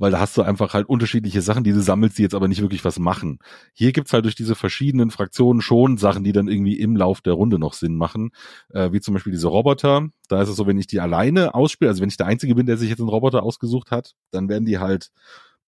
weil 0.00 0.10
da 0.10 0.18
hast 0.18 0.36
du 0.38 0.42
einfach 0.42 0.72
halt 0.72 0.88
unterschiedliche 0.88 1.42
Sachen, 1.42 1.62
die 1.62 1.72
du 1.72 1.82
sammelst, 1.82 2.16
die 2.16 2.22
jetzt 2.22 2.34
aber 2.34 2.48
nicht 2.48 2.62
wirklich 2.62 2.84
was 2.86 2.98
machen. 2.98 3.38
Hier 3.74 3.92
gibt's 3.92 4.14
halt 4.14 4.24
durch 4.24 4.34
diese 4.34 4.54
verschiedenen 4.54 5.10
Fraktionen 5.10 5.60
schon 5.60 5.98
Sachen, 5.98 6.24
die 6.24 6.32
dann 6.32 6.48
irgendwie 6.48 6.80
im 6.80 6.96
Lauf 6.96 7.20
der 7.20 7.34
Runde 7.34 7.58
noch 7.58 7.74
Sinn 7.74 7.96
machen, 7.96 8.30
äh, 8.70 8.92
wie 8.92 9.00
zum 9.00 9.12
Beispiel 9.14 9.32
diese 9.32 9.48
Roboter. 9.48 10.08
Da 10.28 10.40
ist 10.40 10.48
es 10.48 10.56
so, 10.56 10.66
wenn 10.66 10.78
ich 10.78 10.86
die 10.86 11.00
alleine 11.00 11.54
ausspiele, 11.54 11.90
also 11.90 12.00
wenn 12.00 12.08
ich 12.08 12.16
der 12.16 12.26
Einzige 12.26 12.54
bin, 12.54 12.64
der 12.64 12.78
sich 12.78 12.88
jetzt 12.88 13.00
einen 13.00 13.10
Roboter 13.10 13.42
ausgesucht 13.42 13.90
hat, 13.90 14.14
dann 14.30 14.48
werden 14.48 14.64
die 14.64 14.78
halt 14.78 15.10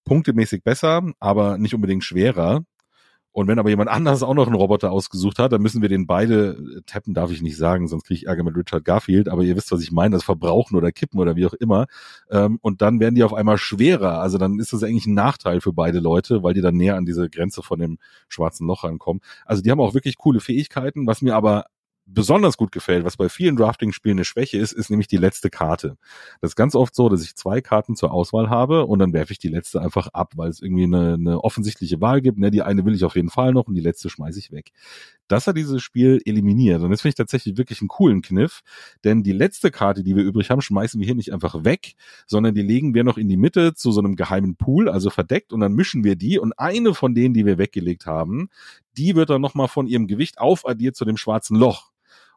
punktemäßig 0.05 0.65
besser, 0.65 1.03
aber 1.21 1.59
nicht 1.59 1.75
unbedingt 1.75 2.03
schwerer. 2.03 2.65
Und 3.33 3.49
wenn 3.49 3.59
aber 3.59 3.71
jemand 3.71 3.91
anders 3.91 4.23
auch 4.23 4.35
noch 4.35 4.47
einen 4.47 4.57
Roboter 4.57 4.93
ausgesucht 4.93 5.39
hat, 5.39 5.53
dann 5.53 5.63
müssen 5.63 5.81
wir 5.81 5.89
den 5.89 6.07
beide 6.07 6.51
äh, 6.51 6.81
tappen, 6.87 7.15
darf 7.15 7.31
ich 7.31 7.41
nicht 7.41 7.57
sagen, 7.57 7.89
sonst 7.89 8.05
kriege 8.05 8.19
ich 8.19 8.27
Ärger 8.27 8.45
mit 8.45 8.57
Richard 8.57 8.85
Garfield. 8.85 9.29
Aber 9.29 9.43
ihr 9.43 9.57
wisst, 9.57 9.73
was 9.73 9.83
ich 9.83 9.91
meine, 9.91 10.15
das 10.15 10.23
Verbrauchen 10.23 10.77
oder 10.77 10.93
Kippen 10.93 11.19
oder 11.19 11.35
wie 11.35 11.47
auch 11.47 11.55
immer. 11.55 11.87
Ähm, 12.31 12.59
und 12.61 12.83
dann 12.83 13.01
werden 13.01 13.15
die 13.15 13.25
auf 13.25 13.33
einmal 13.33 13.57
schwerer. 13.57 14.21
Also 14.21 14.37
dann 14.37 14.59
ist 14.59 14.73
das 14.73 14.83
eigentlich 14.83 15.07
ein 15.07 15.15
Nachteil 15.15 15.61
für 15.61 15.73
beide 15.73 15.99
Leute, 15.99 16.43
weil 16.43 16.55
die 16.55 16.61
dann 16.61 16.77
näher 16.77 16.97
an 16.97 17.07
diese 17.07 17.31
Grenze 17.31 17.63
von 17.63 17.79
dem 17.79 17.99
schwarzen 18.29 18.67
Loch 18.67 18.85
rankommen. 18.85 19.23
Also 19.47 19.63
die 19.63 19.71
haben 19.71 19.81
auch 19.81 19.95
wirklich 19.95 20.19
coole 20.19 20.41
Fähigkeiten. 20.41 21.07
Was 21.07 21.23
mir 21.23 21.35
aber 21.35 21.65
besonders 22.15 22.57
gut 22.57 22.73
gefällt, 22.73 23.05
was 23.05 23.17
bei 23.17 23.29
vielen 23.29 23.57
Drafting-Spielen 23.57 24.19
eine 24.19 24.25
Schwäche 24.25 24.59
ist, 24.59 24.73
ist 24.73 24.91
nämlich 24.91 25.09
die 25.09 25.17
letzte 25.17 25.51
Karte. 25.51 25.97
Das 26.41 26.53
ist 26.53 26.57
ganz 26.57 26.75
oft 26.75 26.95
so, 26.95 27.09
dass 27.09 27.23
ich 27.23 27.37
zwei 27.37 27.61
Karten 27.61 27.97
zur 27.97 28.13
Auswahl 28.13 28.51
habe 28.51 28.87
und 28.87 28.99
dann 28.99 29.13
werfe 29.13 29.33
ich 29.33 29.39
die 29.39 29.49
letzte 29.49 29.81
einfach 29.81 30.09
ab, 30.09 30.33
weil 30.37 30.51
es 30.51 30.61
irgendwie 30.61 30.85
eine, 30.85 31.15
eine 31.15 31.43
offensichtliche 31.43 32.01
Wahl 32.01 32.21
gibt. 32.21 32.39
Ne? 32.39 32.51
Die 32.51 32.63
eine 32.63 32.85
will 32.85 32.95
ich 32.95 33.05
auf 33.05 33.17
jeden 33.17 33.31
Fall 33.31 33.53
noch 33.53 33.67
und 33.67 33.75
die 33.75 33.81
letzte 33.81 34.11
schmeiße 34.11 34.39
ich 34.39 34.53
weg. 34.53 34.73
Das 35.29 35.47
hat 35.47 35.57
dieses 35.57 35.81
Spiel 35.83 36.21
eliminiert 36.25 36.83
und 36.83 36.91
das 36.91 37.01
finde 37.01 37.11
ich 37.11 37.17
tatsächlich 37.17 37.57
wirklich 37.57 37.81
einen 37.81 37.89
coolen 37.89 38.21
Kniff, 38.21 38.61
denn 39.05 39.23
die 39.23 39.33
letzte 39.33 39.71
Karte, 39.71 40.03
die 40.03 40.15
wir 40.15 40.25
übrig 40.25 40.51
haben, 40.51 40.61
schmeißen 40.61 41.01
wir 41.01 41.07
hier 41.07 41.15
nicht 41.15 41.33
einfach 41.33 41.65
weg, 41.65 41.95
sondern 42.27 42.55
die 42.55 42.63
legen 42.63 42.93
wir 42.95 43.05
noch 43.05 43.17
in 43.17 43.29
die 43.29 43.37
Mitte 43.39 43.75
zu 43.75 43.93
so 43.93 44.01
einem 44.01 44.17
geheimen 44.17 44.57
Pool, 44.57 44.89
also 44.89 45.09
verdeckt 45.09 45.53
und 45.53 45.61
dann 45.61 45.73
mischen 45.73 46.05
wir 46.05 46.17
die 46.17 46.39
und 46.39 46.53
eine 46.59 46.93
von 46.95 47.15
denen, 47.15 47.33
die 47.33 47.47
wir 47.47 47.57
weggelegt 47.57 48.07
haben, 48.07 48.51
die 48.97 49.17
wird 49.17 49.31
dann 49.31 49.41
nochmal 49.41 49.69
von 49.69 49.87
ihrem 49.87 50.07
Gewicht 50.07 50.39
aufaddiert 50.39 50.97
zu 50.97 51.05
dem 51.05 51.17
schwarzen 51.17 51.57
Loch. 51.57 51.93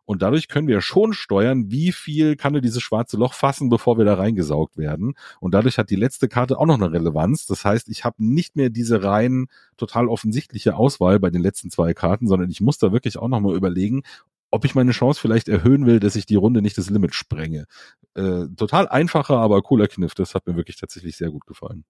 Und 0.06 0.22
dadurch 0.22 0.48
können 0.48 0.68
wir 0.68 0.82
schon 0.82 1.14
steuern, 1.14 1.72
wie 1.72 1.92
viel 1.92 2.36
kann 2.36 2.54
dieses 2.62 2.82
schwarze 2.82 3.18
Loch 3.18 3.34
fassen, 3.34 3.70
bevor 3.70 3.98
wir 3.98 4.06
da 4.06 4.14
reingesaugt 4.14 4.78
werden. 4.78 5.16
Und 5.40 5.54
dadurch 5.54 5.78
hat 5.78 5.90
die 5.90 5.96
letzte 5.96 6.28
Karte 6.28 6.58
auch 6.58 6.66
noch 6.66 6.76
eine 6.76 6.92
Relevanz. 6.92 7.48
Das 7.48 7.66
heißt, 7.66 7.90
ich 7.90 8.06
habe 8.06 8.24
nicht 8.24 8.56
mehr 8.56 8.70
diese 8.70 9.04
rein 9.04 9.48
total 9.78 10.08
offensichtliche 10.08 10.76
Auswahl 10.76 11.20
bei 11.20 11.30
den 11.30 11.42
letzten 11.42 11.72
zwei 11.72 11.94
Karten, 11.94 12.28
sondern 12.28 12.50
ich 12.50 12.62
muss 12.62 12.78
da 12.78 12.92
wirklich 12.92 13.18
auch 13.18 13.28
nochmal 13.28 13.56
überlegen, 13.56 14.04
ob 14.52 14.64
ich 14.64 14.76
meine 14.76 14.92
Chance 14.92 15.20
vielleicht 15.20 15.50
erhöhen 15.50 15.86
will, 15.86 16.00
dass 16.00 16.16
ich 16.16 16.26
die 16.26 16.36
Runde 16.36 16.62
nicht 16.62 16.78
das 16.78 16.90
Limit 16.90 17.14
sprenge. 17.14 17.66
Äh, 18.14 18.46
total 18.56 18.88
einfacher, 18.88 19.38
aber 19.38 19.62
cooler 19.62 19.88
Kniff. 19.88 20.16
Das 20.16 20.34
hat 20.34 20.48
mir 20.48 20.56
wirklich 20.56 20.78
tatsächlich 20.78 21.18
sehr 21.18 21.30
gut 21.30 21.46
gefallen. 21.46 21.84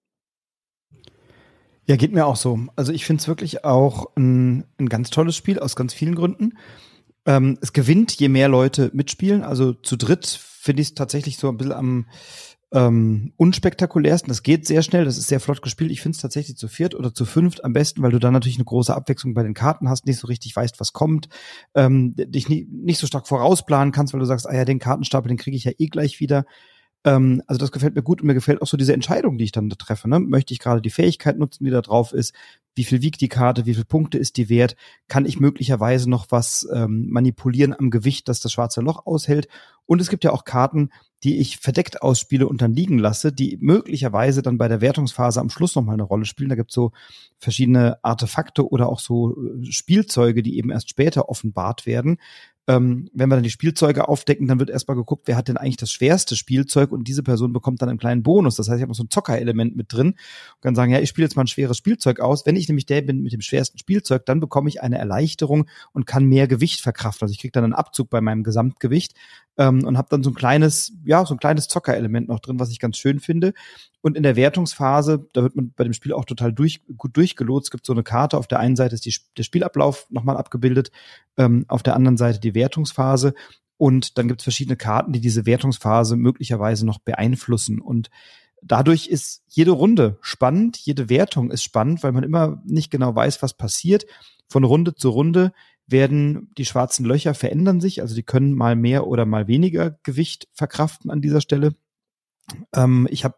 Ja, 1.84 1.94
geht 1.94 2.12
mir 2.12 2.26
auch 2.26 2.34
so. 2.34 2.58
Also 2.74 2.92
ich 2.92 3.04
finde 3.04 3.20
es 3.20 3.28
wirklich 3.28 3.64
auch 3.64 4.16
ein, 4.16 4.64
ein 4.78 4.88
ganz 4.88 5.10
tolles 5.10 5.36
Spiel 5.36 5.60
aus 5.60 5.76
ganz 5.76 5.94
vielen 5.94 6.16
Gründen. 6.16 6.54
Ähm, 7.26 7.58
es 7.60 7.72
gewinnt, 7.72 8.12
je 8.12 8.28
mehr 8.28 8.48
Leute 8.48 8.90
mitspielen. 8.94 9.42
Also 9.42 9.72
zu 9.72 9.96
dritt 9.96 10.26
finde 10.26 10.82
ich 10.82 10.88
es 10.88 10.94
tatsächlich 10.94 11.36
so 11.36 11.48
ein 11.48 11.56
bisschen 11.56 11.72
am 11.72 12.06
ähm, 12.72 13.32
unspektakulärsten. 13.36 14.28
Das 14.28 14.42
geht 14.42 14.66
sehr 14.66 14.82
schnell, 14.82 15.04
das 15.04 15.18
ist 15.18 15.28
sehr 15.28 15.40
flott 15.40 15.62
gespielt. 15.62 15.90
Ich 15.90 16.00
finde 16.00 16.16
es 16.16 16.22
tatsächlich 16.22 16.56
zu 16.56 16.68
viert 16.68 16.94
oder 16.94 17.14
zu 17.14 17.24
fünft 17.24 17.64
am 17.64 17.72
besten, 17.72 18.02
weil 18.02 18.10
du 18.10 18.18
dann 18.18 18.32
natürlich 18.32 18.58
eine 18.58 18.64
große 18.64 18.94
Abwechslung 18.94 19.34
bei 19.34 19.42
den 19.42 19.54
Karten 19.54 19.88
hast, 19.88 20.06
nicht 20.06 20.18
so 20.18 20.26
richtig 20.26 20.54
weißt, 20.54 20.80
was 20.80 20.92
kommt, 20.92 21.28
ähm, 21.74 22.14
dich 22.16 22.48
nie, 22.48 22.66
nicht 22.70 22.98
so 22.98 23.06
stark 23.06 23.28
vorausplanen 23.28 23.92
kannst, 23.92 24.12
weil 24.12 24.20
du 24.20 24.26
sagst, 24.26 24.48
ah 24.48 24.54
ja, 24.54 24.64
den 24.64 24.78
Kartenstapel, 24.78 25.28
den 25.28 25.38
kriege 25.38 25.56
ich 25.56 25.64
ja 25.64 25.72
eh 25.78 25.86
gleich 25.86 26.20
wieder. 26.20 26.44
Ähm, 27.06 27.40
also 27.46 27.58
das 27.58 27.72
gefällt 27.72 27.94
mir 27.94 28.02
gut 28.02 28.20
und 28.20 28.26
mir 28.26 28.34
gefällt 28.34 28.60
auch 28.60 28.66
so 28.66 28.76
diese 28.76 28.92
Entscheidung, 28.92 29.38
die 29.38 29.44
ich 29.44 29.52
dann 29.52 29.70
da 29.70 29.76
treffe. 29.76 30.08
Ne? 30.08 30.18
Möchte 30.20 30.52
ich 30.52 30.58
gerade 30.58 30.82
die 30.82 30.90
Fähigkeit 30.90 31.38
nutzen, 31.38 31.64
die 31.64 31.70
da 31.70 31.80
drauf 31.80 32.12
ist? 32.12 32.34
Wie 32.74 32.84
viel 32.84 33.00
wiegt 33.00 33.22
die 33.22 33.28
Karte? 33.28 33.64
Wie 33.64 33.72
viele 33.72 33.86
Punkte 33.86 34.18
ist 34.18 34.36
die 34.36 34.50
wert? 34.50 34.76
Kann 35.08 35.24
ich 35.24 35.40
möglicherweise 35.40 36.10
noch 36.10 36.26
was 36.30 36.68
ähm, 36.74 37.06
manipulieren 37.08 37.72
am 37.72 37.90
Gewicht, 37.90 38.28
dass 38.28 38.40
das 38.40 38.52
schwarze 38.52 38.82
Loch 38.82 39.06
aushält? 39.06 39.48
Und 39.86 40.00
es 40.00 40.10
gibt 40.10 40.24
ja 40.24 40.32
auch 40.32 40.44
Karten, 40.44 40.90
die 41.22 41.38
ich 41.38 41.58
verdeckt 41.58 42.02
ausspiele 42.02 42.46
und 42.46 42.60
dann 42.60 42.74
liegen 42.74 42.98
lasse, 42.98 43.32
die 43.32 43.56
möglicherweise 43.60 44.42
dann 44.42 44.58
bei 44.58 44.68
der 44.68 44.80
Wertungsphase 44.80 45.40
am 45.40 45.48
Schluss 45.48 45.74
nochmal 45.76 45.94
eine 45.94 46.02
Rolle 46.02 46.26
spielen. 46.26 46.50
Da 46.50 46.56
gibt 46.56 46.70
es 46.70 46.74
so 46.74 46.92
verschiedene 47.38 47.98
Artefakte 48.02 48.68
oder 48.68 48.88
auch 48.88 49.00
so 49.00 49.36
äh, 49.36 49.64
Spielzeuge, 49.70 50.42
die 50.42 50.58
eben 50.58 50.70
erst 50.70 50.90
später 50.90 51.28
offenbart 51.28 51.86
werden, 51.86 52.18
ähm, 52.68 53.08
wenn 53.12 53.28
wir 53.28 53.36
dann 53.36 53.44
die 53.44 53.50
Spielzeuge 53.50 54.08
aufdecken, 54.08 54.48
dann 54.48 54.58
wird 54.58 54.70
erstmal 54.70 54.96
geguckt, 54.96 55.22
wer 55.26 55.36
hat 55.36 55.48
denn 55.48 55.56
eigentlich 55.56 55.76
das 55.76 55.90
schwerste 55.90 56.34
Spielzeug 56.34 56.90
und 56.90 57.06
diese 57.06 57.22
Person 57.22 57.52
bekommt 57.52 57.80
dann 57.80 57.88
einen 57.88 57.98
kleinen 57.98 58.22
Bonus. 58.22 58.56
Das 58.56 58.68
heißt, 58.68 58.78
ich 58.78 58.82
habe 58.82 58.94
so 58.94 59.04
ein 59.04 59.10
Zockerelement 59.10 59.76
mit 59.76 59.92
drin 59.92 60.08
und 60.08 60.62
kann 60.62 60.74
sagen, 60.74 60.92
ja, 60.92 60.98
ich 60.98 61.08
spiele 61.08 61.26
jetzt 61.26 61.36
mal 61.36 61.44
ein 61.44 61.48
schweres 61.48 61.76
Spielzeug 61.76 62.18
aus. 62.20 62.44
Wenn 62.44 62.56
ich 62.56 62.68
nämlich 62.68 62.86
der 62.86 63.02
bin 63.02 63.22
mit 63.22 63.32
dem 63.32 63.40
schwersten 63.40 63.78
Spielzeug, 63.78 64.26
dann 64.26 64.40
bekomme 64.40 64.68
ich 64.68 64.82
eine 64.82 64.98
Erleichterung 64.98 65.66
und 65.92 66.06
kann 66.06 66.24
mehr 66.24 66.48
Gewicht 66.48 66.80
verkraften. 66.80 67.26
Also 67.26 67.32
ich 67.32 67.38
kriege 67.38 67.52
dann 67.52 67.64
einen 67.64 67.72
Abzug 67.72 68.10
bei 68.10 68.20
meinem 68.20 68.42
Gesamtgewicht 68.42 69.14
ähm, 69.58 69.84
und 69.84 69.96
habe 69.96 70.08
dann 70.10 70.22
so 70.22 70.30
ein 70.30 70.34
kleines, 70.34 70.92
ja, 71.04 71.24
so 71.24 71.34
ein 71.34 71.38
kleines 71.38 71.68
Zockerelement 71.68 72.28
noch 72.28 72.40
drin, 72.40 72.60
was 72.60 72.70
ich 72.70 72.80
ganz 72.80 72.96
schön 72.96 73.20
finde. 73.20 73.54
Und 74.00 74.16
in 74.16 74.22
der 74.22 74.36
Wertungsphase, 74.36 75.26
da 75.32 75.42
wird 75.42 75.56
man 75.56 75.72
bei 75.74 75.84
dem 75.84 75.92
Spiel 75.92 76.12
auch 76.12 76.24
total 76.24 76.52
durch, 76.52 76.82
gut 76.96 77.16
durchgelotst. 77.16 77.68
Es 77.68 77.70
gibt 77.70 77.86
so 77.86 77.92
eine 77.92 78.02
Karte, 78.02 78.38
auf 78.38 78.46
der 78.46 78.60
einen 78.60 78.76
Seite 78.76 78.94
ist 78.94 79.06
die, 79.06 79.14
der 79.36 79.42
Spielablauf 79.42 80.06
nochmal 80.10 80.36
abgebildet, 80.36 80.90
ähm, 81.36 81.64
auf 81.68 81.82
der 81.82 81.96
anderen 81.96 82.16
Seite 82.16 82.40
die 82.40 82.54
Wertungsphase. 82.54 83.34
Und 83.78 84.16
dann 84.16 84.28
gibt 84.28 84.40
es 84.40 84.44
verschiedene 84.44 84.76
Karten, 84.76 85.12
die 85.12 85.20
diese 85.20 85.44
Wertungsphase 85.46 86.16
möglicherweise 86.16 86.86
noch 86.86 86.98
beeinflussen. 86.98 87.80
Und 87.80 88.10
dadurch 88.62 89.08
ist 89.08 89.42
jede 89.48 89.72
Runde 89.72 90.18
spannend, 90.20 90.76
jede 90.78 91.08
Wertung 91.08 91.50
ist 91.50 91.62
spannend, 91.62 92.02
weil 92.02 92.12
man 92.12 92.24
immer 92.24 92.62
nicht 92.64 92.90
genau 92.90 93.14
weiß, 93.14 93.42
was 93.42 93.54
passiert. 93.54 94.06
Von 94.48 94.64
Runde 94.64 94.94
zu 94.94 95.10
Runde 95.10 95.52
werden 95.86 96.50
die 96.58 96.64
schwarzen 96.64 97.04
Löcher 97.04 97.34
verändern 97.34 97.80
sich, 97.80 98.00
also 98.00 98.14
die 98.14 98.22
können 98.22 98.54
mal 98.54 98.76
mehr 98.76 99.06
oder 99.06 99.24
mal 99.24 99.46
weniger 99.46 99.98
Gewicht 100.02 100.48
verkraften 100.52 101.10
an 101.10 101.20
dieser 101.20 101.40
Stelle. 101.40 101.74
Ähm, 102.74 103.06
ich 103.10 103.24
habe 103.24 103.36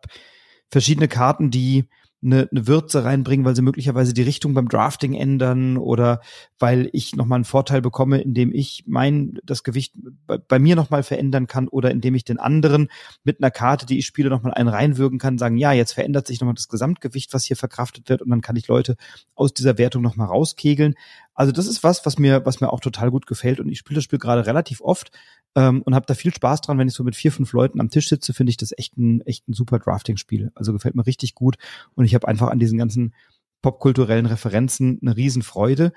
verschiedene 0.71 1.09
Karten, 1.09 1.51
die 1.51 1.89
eine, 2.23 2.49
eine 2.51 2.67
Würze 2.67 3.05
reinbringen, 3.05 3.47
weil 3.47 3.55
sie 3.55 3.63
möglicherweise 3.63 4.13
die 4.13 4.23
Richtung 4.23 4.55
beim 4.55 4.69
Drafting 4.69 5.15
ändern 5.15 5.77
oder 5.77 6.21
weil 6.59 6.91
ich 6.93 7.15
nochmal 7.15 7.37
einen 7.37 7.45
Vorteil 7.45 7.81
bekomme, 7.81 8.21
indem 8.21 8.53
ich 8.53 8.85
mein, 8.87 9.39
das 9.45 9.63
Gewicht 9.63 9.95
bei, 10.27 10.39
bei 10.39 10.59
mir 10.59 10.75
nochmal 10.75 11.05
verändern 11.05 11.47
kann 11.47 11.69
oder 11.69 11.91
indem 11.91 12.15
ich 12.17 12.25
den 12.25 12.41
anderen 12.41 12.89
mit 13.23 13.41
einer 13.41 13.53
Karte, 13.53 13.87
die 13.87 13.99
ich 13.99 14.07
spiele, 14.07 14.31
nochmal 14.31 14.55
einen 14.55 14.69
reinwürgen 14.69 15.19
kann, 15.19 15.39
sagen, 15.39 15.57
ja, 15.59 15.73
jetzt 15.73 15.93
verändert 15.93 16.27
sich 16.27 16.41
nochmal 16.41 16.55
das 16.55 16.69
Gesamtgewicht, 16.69 17.33
was 17.33 17.45
hier 17.45 17.57
verkraftet 17.57 18.09
wird 18.09 18.23
und 18.23 18.31
dann 18.31 18.41
kann 18.41 18.57
ich 18.57 18.67
Leute 18.67 18.97
aus 19.37 19.55
dieser 19.55 19.79
Wertung 19.79 20.03
nochmal 20.03 20.27
rauskegeln. 20.27 20.95
Also 21.39 21.53
das 21.53 21.69
ist 21.69 21.85
was, 21.85 22.05
was 22.05 22.19
mir, 22.19 22.45
was 22.45 22.61
mir 22.61 22.73
auch 22.73 22.81
total 22.81 23.13
gut 23.13 23.29
gefällt 23.29 23.61
und 23.61 23.69
ich 23.69 23.79
spiele 23.79 23.99
das 23.99 24.05
Spiel 24.05 24.19
gerade 24.19 24.45
relativ 24.45 24.81
oft 24.81 25.13
ähm, 25.55 25.83
und 25.83 25.95
habe 25.95 26.05
da 26.05 26.15
viel 26.15 26.35
Spaß 26.35 26.63
dran, 26.63 26.79
wenn 26.79 26.89
ich 26.89 26.95
so 26.95 27.05
mit 27.05 27.15
vier, 27.15 27.31
fünf 27.31 27.53
Leuten 27.53 27.81
am 27.81 27.91
Tisch 27.91 28.09
sitze, 28.09 28.35
finde 28.35 28.51
ich 28.51 28.57
das 28.57 28.75
echt 28.77 28.99
ein, 28.99 29.21
echt 29.21 29.49
ein 29.49 29.53
super 29.53 29.79
Drafting-Spiel. 29.79 30.51
Also 30.57 30.73
gefällt 30.73 30.97
mir 30.97 31.07
richtig 31.07 31.37
gut 31.37 31.57
und 31.95 32.05
ich 32.05 32.17
habe 32.17 32.27
einfach 32.27 32.49
an 32.49 32.59
diesen 32.59 32.77
ganzen 32.77 33.15
popkulturellen 33.63 34.27
Referenzen 34.27 34.99
eine 35.01 35.17
Riesenfreude. 35.17 35.93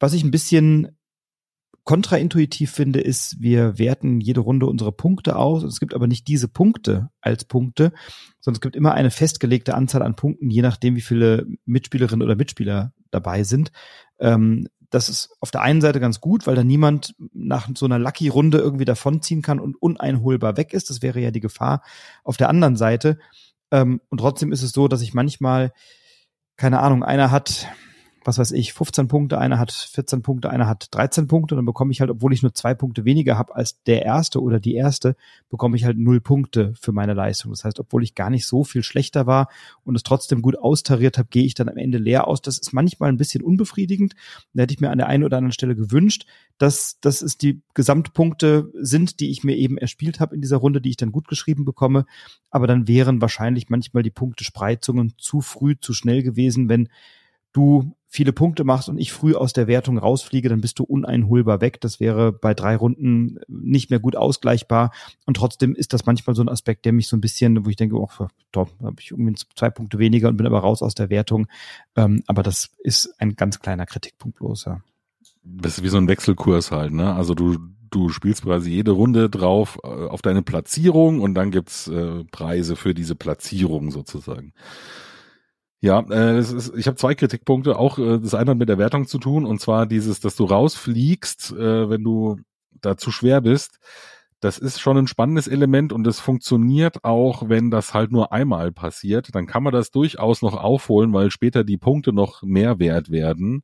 Was 0.00 0.12
ich 0.12 0.22
ein 0.22 0.30
bisschen 0.30 0.94
kontraintuitiv 1.84 2.70
finde, 2.70 3.00
ist, 3.00 3.40
wir 3.40 3.78
werten 3.78 4.20
jede 4.20 4.40
Runde 4.40 4.66
unsere 4.66 4.92
Punkte 4.92 5.36
aus. 5.36 5.62
Es 5.62 5.80
gibt 5.80 5.94
aber 5.94 6.06
nicht 6.06 6.28
diese 6.28 6.48
Punkte 6.48 7.10
als 7.22 7.44
Punkte, 7.44 7.92
sondern 8.40 8.56
es 8.56 8.60
gibt 8.60 8.76
immer 8.76 8.92
eine 8.92 9.10
festgelegte 9.10 9.74
Anzahl 9.74 10.02
an 10.02 10.16
Punkten, 10.16 10.50
je 10.50 10.62
nachdem, 10.62 10.96
wie 10.96 11.02
viele 11.02 11.46
Mitspielerinnen 11.66 12.22
oder 12.22 12.36
Mitspieler 12.36 12.92
dabei 13.10 13.44
sind. 13.44 13.70
Ähm, 14.18 14.66
das 14.94 15.08
ist 15.08 15.30
auf 15.40 15.50
der 15.50 15.62
einen 15.62 15.80
Seite 15.80 16.00
ganz 16.00 16.20
gut, 16.20 16.46
weil 16.46 16.54
da 16.54 16.64
niemand 16.64 17.14
nach 17.32 17.68
so 17.74 17.86
einer 17.86 17.98
Lucky-Runde 17.98 18.58
irgendwie 18.58 18.84
davonziehen 18.84 19.42
kann 19.42 19.60
und 19.60 19.80
uneinholbar 19.80 20.56
weg 20.56 20.72
ist. 20.72 20.90
Das 20.90 21.02
wäre 21.02 21.20
ja 21.20 21.30
die 21.30 21.40
Gefahr. 21.40 21.82
Auf 22.22 22.36
der 22.36 22.48
anderen 22.48 22.76
Seite 22.76 23.18
ähm, 23.74 24.00
und 24.08 24.18
trotzdem 24.18 24.52
ist 24.52 24.62
es 24.62 24.70
so, 24.70 24.86
dass 24.86 25.02
ich 25.02 25.14
manchmal, 25.14 25.72
keine 26.56 26.78
Ahnung, 26.78 27.02
einer 27.02 27.32
hat 27.32 27.66
was 28.24 28.38
weiß 28.38 28.52
ich, 28.52 28.72
15 28.72 29.08
Punkte, 29.08 29.38
einer 29.38 29.58
hat 29.58 29.72
14 29.72 30.22
Punkte, 30.22 30.50
einer 30.50 30.66
hat 30.66 30.88
13 30.92 31.26
Punkte 31.26 31.54
und 31.54 31.58
dann 31.58 31.66
bekomme 31.66 31.92
ich 31.92 32.00
halt, 32.00 32.10
obwohl 32.10 32.32
ich 32.32 32.42
nur 32.42 32.54
zwei 32.54 32.74
Punkte 32.74 33.04
weniger 33.04 33.36
habe 33.38 33.54
als 33.54 33.82
der 33.84 34.04
Erste 34.04 34.40
oder 34.40 34.60
die 34.60 34.74
Erste, 34.74 35.16
bekomme 35.50 35.76
ich 35.76 35.84
halt 35.84 35.98
null 35.98 36.20
Punkte 36.20 36.72
für 36.80 36.92
meine 36.92 37.14
Leistung. 37.14 37.52
Das 37.52 37.64
heißt, 37.64 37.80
obwohl 37.80 38.02
ich 38.02 38.14
gar 38.14 38.30
nicht 38.30 38.46
so 38.46 38.64
viel 38.64 38.82
schlechter 38.82 39.26
war 39.26 39.48
und 39.84 39.94
es 39.94 40.02
trotzdem 40.02 40.42
gut 40.42 40.58
austariert 40.58 41.18
habe, 41.18 41.28
gehe 41.30 41.44
ich 41.44 41.54
dann 41.54 41.68
am 41.68 41.76
Ende 41.76 41.98
leer 41.98 42.26
aus. 42.26 42.42
Das 42.42 42.58
ist 42.58 42.72
manchmal 42.72 43.10
ein 43.10 43.16
bisschen 43.16 43.42
unbefriedigend. 43.42 44.14
Da 44.52 44.62
hätte 44.62 44.74
ich 44.74 44.80
mir 44.80 44.90
an 44.90 44.98
der 44.98 45.08
einen 45.08 45.24
oder 45.24 45.36
anderen 45.36 45.52
Stelle 45.52 45.76
gewünscht, 45.76 46.26
dass, 46.58 47.00
dass 47.00 47.22
es 47.22 47.36
die 47.36 47.62
Gesamtpunkte 47.74 48.70
sind, 48.74 49.20
die 49.20 49.30
ich 49.30 49.44
mir 49.44 49.56
eben 49.56 49.76
erspielt 49.76 50.20
habe 50.20 50.34
in 50.34 50.40
dieser 50.40 50.56
Runde, 50.56 50.80
die 50.80 50.90
ich 50.90 50.96
dann 50.96 51.12
gut 51.12 51.28
geschrieben 51.28 51.64
bekomme. 51.64 52.06
Aber 52.50 52.66
dann 52.66 52.88
wären 52.88 53.20
wahrscheinlich 53.20 53.68
manchmal 53.68 54.02
die 54.02 54.10
Punktespreizungen 54.10 55.14
zu 55.18 55.40
früh, 55.40 55.74
zu 55.80 55.92
schnell 55.92 56.22
gewesen, 56.22 56.68
wenn 56.68 56.88
du 57.52 57.94
viele 58.14 58.32
Punkte 58.32 58.62
machst 58.62 58.88
und 58.88 58.96
ich 58.96 59.12
früh 59.12 59.34
aus 59.34 59.52
der 59.52 59.66
Wertung 59.66 59.98
rausfliege, 59.98 60.48
dann 60.48 60.60
bist 60.60 60.78
du 60.78 60.84
uneinholbar 60.84 61.60
weg. 61.60 61.80
Das 61.80 61.98
wäre 61.98 62.30
bei 62.30 62.54
drei 62.54 62.76
Runden 62.76 63.40
nicht 63.48 63.90
mehr 63.90 63.98
gut 63.98 64.14
ausgleichbar. 64.14 64.92
Und 65.26 65.36
trotzdem 65.36 65.74
ist 65.74 65.92
das 65.92 66.06
manchmal 66.06 66.36
so 66.36 66.42
ein 66.42 66.48
Aspekt, 66.48 66.84
der 66.84 66.92
mich 66.92 67.08
so 67.08 67.16
ein 67.16 67.20
bisschen, 67.20 67.66
wo 67.66 67.70
ich 67.70 67.74
denke, 67.74 67.96
oh, 67.96 68.08
da 68.52 68.66
habe 68.84 69.00
ich 69.00 69.10
irgendwie 69.10 69.34
zwei 69.56 69.68
Punkte 69.68 69.98
weniger 69.98 70.28
und 70.28 70.36
bin 70.36 70.46
aber 70.46 70.60
raus 70.60 70.80
aus 70.80 70.94
der 70.94 71.10
Wertung. 71.10 71.48
Ähm, 71.96 72.22
aber 72.28 72.44
das 72.44 72.70
ist 72.78 73.16
ein 73.18 73.34
ganz 73.34 73.58
kleiner 73.58 73.84
Kritikpunkt 73.84 74.38
bloß, 74.38 74.66
ja. 74.66 74.80
Das 75.42 75.78
ist 75.78 75.82
wie 75.82 75.88
so 75.88 75.96
ein 75.96 76.06
Wechselkurs 76.06 76.70
halt, 76.70 76.92
ne? 76.92 77.14
Also 77.14 77.34
du, 77.34 77.58
du 77.90 78.10
spielst 78.10 78.44
quasi 78.44 78.70
jede 78.70 78.92
Runde 78.92 79.28
drauf 79.28 79.80
äh, 79.82 79.88
auf 79.88 80.22
deine 80.22 80.42
Platzierung 80.42 81.20
und 81.20 81.34
dann 81.34 81.50
gibt's 81.50 81.88
äh, 81.88 82.22
Preise 82.30 82.76
für 82.76 82.94
diese 82.94 83.16
Platzierung 83.16 83.90
sozusagen. 83.90 84.52
Ja, 85.84 86.00
äh, 86.08 86.38
ist, 86.38 86.72
ich 86.78 86.86
habe 86.86 86.96
zwei 86.96 87.14
Kritikpunkte. 87.14 87.78
Auch 87.78 87.98
äh, 87.98 88.18
das 88.18 88.32
eine 88.32 88.52
hat 88.52 88.56
mit 88.56 88.70
der 88.70 88.78
Wertung 88.78 89.06
zu 89.06 89.18
tun, 89.18 89.44
und 89.44 89.60
zwar 89.60 89.84
dieses, 89.84 90.18
dass 90.18 90.34
du 90.34 90.46
rausfliegst, 90.46 91.52
äh, 91.52 91.90
wenn 91.90 92.02
du 92.02 92.38
da 92.80 92.96
zu 92.96 93.10
schwer 93.10 93.42
bist. 93.42 93.80
Das 94.40 94.56
ist 94.56 94.80
schon 94.80 94.96
ein 94.96 95.06
spannendes 95.08 95.46
Element 95.46 95.92
und 95.92 96.06
es 96.06 96.20
funktioniert 96.20 97.04
auch, 97.04 97.50
wenn 97.50 97.70
das 97.70 97.92
halt 97.92 98.12
nur 98.12 98.32
einmal 98.32 98.72
passiert. 98.72 99.34
Dann 99.34 99.46
kann 99.46 99.62
man 99.62 99.74
das 99.74 99.90
durchaus 99.90 100.40
noch 100.40 100.56
aufholen, 100.56 101.12
weil 101.12 101.30
später 101.30 101.64
die 101.64 101.76
Punkte 101.76 102.14
noch 102.14 102.42
mehr 102.42 102.78
wert 102.78 103.10
werden 103.10 103.62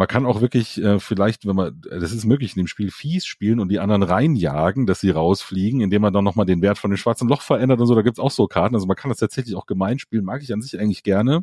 man 0.00 0.08
kann 0.08 0.24
auch 0.24 0.40
wirklich 0.40 0.82
äh, 0.82 0.98
vielleicht, 0.98 1.46
wenn 1.46 1.56
man, 1.56 1.78
das 1.82 2.12
ist 2.12 2.24
möglich, 2.24 2.56
in 2.56 2.62
dem 2.62 2.68
Spiel 2.68 2.90
fies 2.90 3.26
spielen 3.26 3.60
und 3.60 3.68
die 3.68 3.80
anderen 3.80 4.02
reinjagen, 4.02 4.86
dass 4.86 5.00
sie 5.00 5.10
rausfliegen, 5.10 5.82
indem 5.82 6.00
man 6.00 6.14
dann 6.14 6.24
nochmal 6.24 6.46
den 6.46 6.62
Wert 6.62 6.78
von 6.78 6.90
dem 6.90 6.96
schwarzen 6.96 7.28
Loch 7.28 7.42
verändert 7.42 7.80
und 7.80 7.86
so. 7.86 7.94
Da 7.94 8.00
gibt's 8.00 8.18
auch 8.18 8.30
so 8.30 8.46
Karten. 8.46 8.74
Also 8.74 8.86
man 8.86 8.96
kann 8.96 9.10
das 9.10 9.18
tatsächlich 9.18 9.56
auch 9.56 9.66
gemein 9.66 9.98
spielen, 9.98 10.24
mag 10.24 10.42
ich 10.42 10.54
an 10.54 10.62
sich 10.62 10.80
eigentlich 10.80 11.02
gerne. 11.02 11.42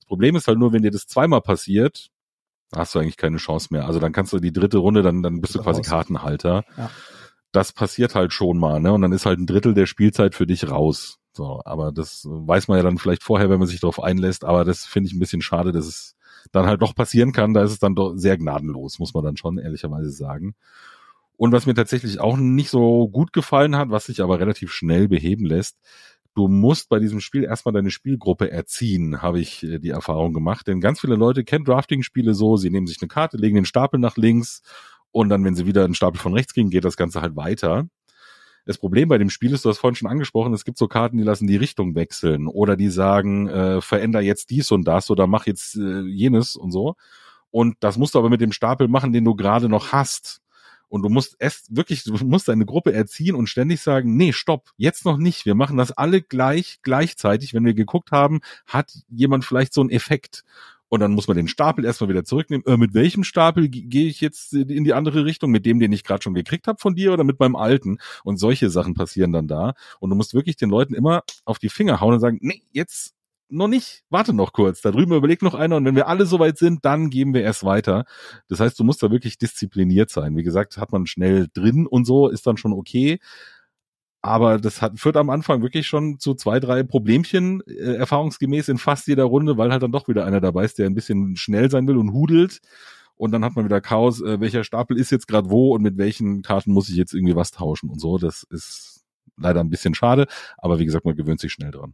Das 0.00 0.06
Problem 0.06 0.34
ist 0.34 0.48
halt 0.48 0.58
nur, 0.58 0.72
wenn 0.72 0.82
dir 0.82 0.90
das 0.90 1.06
zweimal 1.06 1.40
passiert, 1.40 2.08
hast 2.74 2.96
du 2.96 2.98
eigentlich 2.98 3.16
keine 3.16 3.36
Chance 3.36 3.68
mehr. 3.70 3.86
Also 3.86 4.00
dann 4.00 4.10
kannst 4.10 4.32
du 4.32 4.40
die 4.40 4.52
dritte 4.52 4.78
Runde, 4.78 5.02
dann, 5.02 5.22
dann 5.22 5.40
bist 5.40 5.54
du 5.54 5.60
quasi 5.60 5.82
raus. 5.82 5.88
Kartenhalter. 5.88 6.64
Ja. 6.76 6.90
Das 7.52 7.72
passiert 7.72 8.16
halt 8.16 8.32
schon 8.32 8.58
mal, 8.58 8.80
ne? 8.80 8.92
Und 8.92 9.02
dann 9.02 9.12
ist 9.12 9.24
halt 9.24 9.38
ein 9.38 9.46
Drittel 9.46 9.72
der 9.72 9.86
Spielzeit 9.86 10.34
für 10.34 10.48
dich 10.48 10.68
raus. 10.68 11.20
So, 11.32 11.62
aber 11.64 11.92
das 11.92 12.26
weiß 12.28 12.66
man 12.66 12.78
ja 12.78 12.82
dann 12.82 12.98
vielleicht 12.98 13.22
vorher, 13.22 13.50
wenn 13.50 13.60
man 13.60 13.68
sich 13.68 13.78
darauf 13.78 14.02
einlässt. 14.02 14.44
Aber 14.44 14.64
das 14.64 14.84
finde 14.84 15.06
ich 15.06 15.14
ein 15.14 15.20
bisschen 15.20 15.42
schade, 15.42 15.70
dass 15.70 15.86
es 15.86 16.16
dann 16.52 16.66
halt 16.66 16.82
doch 16.82 16.94
passieren 16.94 17.32
kann, 17.32 17.54
da 17.54 17.62
ist 17.62 17.72
es 17.72 17.78
dann 17.78 17.94
doch 17.94 18.14
sehr 18.16 18.36
gnadenlos, 18.36 18.98
muss 18.98 19.14
man 19.14 19.24
dann 19.24 19.36
schon 19.36 19.58
ehrlicherweise 19.58 20.10
sagen. 20.10 20.54
Und 21.36 21.52
was 21.52 21.66
mir 21.66 21.74
tatsächlich 21.74 22.20
auch 22.20 22.36
nicht 22.36 22.70
so 22.70 23.08
gut 23.08 23.32
gefallen 23.32 23.76
hat, 23.76 23.90
was 23.90 24.06
sich 24.06 24.22
aber 24.22 24.38
relativ 24.38 24.72
schnell 24.72 25.08
beheben 25.08 25.46
lässt, 25.46 25.78
du 26.34 26.48
musst 26.48 26.88
bei 26.88 26.98
diesem 26.98 27.20
Spiel 27.20 27.44
erstmal 27.44 27.72
deine 27.72 27.90
Spielgruppe 27.90 28.50
erziehen, 28.50 29.22
habe 29.22 29.40
ich 29.40 29.62
äh, 29.62 29.78
die 29.78 29.90
Erfahrung 29.90 30.32
gemacht. 30.32 30.66
Denn 30.66 30.80
ganz 30.80 31.00
viele 31.00 31.16
Leute 31.16 31.44
kennen 31.44 31.64
Drafting-Spiele 31.64 32.34
so, 32.34 32.56
sie 32.56 32.70
nehmen 32.70 32.86
sich 32.86 33.00
eine 33.00 33.08
Karte, 33.08 33.36
legen 33.36 33.56
den 33.56 33.64
Stapel 33.64 33.98
nach 34.00 34.16
links 34.16 34.62
und 35.10 35.28
dann, 35.28 35.44
wenn 35.44 35.54
sie 35.54 35.66
wieder 35.66 35.84
einen 35.84 35.94
Stapel 35.94 36.20
von 36.20 36.34
rechts 36.34 36.54
kriegen, 36.54 36.70
geht 36.70 36.84
das 36.84 36.96
Ganze 36.96 37.22
halt 37.22 37.36
weiter. 37.36 37.88
Das 38.66 38.78
Problem 38.78 39.08
bei 39.08 39.18
dem 39.18 39.30
Spiel 39.30 39.52
ist, 39.52 39.64
du 39.64 39.68
hast 39.68 39.78
vorhin 39.78 39.94
schon 39.94 40.08
angesprochen, 40.08 40.54
es 40.54 40.64
gibt 40.64 40.78
so 40.78 40.88
Karten, 40.88 41.18
die 41.18 41.22
lassen 41.22 41.46
die 41.46 41.56
Richtung 41.56 41.94
wechseln 41.94 42.46
oder 42.46 42.76
die 42.76 42.88
sagen, 42.88 43.48
äh, 43.48 43.80
veränder 43.80 44.20
jetzt 44.20 44.50
dies 44.50 44.70
und 44.70 44.84
das 44.84 45.10
oder 45.10 45.26
mach 45.26 45.46
jetzt 45.46 45.76
äh, 45.76 46.00
jenes 46.02 46.56
und 46.56 46.72
so. 46.72 46.96
Und 47.50 47.76
das 47.80 47.98
musst 47.98 48.14
du 48.14 48.18
aber 48.18 48.30
mit 48.30 48.40
dem 48.40 48.52
Stapel 48.52 48.88
machen, 48.88 49.12
den 49.12 49.24
du 49.24 49.34
gerade 49.34 49.68
noch 49.68 49.92
hast. 49.92 50.40
Und 50.88 51.02
du 51.02 51.08
musst 51.08 51.36
erst 51.38 51.76
wirklich, 51.76 52.04
du 52.04 52.12
musst 52.24 52.48
deine 52.48 52.66
Gruppe 52.66 52.92
erziehen 52.92 53.34
und 53.34 53.48
ständig 53.48 53.80
sagen, 53.80 54.16
nee, 54.16 54.32
stopp, 54.32 54.70
jetzt 54.76 55.04
noch 55.04 55.18
nicht. 55.18 55.44
Wir 55.44 55.54
machen 55.54 55.76
das 55.76 55.92
alle 55.92 56.22
gleich, 56.22 56.78
gleichzeitig. 56.82 57.52
Wenn 57.52 57.64
wir 57.64 57.74
geguckt 57.74 58.12
haben, 58.12 58.40
hat 58.66 58.92
jemand 59.08 59.44
vielleicht 59.44 59.72
so 59.74 59.80
einen 59.80 59.90
Effekt. 59.90 60.44
Und 60.94 61.00
dann 61.00 61.10
muss 61.10 61.26
man 61.26 61.36
den 61.36 61.48
Stapel 61.48 61.84
erstmal 61.84 62.08
wieder 62.08 62.24
zurücknehmen. 62.24 62.64
Äh, 62.68 62.76
mit 62.76 62.94
welchem 62.94 63.24
Stapel 63.24 63.68
gehe 63.68 64.06
ich 64.06 64.20
jetzt 64.20 64.52
in 64.52 64.84
die 64.84 64.92
andere 64.92 65.24
Richtung? 65.24 65.50
Mit 65.50 65.66
dem, 65.66 65.80
den 65.80 65.90
ich 65.90 66.04
gerade 66.04 66.22
schon 66.22 66.34
gekriegt 66.34 66.68
habe 66.68 66.78
von 66.78 66.94
dir 66.94 67.12
oder 67.12 67.24
mit 67.24 67.40
meinem 67.40 67.56
alten? 67.56 67.98
Und 68.22 68.36
solche 68.36 68.70
Sachen 68.70 68.94
passieren 68.94 69.32
dann 69.32 69.48
da. 69.48 69.74
Und 69.98 70.10
du 70.10 70.14
musst 70.14 70.34
wirklich 70.34 70.54
den 70.54 70.70
Leuten 70.70 70.94
immer 70.94 71.24
auf 71.44 71.58
die 71.58 71.68
Finger 71.68 72.00
hauen 72.00 72.14
und 72.14 72.20
sagen, 72.20 72.38
nee, 72.42 72.62
jetzt 72.70 73.12
noch 73.48 73.66
nicht, 73.66 74.04
warte 74.08 74.32
noch 74.32 74.52
kurz. 74.52 74.82
Da 74.82 74.92
drüben 74.92 75.14
überlegt 75.14 75.42
noch 75.42 75.54
einer 75.54 75.76
und 75.76 75.84
wenn 75.84 75.96
wir 75.96 76.06
alle 76.06 76.26
soweit 76.26 76.58
sind, 76.58 76.84
dann 76.84 77.10
geben 77.10 77.34
wir 77.34 77.42
erst 77.42 77.64
weiter. 77.64 78.04
Das 78.48 78.60
heißt, 78.60 78.78
du 78.78 78.84
musst 78.84 79.02
da 79.02 79.10
wirklich 79.10 79.36
diszipliniert 79.36 80.10
sein. 80.10 80.36
Wie 80.36 80.44
gesagt, 80.44 80.78
hat 80.78 80.92
man 80.92 81.06
schnell 81.06 81.48
drin 81.52 81.88
und 81.88 82.04
so, 82.04 82.28
ist 82.28 82.46
dann 82.46 82.56
schon 82.56 82.72
okay. 82.72 83.18
Aber 84.24 84.58
das 84.58 84.80
hat, 84.80 84.98
führt 84.98 85.18
am 85.18 85.28
Anfang 85.28 85.60
wirklich 85.60 85.86
schon 85.86 86.18
zu 86.18 86.32
zwei, 86.34 86.58
drei 86.58 86.82
Problemchen, 86.82 87.60
äh, 87.66 87.96
erfahrungsgemäß 87.96 88.70
in 88.70 88.78
fast 88.78 89.06
jeder 89.06 89.24
Runde, 89.24 89.58
weil 89.58 89.70
halt 89.70 89.82
dann 89.82 89.92
doch 89.92 90.08
wieder 90.08 90.24
einer 90.24 90.40
dabei 90.40 90.64
ist, 90.64 90.78
der 90.78 90.86
ein 90.86 90.94
bisschen 90.94 91.36
schnell 91.36 91.70
sein 91.70 91.86
will 91.86 91.98
und 91.98 92.14
hudelt. 92.14 92.62
Und 93.16 93.32
dann 93.32 93.44
hat 93.44 93.54
man 93.54 93.66
wieder 93.66 93.82
Chaos, 93.82 94.22
äh, 94.22 94.40
welcher 94.40 94.64
Stapel 94.64 94.98
ist 94.98 95.10
jetzt 95.10 95.28
gerade 95.28 95.50
wo 95.50 95.74
und 95.74 95.82
mit 95.82 95.98
welchen 95.98 96.40
Karten 96.40 96.72
muss 96.72 96.88
ich 96.88 96.96
jetzt 96.96 97.12
irgendwie 97.12 97.36
was 97.36 97.50
tauschen 97.50 97.90
und 97.90 98.00
so. 98.00 98.16
Das 98.16 98.44
ist 98.44 99.04
leider 99.36 99.60
ein 99.60 99.68
bisschen 99.68 99.94
schade, 99.94 100.26
aber 100.56 100.78
wie 100.78 100.86
gesagt, 100.86 101.04
man 101.04 101.16
gewöhnt 101.16 101.40
sich 101.40 101.52
schnell 101.52 101.70
dran. 101.70 101.92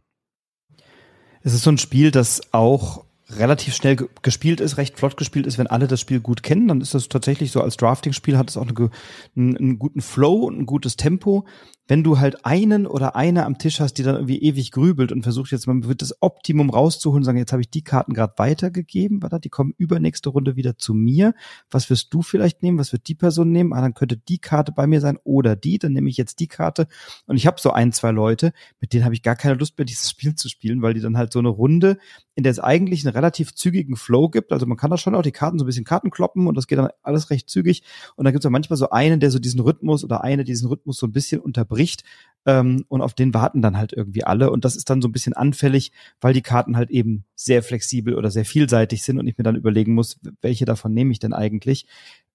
Es 1.41 1.53
ist 1.53 1.63
so 1.63 1.69
ein 1.69 1.79
Spiel, 1.79 2.11
das 2.11 2.53
auch 2.53 3.03
relativ 3.37 3.75
schnell 3.75 3.97
gespielt 4.21 4.59
ist, 4.59 4.77
recht 4.77 4.97
flott 4.97 5.17
gespielt 5.17 5.47
ist, 5.47 5.57
wenn 5.57 5.67
alle 5.67 5.87
das 5.87 5.99
Spiel 5.99 6.19
gut 6.19 6.43
kennen, 6.43 6.67
dann 6.67 6.81
ist 6.81 6.93
das 6.93 7.09
tatsächlich 7.09 7.51
so 7.51 7.61
als 7.61 7.77
Drafting-Spiel 7.77 8.37
hat 8.37 8.49
es 8.49 8.57
auch 8.57 8.67
eine, 8.67 8.89
einen, 9.35 9.57
einen, 9.57 9.79
guten 9.79 10.01
Flow 10.01 10.45
und 10.45 10.59
ein 10.59 10.65
gutes 10.65 10.95
Tempo 10.95 11.45
wenn 11.87 12.03
du 12.03 12.19
halt 12.19 12.45
einen 12.45 12.87
oder 12.87 13.15
eine 13.15 13.45
am 13.45 13.57
Tisch 13.57 13.79
hast, 13.79 13.95
die 13.95 14.03
dann 14.03 14.15
irgendwie 14.15 14.41
ewig 14.41 14.71
grübelt 14.71 15.11
und 15.11 15.23
versucht 15.23 15.51
jetzt 15.51 15.67
mal 15.67 15.81
das 15.95 16.15
Optimum 16.21 16.69
rauszuholen 16.69 17.23
sagen, 17.23 17.37
jetzt 17.37 17.51
habe 17.51 17.61
ich 17.61 17.69
die 17.69 17.83
Karten 17.83 18.13
gerade 18.13 18.33
weitergegeben, 18.37 19.21
warte, 19.21 19.39
die 19.39 19.49
kommen 19.49 19.73
übernächste 19.77 20.29
Runde 20.29 20.55
wieder 20.55 20.77
zu 20.77 20.93
mir. 20.93 21.33
Was 21.69 21.89
wirst 21.89 22.13
du 22.13 22.21
vielleicht 22.21 22.63
nehmen? 22.63 22.77
Was 22.77 22.93
wird 22.93 23.07
die 23.07 23.15
Person 23.15 23.51
nehmen? 23.51 23.73
Ah, 23.73 23.81
dann 23.81 23.93
könnte 23.93 24.15
die 24.15 24.37
Karte 24.37 24.71
bei 24.71 24.87
mir 24.87 25.01
sein 25.01 25.17
oder 25.23 25.55
die, 25.55 25.79
dann 25.79 25.91
nehme 25.91 26.09
ich 26.09 26.17
jetzt 26.17 26.39
die 26.39 26.47
Karte. 26.47 26.87
Und 27.25 27.35
ich 27.35 27.45
habe 27.45 27.59
so 27.59 27.71
ein, 27.71 27.91
zwei 27.91 28.11
Leute, 28.11 28.53
mit 28.79 28.93
denen 28.93 29.03
habe 29.03 29.15
ich 29.15 29.21
gar 29.21 29.35
keine 29.35 29.55
Lust 29.55 29.77
mehr, 29.77 29.85
dieses 29.85 30.09
Spiel 30.09 30.35
zu 30.35 30.47
spielen, 30.47 30.81
weil 30.81 30.93
die 30.93 31.01
dann 31.01 31.17
halt 31.17 31.33
so 31.33 31.39
eine 31.39 31.49
Runde, 31.49 31.97
in 32.35 32.43
der 32.43 32.51
es 32.51 32.59
eigentlich 32.59 33.05
einen 33.05 33.13
relativ 33.13 33.53
zügigen 33.53 33.97
Flow 33.97 34.29
gibt. 34.29 34.53
Also 34.53 34.65
man 34.65 34.77
kann 34.77 34.91
da 34.91 34.97
schon 34.97 35.15
auch 35.15 35.23
die 35.23 35.33
Karten 35.33 35.59
so 35.59 35.65
ein 35.65 35.67
bisschen 35.67 35.83
Karten 35.83 36.09
kloppen 36.09 36.47
und 36.47 36.55
das 36.55 36.67
geht 36.67 36.77
dann 36.77 36.89
alles 37.03 37.31
recht 37.31 37.49
zügig. 37.49 37.83
Und 38.15 38.23
dann 38.23 38.33
gibt 38.33 38.45
es 38.45 38.47
auch 38.47 38.51
manchmal 38.51 38.77
so 38.77 38.91
einen, 38.91 39.19
der 39.19 39.31
so 39.31 39.39
diesen 39.39 39.59
Rhythmus 39.59 40.05
oder 40.05 40.23
eine, 40.23 40.45
diesen 40.45 40.69
Rhythmus 40.69 40.97
so 40.97 41.07
ein 41.07 41.11
bisschen 41.11 41.41
unterbricht 41.41 41.80
bricht. 41.81 42.03
Ähm, 42.43 42.85
und 42.87 43.01
auf 43.01 43.13
den 43.13 43.35
warten 43.35 43.61
dann 43.61 43.77
halt 43.77 43.93
irgendwie 43.93 44.23
alle. 44.23 44.49
Und 44.49 44.65
das 44.65 44.75
ist 44.75 44.89
dann 44.89 45.01
so 45.01 45.07
ein 45.07 45.11
bisschen 45.11 45.33
anfällig, 45.33 45.91
weil 46.21 46.33
die 46.33 46.41
Karten 46.41 46.75
halt 46.75 46.89
eben 46.89 47.23
sehr 47.35 47.61
flexibel 47.61 48.15
oder 48.15 48.31
sehr 48.31 48.45
vielseitig 48.45 49.03
sind 49.03 49.19
und 49.19 49.27
ich 49.27 49.37
mir 49.37 49.43
dann 49.43 49.55
überlegen 49.55 49.93
muss, 49.93 50.19
welche 50.41 50.65
davon 50.65 50.91
nehme 50.91 51.11
ich 51.11 51.19
denn 51.19 51.33
eigentlich. 51.33 51.85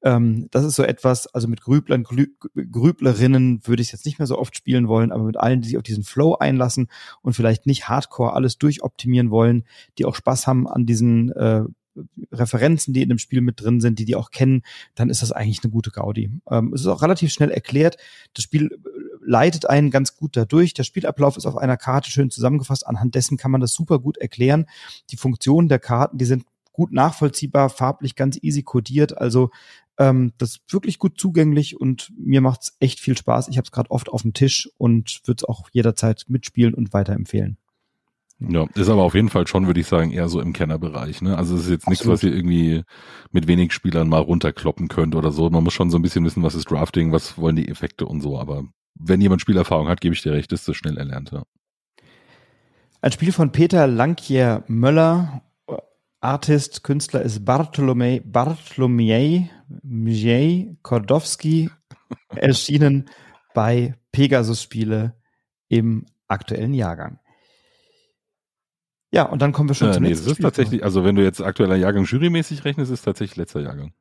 Ähm, 0.03 0.47
das 0.53 0.65
ist 0.65 0.77
so 0.77 0.85
etwas, 0.85 1.27
also 1.27 1.49
mit 1.49 1.61
Grüblern, 1.61 2.05
Grüblerinnen 2.05 3.67
würde 3.67 3.83
ich 3.83 3.91
jetzt 3.91 4.07
nicht 4.07 4.21
mehr 4.21 4.29
so 4.29 4.39
oft 4.39 4.57
spielen 4.57 4.87
wollen, 4.87 5.11
aber 5.11 5.25
mit 5.25 5.39
allen, 5.39 5.61
die 5.61 5.69
sich 5.69 5.77
auf 5.77 5.83
diesen 5.83 6.05
Flow 6.05 6.37
einlassen 6.37 6.87
und 7.23 7.33
vielleicht 7.33 7.67
nicht 7.67 7.89
hardcore 7.89 8.33
alles 8.33 8.59
durchoptimieren 8.59 9.33
wollen, 9.33 9.65
die 9.99 10.05
auch 10.05 10.15
Spaß 10.15 10.47
haben 10.47 10.69
an 10.69 10.87
diesen 10.87 11.33
äh, 11.33 11.65
Referenzen, 12.33 12.95
die 12.95 13.03
in 13.03 13.09
dem 13.09 13.19
Spiel 13.19 13.41
mit 13.41 13.61
drin 13.61 13.81
sind, 13.81 13.99
die 13.99 14.05
die 14.05 14.17
auch 14.17 14.31
kennen, 14.31 14.63
dann 14.95 15.11
ist 15.11 15.23
das 15.23 15.33
eigentlich 15.33 15.63
eine 15.63 15.73
gute 15.73 15.91
Gaudi. 15.91 16.31
Ähm, 16.51 16.73
es 16.75 16.83
ist 16.83 16.87
auch 16.87 17.03
relativ 17.03 17.33
schnell 17.33 17.51
erklärt. 17.51 17.97
Das 18.35 18.45
Spiel 18.45 18.79
leitet 19.27 19.69
einen 19.69 19.91
ganz 19.91 20.17
gut 20.17 20.37
dadurch. 20.37 20.73
Der 20.73 20.85
Spielablauf 20.85 21.37
ist 21.37 21.47
auf 21.47 21.57
einer 21.57 21.77
Karte 21.77 22.11
schön 22.11 22.31
zusammengefasst. 22.31 22.87
Anhand 22.87 23.15
dessen 23.15 23.37
kann 23.37 23.51
man 23.51 23.61
das 23.61 23.75
super 23.75 23.99
gut 23.99 24.17
erklären. 24.17 24.67
Die 25.11 25.17
Funktionen 25.17 25.69
der 25.69 25.81
Karten, 25.81 26.17
die 26.17 26.25
sind 26.25 26.45
gut 26.73 26.93
nachvollziehbar, 26.93 27.69
farblich 27.69 28.15
ganz 28.15 28.39
easy 28.41 28.63
kodiert. 28.63 29.19
Also 29.19 29.51
Ähm, 29.99 30.33
das 30.37 30.51
ist 30.51 30.73
wirklich 30.73 30.99
gut 30.99 31.19
zugänglich 31.19 31.81
und 31.81 32.13
mir 32.19 32.43
macht's 32.43 32.77
echt 32.81 33.01
viel 33.01 33.17
Spaß. 33.17 33.49
Ich 33.49 33.57
habe 33.57 33.65
es 33.65 33.73
gerade 33.73 33.91
oft 33.91 34.11
auf 34.11 34.21
dem 34.21 34.35
Tisch 34.35 34.69
und 34.77 35.23
würde 35.25 35.41
es 35.43 35.49
auch 35.49 35.71
jederzeit 35.73 36.27
mitspielen 36.29 36.75
und 36.75 36.93
weiterempfehlen. 36.93 37.57
Ja, 38.39 38.67
ist 38.75 38.91
aber 38.91 39.03
auf 39.05 39.15
jeden 39.15 39.31
Fall 39.31 39.47
schon, 39.47 39.67
würde 39.67 39.81
ich 39.81 39.87
sagen, 39.87 40.13
eher 40.13 40.29
so 40.29 40.43
im 40.43 40.53
Kennerbereich. 40.53 41.23
Ne? 41.23 41.39
Also 41.39 41.57
es 41.57 41.63
ist 41.63 41.71
jetzt 41.71 41.89
nichts, 41.89 42.07
was 42.07 42.23
ihr 42.23 42.35
irgendwie 42.35 42.83
mit 43.33 43.47
wenig 43.47 43.73
Spielern 43.73 44.11
mal 44.11 44.21
runterkloppen 44.21 44.89
könnt 44.89 45.15
oder 45.15 45.33
so. 45.33 45.49
Man 45.49 45.65
muss 45.65 45.73
schon 45.73 45.89
so 45.89 45.97
ein 45.97 46.03
bisschen 46.03 46.27
wissen, 46.27 46.43
was 46.43 46.55
ist 46.55 46.71
Drafting, 46.71 47.13
was 47.13 47.39
wollen 47.39 47.57
die 47.57 47.69
Effekte 47.69 48.05
und 48.05 48.21
so. 48.21 48.39
Aber 48.39 48.65
wenn 48.99 49.21
jemand 49.21 49.41
Spielerfahrung 49.41 49.89
hat, 49.89 50.01
gebe 50.01 50.15
ich 50.15 50.23
dir 50.23 50.33
recht, 50.33 50.53
ist 50.53 50.69
das 50.69 50.77
schnell 50.77 50.97
erlernt. 50.97 51.33
Ja. 51.33 51.43
Ein 53.01 53.13
Spiel 53.13 53.33
von 53.33 53.53
Peter 53.53 53.87
Lankier 53.87 54.65
Möller. 54.67 55.43
Artist, 56.21 56.83
Künstler 56.83 57.23
ist 57.23 57.45
Bartolomei, 57.45 58.21
Bartolomiej 58.25 59.51
Mjej 59.83 60.77
Kordowski, 60.83 61.71
erschienen 62.35 63.09
bei 63.55 63.95
Pegasus 64.13 64.63
Spiele 64.63 65.15
im 65.69 66.07
aktuellen 66.27 66.75
Jahrgang. 66.75 67.21
Ja, 69.13 69.25
und 69.25 69.41
dann 69.41 69.53
kommen 69.53 69.69
wir 69.71 69.75
schon 69.75 69.91
äh, 69.91 69.93
zum 69.93 70.03
nee, 70.03 70.09
nächsten. 70.09 70.27
Es 70.27 70.33
ist 70.33 70.43
tatsächlich, 70.43 70.83
also 70.83 71.05
wenn 71.05 71.17
du 71.17 71.23
jetzt 71.23 71.41
aktueller 71.41 71.77
Jahrgang 71.77 72.05
jurymäßig 72.05 72.65
rechnest, 72.65 72.91
ist 72.91 73.01
es 73.01 73.05
tatsächlich 73.05 73.37
letzter 73.37 73.61
Jahrgang. 73.61 73.93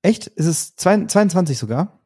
Echt? 0.00 0.26
Ist 0.26 0.46
es 0.46 0.76
22 0.76 1.58
sogar? 1.58 2.00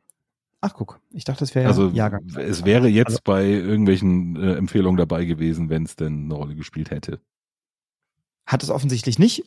Ach, 0.60 0.74
guck, 0.74 1.00
ich 1.10 1.24
dachte, 1.24 1.44
es 1.44 1.54
wäre 1.54 1.68
also, 1.68 1.88
Jahrgang. 1.90 2.26
Es 2.36 2.64
wäre 2.64 2.88
jetzt 2.88 3.08
also, 3.08 3.20
bei 3.22 3.44
irgendwelchen 3.44 4.36
äh, 4.36 4.54
Empfehlungen 4.54 4.96
dabei 4.96 5.24
gewesen, 5.24 5.70
wenn 5.70 5.84
es 5.84 5.94
denn 5.94 6.24
eine 6.24 6.34
Rolle 6.34 6.56
gespielt 6.56 6.90
hätte. 6.90 7.20
Hat 8.44 8.62
es 8.62 8.70
offensichtlich 8.70 9.18
nicht, 9.20 9.44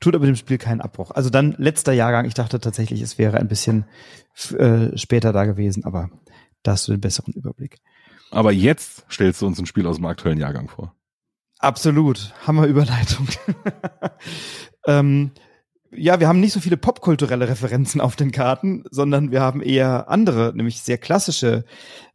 tut 0.00 0.14
aber 0.14 0.26
dem 0.26 0.36
Spiel 0.36 0.58
keinen 0.58 0.82
Abbruch. 0.82 1.12
Also 1.12 1.30
dann 1.30 1.54
letzter 1.58 1.92
Jahrgang. 1.92 2.26
Ich 2.26 2.34
dachte 2.34 2.60
tatsächlich, 2.60 3.00
es 3.00 3.16
wäre 3.16 3.38
ein 3.38 3.48
bisschen 3.48 3.86
äh, 4.58 4.96
später 4.98 5.32
da 5.32 5.46
gewesen, 5.46 5.84
aber 5.84 6.10
da 6.62 6.72
hast 6.72 6.88
du 6.88 6.92
den 6.92 7.00
besseren 7.00 7.32
Überblick. 7.32 7.78
Aber 8.30 8.52
jetzt 8.52 9.06
stellst 9.10 9.40
du 9.40 9.46
uns 9.46 9.58
ein 9.58 9.66
Spiel 9.66 9.86
aus 9.86 9.96
dem 9.96 10.06
aktuellen 10.06 10.38
Jahrgang 10.38 10.68
vor. 10.68 10.94
Absolut. 11.58 12.34
Hammerüberleitung. 12.46 13.28
ähm, 14.86 15.30
ja, 15.96 16.20
wir 16.20 16.28
haben 16.28 16.40
nicht 16.40 16.52
so 16.52 16.60
viele 16.60 16.76
popkulturelle 16.76 17.48
Referenzen 17.48 18.00
auf 18.00 18.16
den 18.16 18.30
Karten, 18.32 18.84
sondern 18.90 19.30
wir 19.30 19.40
haben 19.40 19.62
eher 19.62 20.08
andere, 20.08 20.52
nämlich 20.54 20.80
sehr 20.80 20.98
klassische 20.98 21.64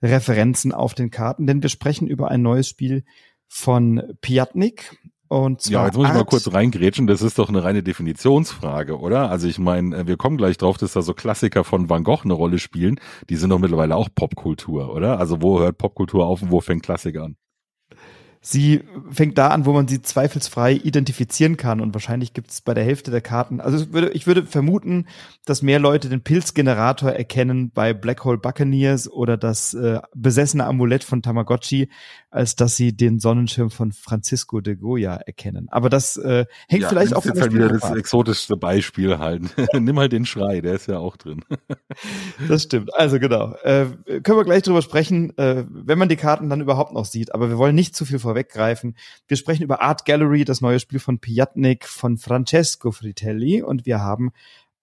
Referenzen 0.02 0.72
auf 0.72 0.94
den 0.94 1.12
Karten, 1.12 1.48
denn 1.48 1.62
wir 1.62 1.70
sprechen 1.70 2.08
über 2.08 2.30
ein 2.30 2.42
neues 2.42 2.68
Spiel 2.68 3.04
von 3.48 4.02
Piatnik. 4.22 4.98
Und 5.28 5.62
zwar 5.62 5.72
ja, 5.82 5.86
jetzt 5.86 5.96
muss 5.96 6.08
ich 6.08 6.14
mal 6.14 6.26
kurz 6.26 6.52
reingrätschen, 6.52 7.06
das 7.06 7.22
ist 7.22 7.38
doch 7.38 7.50
eine 7.50 7.64
reine 7.64 7.84
Definitionsfrage, 7.84 8.98
oder? 8.98 9.30
Also 9.30 9.48
ich 9.48 9.60
meine, 9.60 10.08
wir 10.08 10.18
kommen 10.18 10.38
gleich 10.38 10.58
drauf, 10.58 10.78
dass 10.78 10.94
da 10.94 11.04
so 11.04 11.14
Klassiker 11.14 11.64
von 11.64 11.88
Van 11.88 12.04
Gogh 12.04 12.24
eine 12.24 12.34
Rolle 12.34 12.58
spielen, 12.58 13.00
die 13.30 13.36
sind 13.36 13.52
doch 13.52 13.60
mittlerweile 13.60 13.96
auch 13.96 14.10
Popkultur, 14.14 14.92
oder? 14.92 15.20
Also 15.20 15.42
wo 15.42 15.60
hört 15.60 15.78
Popkultur 15.78 16.26
auf 16.26 16.42
und 16.42 16.52
wo 16.52 16.62
fängt 16.62 16.82
Klassik 16.82 17.18
an? 17.18 17.36
Sie 18.42 18.82
fängt 19.12 19.38
da 19.38 19.50
an, 19.50 19.66
wo 19.66 19.74
man 19.74 19.88
sie 19.88 20.02
zweifelsfrei 20.02 20.74
identifizieren 20.74 21.58
kann. 21.58 21.82
Und 21.82 21.94
wahrscheinlich 21.94 22.34
gibt 22.34 22.52
es 22.52 22.62
bei 22.62 22.74
der 22.74 22.84
Hälfte 22.84 23.12
der 23.12 23.22
Karten, 23.22 23.60
also 23.60 23.78
ich 23.78 23.94
würde, 23.94 24.10
ich 24.12 24.28
würde 24.28 24.44
vermuten, 24.44 25.08
dass 25.46 25.62
mehr 25.62 25.80
Leute 25.80 26.10
den 26.10 26.22
Pilzgenerator 26.22 27.12
erkennen 27.12 27.72
bei 27.72 27.94
Black 27.94 28.24
Hole 28.24 28.38
Buccaneers 28.38 29.12
oder 29.12 29.38
das 29.38 29.74
äh, 29.74 30.00
besessene 30.16 30.66
Amulett 30.66 31.04
von 31.04 31.22
Tamagotchi, 31.22 31.90
als 32.30 32.56
dass 32.56 32.76
sie 32.76 32.96
den 32.96 33.20
Sonnenschirm 33.20 33.72
von 33.72 33.92
Francisco 33.92 34.62
de 34.62 34.76
Goya 34.76 35.16
erkennen. 35.16 35.68
Aber 35.70 35.90
das 35.90 36.16
äh, 36.18 36.46
hängt 36.68 36.84
ja, 36.84 36.90
vielleicht 36.90 37.16
auch 37.16 37.26
jetzt 37.26 37.42
halt 37.42 37.54
wieder 37.54 37.70
das 37.70 37.92
exotischste 37.92 38.56
Beispiel 38.56 39.18
halt. 39.18 39.44
Nimm 39.74 40.00
halt 40.00 40.12
den 40.12 40.26
Schrei, 40.26 40.62
der 40.62 40.76
ist 40.76 40.88
ja 40.88 41.00
auch 41.00 41.18
drin. 41.18 41.44
das 42.48 42.64
stimmt. 42.64 42.94
Also 42.96 43.20
genau. 43.20 43.56
Äh, 43.64 43.86
können 44.24 44.38
wir 44.38 44.46
gleich 44.46 44.64
drüber 44.64 44.82
sprechen, 44.82 45.38
äh, 45.38 45.66
wenn 45.70 45.98
man 45.98 46.10
die 46.10 46.16
Karten 46.16 46.50
dann 46.50 46.62
überhaupt 46.62 46.94
noch 46.94 47.06
sieht. 47.06 47.34
Aber 47.34 47.50
wir 47.50 47.58
wollen 47.58 47.76
nicht 47.76 47.96
zu 47.96 48.06
viel 48.06 48.20
vorweggreifen. 48.30 48.96
Wir 49.28 49.38
sprechen 49.38 49.64
über 49.64 49.82
Art 49.82 50.06
Gallery, 50.06 50.46
das 50.46 50.62
neue 50.62 50.80
Spiel 50.80 51.00
von 51.00 51.18
Piatnik 51.18 51.86
von 51.86 52.18
Francesco 52.18 52.92
Fritelli 52.92 53.64
und 53.64 53.88
wir 53.88 54.02
haben 54.02 54.32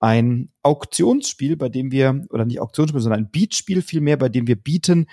ein 0.01 0.51
Auktionsspiel, 0.63 1.57
bei 1.57 1.69
dem 1.69 1.93
wir, 1.93 2.27
oder 2.31 2.45
nicht 2.45 2.61
Auktionsspiel, 2.61 3.01
sondern 3.01 3.21
ein 3.21 3.31
Beatspiel 3.31 3.83
vielmehr, 3.83 4.17
bei 4.17 4.29
dem 4.29 4.49
wir 4.49 4.57
bieten 4.57 5.07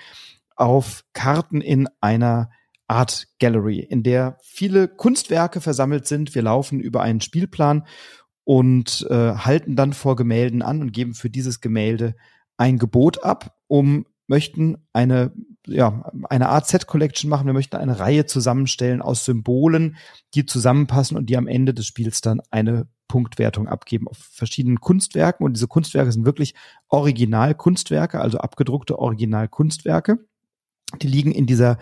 auf 0.56 1.04
Karten 1.12 1.60
in 1.60 1.88
einer 2.00 2.50
Art 2.88 3.28
Gallery, 3.38 3.78
in 3.78 4.02
der 4.02 4.36
viele 4.42 4.88
Kunstwerke 4.88 5.60
versammelt 5.60 6.06
sind. 6.06 6.34
Wir 6.34 6.42
laufen 6.42 6.80
über 6.80 7.02
einen 7.02 7.20
Spielplan 7.20 7.86
und 8.42 9.06
äh, 9.08 9.14
halten 9.36 9.76
dann 9.76 9.92
vor 9.92 10.16
Gemälden 10.16 10.60
an 10.60 10.82
und 10.82 10.92
geben 10.92 11.14
für 11.14 11.30
dieses 11.30 11.60
Gemälde 11.60 12.16
ein 12.56 12.78
Gebot 12.78 13.22
ab, 13.22 13.56
um 13.68 14.06
möchten 14.26 14.76
eine 14.92 15.32
ja, 15.66 16.10
eine 16.28 16.48
Art 16.48 16.66
Set 16.66 16.86
Collection 16.86 17.30
machen. 17.30 17.46
Wir 17.46 17.52
möchten 17.52 17.76
eine 17.76 17.98
Reihe 17.98 18.26
zusammenstellen 18.26 19.02
aus 19.02 19.24
Symbolen, 19.24 19.96
die 20.34 20.46
zusammenpassen 20.46 21.16
und 21.16 21.26
die 21.26 21.36
am 21.36 21.46
Ende 21.46 21.74
des 21.74 21.86
Spiels 21.86 22.20
dann 22.20 22.40
eine 22.50 22.86
Punktwertung 23.08 23.68
abgeben 23.68 24.08
auf 24.08 24.18
verschiedenen 24.18 24.80
Kunstwerken. 24.80 25.44
Und 25.44 25.54
diese 25.54 25.68
Kunstwerke 25.68 26.10
sind 26.12 26.26
wirklich 26.26 26.54
Original-Kunstwerke, 26.88 28.20
also 28.20 28.38
abgedruckte 28.38 28.98
Original-Kunstwerke. 28.98 30.18
Die 31.00 31.08
liegen 31.08 31.32
in 31.32 31.46
dieser 31.46 31.78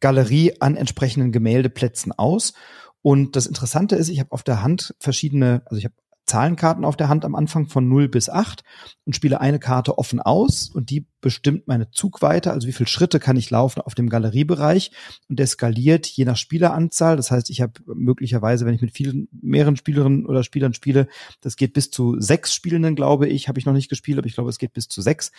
Galerie 0.00 0.54
an 0.60 0.76
entsprechenden 0.76 1.32
Gemäldeplätzen 1.32 2.12
aus. 2.12 2.54
Und 3.00 3.36
das 3.36 3.46
Interessante 3.46 3.96
ist, 3.96 4.08
ich 4.08 4.20
habe 4.20 4.32
auf 4.32 4.42
der 4.42 4.62
Hand 4.62 4.94
verschiedene, 4.98 5.62
also 5.66 5.78
ich 5.78 5.84
habe 5.84 5.94
Zahlenkarten 6.32 6.86
auf 6.86 6.96
der 6.96 7.10
Hand 7.10 7.26
am 7.26 7.34
Anfang 7.34 7.66
von 7.66 7.86
0 7.90 8.08
bis 8.08 8.30
8 8.30 8.64
und 9.04 9.14
spiele 9.14 9.42
eine 9.42 9.58
Karte 9.58 9.98
offen 9.98 10.18
aus 10.18 10.70
und 10.70 10.88
die 10.88 11.06
bestimmt 11.20 11.68
meine 11.68 11.90
Zugweite, 11.90 12.52
also 12.52 12.66
wie 12.66 12.72
viele 12.72 12.88
Schritte 12.88 13.20
kann 13.20 13.36
ich 13.36 13.50
laufen 13.50 13.82
auf 13.82 13.94
dem 13.94 14.08
Galeriebereich 14.08 14.92
und 15.28 15.38
der 15.38 15.46
skaliert 15.46 16.06
je 16.06 16.24
nach 16.24 16.38
Spieleranzahl. 16.38 17.16
Das 17.16 17.30
heißt, 17.30 17.50
ich 17.50 17.60
habe 17.60 17.74
möglicherweise, 17.84 18.64
wenn 18.64 18.72
ich 18.72 18.80
mit 18.80 18.92
vielen, 18.92 19.28
mehreren 19.42 19.76
Spielerinnen 19.76 20.24
oder 20.24 20.42
Spielern 20.42 20.72
spiele, 20.72 21.06
das 21.42 21.56
geht 21.56 21.74
bis 21.74 21.90
zu 21.90 22.18
sechs 22.18 22.54
Spielenden, 22.54 22.96
glaube 22.96 23.28
ich, 23.28 23.48
habe 23.48 23.58
ich 23.58 23.66
noch 23.66 23.74
nicht 23.74 23.90
gespielt, 23.90 24.16
aber 24.16 24.26
ich 24.26 24.34
glaube, 24.34 24.48
es 24.48 24.58
geht 24.58 24.72
bis 24.72 24.88
zu 24.88 25.02
sechs. 25.02 25.32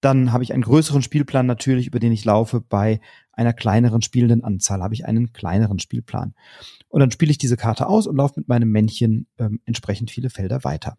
Dann 0.00 0.32
habe 0.32 0.44
ich 0.44 0.52
einen 0.52 0.62
größeren 0.62 1.02
Spielplan 1.02 1.46
natürlich, 1.46 1.86
über 1.86 1.98
den 1.98 2.12
ich 2.12 2.24
laufe. 2.24 2.60
Bei 2.60 3.00
einer 3.32 3.52
kleineren 3.52 4.02
spielenden 4.02 4.44
Anzahl 4.44 4.82
habe 4.82 4.94
ich 4.94 5.06
einen 5.06 5.32
kleineren 5.32 5.78
Spielplan. 5.78 6.34
Und 6.88 7.00
dann 7.00 7.10
spiele 7.10 7.30
ich 7.30 7.38
diese 7.38 7.56
Karte 7.56 7.86
aus 7.86 8.06
und 8.06 8.16
laufe 8.16 8.40
mit 8.40 8.48
meinem 8.48 8.70
Männchen 8.70 9.26
ähm, 9.38 9.60
entsprechend 9.64 10.10
viele 10.10 10.30
Felder 10.30 10.64
weiter. 10.64 10.96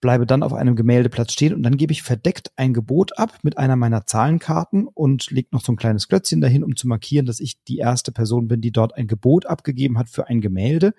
Bleibe 0.00 0.26
dann 0.26 0.42
auf 0.42 0.52
einem 0.52 0.76
Gemäldeplatz 0.76 1.32
stehen 1.32 1.54
und 1.54 1.62
dann 1.62 1.76
gebe 1.76 1.92
ich 1.92 2.02
verdeckt 2.02 2.52
ein 2.56 2.74
Gebot 2.74 3.18
ab 3.18 3.38
mit 3.42 3.56
einer 3.56 3.76
meiner 3.76 4.04
Zahlenkarten 4.04 4.86
und 4.86 5.30
lege 5.30 5.48
noch 5.52 5.62
so 5.62 5.72
ein 5.72 5.76
kleines 5.76 6.06
Klötzchen 6.08 6.40
dahin, 6.40 6.64
um 6.64 6.76
zu 6.76 6.86
markieren, 6.86 7.26
dass 7.26 7.40
ich 7.40 7.62
die 7.64 7.78
erste 7.78 8.12
Person 8.12 8.46
bin, 8.46 8.60
die 8.60 8.72
dort 8.72 8.94
ein 8.94 9.06
Gebot 9.06 9.46
abgegeben 9.46 9.98
hat 9.98 10.10
für 10.10 10.28
ein 10.28 10.40
Gemälde. 10.40 10.92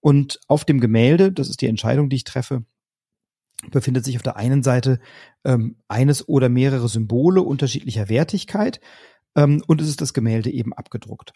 Und 0.00 0.40
auf 0.48 0.64
dem 0.64 0.80
Gemälde, 0.80 1.32
das 1.32 1.50
ist 1.50 1.60
die 1.60 1.66
Entscheidung, 1.66 2.08
die 2.08 2.16
ich 2.16 2.24
treffe, 2.24 2.64
befindet 3.70 4.04
sich 4.04 4.16
auf 4.16 4.22
der 4.22 4.36
einen 4.36 4.62
Seite 4.62 5.00
ähm, 5.44 5.76
eines 5.88 6.28
oder 6.28 6.48
mehrere 6.48 6.88
Symbole 6.88 7.42
unterschiedlicher 7.42 8.08
Wertigkeit 8.08 8.80
ähm, 9.36 9.62
und 9.66 9.80
es 9.80 9.88
ist 9.88 10.00
das 10.00 10.14
Gemälde 10.14 10.50
eben 10.50 10.72
abgedruckt. 10.72 11.32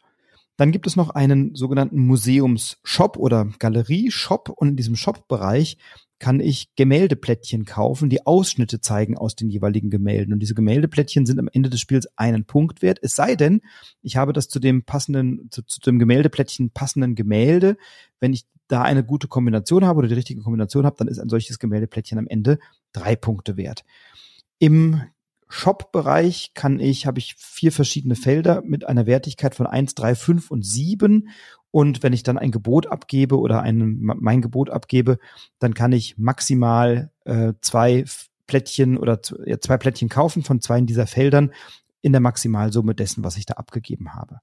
Dann 0.57 0.71
gibt 0.71 0.87
es 0.87 0.95
noch 0.95 1.11
einen 1.11 1.55
sogenannten 1.55 1.99
Museumsshop 1.99 3.17
oder 3.17 3.49
Galerie-Shop 3.59 4.51
und 4.51 4.69
in 4.69 4.77
diesem 4.77 4.95
Shop-Bereich 4.95 5.79
kann 6.21 6.39
ich 6.39 6.75
Gemäldeplättchen 6.77 7.65
kaufen, 7.65 8.09
die 8.09 8.25
Ausschnitte 8.25 8.81
zeigen 8.81 9.19
aus 9.19 9.35
den 9.35 9.51
jeweiligen 9.51 9.91
Gemälden. 9.91 10.33
Und 10.33 10.41
diese 10.41 10.55
Gemäldeplättchen 10.55 11.27
sind 11.27 11.41
am 11.41 11.49
Ende 11.53 11.71
des 11.71 11.81
Spiels 11.81 12.09
einen 12.17 12.45
Punkt 12.45 12.83
wert. 12.83 13.01
Es 13.03 13.17
sei 13.17 13.35
denn, 13.35 13.61
ich 14.01 14.17
habe 14.17 14.33
das 14.33 14.49
zu 14.49 14.61
dem 14.61 14.85
passenden, 14.85 15.49
zu, 15.51 15.63
zu 15.63 15.81
dem 15.81 15.99
Gemäldeplättchen 15.99 16.71
passenden 16.71 17.17
Gemälde. 17.17 17.77
Wenn 18.21 18.33
ich 18.33 18.47
da 18.69 18.83
eine 18.83 19.05
gute 19.05 19.29
Kombination 19.29 19.85
habe 19.85 19.99
oder 19.99 20.09
die 20.09 20.15
richtige 20.15 20.43
Kombination 20.43 20.87
habe, 20.87 20.97
dann 20.99 21.09
ist 21.09 21.19
ein 21.19 21.29
solches 21.29 21.59
Gemäldeplättchen 21.59 22.19
am 22.19 22.27
Ende 22.27 22.59
drei 22.93 23.17
Punkte 23.17 23.57
wert. 23.57 23.85
Im 24.59 25.03
Shop-Bereich 25.49 26.53
kann 26.55 26.81
ich, 26.81 27.07
habe 27.07 27.19
ich 27.19 27.35
vier 27.37 27.71
verschiedene 27.71 28.17
Felder 28.17 28.63
mit 28.65 28.87
einer 28.87 29.07
Wertigkeit 29.07 29.55
von 29.55 29.67
eins, 29.67 29.95
drei, 29.95 30.15
fünf 30.15 30.51
und 30.51 30.65
sieben. 30.65 31.29
Und 31.71 32.03
wenn 32.03 32.13
ich 32.13 32.23
dann 32.23 32.39
ein 32.39 32.51
Gebot 32.51 32.87
abgebe 32.87 33.39
oder 33.39 33.61
ein, 33.61 33.99
mein 34.01 34.41
Gebot 34.41 34.71
abgebe, 34.71 35.19
dann 35.59 35.75
kann 35.75 35.93
ich 35.93 36.19
maximal 36.19 37.11
äh, 37.25 37.53
zwei 37.61 38.05
Plättchen 38.47 38.97
oder 38.97 39.21
ja, 39.47 39.61
zwei 39.61 39.77
Plättchen 39.77 40.09
kaufen 40.09 40.43
von 40.43 40.61
zwei 40.61 40.79
in 40.79 40.87
dieser 40.87 41.07
Feldern 41.07 41.53
in 42.01 42.13
der 42.13 42.21
Maximalsumme 42.21 42.95
dessen, 42.95 43.25
was 43.25 43.37
ich 43.37 43.47
da 43.47 43.55
abgegeben 43.55 44.15
habe. 44.15 44.41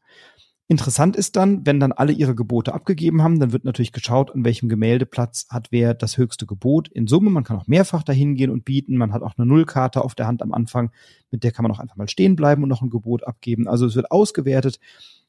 Interessant 0.71 1.17
ist 1.17 1.35
dann, 1.35 1.65
wenn 1.65 1.81
dann 1.81 1.91
alle 1.91 2.13
ihre 2.13 2.33
Gebote 2.33 2.73
abgegeben 2.73 3.21
haben, 3.21 3.41
dann 3.41 3.51
wird 3.51 3.65
natürlich 3.65 3.91
geschaut, 3.91 4.33
an 4.33 4.45
welchem 4.45 4.69
Gemäldeplatz 4.69 5.47
hat 5.49 5.67
wer 5.71 5.93
das 5.93 6.17
höchste 6.17 6.45
Gebot 6.45 6.87
in 6.87 7.07
Summe. 7.07 7.29
Man 7.29 7.43
kann 7.43 7.57
auch 7.57 7.67
mehrfach 7.67 8.03
dahin 8.03 8.35
gehen 8.35 8.49
und 8.49 8.63
bieten. 8.63 8.95
Man 8.95 9.11
hat 9.11 9.21
auch 9.21 9.37
eine 9.37 9.45
Nullkarte 9.45 10.01
auf 10.01 10.15
der 10.15 10.27
Hand 10.27 10.41
am 10.41 10.53
Anfang, 10.53 10.91
mit 11.29 11.43
der 11.43 11.51
kann 11.51 11.63
man 11.63 11.73
auch 11.73 11.79
einfach 11.79 11.97
mal 11.97 12.07
stehen 12.07 12.37
bleiben 12.37 12.63
und 12.63 12.69
noch 12.69 12.81
ein 12.81 12.89
Gebot 12.89 13.27
abgeben. 13.27 13.67
Also 13.67 13.85
es 13.85 13.97
wird 13.97 14.11
ausgewertet, 14.11 14.79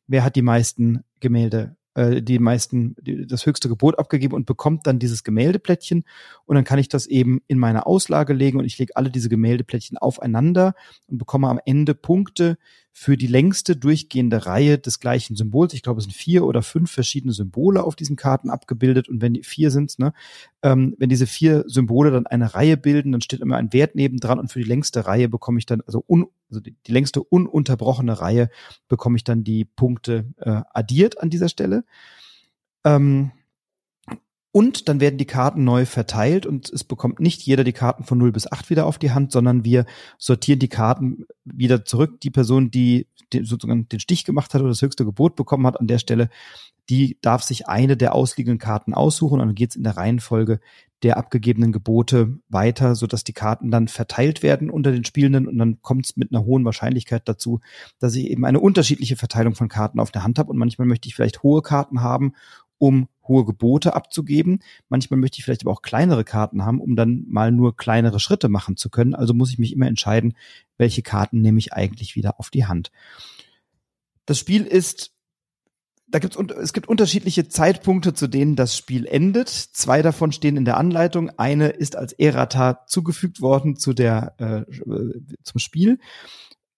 wer 0.06 0.22
hat 0.22 0.36
die 0.36 0.42
meisten 0.42 1.02
Gemälde 1.18 1.74
äh, 1.94 2.22
die 2.22 2.38
meisten, 2.38 2.94
die, 3.00 3.26
das 3.26 3.44
höchste 3.44 3.68
Gebot 3.68 3.98
abgegeben 3.98 4.34
und 4.34 4.46
bekommt 4.46 4.86
dann 4.86 5.00
dieses 5.00 5.24
Gemäldeplättchen 5.24 6.04
und 6.46 6.54
dann 6.54 6.64
kann 6.64 6.78
ich 6.78 6.88
das 6.88 7.06
eben 7.06 7.40
in 7.48 7.58
meine 7.58 7.84
Auslage 7.84 8.32
legen 8.32 8.60
und 8.60 8.64
ich 8.64 8.78
lege 8.78 8.94
alle 8.94 9.10
diese 9.10 9.28
Gemäldeplättchen 9.28 9.98
aufeinander 9.98 10.74
und 11.08 11.18
bekomme 11.18 11.48
am 11.48 11.58
Ende 11.64 11.94
Punkte 11.94 12.58
für 12.94 13.16
die 13.16 13.26
längste 13.26 13.74
durchgehende 13.74 14.44
Reihe 14.44 14.78
des 14.78 15.00
gleichen 15.00 15.34
Symbols. 15.34 15.72
Ich 15.72 15.82
glaube, 15.82 15.98
es 15.98 16.04
sind 16.04 16.12
vier 16.12 16.44
oder 16.44 16.62
fünf 16.62 16.90
verschiedene 16.90 17.32
Symbole 17.32 17.82
auf 17.82 17.96
diesen 17.96 18.16
Karten 18.16 18.50
abgebildet 18.50 19.08
und 19.08 19.22
wenn 19.22 19.32
die 19.32 19.42
vier 19.42 19.70
sind, 19.70 19.98
ne, 19.98 20.12
ähm, 20.62 20.94
wenn 20.98 21.08
diese 21.08 21.26
vier 21.26 21.64
Symbole 21.66 22.10
dann 22.10 22.26
eine 22.26 22.54
Reihe 22.54 22.76
bilden, 22.76 23.12
dann 23.12 23.22
steht 23.22 23.40
immer 23.40 23.56
ein 23.56 23.72
Wert 23.72 23.94
nebendran 23.94 24.38
und 24.38 24.52
für 24.52 24.60
die 24.60 24.68
längste 24.68 25.06
Reihe 25.06 25.28
bekomme 25.28 25.58
ich 25.58 25.66
dann, 25.66 25.80
also, 25.86 26.04
un, 26.06 26.26
also 26.50 26.60
die, 26.60 26.76
die 26.86 26.92
längste 26.92 27.22
ununterbrochene 27.22 28.20
Reihe 28.20 28.50
bekomme 28.88 29.16
ich 29.16 29.24
dann 29.24 29.42
die 29.42 29.64
Punkte 29.64 30.26
äh, 30.36 30.60
addiert 30.72 31.20
an 31.20 31.30
dieser 31.30 31.48
Stelle. 31.48 31.84
Ähm, 32.84 33.32
und 34.52 34.88
dann 34.88 35.00
werden 35.00 35.16
die 35.16 35.24
Karten 35.24 35.64
neu 35.64 35.86
verteilt 35.86 36.44
und 36.44 36.70
es 36.70 36.84
bekommt 36.84 37.20
nicht 37.20 37.42
jeder 37.42 37.64
die 37.64 37.72
Karten 37.72 38.04
von 38.04 38.18
0 38.18 38.32
bis 38.32 38.50
8 38.50 38.68
wieder 38.68 38.84
auf 38.86 38.98
die 38.98 39.10
Hand, 39.10 39.32
sondern 39.32 39.64
wir 39.64 39.86
sortieren 40.18 40.58
die 40.58 40.68
Karten 40.68 41.24
wieder 41.44 41.86
zurück. 41.86 42.20
Die 42.20 42.30
Person, 42.30 42.70
die 42.70 43.08
den, 43.32 43.46
sozusagen 43.46 43.88
den 43.88 44.00
Stich 44.00 44.26
gemacht 44.26 44.52
hat 44.52 44.60
oder 44.60 44.68
das 44.68 44.82
höchste 44.82 45.06
Gebot 45.06 45.36
bekommen 45.36 45.66
hat 45.66 45.80
an 45.80 45.86
der 45.86 45.98
Stelle, 45.98 46.28
die 46.90 47.16
darf 47.22 47.42
sich 47.42 47.68
eine 47.68 47.96
der 47.96 48.14
ausliegenden 48.14 48.58
Karten 48.58 48.92
aussuchen 48.92 49.40
und 49.40 49.46
dann 49.46 49.54
geht 49.54 49.70
es 49.70 49.76
in 49.76 49.84
der 49.84 49.96
Reihenfolge 49.96 50.60
der 51.02 51.16
abgegebenen 51.16 51.72
Gebote 51.72 52.38
weiter, 52.48 52.94
sodass 52.94 53.24
die 53.24 53.32
Karten 53.32 53.70
dann 53.70 53.88
verteilt 53.88 54.42
werden 54.42 54.68
unter 54.68 54.92
den 54.92 55.04
Spielenden 55.04 55.48
und 55.48 55.56
dann 55.56 55.80
kommt 55.80 56.04
es 56.04 56.16
mit 56.16 56.30
einer 56.30 56.44
hohen 56.44 56.64
Wahrscheinlichkeit 56.64 57.22
dazu, 57.24 57.60
dass 57.98 58.14
ich 58.14 58.26
eben 58.26 58.44
eine 58.44 58.60
unterschiedliche 58.60 59.16
Verteilung 59.16 59.54
von 59.54 59.68
Karten 59.68 59.98
auf 59.98 60.10
der 60.10 60.24
Hand 60.24 60.38
habe 60.38 60.50
und 60.50 60.58
manchmal 60.58 60.86
möchte 60.86 61.08
ich 61.08 61.14
vielleicht 61.14 61.42
hohe 61.42 61.62
Karten 61.62 62.02
haben 62.02 62.34
um 62.78 63.08
hohe 63.24 63.44
Gebote 63.44 63.94
abzugeben. 63.94 64.62
Manchmal 64.88 65.18
möchte 65.18 65.38
ich 65.38 65.44
vielleicht 65.44 65.62
aber 65.62 65.72
auch 65.72 65.82
kleinere 65.82 66.24
Karten 66.24 66.64
haben, 66.64 66.80
um 66.80 66.96
dann 66.96 67.24
mal 67.28 67.52
nur 67.52 67.76
kleinere 67.76 68.20
Schritte 68.20 68.48
machen 68.48 68.76
zu 68.76 68.90
können. 68.90 69.14
Also 69.14 69.34
muss 69.34 69.50
ich 69.50 69.58
mich 69.58 69.72
immer 69.72 69.86
entscheiden, 69.86 70.34
welche 70.78 71.02
Karten 71.02 71.40
nehme 71.40 71.58
ich 71.58 71.72
eigentlich 71.72 72.16
wieder 72.16 72.38
auf 72.38 72.50
die 72.50 72.66
Hand. 72.66 72.90
Das 74.26 74.38
Spiel 74.38 74.62
ist 74.62 75.12
da 76.12 76.18
gibt's, 76.18 76.36
es 76.36 76.74
gibt 76.74 76.88
unterschiedliche 76.88 77.48
Zeitpunkte, 77.48 78.12
zu 78.12 78.28
denen 78.28 78.54
das 78.54 78.76
Spiel 78.76 79.06
endet. 79.06 79.48
Zwei 79.48 80.02
davon 80.02 80.30
stehen 80.30 80.58
in 80.58 80.66
der 80.66 80.76
Anleitung. 80.76 81.30
Eine 81.38 81.68
ist 81.70 81.96
als 81.96 82.12
Errata 82.12 82.84
zugefügt 82.86 83.40
worden 83.40 83.76
zu 83.76 83.94
der, 83.94 84.34
äh, 84.36 84.64
zum 85.42 85.58
Spiel. 85.58 85.98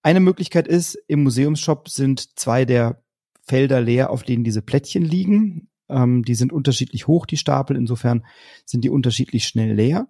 Eine 0.01 0.21
Möglichkeit 0.21 0.67
ist, 0.67 0.95
im 1.07 1.23
Museumsshop 1.23 1.89
sind 1.89 2.39
zwei 2.39 2.63
der 2.63 3.03
Felder 3.41 3.81
leer, 3.81 4.09
auf 4.09 4.23
denen 4.23 4.45
diese 4.45 4.61
Plättchen 4.61 5.03
liegen. 5.03 5.67
Ähm, 5.89 6.23
die 6.23 6.35
sind 6.35 6.51
unterschiedlich 6.51 7.07
hoch, 7.07 7.25
die 7.25 7.37
Stapel. 7.37 7.75
Insofern 7.75 8.25
sind 8.65 8.83
die 8.83 8.89
unterschiedlich 8.89 9.45
schnell 9.45 9.73
leer. 9.73 10.07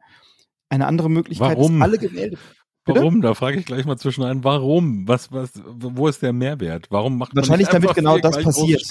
Eine 0.69 0.87
andere 0.87 1.09
Möglichkeit 1.09 1.57
Warum? 1.57 1.77
ist, 1.77 1.83
alle 1.83 1.97
Gemälde. 1.97 2.37
Bitte? 2.85 2.99
Warum? 2.99 3.21
Da 3.21 3.33
frage 3.33 3.59
ich 3.59 3.65
gleich 3.65 3.85
mal 3.85 3.97
zwischen 3.97 4.23
ein. 4.23 4.43
Warum? 4.43 5.07
Was, 5.07 5.31
was, 5.31 5.51
wo 5.65 6.07
ist 6.07 6.21
der 6.21 6.33
Mehrwert? 6.33 6.87
Warum 6.91 7.17
macht 7.17 7.35
Wahrscheinlich 7.35 7.71
man 7.71 7.81
damit 7.81 7.95
genau 7.95 8.17
das 8.19 8.41
passiert. 8.41 8.83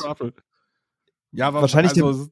Ja, 1.31 1.49
aber 1.49 1.61
wahrscheinlich. 1.61 1.93
Also, 2.03 2.29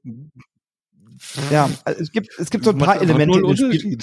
ja, 1.51 1.71
es 1.85 2.11
gibt 2.11 2.31
es 2.39 2.51
gibt 2.51 2.65
so 2.65 2.71
ein 2.71 2.79
paar 2.79 3.01
Elemente 3.01 3.41
dem 3.41 3.73
Spiel 3.73 3.99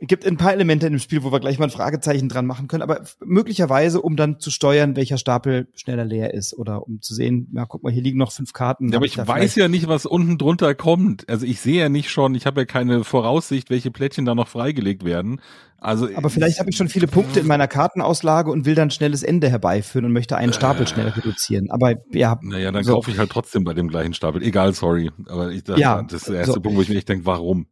gibt 0.00 0.26
ein 0.26 0.36
paar 0.36 0.52
Elemente 0.52 0.86
in 0.86 0.92
dem 0.92 1.00
Spiel, 1.00 1.24
wo 1.24 1.32
wir 1.32 1.40
gleich 1.40 1.58
mal 1.58 1.64
ein 1.64 1.70
Fragezeichen 1.70 2.28
dran 2.28 2.46
machen 2.46 2.68
können, 2.68 2.82
aber 2.82 3.02
möglicherweise, 3.24 4.00
um 4.00 4.16
dann 4.16 4.38
zu 4.38 4.50
steuern, 4.50 4.94
welcher 4.94 5.18
Stapel 5.18 5.68
schneller 5.74 6.04
leer 6.04 6.34
ist 6.34 6.56
oder 6.56 6.86
um 6.86 7.00
zu 7.00 7.14
sehen, 7.14 7.50
ja, 7.52 7.66
guck 7.66 7.82
mal, 7.82 7.92
hier 7.92 8.02
liegen 8.02 8.18
noch 8.18 8.30
fünf 8.30 8.52
Karten. 8.52 8.90
Ja, 8.90 8.98
aber 8.98 9.06
ich 9.06 9.18
weiß 9.18 9.56
ja 9.56 9.66
nicht, 9.66 9.88
was 9.88 10.06
unten 10.06 10.38
drunter 10.38 10.74
kommt. 10.76 11.28
Also 11.28 11.46
ich 11.46 11.60
sehe 11.60 11.80
ja 11.80 11.88
nicht 11.88 12.10
schon, 12.10 12.36
ich 12.36 12.46
habe 12.46 12.60
ja 12.60 12.64
keine 12.64 13.02
Voraussicht, 13.02 13.70
welche 13.70 13.90
Plättchen 13.90 14.24
da 14.24 14.36
noch 14.36 14.48
freigelegt 14.48 15.04
werden. 15.04 15.40
Also 15.80 16.08
aber 16.14 16.28
vielleicht 16.28 16.58
habe 16.58 16.70
ich 16.70 16.76
schon 16.76 16.88
viele 16.88 17.06
Punkte 17.06 17.38
in 17.40 17.46
meiner 17.46 17.68
Kartenauslage 17.68 18.50
und 18.50 18.66
will 18.66 18.74
dann 18.74 18.90
schnelles 18.90 19.22
Ende 19.22 19.48
herbeiführen 19.48 20.04
und 20.04 20.12
möchte 20.12 20.36
einen 20.36 20.52
Stapel 20.52 20.82
äh, 20.82 20.86
schnell 20.88 21.08
reduzieren. 21.08 21.70
Aber 21.70 21.94
ja. 22.12 22.38
Naja, 22.42 22.72
dann 22.72 22.82
so. 22.82 22.94
kaufe 22.94 23.12
ich 23.12 23.18
halt 23.18 23.30
trotzdem 23.30 23.62
bei 23.62 23.74
dem 23.74 23.88
gleichen 23.88 24.12
Stapel. 24.12 24.42
Egal, 24.42 24.72
sorry. 24.74 25.10
Aber 25.28 25.50
ich 25.50 25.62
dachte, 25.62 25.80
ja, 25.80 26.02
das 26.02 26.22
ist 26.22 26.28
der 26.28 26.36
erste 26.38 26.54
so. 26.54 26.60
Punkt, 26.60 26.78
wo 26.78 26.82
ich 26.82 26.88
mir 26.88 26.96
echt 26.96 27.08
denke, 27.08 27.26
warum? 27.26 27.66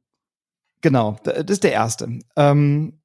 Genau, 0.87 1.17
das 1.25 1.43
ist 1.49 1.65
der 1.65 1.73
erste. 1.73 2.21
Ähm, 2.37 3.01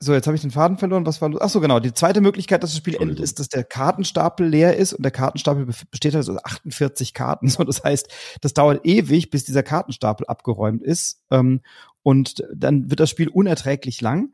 so, 0.00 0.14
jetzt 0.14 0.26
habe 0.26 0.34
ich 0.34 0.40
den 0.40 0.50
Faden 0.50 0.78
verloren. 0.78 1.04
Was 1.04 1.20
war 1.20 1.28
los? 1.28 1.42
Ach 1.42 1.50
so, 1.50 1.60
genau. 1.60 1.78
Die 1.78 1.92
zweite 1.92 2.22
Möglichkeit, 2.22 2.62
dass 2.62 2.70
das 2.70 2.78
Spiel 2.78 2.94
endet, 2.94 3.20
ist, 3.20 3.38
dass 3.38 3.50
der 3.50 3.64
Kartenstapel 3.64 4.48
leer 4.48 4.78
ist 4.78 4.94
und 4.94 5.02
der 5.02 5.12
Kartenstapel 5.12 5.66
besteht 5.90 6.14
halt 6.14 6.26
aus 6.26 6.42
48 6.42 7.12
Karten. 7.12 7.48
So, 7.50 7.64
das 7.64 7.84
heißt, 7.84 8.08
das 8.40 8.54
dauert 8.54 8.86
ewig, 8.86 9.28
bis 9.28 9.44
dieser 9.44 9.62
Kartenstapel 9.62 10.26
abgeräumt 10.26 10.82
ist. 10.82 11.20
Ähm, 11.30 11.60
und 12.02 12.42
dann 12.54 12.88
wird 12.88 13.00
das 13.00 13.10
Spiel 13.10 13.28
unerträglich 13.28 14.00
lang. 14.00 14.32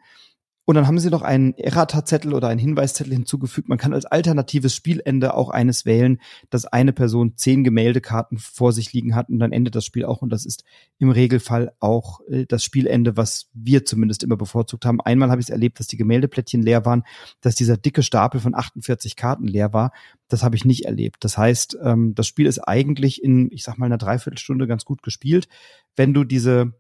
Und 0.64 0.76
dann 0.76 0.86
haben 0.86 1.00
sie 1.00 1.10
noch 1.10 1.22
einen 1.22 1.54
Errata-Zettel 1.54 2.34
oder 2.34 2.46
einen 2.46 2.60
Hinweiszettel 2.60 3.12
hinzugefügt. 3.12 3.68
Man 3.68 3.78
kann 3.78 3.92
als 3.92 4.04
alternatives 4.04 4.76
Spielende 4.76 5.34
auch 5.34 5.50
eines 5.50 5.86
wählen, 5.86 6.20
dass 6.50 6.66
eine 6.66 6.92
Person 6.92 7.36
zehn 7.36 7.64
Gemäldekarten 7.64 8.38
vor 8.38 8.72
sich 8.72 8.92
liegen 8.92 9.16
hat 9.16 9.28
und 9.28 9.40
dann 9.40 9.50
endet 9.50 9.74
das 9.74 9.84
Spiel 9.84 10.04
auch. 10.04 10.22
Und 10.22 10.30
das 10.30 10.46
ist 10.46 10.62
im 10.98 11.10
Regelfall 11.10 11.72
auch 11.80 12.20
äh, 12.28 12.46
das 12.46 12.62
Spielende, 12.62 13.16
was 13.16 13.48
wir 13.52 13.84
zumindest 13.84 14.22
immer 14.22 14.36
bevorzugt 14.36 14.86
haben. 14.86 15.00
Einmal 15.00 15.30
habe 15.30 15.40
ich 15.40 15.46
es 15.46 15.50
erlebt, 15.50 15.80
dass 15.80 15.88
die 15.88 15.96
Gemäldeplättchen 15.96 16.62
leer 16.62 16.86
waren, 16.86 17.02
dass 17.40 17.56
dieser 17.56 17.76
dicke 17.76 18.04
Stapel 18.04 18.40
von 18.40 18.54
48 18.54 19.16
Karten 19.16 19.48
leer 19.48 19.72
war. 19.72 19.90
Das 20.28 20.44
habe 20.44 20.54
ich 20.54 20.64
nicht 20.64 20.84
erlebt. 20.84 21.24
Das 21.24 21.36
heißt, 21.36 21.78
ähm, 21.82 22.14
das 22.14 22.28
Spiel 22.28 22.46
ist 22.46 22.60
eigentlich 22.60 23.22
in, 23.22 23.50
ich 23.50 23.64
sag 23.64 23.78
mal, 23.78 23.86
einer 23.86 23.98
Dreiviertelstunde 23.98 24.68
ganz 24.68 24.84
gut 24.84 25.02
gespielt. 25.02 25.48
Wenn 25.96 26.14
du 26.14 26.22
diese 26.22 26.72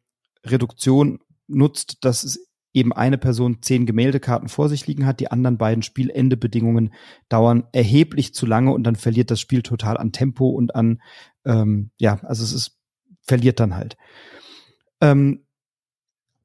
Reduktion 0.44 1.18
nutzt, 1.48 2.04
dass 2.04 2.22
es 2.22 2.46
eben 2.74 2.92
eine 2.92 3.18
Person 3.18 3.58
zehn 3.60 3.86
Gemäldekarten 3.86 4.48
vor 4.48 4.68
sich 4.68 4.86
liegen 4.86 5.06
hat, 5.06 5.20
die 5.20 5.30
anderen 5.30 5.58
beiden 5.58 5.82
Spielendebedingungen 5.82 6.94
dauern 7.28 7.64
erheblich 7.72 8.34
zu 8.34 8.46
lange 8.46 8.72
und 8.72 8.84
dann 8.84 8.96
verliert 8.96 9.30
das 9.30 9.40
Spiel 9.40 9.62
total 9.62 9.98
an 9.98 10.12
Tempo 10.12 10.48
und 10.48 10.74
an, 10.74 11.02
ähm, 11.44 11.90
ja, 11.98 12.18
also 12.22 12.42
es 12.44 12.52
ist, 12.52 12.78
verliert 13.20 13.60
dann 13.60 13.74
halt. 13.74 13.96
Ähm, 15.00 15.44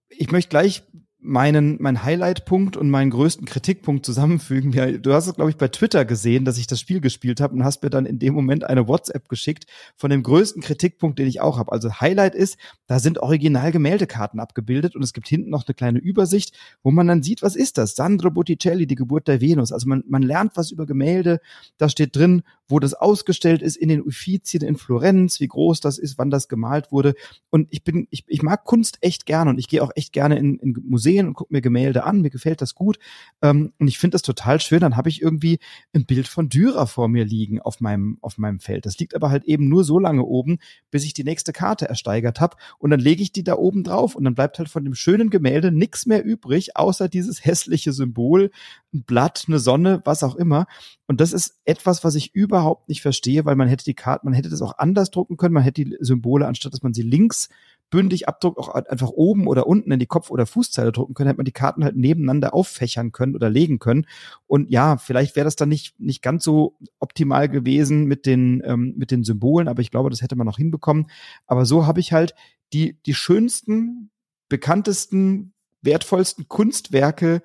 ich 0.09 0.31
möchte 0.31 0.49
gleich 0.49 0.83
meinen 1.19 1.77
mein 1.79 2.03
Highlight-Punkt 2.03 2.77
und 2.77 2.89
meinen 2.91 3.09
größten 3.09 3.45
Kritikpunkt 3.45 4.05
zusammenfügen. 4.05 4.71
Ja, 4.71 4.91
du 4.91 5.13
hast 5.13 5.27
es, 5.27 5.33
glaube 5.33 5.49
ich, 5.49 5.57
bei 5.57 5.67
Twitter 5.67 6.05
gesehen, 6.05 6.45
dass 6.45 6.59
ich 6.59 6.67
das 6.67 6.79
Spiel 6.79 7.01
gespielt 7.01 7.41
habe 7.41 7.55
und 7.55 7.63
hast 7.63 7.81
mir 7.81 7.89
dann 7.89 8.05
in 8.05 8.19
dem 8.19 8.35
Moment 8.35 8.63
eine 8.63 8.87
WhatsApp 8.87 9.27
geschickt 9.27 9.65
von 9.95 10.11
dem 10.11 10.21
größten 10.21 10.61
Kritikpunkt, 10.61 11.17
den 11.17 11.27
ich 11.27 11.41
auch 11.41 11.57
habe. 11.57 11.71
Also 11.71 11.99
Highlight 11.99 12.35
ist, 12.35 12.57
da 12.85 12.99
sind 12.99 13.17
original 13.17 13.71
Gemäldekarten 13.71 14.39
abgebildet 14.39 14.95
und 14.95 15.03
es 15.03 15.13
gibt 15.13 15.27
hinten 15.27 15.49
noch 15.49 15.65
eine 15.67 15.73
kleine 15.73 15.99
Übersicht, 15.99 16.55
wo 16.83 16.91
man 16.91 17.07
dann 17.07 17.23
sieht, 17.23 17.41
was 17.41 17.55
ist 17.55 17.79
das? 17.79 17.95
Sandro 17.95 18.29
Botticelli, 18.29 18.85
die 18.85 18.95
Geburt 18.95 19.27
der 19.27 19.41
Venus. 19.41 19.71
Also 19.71 19.87
man, 19.87 20.03
man 20.07 20.21
lernt 20.21 20.51
was 20.55 20.71
über 20.71 20.85
Gemälde. 20.85 21.39
Da 21.77 21.89
steht 21.89 22.15
drin, 22.15 22.43
wo 22.67 22.79
das 22.79 22.93
ausgestellt 22.93 23.61
ist 23.61 23.77
in 23.77 23.89
den 23.89 24.01
Uffizien 24.01 24.63
in 24.63 24.75
Florenz, 24.75 25.39
wie 25.39 25.47
groß 25.47 25.79
das 25.79 25.97
ist, 25.97 26.17
wann 26.17 26.29
das 26.29 26.47
gemalt 26.47 26.91
wurde. 26.91 27.15
Und 27.49 27.67
ich 27.71 27.83
bin, 27.83 28.07
ich, 28.09 28.25
ich 28.27 28.41
mag 28.41 28.65
Kunst 28.65 28.97
echt 29.01 29.25
gerne 29.25 29.49
und 29.49 29.59
ich 29.59 29.67
gehe 29.67 29.81
auch 29.81 29.91
echt 29.95 30.13
gerne 30.13 30.37
in, 30.37 30.59
in 30.59 30.75
Museen 30.85 31.27
und 31.27 31.33
gucke 31.33 31.53
mir 31.53 31.61
Gemälde 31.61 32.03
an. 32.03 32.21
Mir 32.21 32.29
gefällt 32.29 32.61
das 32.61 32.75
gut. 32.75 32.99
Ähm, 33.41 33.73
und 33.79 33.87
ich 33.87 33.97
finde 33.97 34.15
das 34.15 34.21
total 34.21 34.59
schön. 34.59 34.81
Dann 34.81 34.97
habe 34.97 35.09
ich 35.09 35.21
irgendwie 35.21 35.59
ein 35.93 36.05
Bild 36.05 36.27
von 36.27 36.49
Dürer 36.49 36.87
vor 36.87 37.07
mir 37.07 37.25
liegen 37.25 37.61
auf 37.61 37.79
meinem, 37.79 38.17
auf 38.21 38.37
meinem 38.37 38.59
Feld. 38.59 38.85
Das 38.85 38.97
liegt 38.97 39.15
aber 39.15 39.29
halt 39.29 39.45
eben 39.45 39.69
nur 39.69 39.83
so 39.83 39.99
lange 39.99 40.23
oben, 40.23 40.57
bis 40.91 41.05
ich 41.05 41.13
die 41.13 41.23
nächste 41.23 41.53
Karte 41.53 41.87
ersteigert 41.87 42.41
habe. 42.41 42.57
Und 42.79 42.89
dann 42.89 42.99
lege 42.99 43.21
ich 43.23 43.31
die 43.31 43.43
da 43.43 43.55
oben 43.55 43.83
drauf 43.83 44.15
und 44.15 44.23
dann 44.23 44.35
bleibt 44.35 44.59
halt 44.59 44.69
von 44.69 44.83
dem 44.83 44.93
schönen 44.93 45.29
Gemälde 45.29 45.71
nichts 45.71 46.05
mehr 46.05 46.23
übrig, 46.23 46.75
außer 46.75 47.07
dieses 47.07 47.45
hässliche 47.45 47.93
Symbol, 47.93 48.51
ein 48.97 49.03
Blatt, 49.03 49.45
eine 49.47 49.59
Sonne, 49.59 50.01
was 50.05 50.23
auch 50.23 50.35
immer. 50.35 50.67
Und 51.07 51.21
das 51.21 51.33
ist 51.33 51.59
etwas, 51.65 52.03
was 52.03 52.15
ich 52.15 52.35
überhaupt 52.35 52.89
nicht 52.89 53.01
verstehe, 53.01 53.45
weil 53.45 53.55
man 53.55 53.67
hätte 53.67 53.85
die 53.85 53.93
Karten, 53.93 54.27
man 54.27 54.33
hätte 54.33 54.49
das 54.49 54.61
auch 54.61 54.77
anders 54.77 55.11
drucken 55.11 55.37
können, 55.37 55.53
man 55.53 55.63
hätte 55.63 55.83
die 55.83 55.97
Symbole, 55.99 56.47
anstatt 56.47 56.73
dass 56.73 56.83
man 56.83 56.93
sie 56.93 57.03
links 57.03 57.49
bündig 57.89 58.27
abdruckt, 58.27 58.57
auch 58.57 58.69
einfach 58.69 59.09
oben 59.09 59.47
oder 59.47 59.67
unten 59.67 59.91
in 59.91 59.99
die 59.99 60.07
Kopf- 60.07 60.29
oder 60.29 60.45
Fußzeile 60.45 60.91
drucken 60.91 61.13
können, 61.13 61.27
hätte 61.27 61.37
man 61.37 61.45
die 61.45 61.53
Karten 61.53 61.83
halt 61.83 61.95
nebeneinander 61.95 62.53
auffächern 62.53 63.11
können 63.11 63.35
oder 63.35 63.49
legen 63.49 63.79
können. 63.79 64.05
Und 64.45 64.69
ja, 64.69 64.97
vielleicht 64.97 65.35
wäre 65.35 65.45
das 65.45 65.55
dann 65.55 65.69
nicht, 65.69 65.97
nicht 65.99 66.21
ganz 66.21 66.43
so 66.43 66.77
optimal 66.99 67.47
gewesen 67.47 68.05
mit 68.05 68.25
den, 68.25 68.61
ähm, 68.65 68.93
mit 68.97 69.11
den 69.11 69.23
Symbolen, 69.23 69.69
aber 69.69 69.81
ich 69.81 69.91
glaube, 69.91 70.09
das 70.09 70.21
hätte 70.21 70.35
man 70.35 70.45
noch 70.45 70.57
hinbekommen. 70.57 71.07
Aber 71.45 71.65
so 71.65 71.85
habe 71.85 72.01
ich 72.01 72.11
halt 72.11 72.35
die, 72.73 72.97
die 73.05 73.13
schönsten, 73.13 74.11
bekanntesten, 74.49 75.53
wertvollsten 75.81 76.47
Kunstwerke 76.47 77.41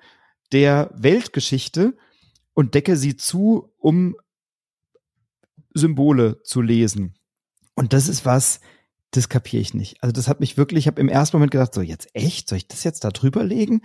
der 0.51 0.91
Weltgeschichte 0.95 1.97
und 2.53 2.75
decke 2.75 2.95
sie 2.95 3.15
zu, 3.15 3.71
um 3.77 4.15
Symbole 5.73 6.41
zu 6.43 6.61
lesen. 6.61 7.15
Und 7.75 7.93
das 7.93 8.07
ist 8.07 8.25
was, 8.25 8.59
das 9.15 9.29
kapiere 9.29 9.61
ich 9.61 9.73
nicht. 9.73 10.01
Also 10.01 10.11
das 10.11 10.27
hat 10.27 10.39
mich 10.39 10.57
wirklich, 10.57 10.83
ich 10.83 10.87
habe 10.87 11.01
im 11.01 11.09
ersten 11.09 11.37
Moment 11.37 11.51
gedacht, 11.51 11.73
so 11.73 11.81
jetzt 11.81 12.09
echt, 12.13 12.49
soll 12.49 12.57
ich 12.57 12.67
das 12.67 12.83
jetzt 12.83 13.03
da 13.03 13.11
drüber 13.11 13.43
legen? 13.43 13.81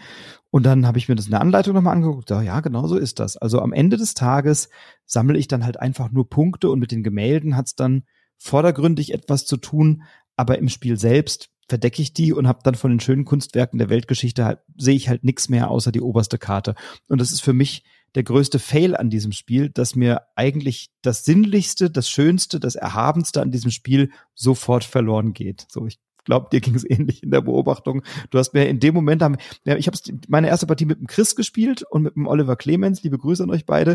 Und 0.51 0.65
dann 0.65 0.87
habe 0.87 0.99
ich 0.99 1.09
mir 1.09 1.15
das 1.15 1.27
in 1.27 1.33
der 1.33 1.41
Anleitung 1.41 1.75
nochmal 1.75 1.95
angeguckt, 1.95 2.29
so, 2.29 2.41
ja, 2.41 2.61
genau 2.61 2.87
so 2.87 2.97
ist 2.97 3.19
das. 3.19 3.37
Also 3.37 3.61
am 3.61 3.73
Ende 3.73 3.97
des 3.97 4.15
Tages 4.15 4.69
sammle 5.05 5.39
ich 5.39 5.49
dann 5.49 5.65
halt 5.65 5.79
einfach 5.79 6.11
nur 6.11 6.29
Punkte 6.29 6.71
und 6.71 6.79
mit 6.79 6.93
den 6.93 7.03
Gemälden 7.03 7.57
hat's 7.57 7.75
dann 7.75 8.05
vordergründig 8.39 9.13
etwas 9.13 9.45
zu 9.45 9.57
tun, 9.59 10.03
aber 10.37 10.59
im 10.59 10.69
Spiel 10.69 10.99
selbst 10.99 11.51
verdecke 11.69 12.03
ich 12.03 12.13
die 12.13 12.33
und 12.33 12.49
habe 12.49 12.61
dann 12.63 12.75
von 12.75 12.91
den 12.91 13.01
schönen 13.01 13.25
Kunstwerken 13.25 13.79
der 13.79 13.91
Weltgeschichte 13.91 14.45
halt, 14.45 14.61
sehe 14.77 14.97
ich 14.97 15.09
halt 15.09 15.25
nichts 15.25 15.49
mehr 15.49 15.71
außer 15.71 15.93
die 15.93 16.01
oberste 16.01 16.39
Karte. 16.39 16.75
Und 17.09 17.21
das 17.21 17.31
ist 17.31 17.41
für 17.41 17.53
mich 17.53 17.85
der 18.15 18.23
größte 18.23 18.59
Fail 18.59 18.97
an 18.97 19.11
diesem 19.11 19.33
Spiel, 19.33 19.69
dass 19.69 19.95
mir 19.95 20.23
eigentlich 20.35 20.91
das 21.03 21.25
Sinnlichste, 21.25 21.91
das 21.91 22.09
Schönste, 22.09 22.59
das 22.59 22.75
Erhabenste 22.75 23.43
an 23.43 23.51
diesem 23.51 23.71
Spiel 23.71 24.11
sofort 24.35 24.85
verloren 24.85 25.35
geht. 25.35 25.67
So, 25.69 25.87
ich 25.87 25.99
glaube, 26.29 26.49
dir 26.53 26.61
ging 26.61 26.75
es 26.75 26.89
ähnlich 26.89 27.23
in 27.23 27.31
der 27.31 27.41
Beobachtung. 27.41 28.03
Du 28.29 28.39
hast 28.39 28.53
mir 28.53 28.69
in 28.69 28.81
dem 28.81 28.95
Moment, 28.95 29.23
haben, 29.23 29.37
ja, 29.65 29.77
ich 29.77 29.87
habe 29.87 29.99
meine 30.29 30.49
erste 30.49 30.67
Partie 30.67 30.85
mit 30.85 31.01
dem 31.01 31.07
Chris 31.07 31.35
gespielt 31.35 31.83
und 31.91 32.03
mit 32.03 32.17
dem 32.17 32.27
Oliver 32.27 32.55
Clemens, 32.55 33.03
liebe 33.03 33.17
Grüße 33.17 33.43
an 33.43 33.51
euch 33.51 33.65
beide. 33.65 33.93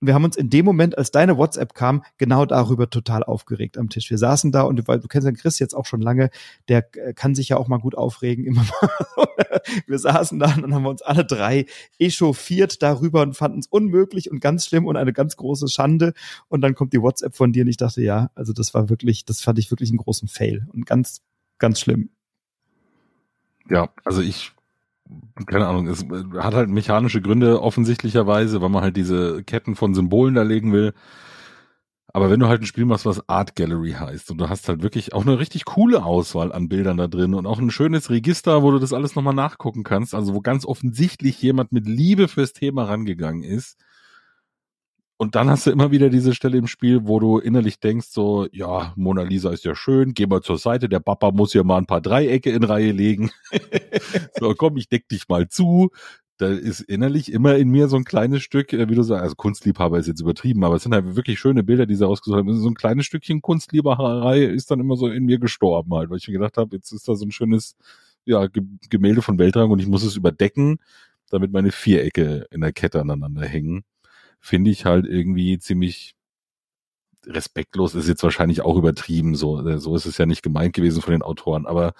Und 0.00 0.08
wir 0.08 0.14
haben 0.14 0.24
uns 0.24 0.36
in 0.36 0.50
dem 0.50 0.64
Moment, 0.64 0.98
als 0.98 1.12
deine 1.12 1.38
WhatsApp 1.38 1.74
kam, 1.74 2.02
genau 2.18 2.44
darüber 2.44 2.90
total 2.90 3.22
aufgeregt 3.22 3.78
am 3.78 3.88
Tisch. 3.88 4.10
Wir 4.10 4.18
saßen 4.18 4.50
da 4.50 4.62
und 4.62 4.86
weil 4.88 4.98
du 4.98 5.06
kennst 5.06 5.28
den 5.28 5.36
Chris 5.36 5.60
jetzt 5.60 5.74
auch 5.74 5.86
schon 5.86 6.00
lange, 6.00 6.30
der 6.68 6.82
kann 6.82 7.36
sich 7.36 7.50
ja 7.50 7.56
auch 7.56 7.68
mal 7.68 7.78
gut 7.78 7.94
aufregen, 7.94 8.44
immer 8.44 8.64
mal. 8.64 9.26
wir 9.86 9.98
saßen 10.00 10.40
da 10.40 10.52
und 10.54 10.62
dann 10.62 10.74
haben 10.74 10.82
wir 10.82 10.90
uns 10.90 11.02
alle 11.02 11.24
drei 11.24 11.66
echauffiert 12.00 12.82
darüber 12.82 13.22
und 13.22 13.36
fanden 13.36 13.60
es 13.60 13.68
unmöglich 13.68 14.28
und 14.28 14.40
ganz 14.40 14.66
schlimm 14.66 14.86
und 14.86 14.96
eine 14.96 15.12
ganz 15.12 15.36
große 15.36 15.68
Schande. 15.68 16.14
Und 16.48 16.62
dann 16.62 16.74
kommt 16.74 16.92
die 16.92 17.00
WhatsApp 17.00 17.36
von 17.36 17.52
dir 17.52 17.62
und 17.62 17.68
ich 17.68 17.76
dachte, 17.76 18.02
ja, 18.02 18.30
also 18.34 18.52
das 18.52 18.74
war 18.74 18.88
wirklich, 18.88 19.24
das 19.24 19.40
fand 19.40 19.60
ich 19.60 19.70
wirklich 19.70 19.90
einen 19.90 19.98
großen 19.98 20.26
Fail 20.26 20.66
und 20.72 20.84
ganz 20.84 21.22
ganz 21.58 21.80
schlimm. 21.80 22.10
Ja, 23.68 23.88
also 24.04 24.22
ich, 24.22 24.52
keine 25.46 25.66
Ahnung, 25.66 25.88
es 25.88 26.04
hat 26.38 26.54
halt 26.54 26.68
mechanische 26.68 27.20
Gründe 27.20 27.60
offensichtlicherweise, 27.60 28.60
weil 28.60 28.68
man 28.68 28.82
halt 28.82 28.96
diese 28.96 29.42
Ketten 29.42 29.74
von 29.74 29.94
Symbolen 29.94 30.34
da 30.34 30.42
legen 30.42 30.72
will. 30.72 30.94
Aber 32.16 32.30
wenn 32.30 32.40
du 32.40 32.48
halt 32.48 32.62
ein 32.62 32.66
Spiel 32.66 32.86
machst, 32.86 33.04
was 33.04 33.28
Art 33.28 33.56
Gallery 33.56 33.92
heißt 33.92 34.30
und 34.30 34.38
du 34.38 34.48
hast 34.48 34.68
halt 34.70 34.82
wirklich 34.82 35.12
auch 35.12 35.26
eine 35.26 35.38
richtig 35.38 35.66
coole 35.66 36.02
Auswahl 36.02 36.50
an 36.50 36.68
Bildern 36.68 36.96
da 36.96 37.08
drin 37.08 37.34
und 37.34 37.46
auch 37.46 37.58
ein 37.58 37.70
schönes 37.70 38.08
Register, 38.08 38.62
wo 38.62 38.70
du 38.70 38.78
das 38.78 38.94
alles 38.94 39.16
nochmal 39.16 39.34
nachgucken 39.34 39.82
kannst, 39.82 40.14
also 40.14 40.32
wo 40.32 40.40
ganz 40.40 40.64
offensichtlich 40.64 41.42
jemand 41.42 41.72
mit 41.72 41.86
Liebe 41.86 42.28
fürs 42.28 42.54
Thema 42.54 42.84
rangegangen 42.84 43.42
ist, 43.42 43.78
und 45.18 45.34
dann 45.34 45.48
hast 45.48 45.66
du 45.66 45.70
immer 45.70 45.90
wieder 45.90 46.10
diese 46.10 46.34
Stelle 46.34 46.58
im 46.58 46.66
Spiel, 46.66 47.06
wo 47.06 47.18
du 47.18 47.38
innerlich 47.38 47.80
denkst, 47.80 48.08
so, 48.08 48.46
ja, 48.52 48.92
Mona 48.96 49.22
Lisa 49.22 49.50
ist 49.50 49.64
ja 49.64 49.74
schön, 49.74 50.12
geh 50.12 50.26
mal 50.26 50.42
zur 50.42 50.58
Seite, 50.58 50.90
der 50.90 51.00
Papa 51.00 51.30
muss 51.30 51.54
ja 51.54 51.64
mal 51.64 51.78
ein 51.78 51.86
paar 51.86 52.02
Dreiecke 52.02 52.50
in 52.50 52.64
Reihe 52.64 52.92
legen. 52.92 53.30
so, 54.38 54.54
komm, 54.54 54.76
ich 54.76 54.88
deck 54.88 55.08
dich 55.08 55.26
mal 55.28 55.48
zu. 55.48 55.90
Da 56.38 56.48
ist 56.48 56.80
innerlich 56.80 57.32
immer 57.32 57.56
in 57.56 57.70
mir 57.70 57.88
so 57.88 57.96
ein 57.96 58.04
kleines 58.04 58.42
Stück, 58.42 58.74
äh, 58.74 58.90
wie 58.90 58.94
du 58.94 59.02
sagst, 59.02 59.22
also 59.22 59.34
Kunstliebhaber 59.36 59.98
ist 59.98 60.06
jetzt 60.06 60.20
übertrieben, 60.20 60.64
aber 60.64 60.76
es 60.76 60.82
sind 60.82 60.92
halt 60.92 61.16
wirklich 61.16 61.40
schöne 61.40 61.62
Bilder, 61.62 61.86
die 61.86 61.94
sie 61.94 62.04
rausgesucht 62.04 62.38
haben. 62.38 62.54
So 62.54 62.68
ein 62.68 62.74
kleines 62.74 63.06
Stückchen 63.06 63.40
Kunstliebhaberei 63.40 64.42
ist 64.42 64.70
dann 64.70 64.80
immer 64.80 64.96
so 64.96 65.08
in 65.08 65.24
mir 65.24 65.38
gestorben 65.38 65.94
halt, 65.94 66.10
weil 66.10 66.18
ich 66.18 66.28
mir 66.28 66.34
gedacht 66.34 66.58
habe, 66.58 66.76
jetzt 66.76 66.92
ist 66.92 67.08
da 67.08 67.14
so 67.14 67.24
ein 67.24 67.32
schönes, 67.32 67.74
ja, 68.26 68.48
Gemälde 68.90 69.22
von 69.22 69.38
Weltrang 69.38 69.70
und 69.70 69.78
ich 69.78 69.86
muss 69.86 70.02
es 70.02 70.14
überdecken, 70.16 70.78
damit 71.30 71.52
meine 71.52 71.72
Vierecke 71.72 72.46
in 72.50 72.60
der 72.60 72.72
Kette 72.72 73.00
aneinander 73.00 73.46
hängen 73.46 73.84
finde 74.46 74.70
ich 74.70 74.84
halt 74.84 75.06
irgendwie 75.06 75.58
ziemlich 75.58 76.14
respektlos 77.26 77.96
ist 77.96 78.08
jetzt 78.08 78.22
wahrscheinlich 78.22 78.62
auch 78.62 78.76
übertrieben, 78.76 79.34
so, 79.34 79.66
äh, 79.66 79.78
so 79.78 79.96
ist 79.96 80.06
es 80.06 80.16
ja 80.16 80.26
nicht 80.26 80.42
gemeint 80.42 80.74
gewesen 80.74 81.02
von 81.02 81.12
den 81.12 81.22
Autoren, 81.22 81.66
aber 81.66 81.92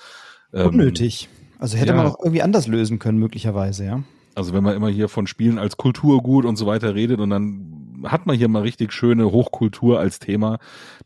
ähm, 0.52 0.68
unnötig. 0.68 1.28
Also 1.59 1.77
hätte 1.77 1.89
ja, 1.90 1.97
man 1.97 2.06
auch 2.06 2.20
irgendwie 2.20 2.43
anders 2.43 2.68
lösen 2.68 3.01
können, 3.01 3.18
möglicherweise, 3.18 3.85
ja. 3.85 4.05
Also 4.36 4.52
wenn 4.52 4.62
man 4.62 4.77
immer 4.77 4.89
hier 4.89 5.09
von 5.09 5.27
Spielen 5.27 5.59
als 5.59 5.77
Kulturgut 5.77 6.44
und 6.44 6.56
so 6.56 6.66
weiter 6.66 6.94
redet 6.94 7.18
und 7.20 7.31
dann 7.31 8.05
hat 8.05 8.27
man 8.27 8.36
hier 8.36 8.48
mal 8.48 8.62
richtig 8.62 8.93
schöne 8.93 9.32
Hochkultur 9.32 9.98
als 9.98 10.18
Thema, 10.18 10.59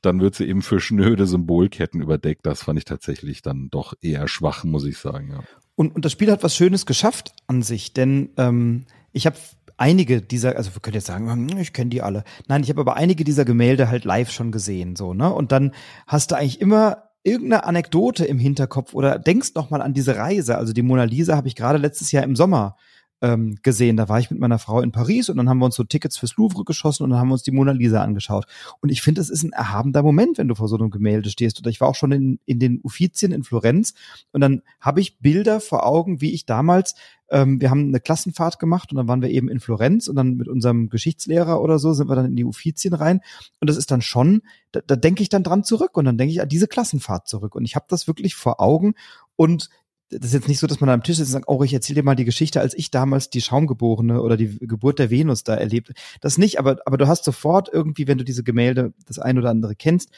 dann 0.03 0.21
wird 0.21 0.35
sie 0.35 0.47
eben 0.47 0.61
für 0.61 0.81
schnöde 0.81 1.27
Symbolketten 1.27 2.03
überdeckt. 2.03 2.45
Das 2.45 2.65
fand 2.65 2.79
ich 2.79 2.85
tatsächlich 2.85 3.41
dann 3.41 3.71
doch 3.71 3.95
eher 4.03 4.27
schwach, 4.29 4.65
muss 4.65 4.85
ich 4.85 4.99
sagen, 4.99 5.31
ja. 5.33 5.41
Und, 5.77 5.95
und 5.95 6.05
das 6.05 6.13
Spiel 6.13 6.31
hat 6.31 6.43
was 6.43 6.55
Schönes 6.55 6.85
geschafft 6.85 7.33
an 7.47 7.63
sich, 7.63 7.95
denn 7.95 8.31
ähm, 8.37 8.85
ich 9.13 9.27
habe 9.27 9.37
einige 9.81 10.21
dieser, 10.21 10.57
also 10.57 10.75
wir 10.75 10.81
können 10.81 10.95
jetzt 10.95 11.07
sagen, 11.07 11.31
hm, 11.31 11.59
ich 11.59 11.73
kenne 11.73 11.91
die 11.91 12.03
alle. 12.03 12.25
Nein, 12.47 12.63
ich 12.63 12.69
habe 12.69 12.81
aber 12.81 12.97
einige 12.97 13.25
dieser 13.25 13.45
Gemälde 13.45 13.89
halt 13.89 14.05
live 14.05 14.31
schon 14.31 14.53
gesehen, 14.53 14.95
so, 14.95 15.15
ne? 15.15 15.33
Und 15.33 15.53
dann 15.53 15.73
hast 16.07 16.31
du 16.31 16.37
eigentlich 16.37 16.61
immer 16.61 17.11
irgendeine 17.23 17.65
Anekdote 17.65 18.25
im 18.25 18.39
Hinterkopf 18.39 18.95
oder 18.95 19.19
denkst 19.19 19.55
noch 19.55 19.71
mal 19.71 19.83
an 19.83 19.95
diese 19.95 20.17
Reise. 20.17 20.57
Also 20.57 20.73
die 20.73 20.83
Mona 20.83 21.05
Lisa 21.05 21.37
habe 21.37 21.49
ich 21.49 21.57
gerade 21.57 21.79
letztes 21.79 22.13
Jahr 22.13 22.25
im 22.25 22.37
Sommer 22.37 22.77
ähm, 23.23 23.59
gesehen. 23.63 23.97
Da 23.97 24.09
war 24.09 24.19
ich 24.19 24.31
mit 24.31 24.41
meiner 24.41 24.59
Frau 24.59 24.81
in 24.81 24.93
Paris 24.93 25.29
und 25.29 25.37
dann 25.37 25.49
haben 25.49 25.59
wir 25.59 25.67
uns 25.67 25.75
so 25.75 25.85
Tickets 25.85 26.19
fürs 26.19 26.37
Louvre 26.37 26.65
geschossen 26.65 27.05
und 27.05 27.11
dann 27.11 27.19
haben 27.19 27.29
wir 27.29 27.35
uns 27.35 27.43
die 27.43 27.51
Mona 27.51 27.73
Lisa 27.73 28.03
angeschaut. 28.03 28.47
Und 28.81 28.91
ich 28.91 29.03
finde, 29.03 29.21
es 29.21 29.31
ist 29.31 29.43
ein 29.43 29.53
erhabender 29.53 30.03
Moment, 30.03 30.39
wenn 30.39 30.49
du 30.49 30.55
vor 30.55 30.69
so 30.69 30.77
einem 30.77 30.91
Gemälde 30.91 31.31
stehst. 31.31 31.59
Oder 31.61 31.71
ich 31.71 31.81
war 31.81 31.89
auch 31.89 31.95
schon 31.95 32.13
in, 32.13 32.39
in 32.47 32.59
den 32.59 32.81
Uffizien 32.83 33.33
in 33.33 33.45
Florenz 33.45 33.95
und 34.33 34.41
dann 34.41 34.63
habe 34.81 35.01
ich 35.01 35.19
Bilder 35.19 35.61
vor 35.61 35.87
Augen, 35.87 36.21
wie 36.21 36.33
ich 36.33 36.47
damals 36.47 36.95
ähm, 37.31 37.61
wir 37.61 37.71
haben 37.71 37.89
eine 37.89 38.01
Klassenfahrt 38.01 38.59
gemacht 38.59 38.91
und 38.91 38.97
dann 38.97 39.09
waren 39.09 39.23
wir 39.23 39.31
eben 39.31 39.49
in 39.49 39.61
Florenz 39.61 40.09
und 40.09 40.17
dann 40.17 40.35
mit 40.35 40.49
unserem 40.49 40.89
Geschichtslehrer 40.89 41.61
oder 41.61 41.79
so 41.79 41.93
sind 41.93 42.09
wir 42.09 42.17
dann 42.17 42.27
in 42.27 42.37
die 42.37 42.45
Uffizien 42.45 42.93
rein 42.93 43.21
und 43.61 43.71
das 43.71 43.77
ist 43.77 43.91
dann 43.91 44.03
schon, 44.03 44.43
da, 44.73 44.81
da 44.85 44.97
denke 44.97 45.23
ich 45.23 45.29
dann 45.29 45.45
dran 45.45 45.65
zurück 45.65 45.97
und 45.97 46.05
dann 46.05 46.19
denke 46.19 46.33
ich 46.33 46.43
an 46.43 46.49
diese 46.49 46.67
Klassenfahrt 46.67 47.29
zurück 47.29 47.55
und 47.55 47.65
ich 47.65 47.77
habe 47.77 47.87
das 47.89 48.09
wirklich 48.09 48.35
vor 48.35 48.61
Augen 48.61 48.95
und 49.37 49.71
das 50.11 50.27
ist 50.27 50.35
jetzt 50.35 50.49
nicht 50.49 50.59
so, 50.59 50.67
dass 50.67 50.81
man 50.81 50.89
da 50.89 50.95
am 50.95 51.03
Tisch 51.03 51.17
sitzt 51.17 51.29
und 51.29 51.33
sagt, 51.35 51.49
oh, 51.49 51.63
ich 51.63 51.73
erzähle 51.73 52.01
dir 52.01 52.05
mal 52.05 52.17
die 52.17 52.25
Geschichte, 52.25 52.61
als 52.61 52.75
ich 52.75 52.91
damals 52.91 53.31
die 53.31 53.41
Schaumgeborene 53.41 54.21
oder 54.21 54.37
die 54.37 54.59
Geburt 54.59 54.99
der 54.99 55.11
Venus 55.11 55.45
da 55.45 55.55
erlebt. 55.55 55.93
Das 56.21 56.37
nicht, 56.37 56.59
aber, 56.59 56.79
aber 56.85 56.97
du 56.97 57.07
hast 57.07 57.25
sofort 57.25 57.69
irgendwie, 57.73 58.09
wenn 58.09 58.19
du 58.19 58.25
diese 58.25 58.43
Gemälde 58.43 58.93
das 59.07 59.19
ein 59.19 59.39
oder 59.39 59.51
andere 59.51 59.77
kennst, 59.77 60.11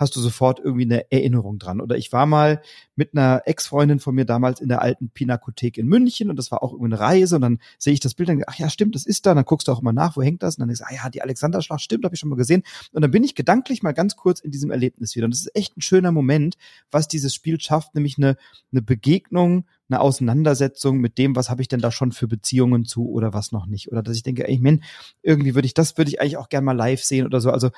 hast 0.00 0.16
du 0.16 0.20
sofort 0.20 0.58
irgendwie 0.58 0.84
eine 0.84 1.12
Erinnerung 1.12 1.58
dran. 1.58 1.80
Oder 1.80 1.96
ich 1.96 2.10
war 2.10 2.24
mal 2.24 2.62
mit 2.96 3.14
einer 3.14 3.42
Ex-Freundin 3.44 4.00
von 4.00 4.14
mir 4.14 4.24
damals 4.24 4.60
in 4.60 4.68
der 4.68 4.80
alten 4.80 5.10
Pinakothek 5.10 5.76
in 5.76 5.86
München 5.86 6.30
und 6.30 6.36
das 6.36 6.50
war 6.50 6.62
auch 6.62 6.72
irgendwie 6.72 6.94
eine 6.94 7.00
Reise 7.00 7.36
und 7.36 7.42
dann 7.42 7.58
sehe 7.78 7.92
ich 7.92 8.00
das 8.00 8.14
Bild 8.14 8.30
und 8.30 8.36
denke, 8.36 8.48
ach 8.48 8.58
ja, 8.58 8.70
stimmt, 8.70 8.94
das 8.94 9.04
ist 9.04 9.26
da. 9.26 9.32
Und 9.32 9.36
dann 9.36 9.44
guckst 9.44 9.68
du 9.68 9.72
auch 9.72 9.82
immer 9.82 9.92
nach, 9.92 10.16
wo 10.16 10.22
hängt 10.22 10.42
das? 10.42 10.56
Und 10.56 10.60
dann 10.60 10.68
denkst 10.68 10.80
du, 10.80 10.86
ah 10.86 10.94
ja, 11.04 11.10
die 11.10 11.22
Alexanderschlacht, 11.22 11.82
stimmt, 11.82 12.04
habe 12.04 12.14
ich 12.14 12.20
schon 12.20 12.30
mal 12.30 12.36
gesehen. 12.36 12.62
Und 12.92 13.02
dann 13.02 13.10
bin 13.10 13.22
ich 13.22 13.34
gedanklich 13.34 13.82
mal 13.82 13.92
ganz 13.92 14.16
kurz 14.16 14.40
in 14.40 14.50
diesem 14.50 14.70
Erlebnis 14.70 15.14
wieder. 15.14 15.26
Und 15.26 15.34
das 15.34 15.42
ist 15.42 15.54
echt 15.54 15.76
ein 15.76 15.82
schöner 15.82 16.12
Moment, 16.12 16.56
was 16.90 17.06
dieses 17.06 17.34
Spiel 17.34 17.60
schafft, 17.60 17.94
nämlich 17.94 18.16
eine, 18.16 18.36
eine 18.72 18.80
Begegnung 18.82 19.66
eine 19.90 20.00
Auseinandersetzung 20.00 20.98
mit 20.98 21.18
dem, 21.18 21.36
was 21.36 21.50
habe 21.50 21.62
ich 21.62 21.68
denn 21.68 21.80
da 21.80 21.90
schon 21.90 22.12
für 22.12 22.28
Beziehungen 22.28 22.84
zu 22.84 23.08
oder 23.10 23.34
was 23.34 23.52
noch 23.52 23.66
nicht. 23.66 23.90
Oder 23.90 24.02
dass 24.02 24.16
ich 24.16 24.22
denke, 24.22 24.48
ey, 24.48 24.58
man, 24.58 24.82
irgendwie 25.22 25.54
würde 25.54 25.66
ich, 25.66 25.74
das 25.74 25.98
würde 25.98 26.10
ich 26.10 26.20
eigentlich 26.20 26.36
auch 26.36 26.48
gerne 26.48 26.64
mal 26.64 26.76
live 26.76 27.02
sehen 27.02 27.26
oder 27.26 27.40
so. 27.40 27.50
Also 27.50 27.70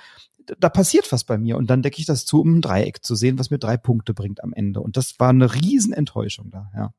da 0.59 0.69
passiert 0.69 1.11
was 1.13 1.25
bei 1.25 1.39
mir 1.39 1.57
und 1.57 1.71
dann 1.71 1.83
decke 1.83 1.99
ich 1.99 2.07
das 2.07 2.25
zu, 2.25 2.41
um 2.41 2.59
ein 2.59 2.61
Dreieck 2.63 3.05
zu 3.05 3.15
sehen, 3.15 3.39
was 3.39 3.51
mir 3.51 3.59
drei 3.59 3.77
Punkte 3.77 4.15
bringt 4.15 4.43
am 4.43 4.53
Ende. 4.53 4.81
Und 4.81 4.97
das 4.97 5.19
war 5.19 5.31
eine 5.31 5.55
Riesenenttäuschung 5.55 6.51
da, 6.51 6.71
ja. 6.75 6.93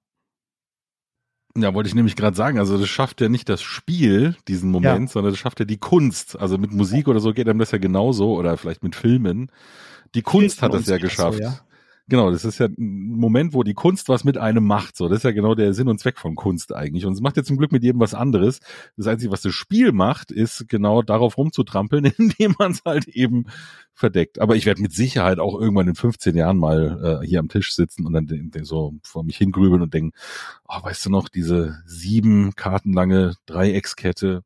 Ja, 1.56 1.76
wollte 1.76 1.88
ich 1.88 1.94
nämlich 1.94 2.16
gerade 2.16 2.36
sagen, 2.36 2.58
also 2.58 2.80
das 2.80 2.90
schafft 2.90 3.22
ja 3.22 3.30
nicht 3.30 3.48
das 3.48 3.62
Spiel, 3.62 4.36
diesen 4.48 4.72
Moment, 4.72 5.10
ja. 5.10 5.14
sondern 5.14 5.34
das 5.34 5.40
schafft 5.40 5.60
ja 5.60 5.66
die 5.66 5.78
Kunst. 5.78 6.40
Also 6.40 6.58
mit 6.58 6.72
Musik 6.72 7.08
oder 7.08 7.20
so 7.20 7.32
geht 7.32 7.48
einem 7.48 7.60
das 7.60 7.70
ja 7.70 7.78
genauso 7.78 8.36
oder 8.36 8.58
vielleicht 8.58 8.82
mit 8.82 8.96
Filmen. 8.96 9.52
Die 10.16 10.24
Kunst 10.24 10.64
hat 10.64 10.74
das 10.74 10.88
ja 10.88 10.98
geschafft. 10.98 11.38
So, 11.38 11.44
ja. 11.44 11.60
Genau, 12.10 12.32
das 12.32 12.44
ist 12.44 12.60
ja 12.60 12.66
ein 12.66 13.16
Moment, 13.16 13.54
wo 13.54 13.64
die 13.64 13.74
Kunst 13.74 14.10
was 14.10 14.26
mit 14.26 14.38
einem 14.38 14.66
macht. 14.66 14.98
So, 14.98 15.08
das 15.08 15.20
ist 15.20 15.24
ja 15.24 15.32
genau 15.32 15.56
der 15.56 15.74
Sinn 15.74 15.88
und 15.88 16.00
Zweck 16.00 16.20
von 16.20 16.36
Kunst 16.36 16.76
eigentlich. 16.76 17.06
Und 17.06 17.14
es 17.14 17.22
macht 17.22 17.38
ja 17.38 17.44
zum 17.44 17.58
Glück 17.58 17.72
mit 17.72 17.82
jedem 17.82 18.02
was 18.02 18.14
anderes. 18.14 18.60
Das 18.98 19.08
Einzige, 19.08 19.32
was 19.32 19.42
das 19.42 19.54
Spiel 19.54 19.94
macht, 19.94 20.30
ist 20.30 20.68
genau 20.68 21.02
darauf 21.02 21.38
rumzutrampeln, 21.38 22.06
indem 22.18 22.56
man 22.60 22.72
es 22.74 22.82
halt 22.86 23.08
eben 23.08 23.46
verdeckt. 23.94 24.40
Aber 24.40 24.58
ich 24.58 24.66
werde 24.66 24.82
mit 24.82 24.92
Sicherheit 24.92 25.40
auch 25.40 25.58
irgendwann 25.58 25.88
in 25.88 25.96
15 25.96 26.36
Jahren 26.36 26.58
mal 26.58 27.22
äh, 27.24 27.26
hier 27.26 27.40
am 27.40 27.48
Tisch 27.48 27.74
sitzen 27.74 28.06
und 28.06 28.12
dann 28.12 28.52
so 28.64 28.96
vor 29.02 29.24
mich 29.24 29.38
hingrübeln 29.38 29.82
und 29.82 29.94
denken, 29.94 30.12
oh, 30.68 30.84
weißt 30.84 31.06
du 31.06 31.10
noch, 31.10 31.30
diese 31.30 31.82
sieben 31.86 32.54
Karten 32.56 32.92
lange 32.92 33.36
Dreieckskette, 33.46 34.44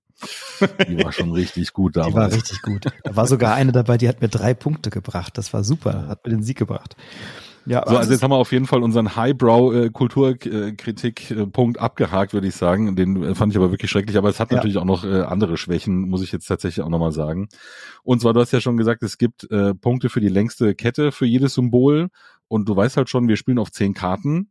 die 0.87 1.03
war 1.03 1.11
schon 1.11 1.31
richtig 1.31 1.73
gut 1.73 1.95
damals. 1.95 2.13
Die 2.13 2.15
war 2.15 2.31
richtig 2.31 2.61
gut. 2.61 2.85
Da 3.03 3.15
war 3.15 3.27
sogar 3.27 3.53
eine 3.53 3.71
dabei, 3.71 3.97
die 3.97 4.09
hat 4.09 4.21
mir 4.21 4.29
drei 4.29 4.55
Punkte 4.55 4.89
gebracht. 4.89 5.37
Das 5.37 5.53
war 5.53 5.63
super, 5.63 6.07
hat 6.07 6.25
mir 6.25 6.31
den 6.31 6.43
Sieg 6.43 6.57
gebracht. 6.57 6.95
Ja, 7.69 7.83
so, 7.85 7.97
also 7.97 8.13
jetzt 8.13 8.23
haben 8.23 8.31
wir 8.31 8.37
auf 8.37 8.53
jeden 8.53 8.65
Fall 8.65 8.81
unseren 8.81 9.17
Highbrow-Kulturkritik-Punkt 9.17 11.79
abgehakt, 11.79 12.33
würde 12.33 12.47
ich 12.47 12.55
sagen. 12.55 12.95
Den 12.95 13.21
äh, 13.21 13.35
fand 13.35 13.51
ich 13.51 13.57
aber 13.57 13.71
wirklich 13.71 13.91
schrecklich. 13.91 14.17
Aber 14.17 14.29
es 14.29 14.39
hat 14.39 14.51
ja. 14.51 14.55
natürlich 14.55 14.77
auch 14.77 14.85
noch 14.85 15.03
äh, 15.03 15.23
andere 15.23 15.57
Schwächen, 15.57 16.07
muss 16.07 16.21
ich 16.21 16.31
jetzt 16.31 16.45
tatsächlich 16.45 16.85
auch 16.85 16.89
nochmal 16.89 17.11
sagen. 17.11 17.49
Und 18.03 18.21
zwar, 18.21 18.31
du 18.31 18.39
hast 18.39 18.53
ja 18.53 18.61
schon 18.61 18.77
gesagt, 18.77 19.03
es 19.03 19.17
gibt 19.17 19.51
äh, 19.51 19.75
Punkte 19.75 20.07
für 20.07 20.21
die 20.21 20.29
längste 20.29 20.75
Kette 20.75 21.11
für 21.11 21.25
jedes 21.25 21.55
Symbol. 21.55 22.07
Und 22.47 22.69
du 22.69 22.75
weißt 22.75 22.95
halt 22.95 23.09
schon, 23.09 23.27
wir 23.27 23.35
spielen 23.35 23.59
auf 23.59 23.73
zehn 23.73 23.93
Karten. 23.93 24.49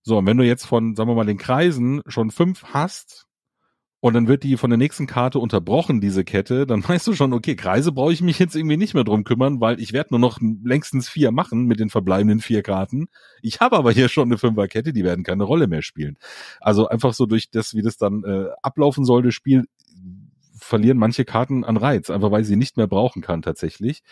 So, 0.00 0.16
und 0.16 0.24
wenn 0.24 0.38
du 0.38 0.44
jetzt 0.44 0.64
von, 0.64 0.96
sagen 0.96 1.10
wir 1.10 1.14
mal, 1.14 1.26
den 1.26 1.36
Kreisen 1.36 2.00
schon 2.06 2.30
fünf 2.30 2.64
hast, 2.72 3.26
und 4.00 4.14
dann 4.14 4.28
wird 4.28 4.42
die 4.42 4.56
von 4.56 4.70
der 4.70 4.78
nächsten 4.78 5.06
Karte 5.06 5.38
unterbrochen, 5.38 6.00
diese 6.00 6.24
Kette, 6.24 6.66
dann 6.66 6.86
weißt 6.88 7.06
du 7.06 7.14
schon, 7.14 7.32
okay, 7.32 7.54
Kreise 7.54 7.92
brauche 7.92 8.12
ich 8.12 8.22
mich 8.22 8.38
jetzt 8.38 8.56
irgendwie 8.56 8.76
nicht 8.76 8.94
mehr 8.94 9.04
drum 9.04 9.24
kümmern, 9.24 9.60
weil 9.60 9.80
ich 9.80 9.92
werde 9.92 10.08
nur 10.10 10.20
noch 10.20 10.38
längstens 10.40 11.08
vier 11.08 11.32
machen 11.32 11.66
mit 11.66 11.80
den 11.80 11.90
verbleibenden 11.90 12.40
vier 12.40 12.62
Karten. 12.62 13.08
Ich 13.42 13.60
habe 13.60 13.76
aber 13.76 13.92
hier 13.92 14.08
schon 14.08 14.28
eine 14.28 14.38
Fünferkette, 14.38 14.92
die 14.92 15.04
werden 15.04 15.22
keine 15.24 15.44
Rolle 15.44 15.66
mehr 15.66 15.82
spielen. 15.82 16.16
Also 16.60 16.88
einfach 16.88 17.12
so 17.12 17.26
durch 17.26 17.50
das, 17.50 17.74
wie 17.74 17.82
das 17.82 17.96
dann 17.98 18.24
äh, 18.24 18.46
ablaufen 18.62 19.04
soll, 19.04 19.22
das 19.22 19.34
Spiel, 19.34 19.64
verlieren 20.56 20.98
manche 20.98 21.24
Karten 21.24 21.64
an 21.64 21.76
Reiz, 21.76 22.10
einfach 22.10 22.30
weil 22.30 22.44
sie 22.44 22.56
nicht 22.56 22.76
mehr 22.76 22.86
brauchen 22.86 23.22
kann 23.22 23.42
tatsächlich. 23.42 24.02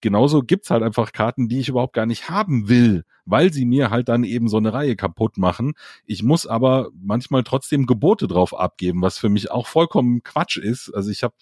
Genauso 0.00 0.42
gibt's 0.42 0.70
halt 0.70 0.82
einfach 0.82 1.12
Karten, 1.12 1.48
die 1.48 1.60
ich 1.60 1.68
überhaupt 1.68 1.92
gar 1.92 2.06
nicht 2.06 2.30
haben 2.30 2.68
will, 2.68 3.04
weil 3.26 3.52
sie 3.52 3.66
mir 3.66 3.90
halt 3.90 4.08
dann 4.08 4.24
eben 4.24 4.48
so 4.48 4.56
eine 4.56 4.72
Reihe 4.72 4.96
kaputt 4.96 5.36
machen. 5.36 5.72
Ich 6.06 6.22
muss 6.22 6.46
aber 6.46 6.90
manchmal 6.98 7.42
trotzdem 7.42 7.86
Gebote 7.86 8.26
drauf 8.26 8.58
abgeben, 8.58 9.02
was 9.02 9.18
für 9.18 9.28
mich 9.28 9.50
auch 9.50 9.66
vollkommen 9.66 10.22
Quatsch 10.22 10.56
ist. 10.56 10.90
Also 10.94 11.10
ich 11.10 11.22
habe 11.22 11.34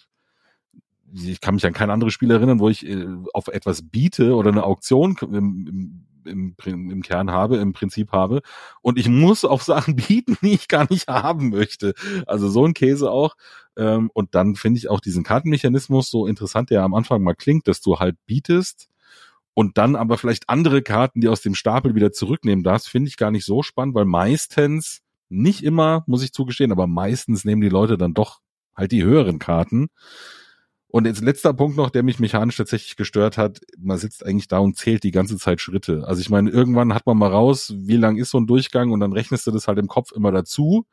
ich 1.12 1.40
kann 1.40 1.54
mich 1.54 1.66
an 1.66 1.72
kein 1.72 1.90
anderes 1.90 2.12
Spiel 2.12 2.30
erinnern, 2.30 2.60
wo 2.60 2.68
ich 2.68 2.86
äh, 2.86 3.06
auf 3.32 3.48
etwas 3.48 3.82
biete 3.82 4.34
oder 4.34 4.50
eine 4.50 4.64
Auktion 4.64 5.16
im, 5.22 6.04
im, 6.24 6.54
im, 6.64 6.90
im 6.90 7.02
Kern 7.02 7.30
habe, 7.30 7.56
im 7.56 7.72
Prinzip 7.72 8.12
habe. 8.12 8.42
Und 8.82 8.98
ich 8.98 9.08
muss 9.08 9.44
auf 9.44 9.62
Sachen 9.62 9.96
bieten, 10.08 10.36
die 10.42 10.52
ich 10.52 10.68
gar 10.68 10.86
nicht 10.90 11.08
haben 11.08 11.50
möchte. 11.50 11.94
Also 12.26 12.48
so 12.48 12.64
ein 12.64 12.74
Käse 12.74 13.10
auch. 13.10 13.36
Ähm, 13.78 14.10
und 14.12 14.34
dann 14.34 14.56
finde 14.56 14.78
ich 14.78 14.90
auch 14.90 15.00
diesen 15.00 15.22
Kartenmechanismus 15.24 16.10
so 16.10 16.26
interessant, 16.26 16.70
der 16.70 16.82
am 16.82 16.94
Anfang 16.94 17.22
mal 17.22 17.34
klingt, 17.34 17.68
dass 17.68 17.80
du 17.80 17.98
halt 17.98 18.16
bietest 18.26 18.88
und 19.58 19.76
dann 19.76 19.96
aber 19.96 20.18
vielleicht 20.18 20.48
andere 20.48 20.82
Karten, 20.82 21.20
die 21.20 21.26
aus 21.26 21.40
dem 21.40 21.56
Stapel 21.56 21.96
wieder 21.96 22.12
zurücknehmen 22.12 22.62
darfst, 22.62 22.88
finde 22.88 23.08
ich 23.08 23.16
gar 23.16 23.32
nicht 23.32 23.44
so 23.44 23.64
spannend, 23.64 23.96
weil 23.96 24.04
meistens, 24.04 25.00
nicht 25.30 25.64
immer, 25.64 26.04
muss 26.06 26.22
ich 26.22 26.32
zugestehen, 26.32 26.70
aber 26.70 26.86
meistens 26.86 27.44
nehmen 27.44 27.60
die 27.60 27.68
Leute 27.68 27.98
dann 27.98 28.14
doch 28.14 28.38
halt 28.76 28.92
die 28.92 29.02
höheren 29.02 29.40
Karten. 29.40 29.88
Und 30.86 31.06
jetzt 31.06 31.22
letzter 31.22 31.52
Punkt 31.54 31.76
noch, 31.76 31.90
der 31.90 32.04
mich 32.04 32.20
mechanisch 32.20 32.56
tatsächlich 32.56 32.94
gestört 32.94 33.36
hat. 33.36 33.60
Man 33.76 33.98
sitzt 33.98 34.24
eigentlich 34.24 34.46
da 34.46 34.58
und 34.58 34.76
zählt 34.76 35.02
die 35.02 35.10
ganze 35.10 35.36
Zeit 35.38 35.60
Schritte. 35.60 36.04
Also 36.06 36.20
ich 36.20 36.30
meine, 36.30 36.50
irgendwann 36.50 36.94
hat 36.94 37.04
man 37.06 37.18
mal 37.18 37.32
raus, 37.32 37.74
wie 37.76 37.96
lang 37.96 38.16
ist 38.16 38.30
so 38.30 38.38
ein 38.38 38.46
Durchgang 38.46 38.92
und 38.92 39.00
dann 39.00 39.12
rechnest 39.12 39.46
du 39.48 39.50
das 39.50 39.66
halt 39.66 39.78
im 39.78 39.88
Kopf 39.88 40.12
immer 40.12 40.30
dazu 40.30 40.86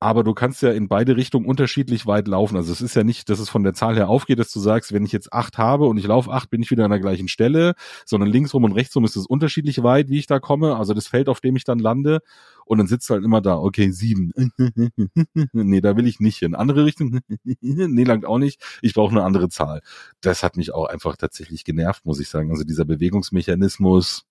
aber 0.00 0.22
du 0.22 0.32
kannst 0.32 0.62
ja 0.62 0.70
in 0.70 0.86
beide 0.86 1.16
Richtungen 1.16 1.46
unterschiedlich 1.46 2.06
weit 2.06 2.28
laufen. 2.28 2.56
Also 2.56 2.72
es 2.72 2.80
ist 2.80 2.94
ja 2.94 3.02
nicht, 3.02 3.28
dass 3.28 3.40
es 3.40 3.48
von 3.48 3.64
der 3.64 3.74
Zahl 3.74 3.96
her 3.96 4.08
aufgeht, 4.08 4.38
dass 4.38 4.52
du 4.52 4.60
sagst, 4.60 4.92
wenn 4.92 5.04
ich 5.04 5.10
jetzt 5.10 5.32
acht 5.32 5.58
habe 5.58 5.86
und 5.86 5.98
ich 5.98 6.06
laufe 6.06 6.30
acht, 6.30 6.50
bin 6.50 6.62
ich 6.62 6.70
wieder 6.70 6.84
an 6.84 6.90
der 6.90 7.00
gleichen 7.00 7.26
Stelle, 7.26 7.74
sondern 8.06 8.30
linksrum 8.30 8.62
und 8.62 8.72
rechtsrum 8.72 9.04
ist 9.04 9.16
es 9.16 9.26
unterschiedlich 9.26 9.82
weit, 9.82 10.08
wie 10.08 10.18
ich 10.18 10.26
da 10.26 10.38
komme. 10.38 10.76
Also 10.76 10.94
das 10.94 11.08
Feld, 11.08 11.28
auf 11.28 11.40
dem 11.40 11.56
ich 11.56 11.64
dann 11.64 11.80
lande. 11.80 12.20
Und 12.64 12.78
dann 12.78 12.86
sitzt 12.86 13.10
halt 13.10 13.24
immer 13.24 13.40
da, 13.40 13.56
okay, 13.56 13.90
sieben. 13.90 14.32
nee, 15.52 15.80
da 15.80 15.96
will 15.96 16.06
ich 16.06 16.20
nicht 16.20 16.38
hin. 16.38 16.54
Andere 16.54 16.84
Richtung? 16.84 17.20
nee, 17.60 18.04
langt 18.04 18.24
auch 18.24 18.38
nicht. 18.38 18.62
Ich 18.82 18.94
brauche 18.94 19.10
eine 19.10 19.24
andere 19.24 19.48
Zahl. 19.48 19.80
Das 20.20 20.44
hat 20.44 20.56
mich 20.56 20.72
auch 20.72 20.84
einfach 20.84 21.16
tatsächlich 21.16 21.64
genervt, 21.64 22.04
muss 22.06 22.20
ich 22.20 22.28
sagen. 22.28 22.50
Also 22.50 22.62
dieser 22.62 22.84
Bewegungsmechanismus 22.84 24.26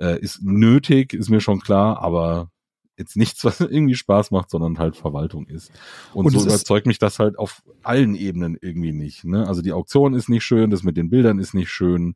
äh, 0.00 0.20
ist 0.20 0.42
nötig, 0.42 1.14
ist 1.14 1.30
mir 1.30 1.40
schon 1.40 1.60
klar, 1.60 2.02
aber 2.02 2.50
jetzt 2.98 3.16
nichts, 3.16 3.44
was 3.44 3.60
irgendwie 3.60 3.94
Spaß 3.94 4.30
macht, 4.30 4.50
sondern 4.50 4.78
halt 4.78 4.96
Verwaltung 4.96 5.46
ist. 5.46 5.70
Und, 6.14 6.26
und 6.26 6.32
so 6.32 6.42
überzeugt 6.42 6.86
mich 6.86 6.98
das 6.98 7.18
halt 7.18 7.38
auf 7.38 7.62
allen 7.82 8.14
Ebenen 8.14 8.56
irgendwie 8.60 8.92
nicht. 8.92 9.24
Ne? 9.24 9.46
Also 9.46 9.62
die 9.62 9.72
Auktion 9.72 10.14
ist 10.14 10.28
nicht 10.28 10.44
schön, 10.44 10.70
das 10.70 10.82
mit 10.82 10.96
den 10.96 11.10
Bildern 11.10 11.38
ist 11.38 11.54
nicht 11.54 11.70
schön. 11.70 12.14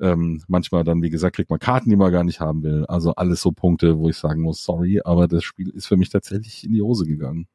Ähm, 0.00 0.42
manchmal 0.48 0.84
dann, 0.84 1.02
wie 1.02 1.10
gesagt, 1.10 1.36
kriegt 1.36 1.50
man 1.50 1.58
Karten, 1.58 1.90
die 1.90 1.96
man 1.96 2.12
gar 2.12 2.24
nicht 2.24 2.40
haben 2.40 2.62
will. 2.62 2.84
Also 2.86 3.14
alles 3.14 3.40
so 3.40 3.52
Punkte, 3.52 3.98
wo 3.98 4.08
ich 4.08 4.16
sagen 4.16 4.42
muss, 4.42 4.64
sorry, 4.64 5.00
aber 5.04 5.28
das 5.28 5.44
Spiel 5.44 5.70
ist 5.70 5.86
für 5.86 5.96
mich 5.96 6.10
tatsächlich 6.10 6.64
in 6.64 6.72
die 6.72 6.82
Hose 6.82 7.06
gegangen. 7.06 7.46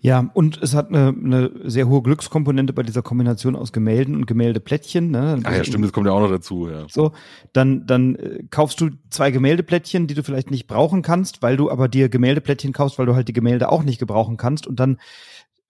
Ja, 0.00 0.30
und 0.32 0.62
es 0.62 0.74
hat 0.74 0.88
eine, 0.88 1.08
eine 1.08 1.50
sehr 1.64 1.88
hohe 1.88 2.02
Glückskomponente 2.02 2.72
bei 2.72 2.84
dieser 2.84 3.02
Kombination 3.02 3.56
aus 3.56 3.72
Gemälden 3.72 4.14
und 4.14 4.26
Gemäldeplättchen. 4.26 5.10
Ne? 5.10 5.40
Ah 5.42 5.56
ja, 5.56 5.64
stimmt, 5.64 5.84
das 5.84 5.92
kommt 5.92 6.06
ja 6.06 6.12
auch 6.12 6.20
noch 6.20 6.30
dazu. 6.30 6.68
Ja. 6.68 6.86
So, 6.88 7.12
dann, 7.52 7.84
dann 7.86 8.14
äh, 8.14 8.44
kaufst 8.48 8.80
du 8.80 8.90
zwei 9.10 9.32
Gemäldeplättchen, 9.32 10.06
die 10.06 10.14
du 10.14 10.22
vielleicht 10.22 10.52
nicht 10.52 10.68
brauchen 10.68 11.02
kannst, 11.02 11.42
weil 11.42 11.56
du 11.56 11.68
aber 11.68 11.88
dir 11.88 12.08
Gemäldeplättchen 12.08 12.72
kaufst, 12.72 12.98
weil 12.98 13.06
du 13.06 13.16
halt 13.16 13.26
die 13.26 13.32
Gemälde 13.32 13.70
auch 13.70 13.82
nicht 13.82 13.98
gebrauchen 13.98 14.36
kannst. 14.36 14.68
Und 14.68 14.78
dann 14.78 14.98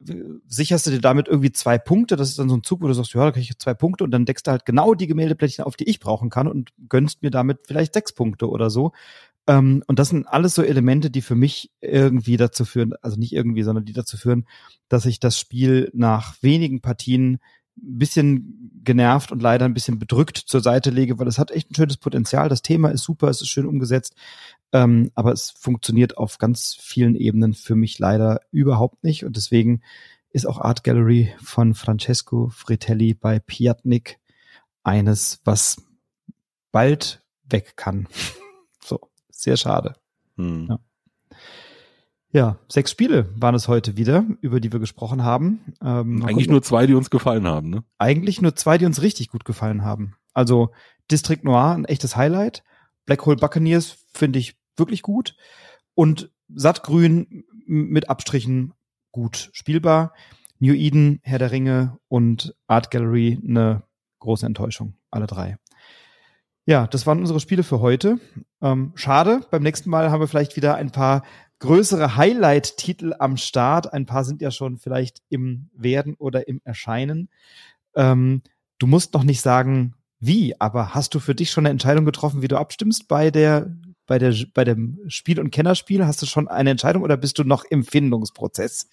äh, 0.06 0.14
sicherst 0.46 0.86
du 0.86 0.90
dir 0.90 1.00
damit 1.00 1.26
irgendwie 1.26 1.52
zwei 1.52 1.78
Punkte. 1.78 2.16
Das 2.16 2.28
ist 2.28 2.38
dann 2.38 2.50
so 2.50 2.56
ein 2.56 2.62
Zug, 2.62 2.82
wo 2.82 2.86
du 2.86 2.92
sagst, 2.92 3.14
ja, 3.14 3.24
da 3.24 3.32
krieg 3.32 3.44
ich 3.44 3.58
zwei 3.58 3.72
Punkte 3.72 4.04
und 4.04 4.10
dann 4.10 4.26
deckst 4.26 4.46
du 4.46 4.50
halt 4.50 4.66
genau 4.66 4.92
die 4.92 5.06
Gemäldeplättchen 5.06 5.64
auf, 5.64 5.74
die 5.74 5.88
ich 5.88 6.00
brauchen 6.00 6.28
kann 6.28 6.48
und 6.48 6.70
gönnst 6.90 7.22
mir 7.22 7.30
damit 7.30 7.60
vielleicht 7.66 7.94
sechs 7.94 8.12
Punkte 8.12 8.50
oder 8.50 8.68
so. 8.68 8.92
Ähm, 9.48 9.82
und 9.86 9.98
das 9.98 10.10
sind 10.10 10.28
alles 10.28 10.54
so 10.54 10.62
Elemente, 10.62 11.10
die 11.10 11.22
für 11.22 11.34
mich 11.34 11.72
irgendwie 11.80 12.36
dazu 12.36 12.64
führen, 12.66 12.92
also 13.00 13.18
nicht 13.18 13.32
irgendwie, 13.32 13.62
sondern 13.62 13.86
die 13.86 13.94
dazu 13.94 14.16
führen, 14.18 14.46
dass 14.88 15.06
ich 15.06 15.18
das 15.18 15.40
Spiel 15.40 15.90
nach 15.94 16.40
wenigen 16.42 16.82
Partien 16.82 17.40
ein 17.78 17.98
bisschen 17.98 18.82
genervt 18.84 19.32
und 19.32 19.40
leider 19.40 19.64
ein 19.64 19.74
bisschen 19.74 19.98
bedrückt 19.98 20.36
zur 20.36 20.60
Seite 20.60 20.90
lege, 20.90 21.18
weil 21.18 21.28
es 21.28 21.38
hat 21.38 21.50
echt 21.50 21.70
ein 21.70 21.74
schönes 21.74 21.96
Potenzial. 21.96 22.48
Das 22.48 22.62
Thema 22.62 22.90
ist 22.90 23.04
super, 23.04 23.28
es 23.28 23.40
ist 23.40 23.48
schön 23.48 23.66
umgesetzt, 23.66 24.14
ähm, 24.72 25.10
aber 25.14 25.32
es 25.32 25.50
funktioniert 25.50 26.18
auf 26.18 26.38
ganz 26.38 26.76
vielen 26.78 27.14
Ebenen 27.16 27.54
für 27.54 27.74
mich 27.74 27.98
leider 27.98 28.40
überhaupt 28.50 29.02
nicht. 29.02 29.24
Und 29.24 29.36
deswegen 29.36 29.80
ist 30.30 30.46
auch 30.46 30.60
Art 30.60 30.84
Gallery 30.84 31.32
von 31.42 31.72
Francesco 31.74 32.50
Fritelli 32.50 33.14
bei 33.14 33.38
Piatnik 33.38 34.18
eines, 34.82 35.40
was 35.44 35.82
bald 36.70 37.22
weg 37.48 37.76
kann. 37.76 38.08
Sehr 39.38 39.56
schade. 39.56 39.94
Hm. 40.36 40.66
Ja. 40.68 40.78
ja. 42.32 42.58
sechs 42.68 42.90
Spiele 42.90 43.32
waren 43.36 43.54
es 43.54 43.68
heute 43.68 43.96
wieder, 43.96 44.26
über 44.40 44.58
die 44.58 44.72
wir 44.72 44.80
gesprochen 44.80 45.22
haben. 45.22 45.60
Ähm, 45.80 46.24
eigentlich 46.24 46.48
nur 46.48 46.60
zwei, 46.60 46.88
die 46.88 46.94
uns 46.94 47.08
gefallen 47.08 47.46
haben, 47.46 47.70
ne? 47.70 47.84
Eigentlich 47.98 48.42
nur 48.42 48.56
zwei, 48.56 48.78
die 48.78 48.84
uns 48.84 49.00
richtig 49.00 49.28
gut 49.28 49.44
gefallen 49.44 49.84
haben. 49.84 50.16
Also 50.34 50.72
District 51.08 51.44
Noir, 51.44 51.74
ein 51.76 51.84
echtes 51.84 52.16
Highlight. 52.16 52.64
Black 53.06 53.24
Hole 53.26 53.36
Buccaneers 53.36 54.04
finde 54.12 54.40
ich 54.40 54.56
wirklich 54.76 55.02
gut. 55.02 55.36
Und 55.94 56.32
Sattgrün 56.52 57.44
mit 57.64 58.10
Abstrichen 58.10 58.74
gut 59.12 59.50
spielbar. 59.52 60.14
New 60.58 60.74
Eden, 60.74 61.20
Herr 61.22 61.38
der 61.38 61.52
Ringe 61.52 61.96
und 62.08 62.56
Art 62.66 62.90
Gallery 62.90 63.38
eine 63.46 63.84
große 64.18 64.46
Enttäuschung. 64.46 64.94
Alle 65.12 65.28
drei. 65.28 65.58
Ja, 66.68 66.86
das 66.86 67.06
waren 67.06 67.20
unsere 67.20 67.40
Spiele 67.40 67.62
für 67.62 67.80
heute. 67.80 68.20
Ähm, 68.60 68.92
schade, 68.94 69.40
beim 69.50 69.62
nächsten 69.62 69.88
Mal 69.88 70.10
haben 70.10 70.20
wir 70.20 70.28
vielleicht 70.28 70.54
wieder 70.54 70.74
ein 70.74 70.90
paar 70.90 71.22
größere 71.60 72.16
Highlight-Titel 72.16 73.14
am 73.18 73.38
Start. 73.38 73.94
Ein 73.94 74.04
paar 74.04 74.22
sind 74.22 74.42
ja 74.42 74.50
schon 74.50 74.76
vielleicht 74.76 75.22
im 75.30 75.70
Werden 75.72 76.14
oder 76.18 76.46
im 76.46 76.60
Erscheinen. 76.64 77.30
Ähm, 77.96 78.42
du 78.78 78.86
musst 78.86 79.14
noch 79.14 79.24
nicht 79.24 79.40
sagen, 79.40 79.94
wie, 80.20 80.60
aber 80.60 80.94
hast 80.94 81.14
du 81.14 81.20
für 81.20 81.34
dich 81.34 81.50
schon 81.50 81.62
eine 81.64 81.70
Entscheidung 81.70 82.04
getroffen, 82.04 82.42
wie 82.42 82.48
du 82.48 82.58
abstimmst 82.58 83.08
bei 83.08 83.30
der, 83.30 83.74
bei 84.06 84.18
der, 84.18 84.34
bei 84.52 84.64
dem 84.64 84.98
Spiel- 85.08 85.40
und 85.40 85.50
Kennerspiel? 85.50 86.04
Hast 86.04 86.20
du 86.20 86.26
schon 86.26 86.48
eine 86.48 86.68
Entscheidung 86.68 87.02
oder 87.02 87.16
bist 87.16 87.38
du 87.38 87.44
noch 87.44 87.64
im 87.64 87.82
Findungsprozess? 87.82 88.90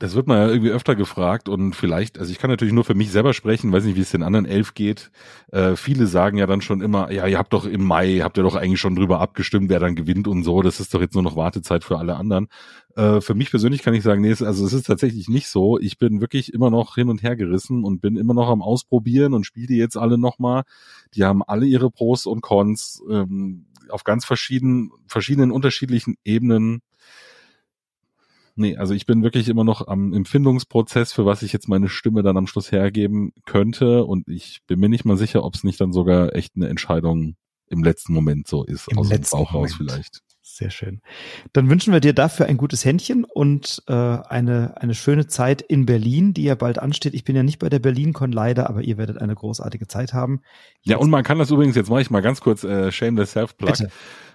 Das 0.00 0.14
wird 0.14 0.28
man 0.28 0.38
ja 0.38 0.48
irgendwie 0.48 0.70
öfter 0.70 0.94
gefragt 0.94 1.48
und 1.48 1.74
vielleicht, 1.74 2.20
also 2.20 2.30
ich 2.30 2.38
kann 2.38 2.50
natürlich 2.50 2.72
nur 2.72 2.84
für 2.84 2.94
mich 2.94 3.10
selber 3.10 3.34
sprechen, 3.34 3.72
weiß 3.72 3.82
nicht, 3.82 3.96
wie 3.96 4.02
es 4.02 4.12
den 4.12 4.22
anderen 4.22 4.46
elf 4.46 4.74
geht. 4.74 5.10
Äh, 5.50 5.74
viele 5.74 6.06
sagen 6.06 6.38
ja 6.38 6.46
dann 6.46 6.60
schon 6.60 6.80
immer, 6.82 7.10
ja, 7.10 7.26
ihr 7.26 7.36
habt 7.36 7.52
doch 7.52 7.66
im 7.66 7.82
Mai, 7.82 8.20
habt 8.22 8.36
ihr 8.38 8.44
doch 8.44 8.54
eigentlich 8.54 8.78
schon 8.78 8.94
drüber 8.94 9.20
abgestimmt, 9.20 9.68
wer 9.70 9.80
dann 9.80 9.96
gewinnt 9.96 10.28
und 10.28 10.44
so. 10.44 10.62
Das 10.62 10.78
ist 10.78 10.94
doch 10.94 11.00
jetzt 11.00 11.14
nur 11.14 11.24
noch 11.24 11.34
Wartezeit 11.34 11.82
für 11.82 11.98
alle 11.98 12.14
anderen. 12.14 12.46
Äh, 12.94 13.20
für 13.20 13.34
mich 13.34 13.50
persönlich 13.50 13.82
kann 13.82 13.92
ich 13.94 14.04
sagen, 14.04 14.20
nee, 14.20 14.30
also 14.30 14.64
es 14.64 14.72
ist 14.72 14.86
tatsächlich 14.86 15.28
nicht 15.28 15.48
so. 15.48 15.80
Ich 15.80 15.98
bin 15.98 16.20
wirklich 16.20 16.54
immer 16.54 16.70
noch 16.70 16.94
hin 16.94 17.08
und 17.08 17.24
her 17.24 17.34
gerissen 17.34 17.82
und 17.82 18.00
bin 18.00 18.16
immer 18.16 18.34
noch 18.34 18.50
am 18.50 18.62
Ausprobieren 18.62 19.34
und 19.34 19.46
spiele 19.46 19.66
die 19.66 19.78
jetzt 19.78 19.96
alle 19.96 20.16
nochmal. 20.16 20.62
Die 21.14 21.24
haben 21.24 21.42
alle 21.42 21.66
ihre 21.66 21.90
Pros 21.90 22.26
und 22.26 22.40
Cons 22.40 23.02
ähm, 23.10 23.66
auf 23.88 24.04
ganz 24.04 24.24
verschiedenen, 24.24 24.90
verschiedenen 25.06 25.50
unterschiedlichen 25.50 26.14
Ebenen 26.24 26.82
Nee, 28.58 28.76
also 28.76 28.92
ich 28.92 29.06
bin 29.06 29.22
wirklich 29.22 29.48
immer 29.48 29.62
noch 29.62 29.86
am 29.86 30.12
Empfindungsprozess, 30.12 31.12
für 31.12 31.24
was 31.24 31.42
ich 31.42 31.52
jetzt 31.52 31.68
meine 31.68 31.88
Stimme 31.88 32.24
dann 32.24 32.36
am 32.36 32.48
Schluss 32.48 32.72
hergeben 32.72 33.32
könnte. 33.46 34.04
Und 34.04 34.28
ich 34.28 34.62
bin 34.66 34.80
mir 34.80 34.88
nicht 34.88 35.04
mal 35.04 35.16
sicher, 35.16 35.44
ob 35.44 35.54
es 35.54 35.62
nicht 35.62 35.80
dann 35.80 35.92
sogar 35.92 36.34
echt 36.34 36.56
eine 36.56 36.68
Entscheidung 36.68 37.36
im 37.68 37.84
letzten 37.84 38.12
Moment 38.12 38.48
so 38.48 38.64
ist, 38.64 38.88
Im 38.90 38.98
aus 38.98 39.10
dem 39.10 39.22
Bauch 39.30 39.54
raus 39.54 39.74
vielleicht. 39.74 40.22
Sehr 40.50 40.70
schön. 40.70 41.02
Dann 41.52 41.68
wünschen 41.68 41.92
wir 41.92 42.00
dir 42.00 42.14
dafür 42.14 42.46
ein 42.46 42.56
gutes 42.56 42.84
Händchen 42.84 43.24
und 43.24 43.82
äh, 43.86 43.92
eine, 43.92 44.80
eine 44.80 44.94
schöne 44.94 45.26
Zeit 45.26 45.60
in 45.60 45.84
Berlin, 45.84 46.32
die 46.32 46.44
ja 46.44 46.54
bald 46.54 46.78
ansteht. 46.78 47.12
Ich 47.12 47.24
bin 47.24 47.36
ja 47.36 47.42
nicht 47.42 47.58
bei 47.58 47.68
der 47.68 47.78
BerlinCon 47.80 48.32
leider, 48.32 48.68
aber 48.68 48.82
ihr 48.82 48.96
werdet 48.96 49.18
eine 49.18 49.34
großartige 49.34 49.86
Zeit 49.88 50.14
haben. 50.14 50.40
Jetzt 50.80 50.90
ja, 50.90 50.96
und 50.96 51.10
man 51.10 51.22
kann 51.22 51.38
das 51.38 51.50
übrigens, 51.50 51.76
jetzt 51.76 51.90
mache 51.90 52.00
ich 52.00 52.10
mal 52.10 52.22
ganz 52.22 52.40
kurz 52.40 52.64
äh, 52.64 52.90
Shameless 52.90 53.32
Self-Plug. 53.32 53.88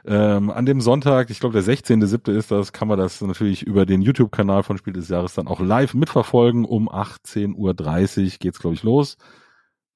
Ähm, 0.06 0.52
an 0.52 0.66
dem 0.66 0.82
Sonntag, 0.82 1.30
ich 1.30 1.40
glaube 1.40 1.62
der 1.62 1.64
16.7. 1.64 2.32
ist 2.32 2.52
das, 2.52 2.74
kann 2.74 2.88
man 2.88 3.00
das 3.00 3.20
natürlich 3.22 3.64
über 3.64 3.86
den 3.86 4.02
YouTube-Kanal 4.02 4.62
von 4.64 4.78
Spiel 4.78 4.94
des 4.94 5.10
Jahres 5.10 5.34
dann 5.34 5.48
auch 5.48 5.62
live 5.62 5.94
mitverfolgen. 5.96 6.64
Um 6.64 6.90
18.30 6.90 7.56
Uhr 7.56 8.32
geht's, 8.40 8.60
glaube 8.60 8.76
ich, 8.76 8.84
los 8.84 9.18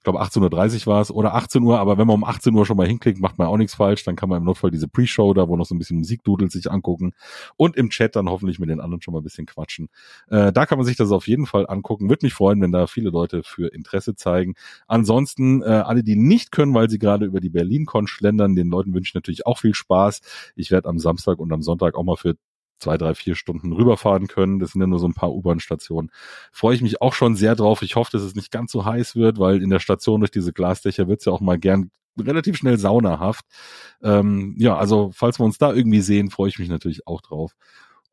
glaube 0.03 0.21
18.30 0.21 0.87
Uhr 0.87 0.93
war 0.93 1.01
es 1.01 1.11
oder 1.11 1.35
18 1.35 1.63
Uhr, 1.63 1.79
aber 1.79 1.97
wenn 1.97 2.07
man 2.07 2.15
um 2.15 2.23
18 2.23 2.53
Uhr 2.53 2.65
schon 2.65 2.77
mal 2.77 2.87
hinklickt, 2.87 3.19
macht 3.19 3.37
man 3.37 3.47
auch 3.47 3.57
nichts 3.57 3.75
falsch. 3.75 4.03
Dann 4.03 4.15
kann 4.15 4.29
man 4.29 4.39
im 4.39 4.45
Notfall 4.45 4.71
diese 4.71 4.87
Pre-Show 4.87 5.33
da, 5.33 5.47
wo 5.47 5.57
noch 5.57 5.65
so 5.65 5.75
ein 5.75 5.79
bisschen 5.79 5.97
Musikdudel 5.97 6.49
sich 6.49 6.71
angucken 6.71 7.13
und 7.57 7.75
im 7.75 7.89
Chat 7.89 8.15
dann 8.15 8.29
hoffentlich 8.29 8.59
mit 8.59 8.69
den 8.69 8.79
anderen 8.79 9.01
schon 9.01 9.13
mal 9.13 9.19
ein 9.19 9.23
bisschen 9.23 9.45
quatschen. 9.45 9.89
Äh, 10.29 10.53
da 10.53 10.65
kann 10.65 10.77
man 10.77 10.85
sich 10.85 10.95
das 10.95 11.11
auf 11.11 11.27
jeden 11.27 11.45
Fall 11.45 11.67
angucken. 11.67 12.09
Würde 12.09 12.25
mich 12.25 12.33
freuen, 12.33 12.61
wenn 12.61 12.71
da 12.71 12.87
viele 12.87 13.09
Leute 13.09 13.43
für 13.43 13.67
Interesse 13.67 14.15
zeigen. 14.15 14.55
Ansonsten, 14.87 15.61
äh, 15.61 15.65
alle, 15.65 16.03
die 16.03 16.15
nicht 16.15 16.51
können, 16.51 16.73
weil 16.73 16.89
sie 16.89 16.99
gerade 16.99 17.25
über 17.25 17.41
die 17.41 17.49
Berlin-Con 17.49 18.07
schlendern, 18.07 18.55
den 18.55 18.69
Leuten 18.69 18.93
wünsche 18.93 19.09
ich 19.09 19.15
natürlich 19.15 19.45
auch 19.45 19.57
viel 19.57 19.73
Spaß. 19.73 20.21
Ich 20.55 20.71
werde 20.71 20.89
am 20.89 20.99
Samstag 20.99 21.39
und 21.39 21.51
am 21.51 21.61
Sonntag 21.61 21.95
auch 21.95 22.03
mal 22.03 22.15
für 22.17 22.35
zwei, 22.79 22.97
drei, 22.97 23.15
vier 23.15 23.35
Stunden 23.35 23.73
rüberfahren 23.73 24.27
können. 24.27 24.59
Das 24.59 24.71
sind 24.71 24.81
ja 24.81 24.87
nur 24.87 24.99
so 24.99 25.07
ein 25.07 25.13
paar 25.13 25.33
U-Bahn-Stationen. 25.33 26.11
Freue 26.51 26.75
ich 26.75 26.81
mich 26.81 27.01
auch 27.01 27.13
schon 27.13 27.35
sehr 27.35 27.55
drauf. 27.55 27.81
Ich 27.81 27.95
hoffe, 27.95 28.11
dass 28.11 28.21
es 28.21 28.35
nicht 28.35 28.51
ganz 28.51 28.71
so 28.71 28.85
heiß 28.85 29.15
wird, 29.15 29.39
weil 29.39 29.61
in 29.61 29.69
der 29.69 29.79
Station 29.79 30.21
durch 30.21 30.31
diese 30.31 30.53
Glasdächer 30.53 31.07
wird's 31.07 31.25
ja 31.25 31.31
auch 31.31 31.41
mal 31.41 31.57
gern 31.57 31.91
relativ 32.19 32.57
schnell 32.57 32.77
saunahaft. 32.77 33.45
Ähm, 34.01 34.55
ja, 34.57 34.75
also 34.77 35.11
falls 35.13 35.39
wir 35.39 35.45
uns 35.45 35.57
da 35.57 35.73
irgendwie 35.73 36.01
sehen, 36.01 36.29
freue 36.29 36.49
ich 36.49 36.59
mich 36.59 36.69
natürlich 36.69 37.07
auch 37.07 37.21
drauf. 37.21 37.55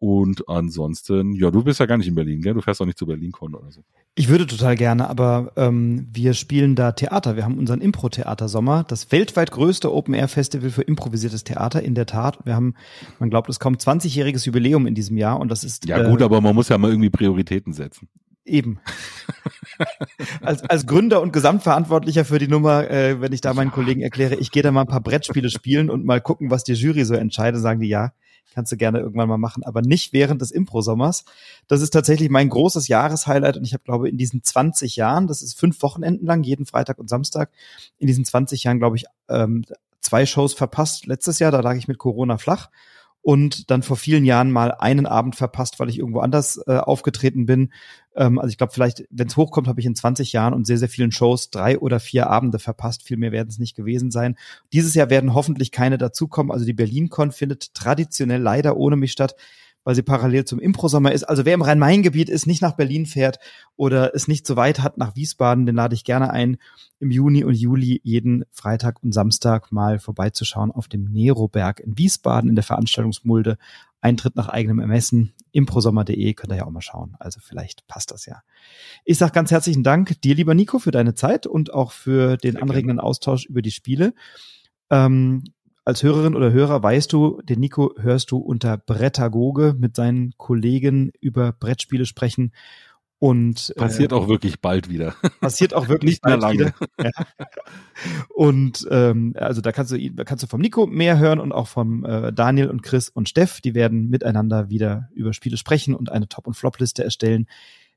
Und 0.05 0.51
ansonsten, 0.51 1.33
ja, 1.33 1.51
du 1.51 1.65
bist 1.65 1.81
ja 1.81 1.87
gar 1.87 1.97
nicht 1.97 2.09
in 2.09 2.15
Berlin, 2.15 2.43
gell? 2.43 2.53
Du 2.53 2.61
fährst 2.61 2.79
auch 2.83 2.85
nicht 2.85 2.99
zu 2.99 3.07
BerlinCon 3.07 3.55
oder 3.55 3.73
so. 3.73 3.81
Ich 4.15 4.29
würde 4.29 4.47
total 4.47 4.77
gerne, 4.77 5.09
aber 5.09 5.53
ähm, 5.57 6.09
wir 6.13 6.35
spielen 6.35 6.75
da 6.75 6.93
Theater. 6.93 7.37
Wir 7.37 7.45
haben 7.45 7.57
unseren 7.57 7.81
Impro-Theater-Sommer, 7.81 8.85
das 8.87 9.13
weltweit 9.13 9.51
größte 9.51 9.91
Open-Air-Festival 9.91 10.69
für 10.69 10.83
improvisiertes 10.83 11.45
Theater, 11.45 11.83
in 11.83 11.95
der 11.95 12.05
Tat. 12.05 12.45
Wir 12.45 12.55
haben, 12.55 12.75
man 13.19 13.31
glaubt 13.31 13.49
es 13.49 13.59
kaum 13.59 13.77
20-jähriges 13.77 14.45
Jubiläum 14.45 14.87
in 14.87 14.95
diesem 14.95 15.17
Jahr 15.17 15.41
und 15.41 15.49
das 15.49 15.65
ist. 15.65 15.89
Ja, 15.89 16.07
gut, 16.07 16.21
äh, 16.21 16.25
aber 16.25 16.43
man 16.43 16.55
muss 16.55 16.69
ja 16.69 16.77
mal 16.77 16.91
irgendwie 16.91 17.09
Prioritäten 17.09 17.73
setzen. 17.73 18.11
Eben. 18.45 18.81
als, 20.43 20.65
als 20.65 20.87
Gründer 20.87 21.23
und 21.23 21.33
Gesamtverantwortlicher 21.33 22.27
für 22.27 22.39
die 22.39 22.49
Nummer, 22.49 22.91
äh, 22.91 23.23
wenn 23.23 23.33
ich 23.33 23.41
da 23.41 23.55
meinen 23.55 23.71
Kollegen 23.71 24.03
erkläre, 24.03 24.35
ich 24.35 24.51
gehe 24.51 24.63
da 24.63 24.71
mal 24.71 24.83
ein 24.83 24.87
paar 24.87 25.01
Brettspiele 25.01 25.49
spielen 25.49 25.89
und 25.89 26.05
mal 26.05 26.21
gucken, 26.21 26.51
was 26.51 26.63
die 26.63 26.75
Jury 26.75 27.07
so 27.07 27.15
entscheidet, 27.15 27.63
sagen 27.63 27.81
die 27.81 27.89
ja, 27.89 28.13
kannst 28.55 28.73
du 28.73 28.77
gerne 28.77 29.01
irgendwann 29.01 29.29
mal 29.29 29.39
machen, 29.39 29.65
aber 29.65 29.83
nicht 29.83 30.13
während 30.13 30.41
des 30.41 30.51
Impro-Sommers. 30.51 31.25
Das 31.69 31.83
ist 31.83 31.91
tatsächlich 31.91 32.31
mein 32.31 32.49
großes 32.49 32.89
Jahreshighlight 32.89 33.57
und 33.57 33.65
ich 33.65 33.75
habe, 33.75 33.85
glaube 33.85 34.09
in 34.09 34.17
diesen 34.17 34.43
20 34.43 34.97
Jahren, 34.97 35.27
das 35.27 35.43
ist 35.43 35.59
fünf 35.59 35.83
Wochenenden 35.83 36.27
lang, 36.27 36.43
jeden 36.43 36.67
Freitag 36.67 36.99
und 36.99 37.09
Samstag, 37.09 37.51
in 37.99 38.07
diesen 38.07 38.25
20 38.25 38.65
Jahren, 38.65 38.79
glaube 38.79 38.97
ich, 38.97 39.05
ähm, 39.29 39.65
zwei 40.01 40.27
Shows 40.27 40.55
verpasst. 40.55 41.07
Letztes 41.07 41.39
Jahr, 41.39 41.51
da 41.51 41.61
lag 41.61 41.77
ich 41.77 41.89
mit 41.89 41.99
Corona 41.99 42.39
flach 42.39 42.71
und 43.25 43.71
dann 43.71 43.83
vor 43.83 43.97
vielen 43.97 44.27
Jahren 44.27 44.51
mal 44.51 44.71
einen 44.71 45.07
Abend 45.07 45.35
verpasst, 45.35 45.81
weil 45.81 45.89
ich 45.89 45.99
irgendwo 45.99 46.21
anders 46.21 46.61
äh, 46.67 46.77
aufgetreten 46.77 47.47
bin. 47.47 47.73
Ähm, 48.15 48.39
also 48.39 48.51
ich 48.51 48.59
glaube, 48.59 48.75
vielleicht, 48.75 49.05
wenn 49.09 49.27
es 49.27 49.39
hochkommt, 49.39 49.67
habe 49.67 49.81
ich 49.81 49.87
in 49.87 49.95
20 49.97 50.35
Jahren 50.35 50.53
und 50.53 50.67
sehr, 50.67 50.77
sehr 50.77 50.91
vielen 50.91 51.11
Shows 51.11 51.49
drei 51.49 51.79
oder 51.79 52.01
vier 52.01 52.29
Abende 52.29 52.59
verpasst. 52.59 53.03
Viel 53.03 53.17
mehr 53.17 53.33
werden 53.33 53.49
es 53.49 53.59
nicht 53.59 53.75
gewesen 53.77 54.11
sein. 54.11 54.37
Dieses 54.75 54.93
Jahr 54.93 55.09
werden 55.09 55.33
hoffentlich 55.33 55.71
keine 55.71 55.97
dazukommen. 55.97 56.53
Also 56.53 56.67
die 56.67 56.75
BerlinCon 56.75 57.33
findet 57.33 57.73
traditionell 57.73 58.43
leider 58.43 58.77
ohne 58.77 58.97
mich 58.97 59.13
statt 59.13 59.37
weil 59.85 59.95
sie 59.95 60.03
parallel 60.03 60.45
zum 60.45 60.59
Impro-Sommer 60.59 61.13
ist. 61.13 61.25
Also 61.25 61.45
wer 61.45 61.55
im 61.55 61.63
Rhein-Main-Gebiet 61.63 62.29
ist, 62.29 62.47
nicht 62.47 62.63
nach 62.63 62.73
Berlin 62.73 63.07
fährt 63.07 63.39
oder 63.77 64.15
es 64.15 64.27
nicht 64.27 64.47
so 64.47 64.57
weit 64.57 64.81
hat 64.81 64.99
nach 64.99 65.15
Wiesbaden, 65.15 65.67
den 65.67 65.77
lade 65.77 65.95
ich 65.95 66.05
gerne 66.05 66.31
ein, 66.31 66.57
im 67.01 67.11
Juni 67.11 67.45
und 67.45 67.55
Juli 67.55 68.01
jeden 68.03 68.45
Freitag 68.51 69.03
und 69.03 69.13
Samstag 69.13 69.71
mal 69.71 69.99
vorbeizuschauen 69.99 70.71
auf 70.71 70.89
dem 70.89 71.05
Neroberg 71.05 71.81
in 71.81 71.99
Wiesbaden 71.99 72.49
in 72.49 72.57
der 72.57 72.65
Veranstaltungsmulde. 72.65 73.59
Eintritt 74.01 74.37
nach 74.37 74.51
eigenem 74.51 74.81
Ermessen. 74.81 75.33
Improsommer.de 75.53 76.35
könnt 76.35 76.53
ihr 76.53 76.59
ja 76.59 76.67
auch 76.67 76.71
mal 76.71 76.83
schauen. 76.83 77.17
Also 77.19 77.41
vielleicht 77.41 77.87
passt 77.87 78.11
das 78.11 78.27
ja. 78.27 78.43
Ich 79.05 79.17
sage 79.17 79.33
ganz 79.33 79.51
herzlichen 79.51 79.83
Dank 79.83 80.21
dir, 80.21 80.35
lieber 80.35 80.55
Nico, 80.55 80.79
für 80.79 80.91
deine 80.91 81.15
Zeit 81.15 81.47
und 81.47 81.73
auch 81.73 81.91
für 81.91 82.37
den 82.37 82.59
anregenden 82.59 83.01
Austausch 83.01 83.47
über 83.47 83.63
die 83.63 83.71
Spiele. 83.71 84.13
Ähm, 84.91 85.45
als 85.85 86.03
Hörerin 86.03 86.35
oder 86.35 86.53
Hörer 86.53 86.83
weißt 86.83 87.13
du, 87.13 87.41
den 87.43 87.61
Nico 87.61 87.95
hörst 87.99 88.31
du 88.31 88.39
unter 88.39 88.79
Brettagoge 88.79 89.75
mit 89.79 89.97
seinen 89.97 90.33
Kollegen 90.37 91.13
über 91.21 91.53
Brettspiele 91.53 92.07
sprechen. 92.07 92.53
Und 93.19 93.73
passiert 93.77 94.13
äh, 94.13 94.15
auch 94.15 94.29
wirklich 94.29 94.61
bald 94.61 94.91
wieder. 94.91 95.15
Passiert 95.41 95.73
auch 95.73 95.89
wirklich 95.89 96.11
nicht 96.11 96.27
mehr 96.27 96.37
lange. 96.37 96.75
Ja. 97.01 97.11
Und 98.29 98.87
ähm, 98.91 99.35
also 99.37 99.63
da 99.63 99.73
kannst 99.73 99.93
du 99.93 100.25
kannst 100.25 100.43
du 100.43 100.47
vom 100.47 100.61
Nico 100.61 100.87
mehr 100.87 101.19
hören 101.19 101.39
und 101.39 101.53
auch 101.53 101.69
vom 101.69 102.05
äh, 102.05 102.33
Daniel 102.33 102.69
und 102.69 102.83
Chris 102.83 103.09
und 103.09 103.29
Steff. 103.29 103.63
Die 103.63 103.75
werden 103.75 104.11
miteinander 104.11 104.69
wieder 104.69 105.09
über 105.15 105.33
Spiele 105.33 105.57
sprechen 105.57 105.95
und 105.95 106.13
eine 106.13 106.29
Top- 106.29 106.47
und 106.47 106.55
Flop-Liste 106.55 107.03
erstellen. 107.03 107.47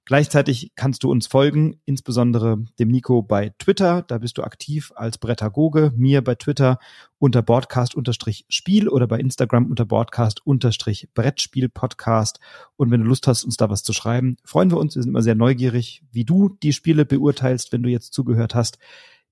Gleichzeitig 0.08 0.72
kannst 0.78 1.04
du 1.04 1.12
uns 1.12 1.28
folgen, 1.28 1.82
insbesondere 1.84 2.64
dem 2.80 2.88
Nico 2.88 3.22
bei 3.22 3.52
Twitter. 3.60 4.04
Da 4.04 4.20
bist 4.20 4.38
du 4.38 4.44
aktiv 4.44 4.94
als 4.96 5.18
Brettagoge, 5.18 5.92
mir 5.98 6.24
bei 6.24 6.36
Twitter 6.36 6.80
unter 7.20 7.42
Broadcast-Spiel 7.42 8.88
oder 8.88 9.06
bei 9.06 9.20
Instagram 9.20 9.66
unter 9.66 9.86
Broadcast-Brettspiel-Podcast. 9.86 12.40
Und 12.78 12.90
wenn 12.90 13.02
du 13.02 13.08
Lust 13.08 13.28
hast, 13.28 13.44
uns 13.44 13.58
da 13.58 13.70
was 13.70 13.84
zu 13.84 13.92
schreiben, 13.92 14.38
freuen 14.46 14.72
wir 14.72 14.78
uns. 14.78 14.96
Wir 14.96 15.04
sind 15.04 15.10
immer 15.10 15.24
sehr 15.24 15.36
neugierig, 15.36 16.04
wie 16.14 16.24
du 16.24 16.56
die 16.64 16.72
Spiele 16.72 17.04
beurteilst, 17.04 17.74
wenn 17.74 17.84
du 17.84 17.90
jetzt 17.90 18.14
zugehört 18.14 18.56
hast. 18.56 18.80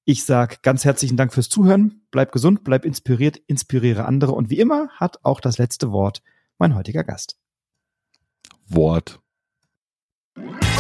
Ich 0.03 0.25
sag 0.25 0.61
ganz 0.61 0.83
herzlichen 0.83 1.15
Dank 1.15 1.33
fürs 1.33 1.47
Zuhören. 1.47 2.01
Bleib 2.11 2.33
gesund, 2.33 2.65
bleib 2.65 2.83
inspiriert, 2.83 3.37
inspiriere 3.47 4.03
andere. 4.03 4.33
Und 4.33 4.49
wie 4.49 4.59
immer 4.59 4.89
hat 4.89 5.23
auch 5.23 5.39
das 5.39 5.57
letzte 5.57 5.93
Wort 5.93 6.21
mein 6.57 6.75
heutiger 6.75 7.05
Gast. 7.05 7.37
Wort. 8.67 9.21
Bye. 10.35 10.74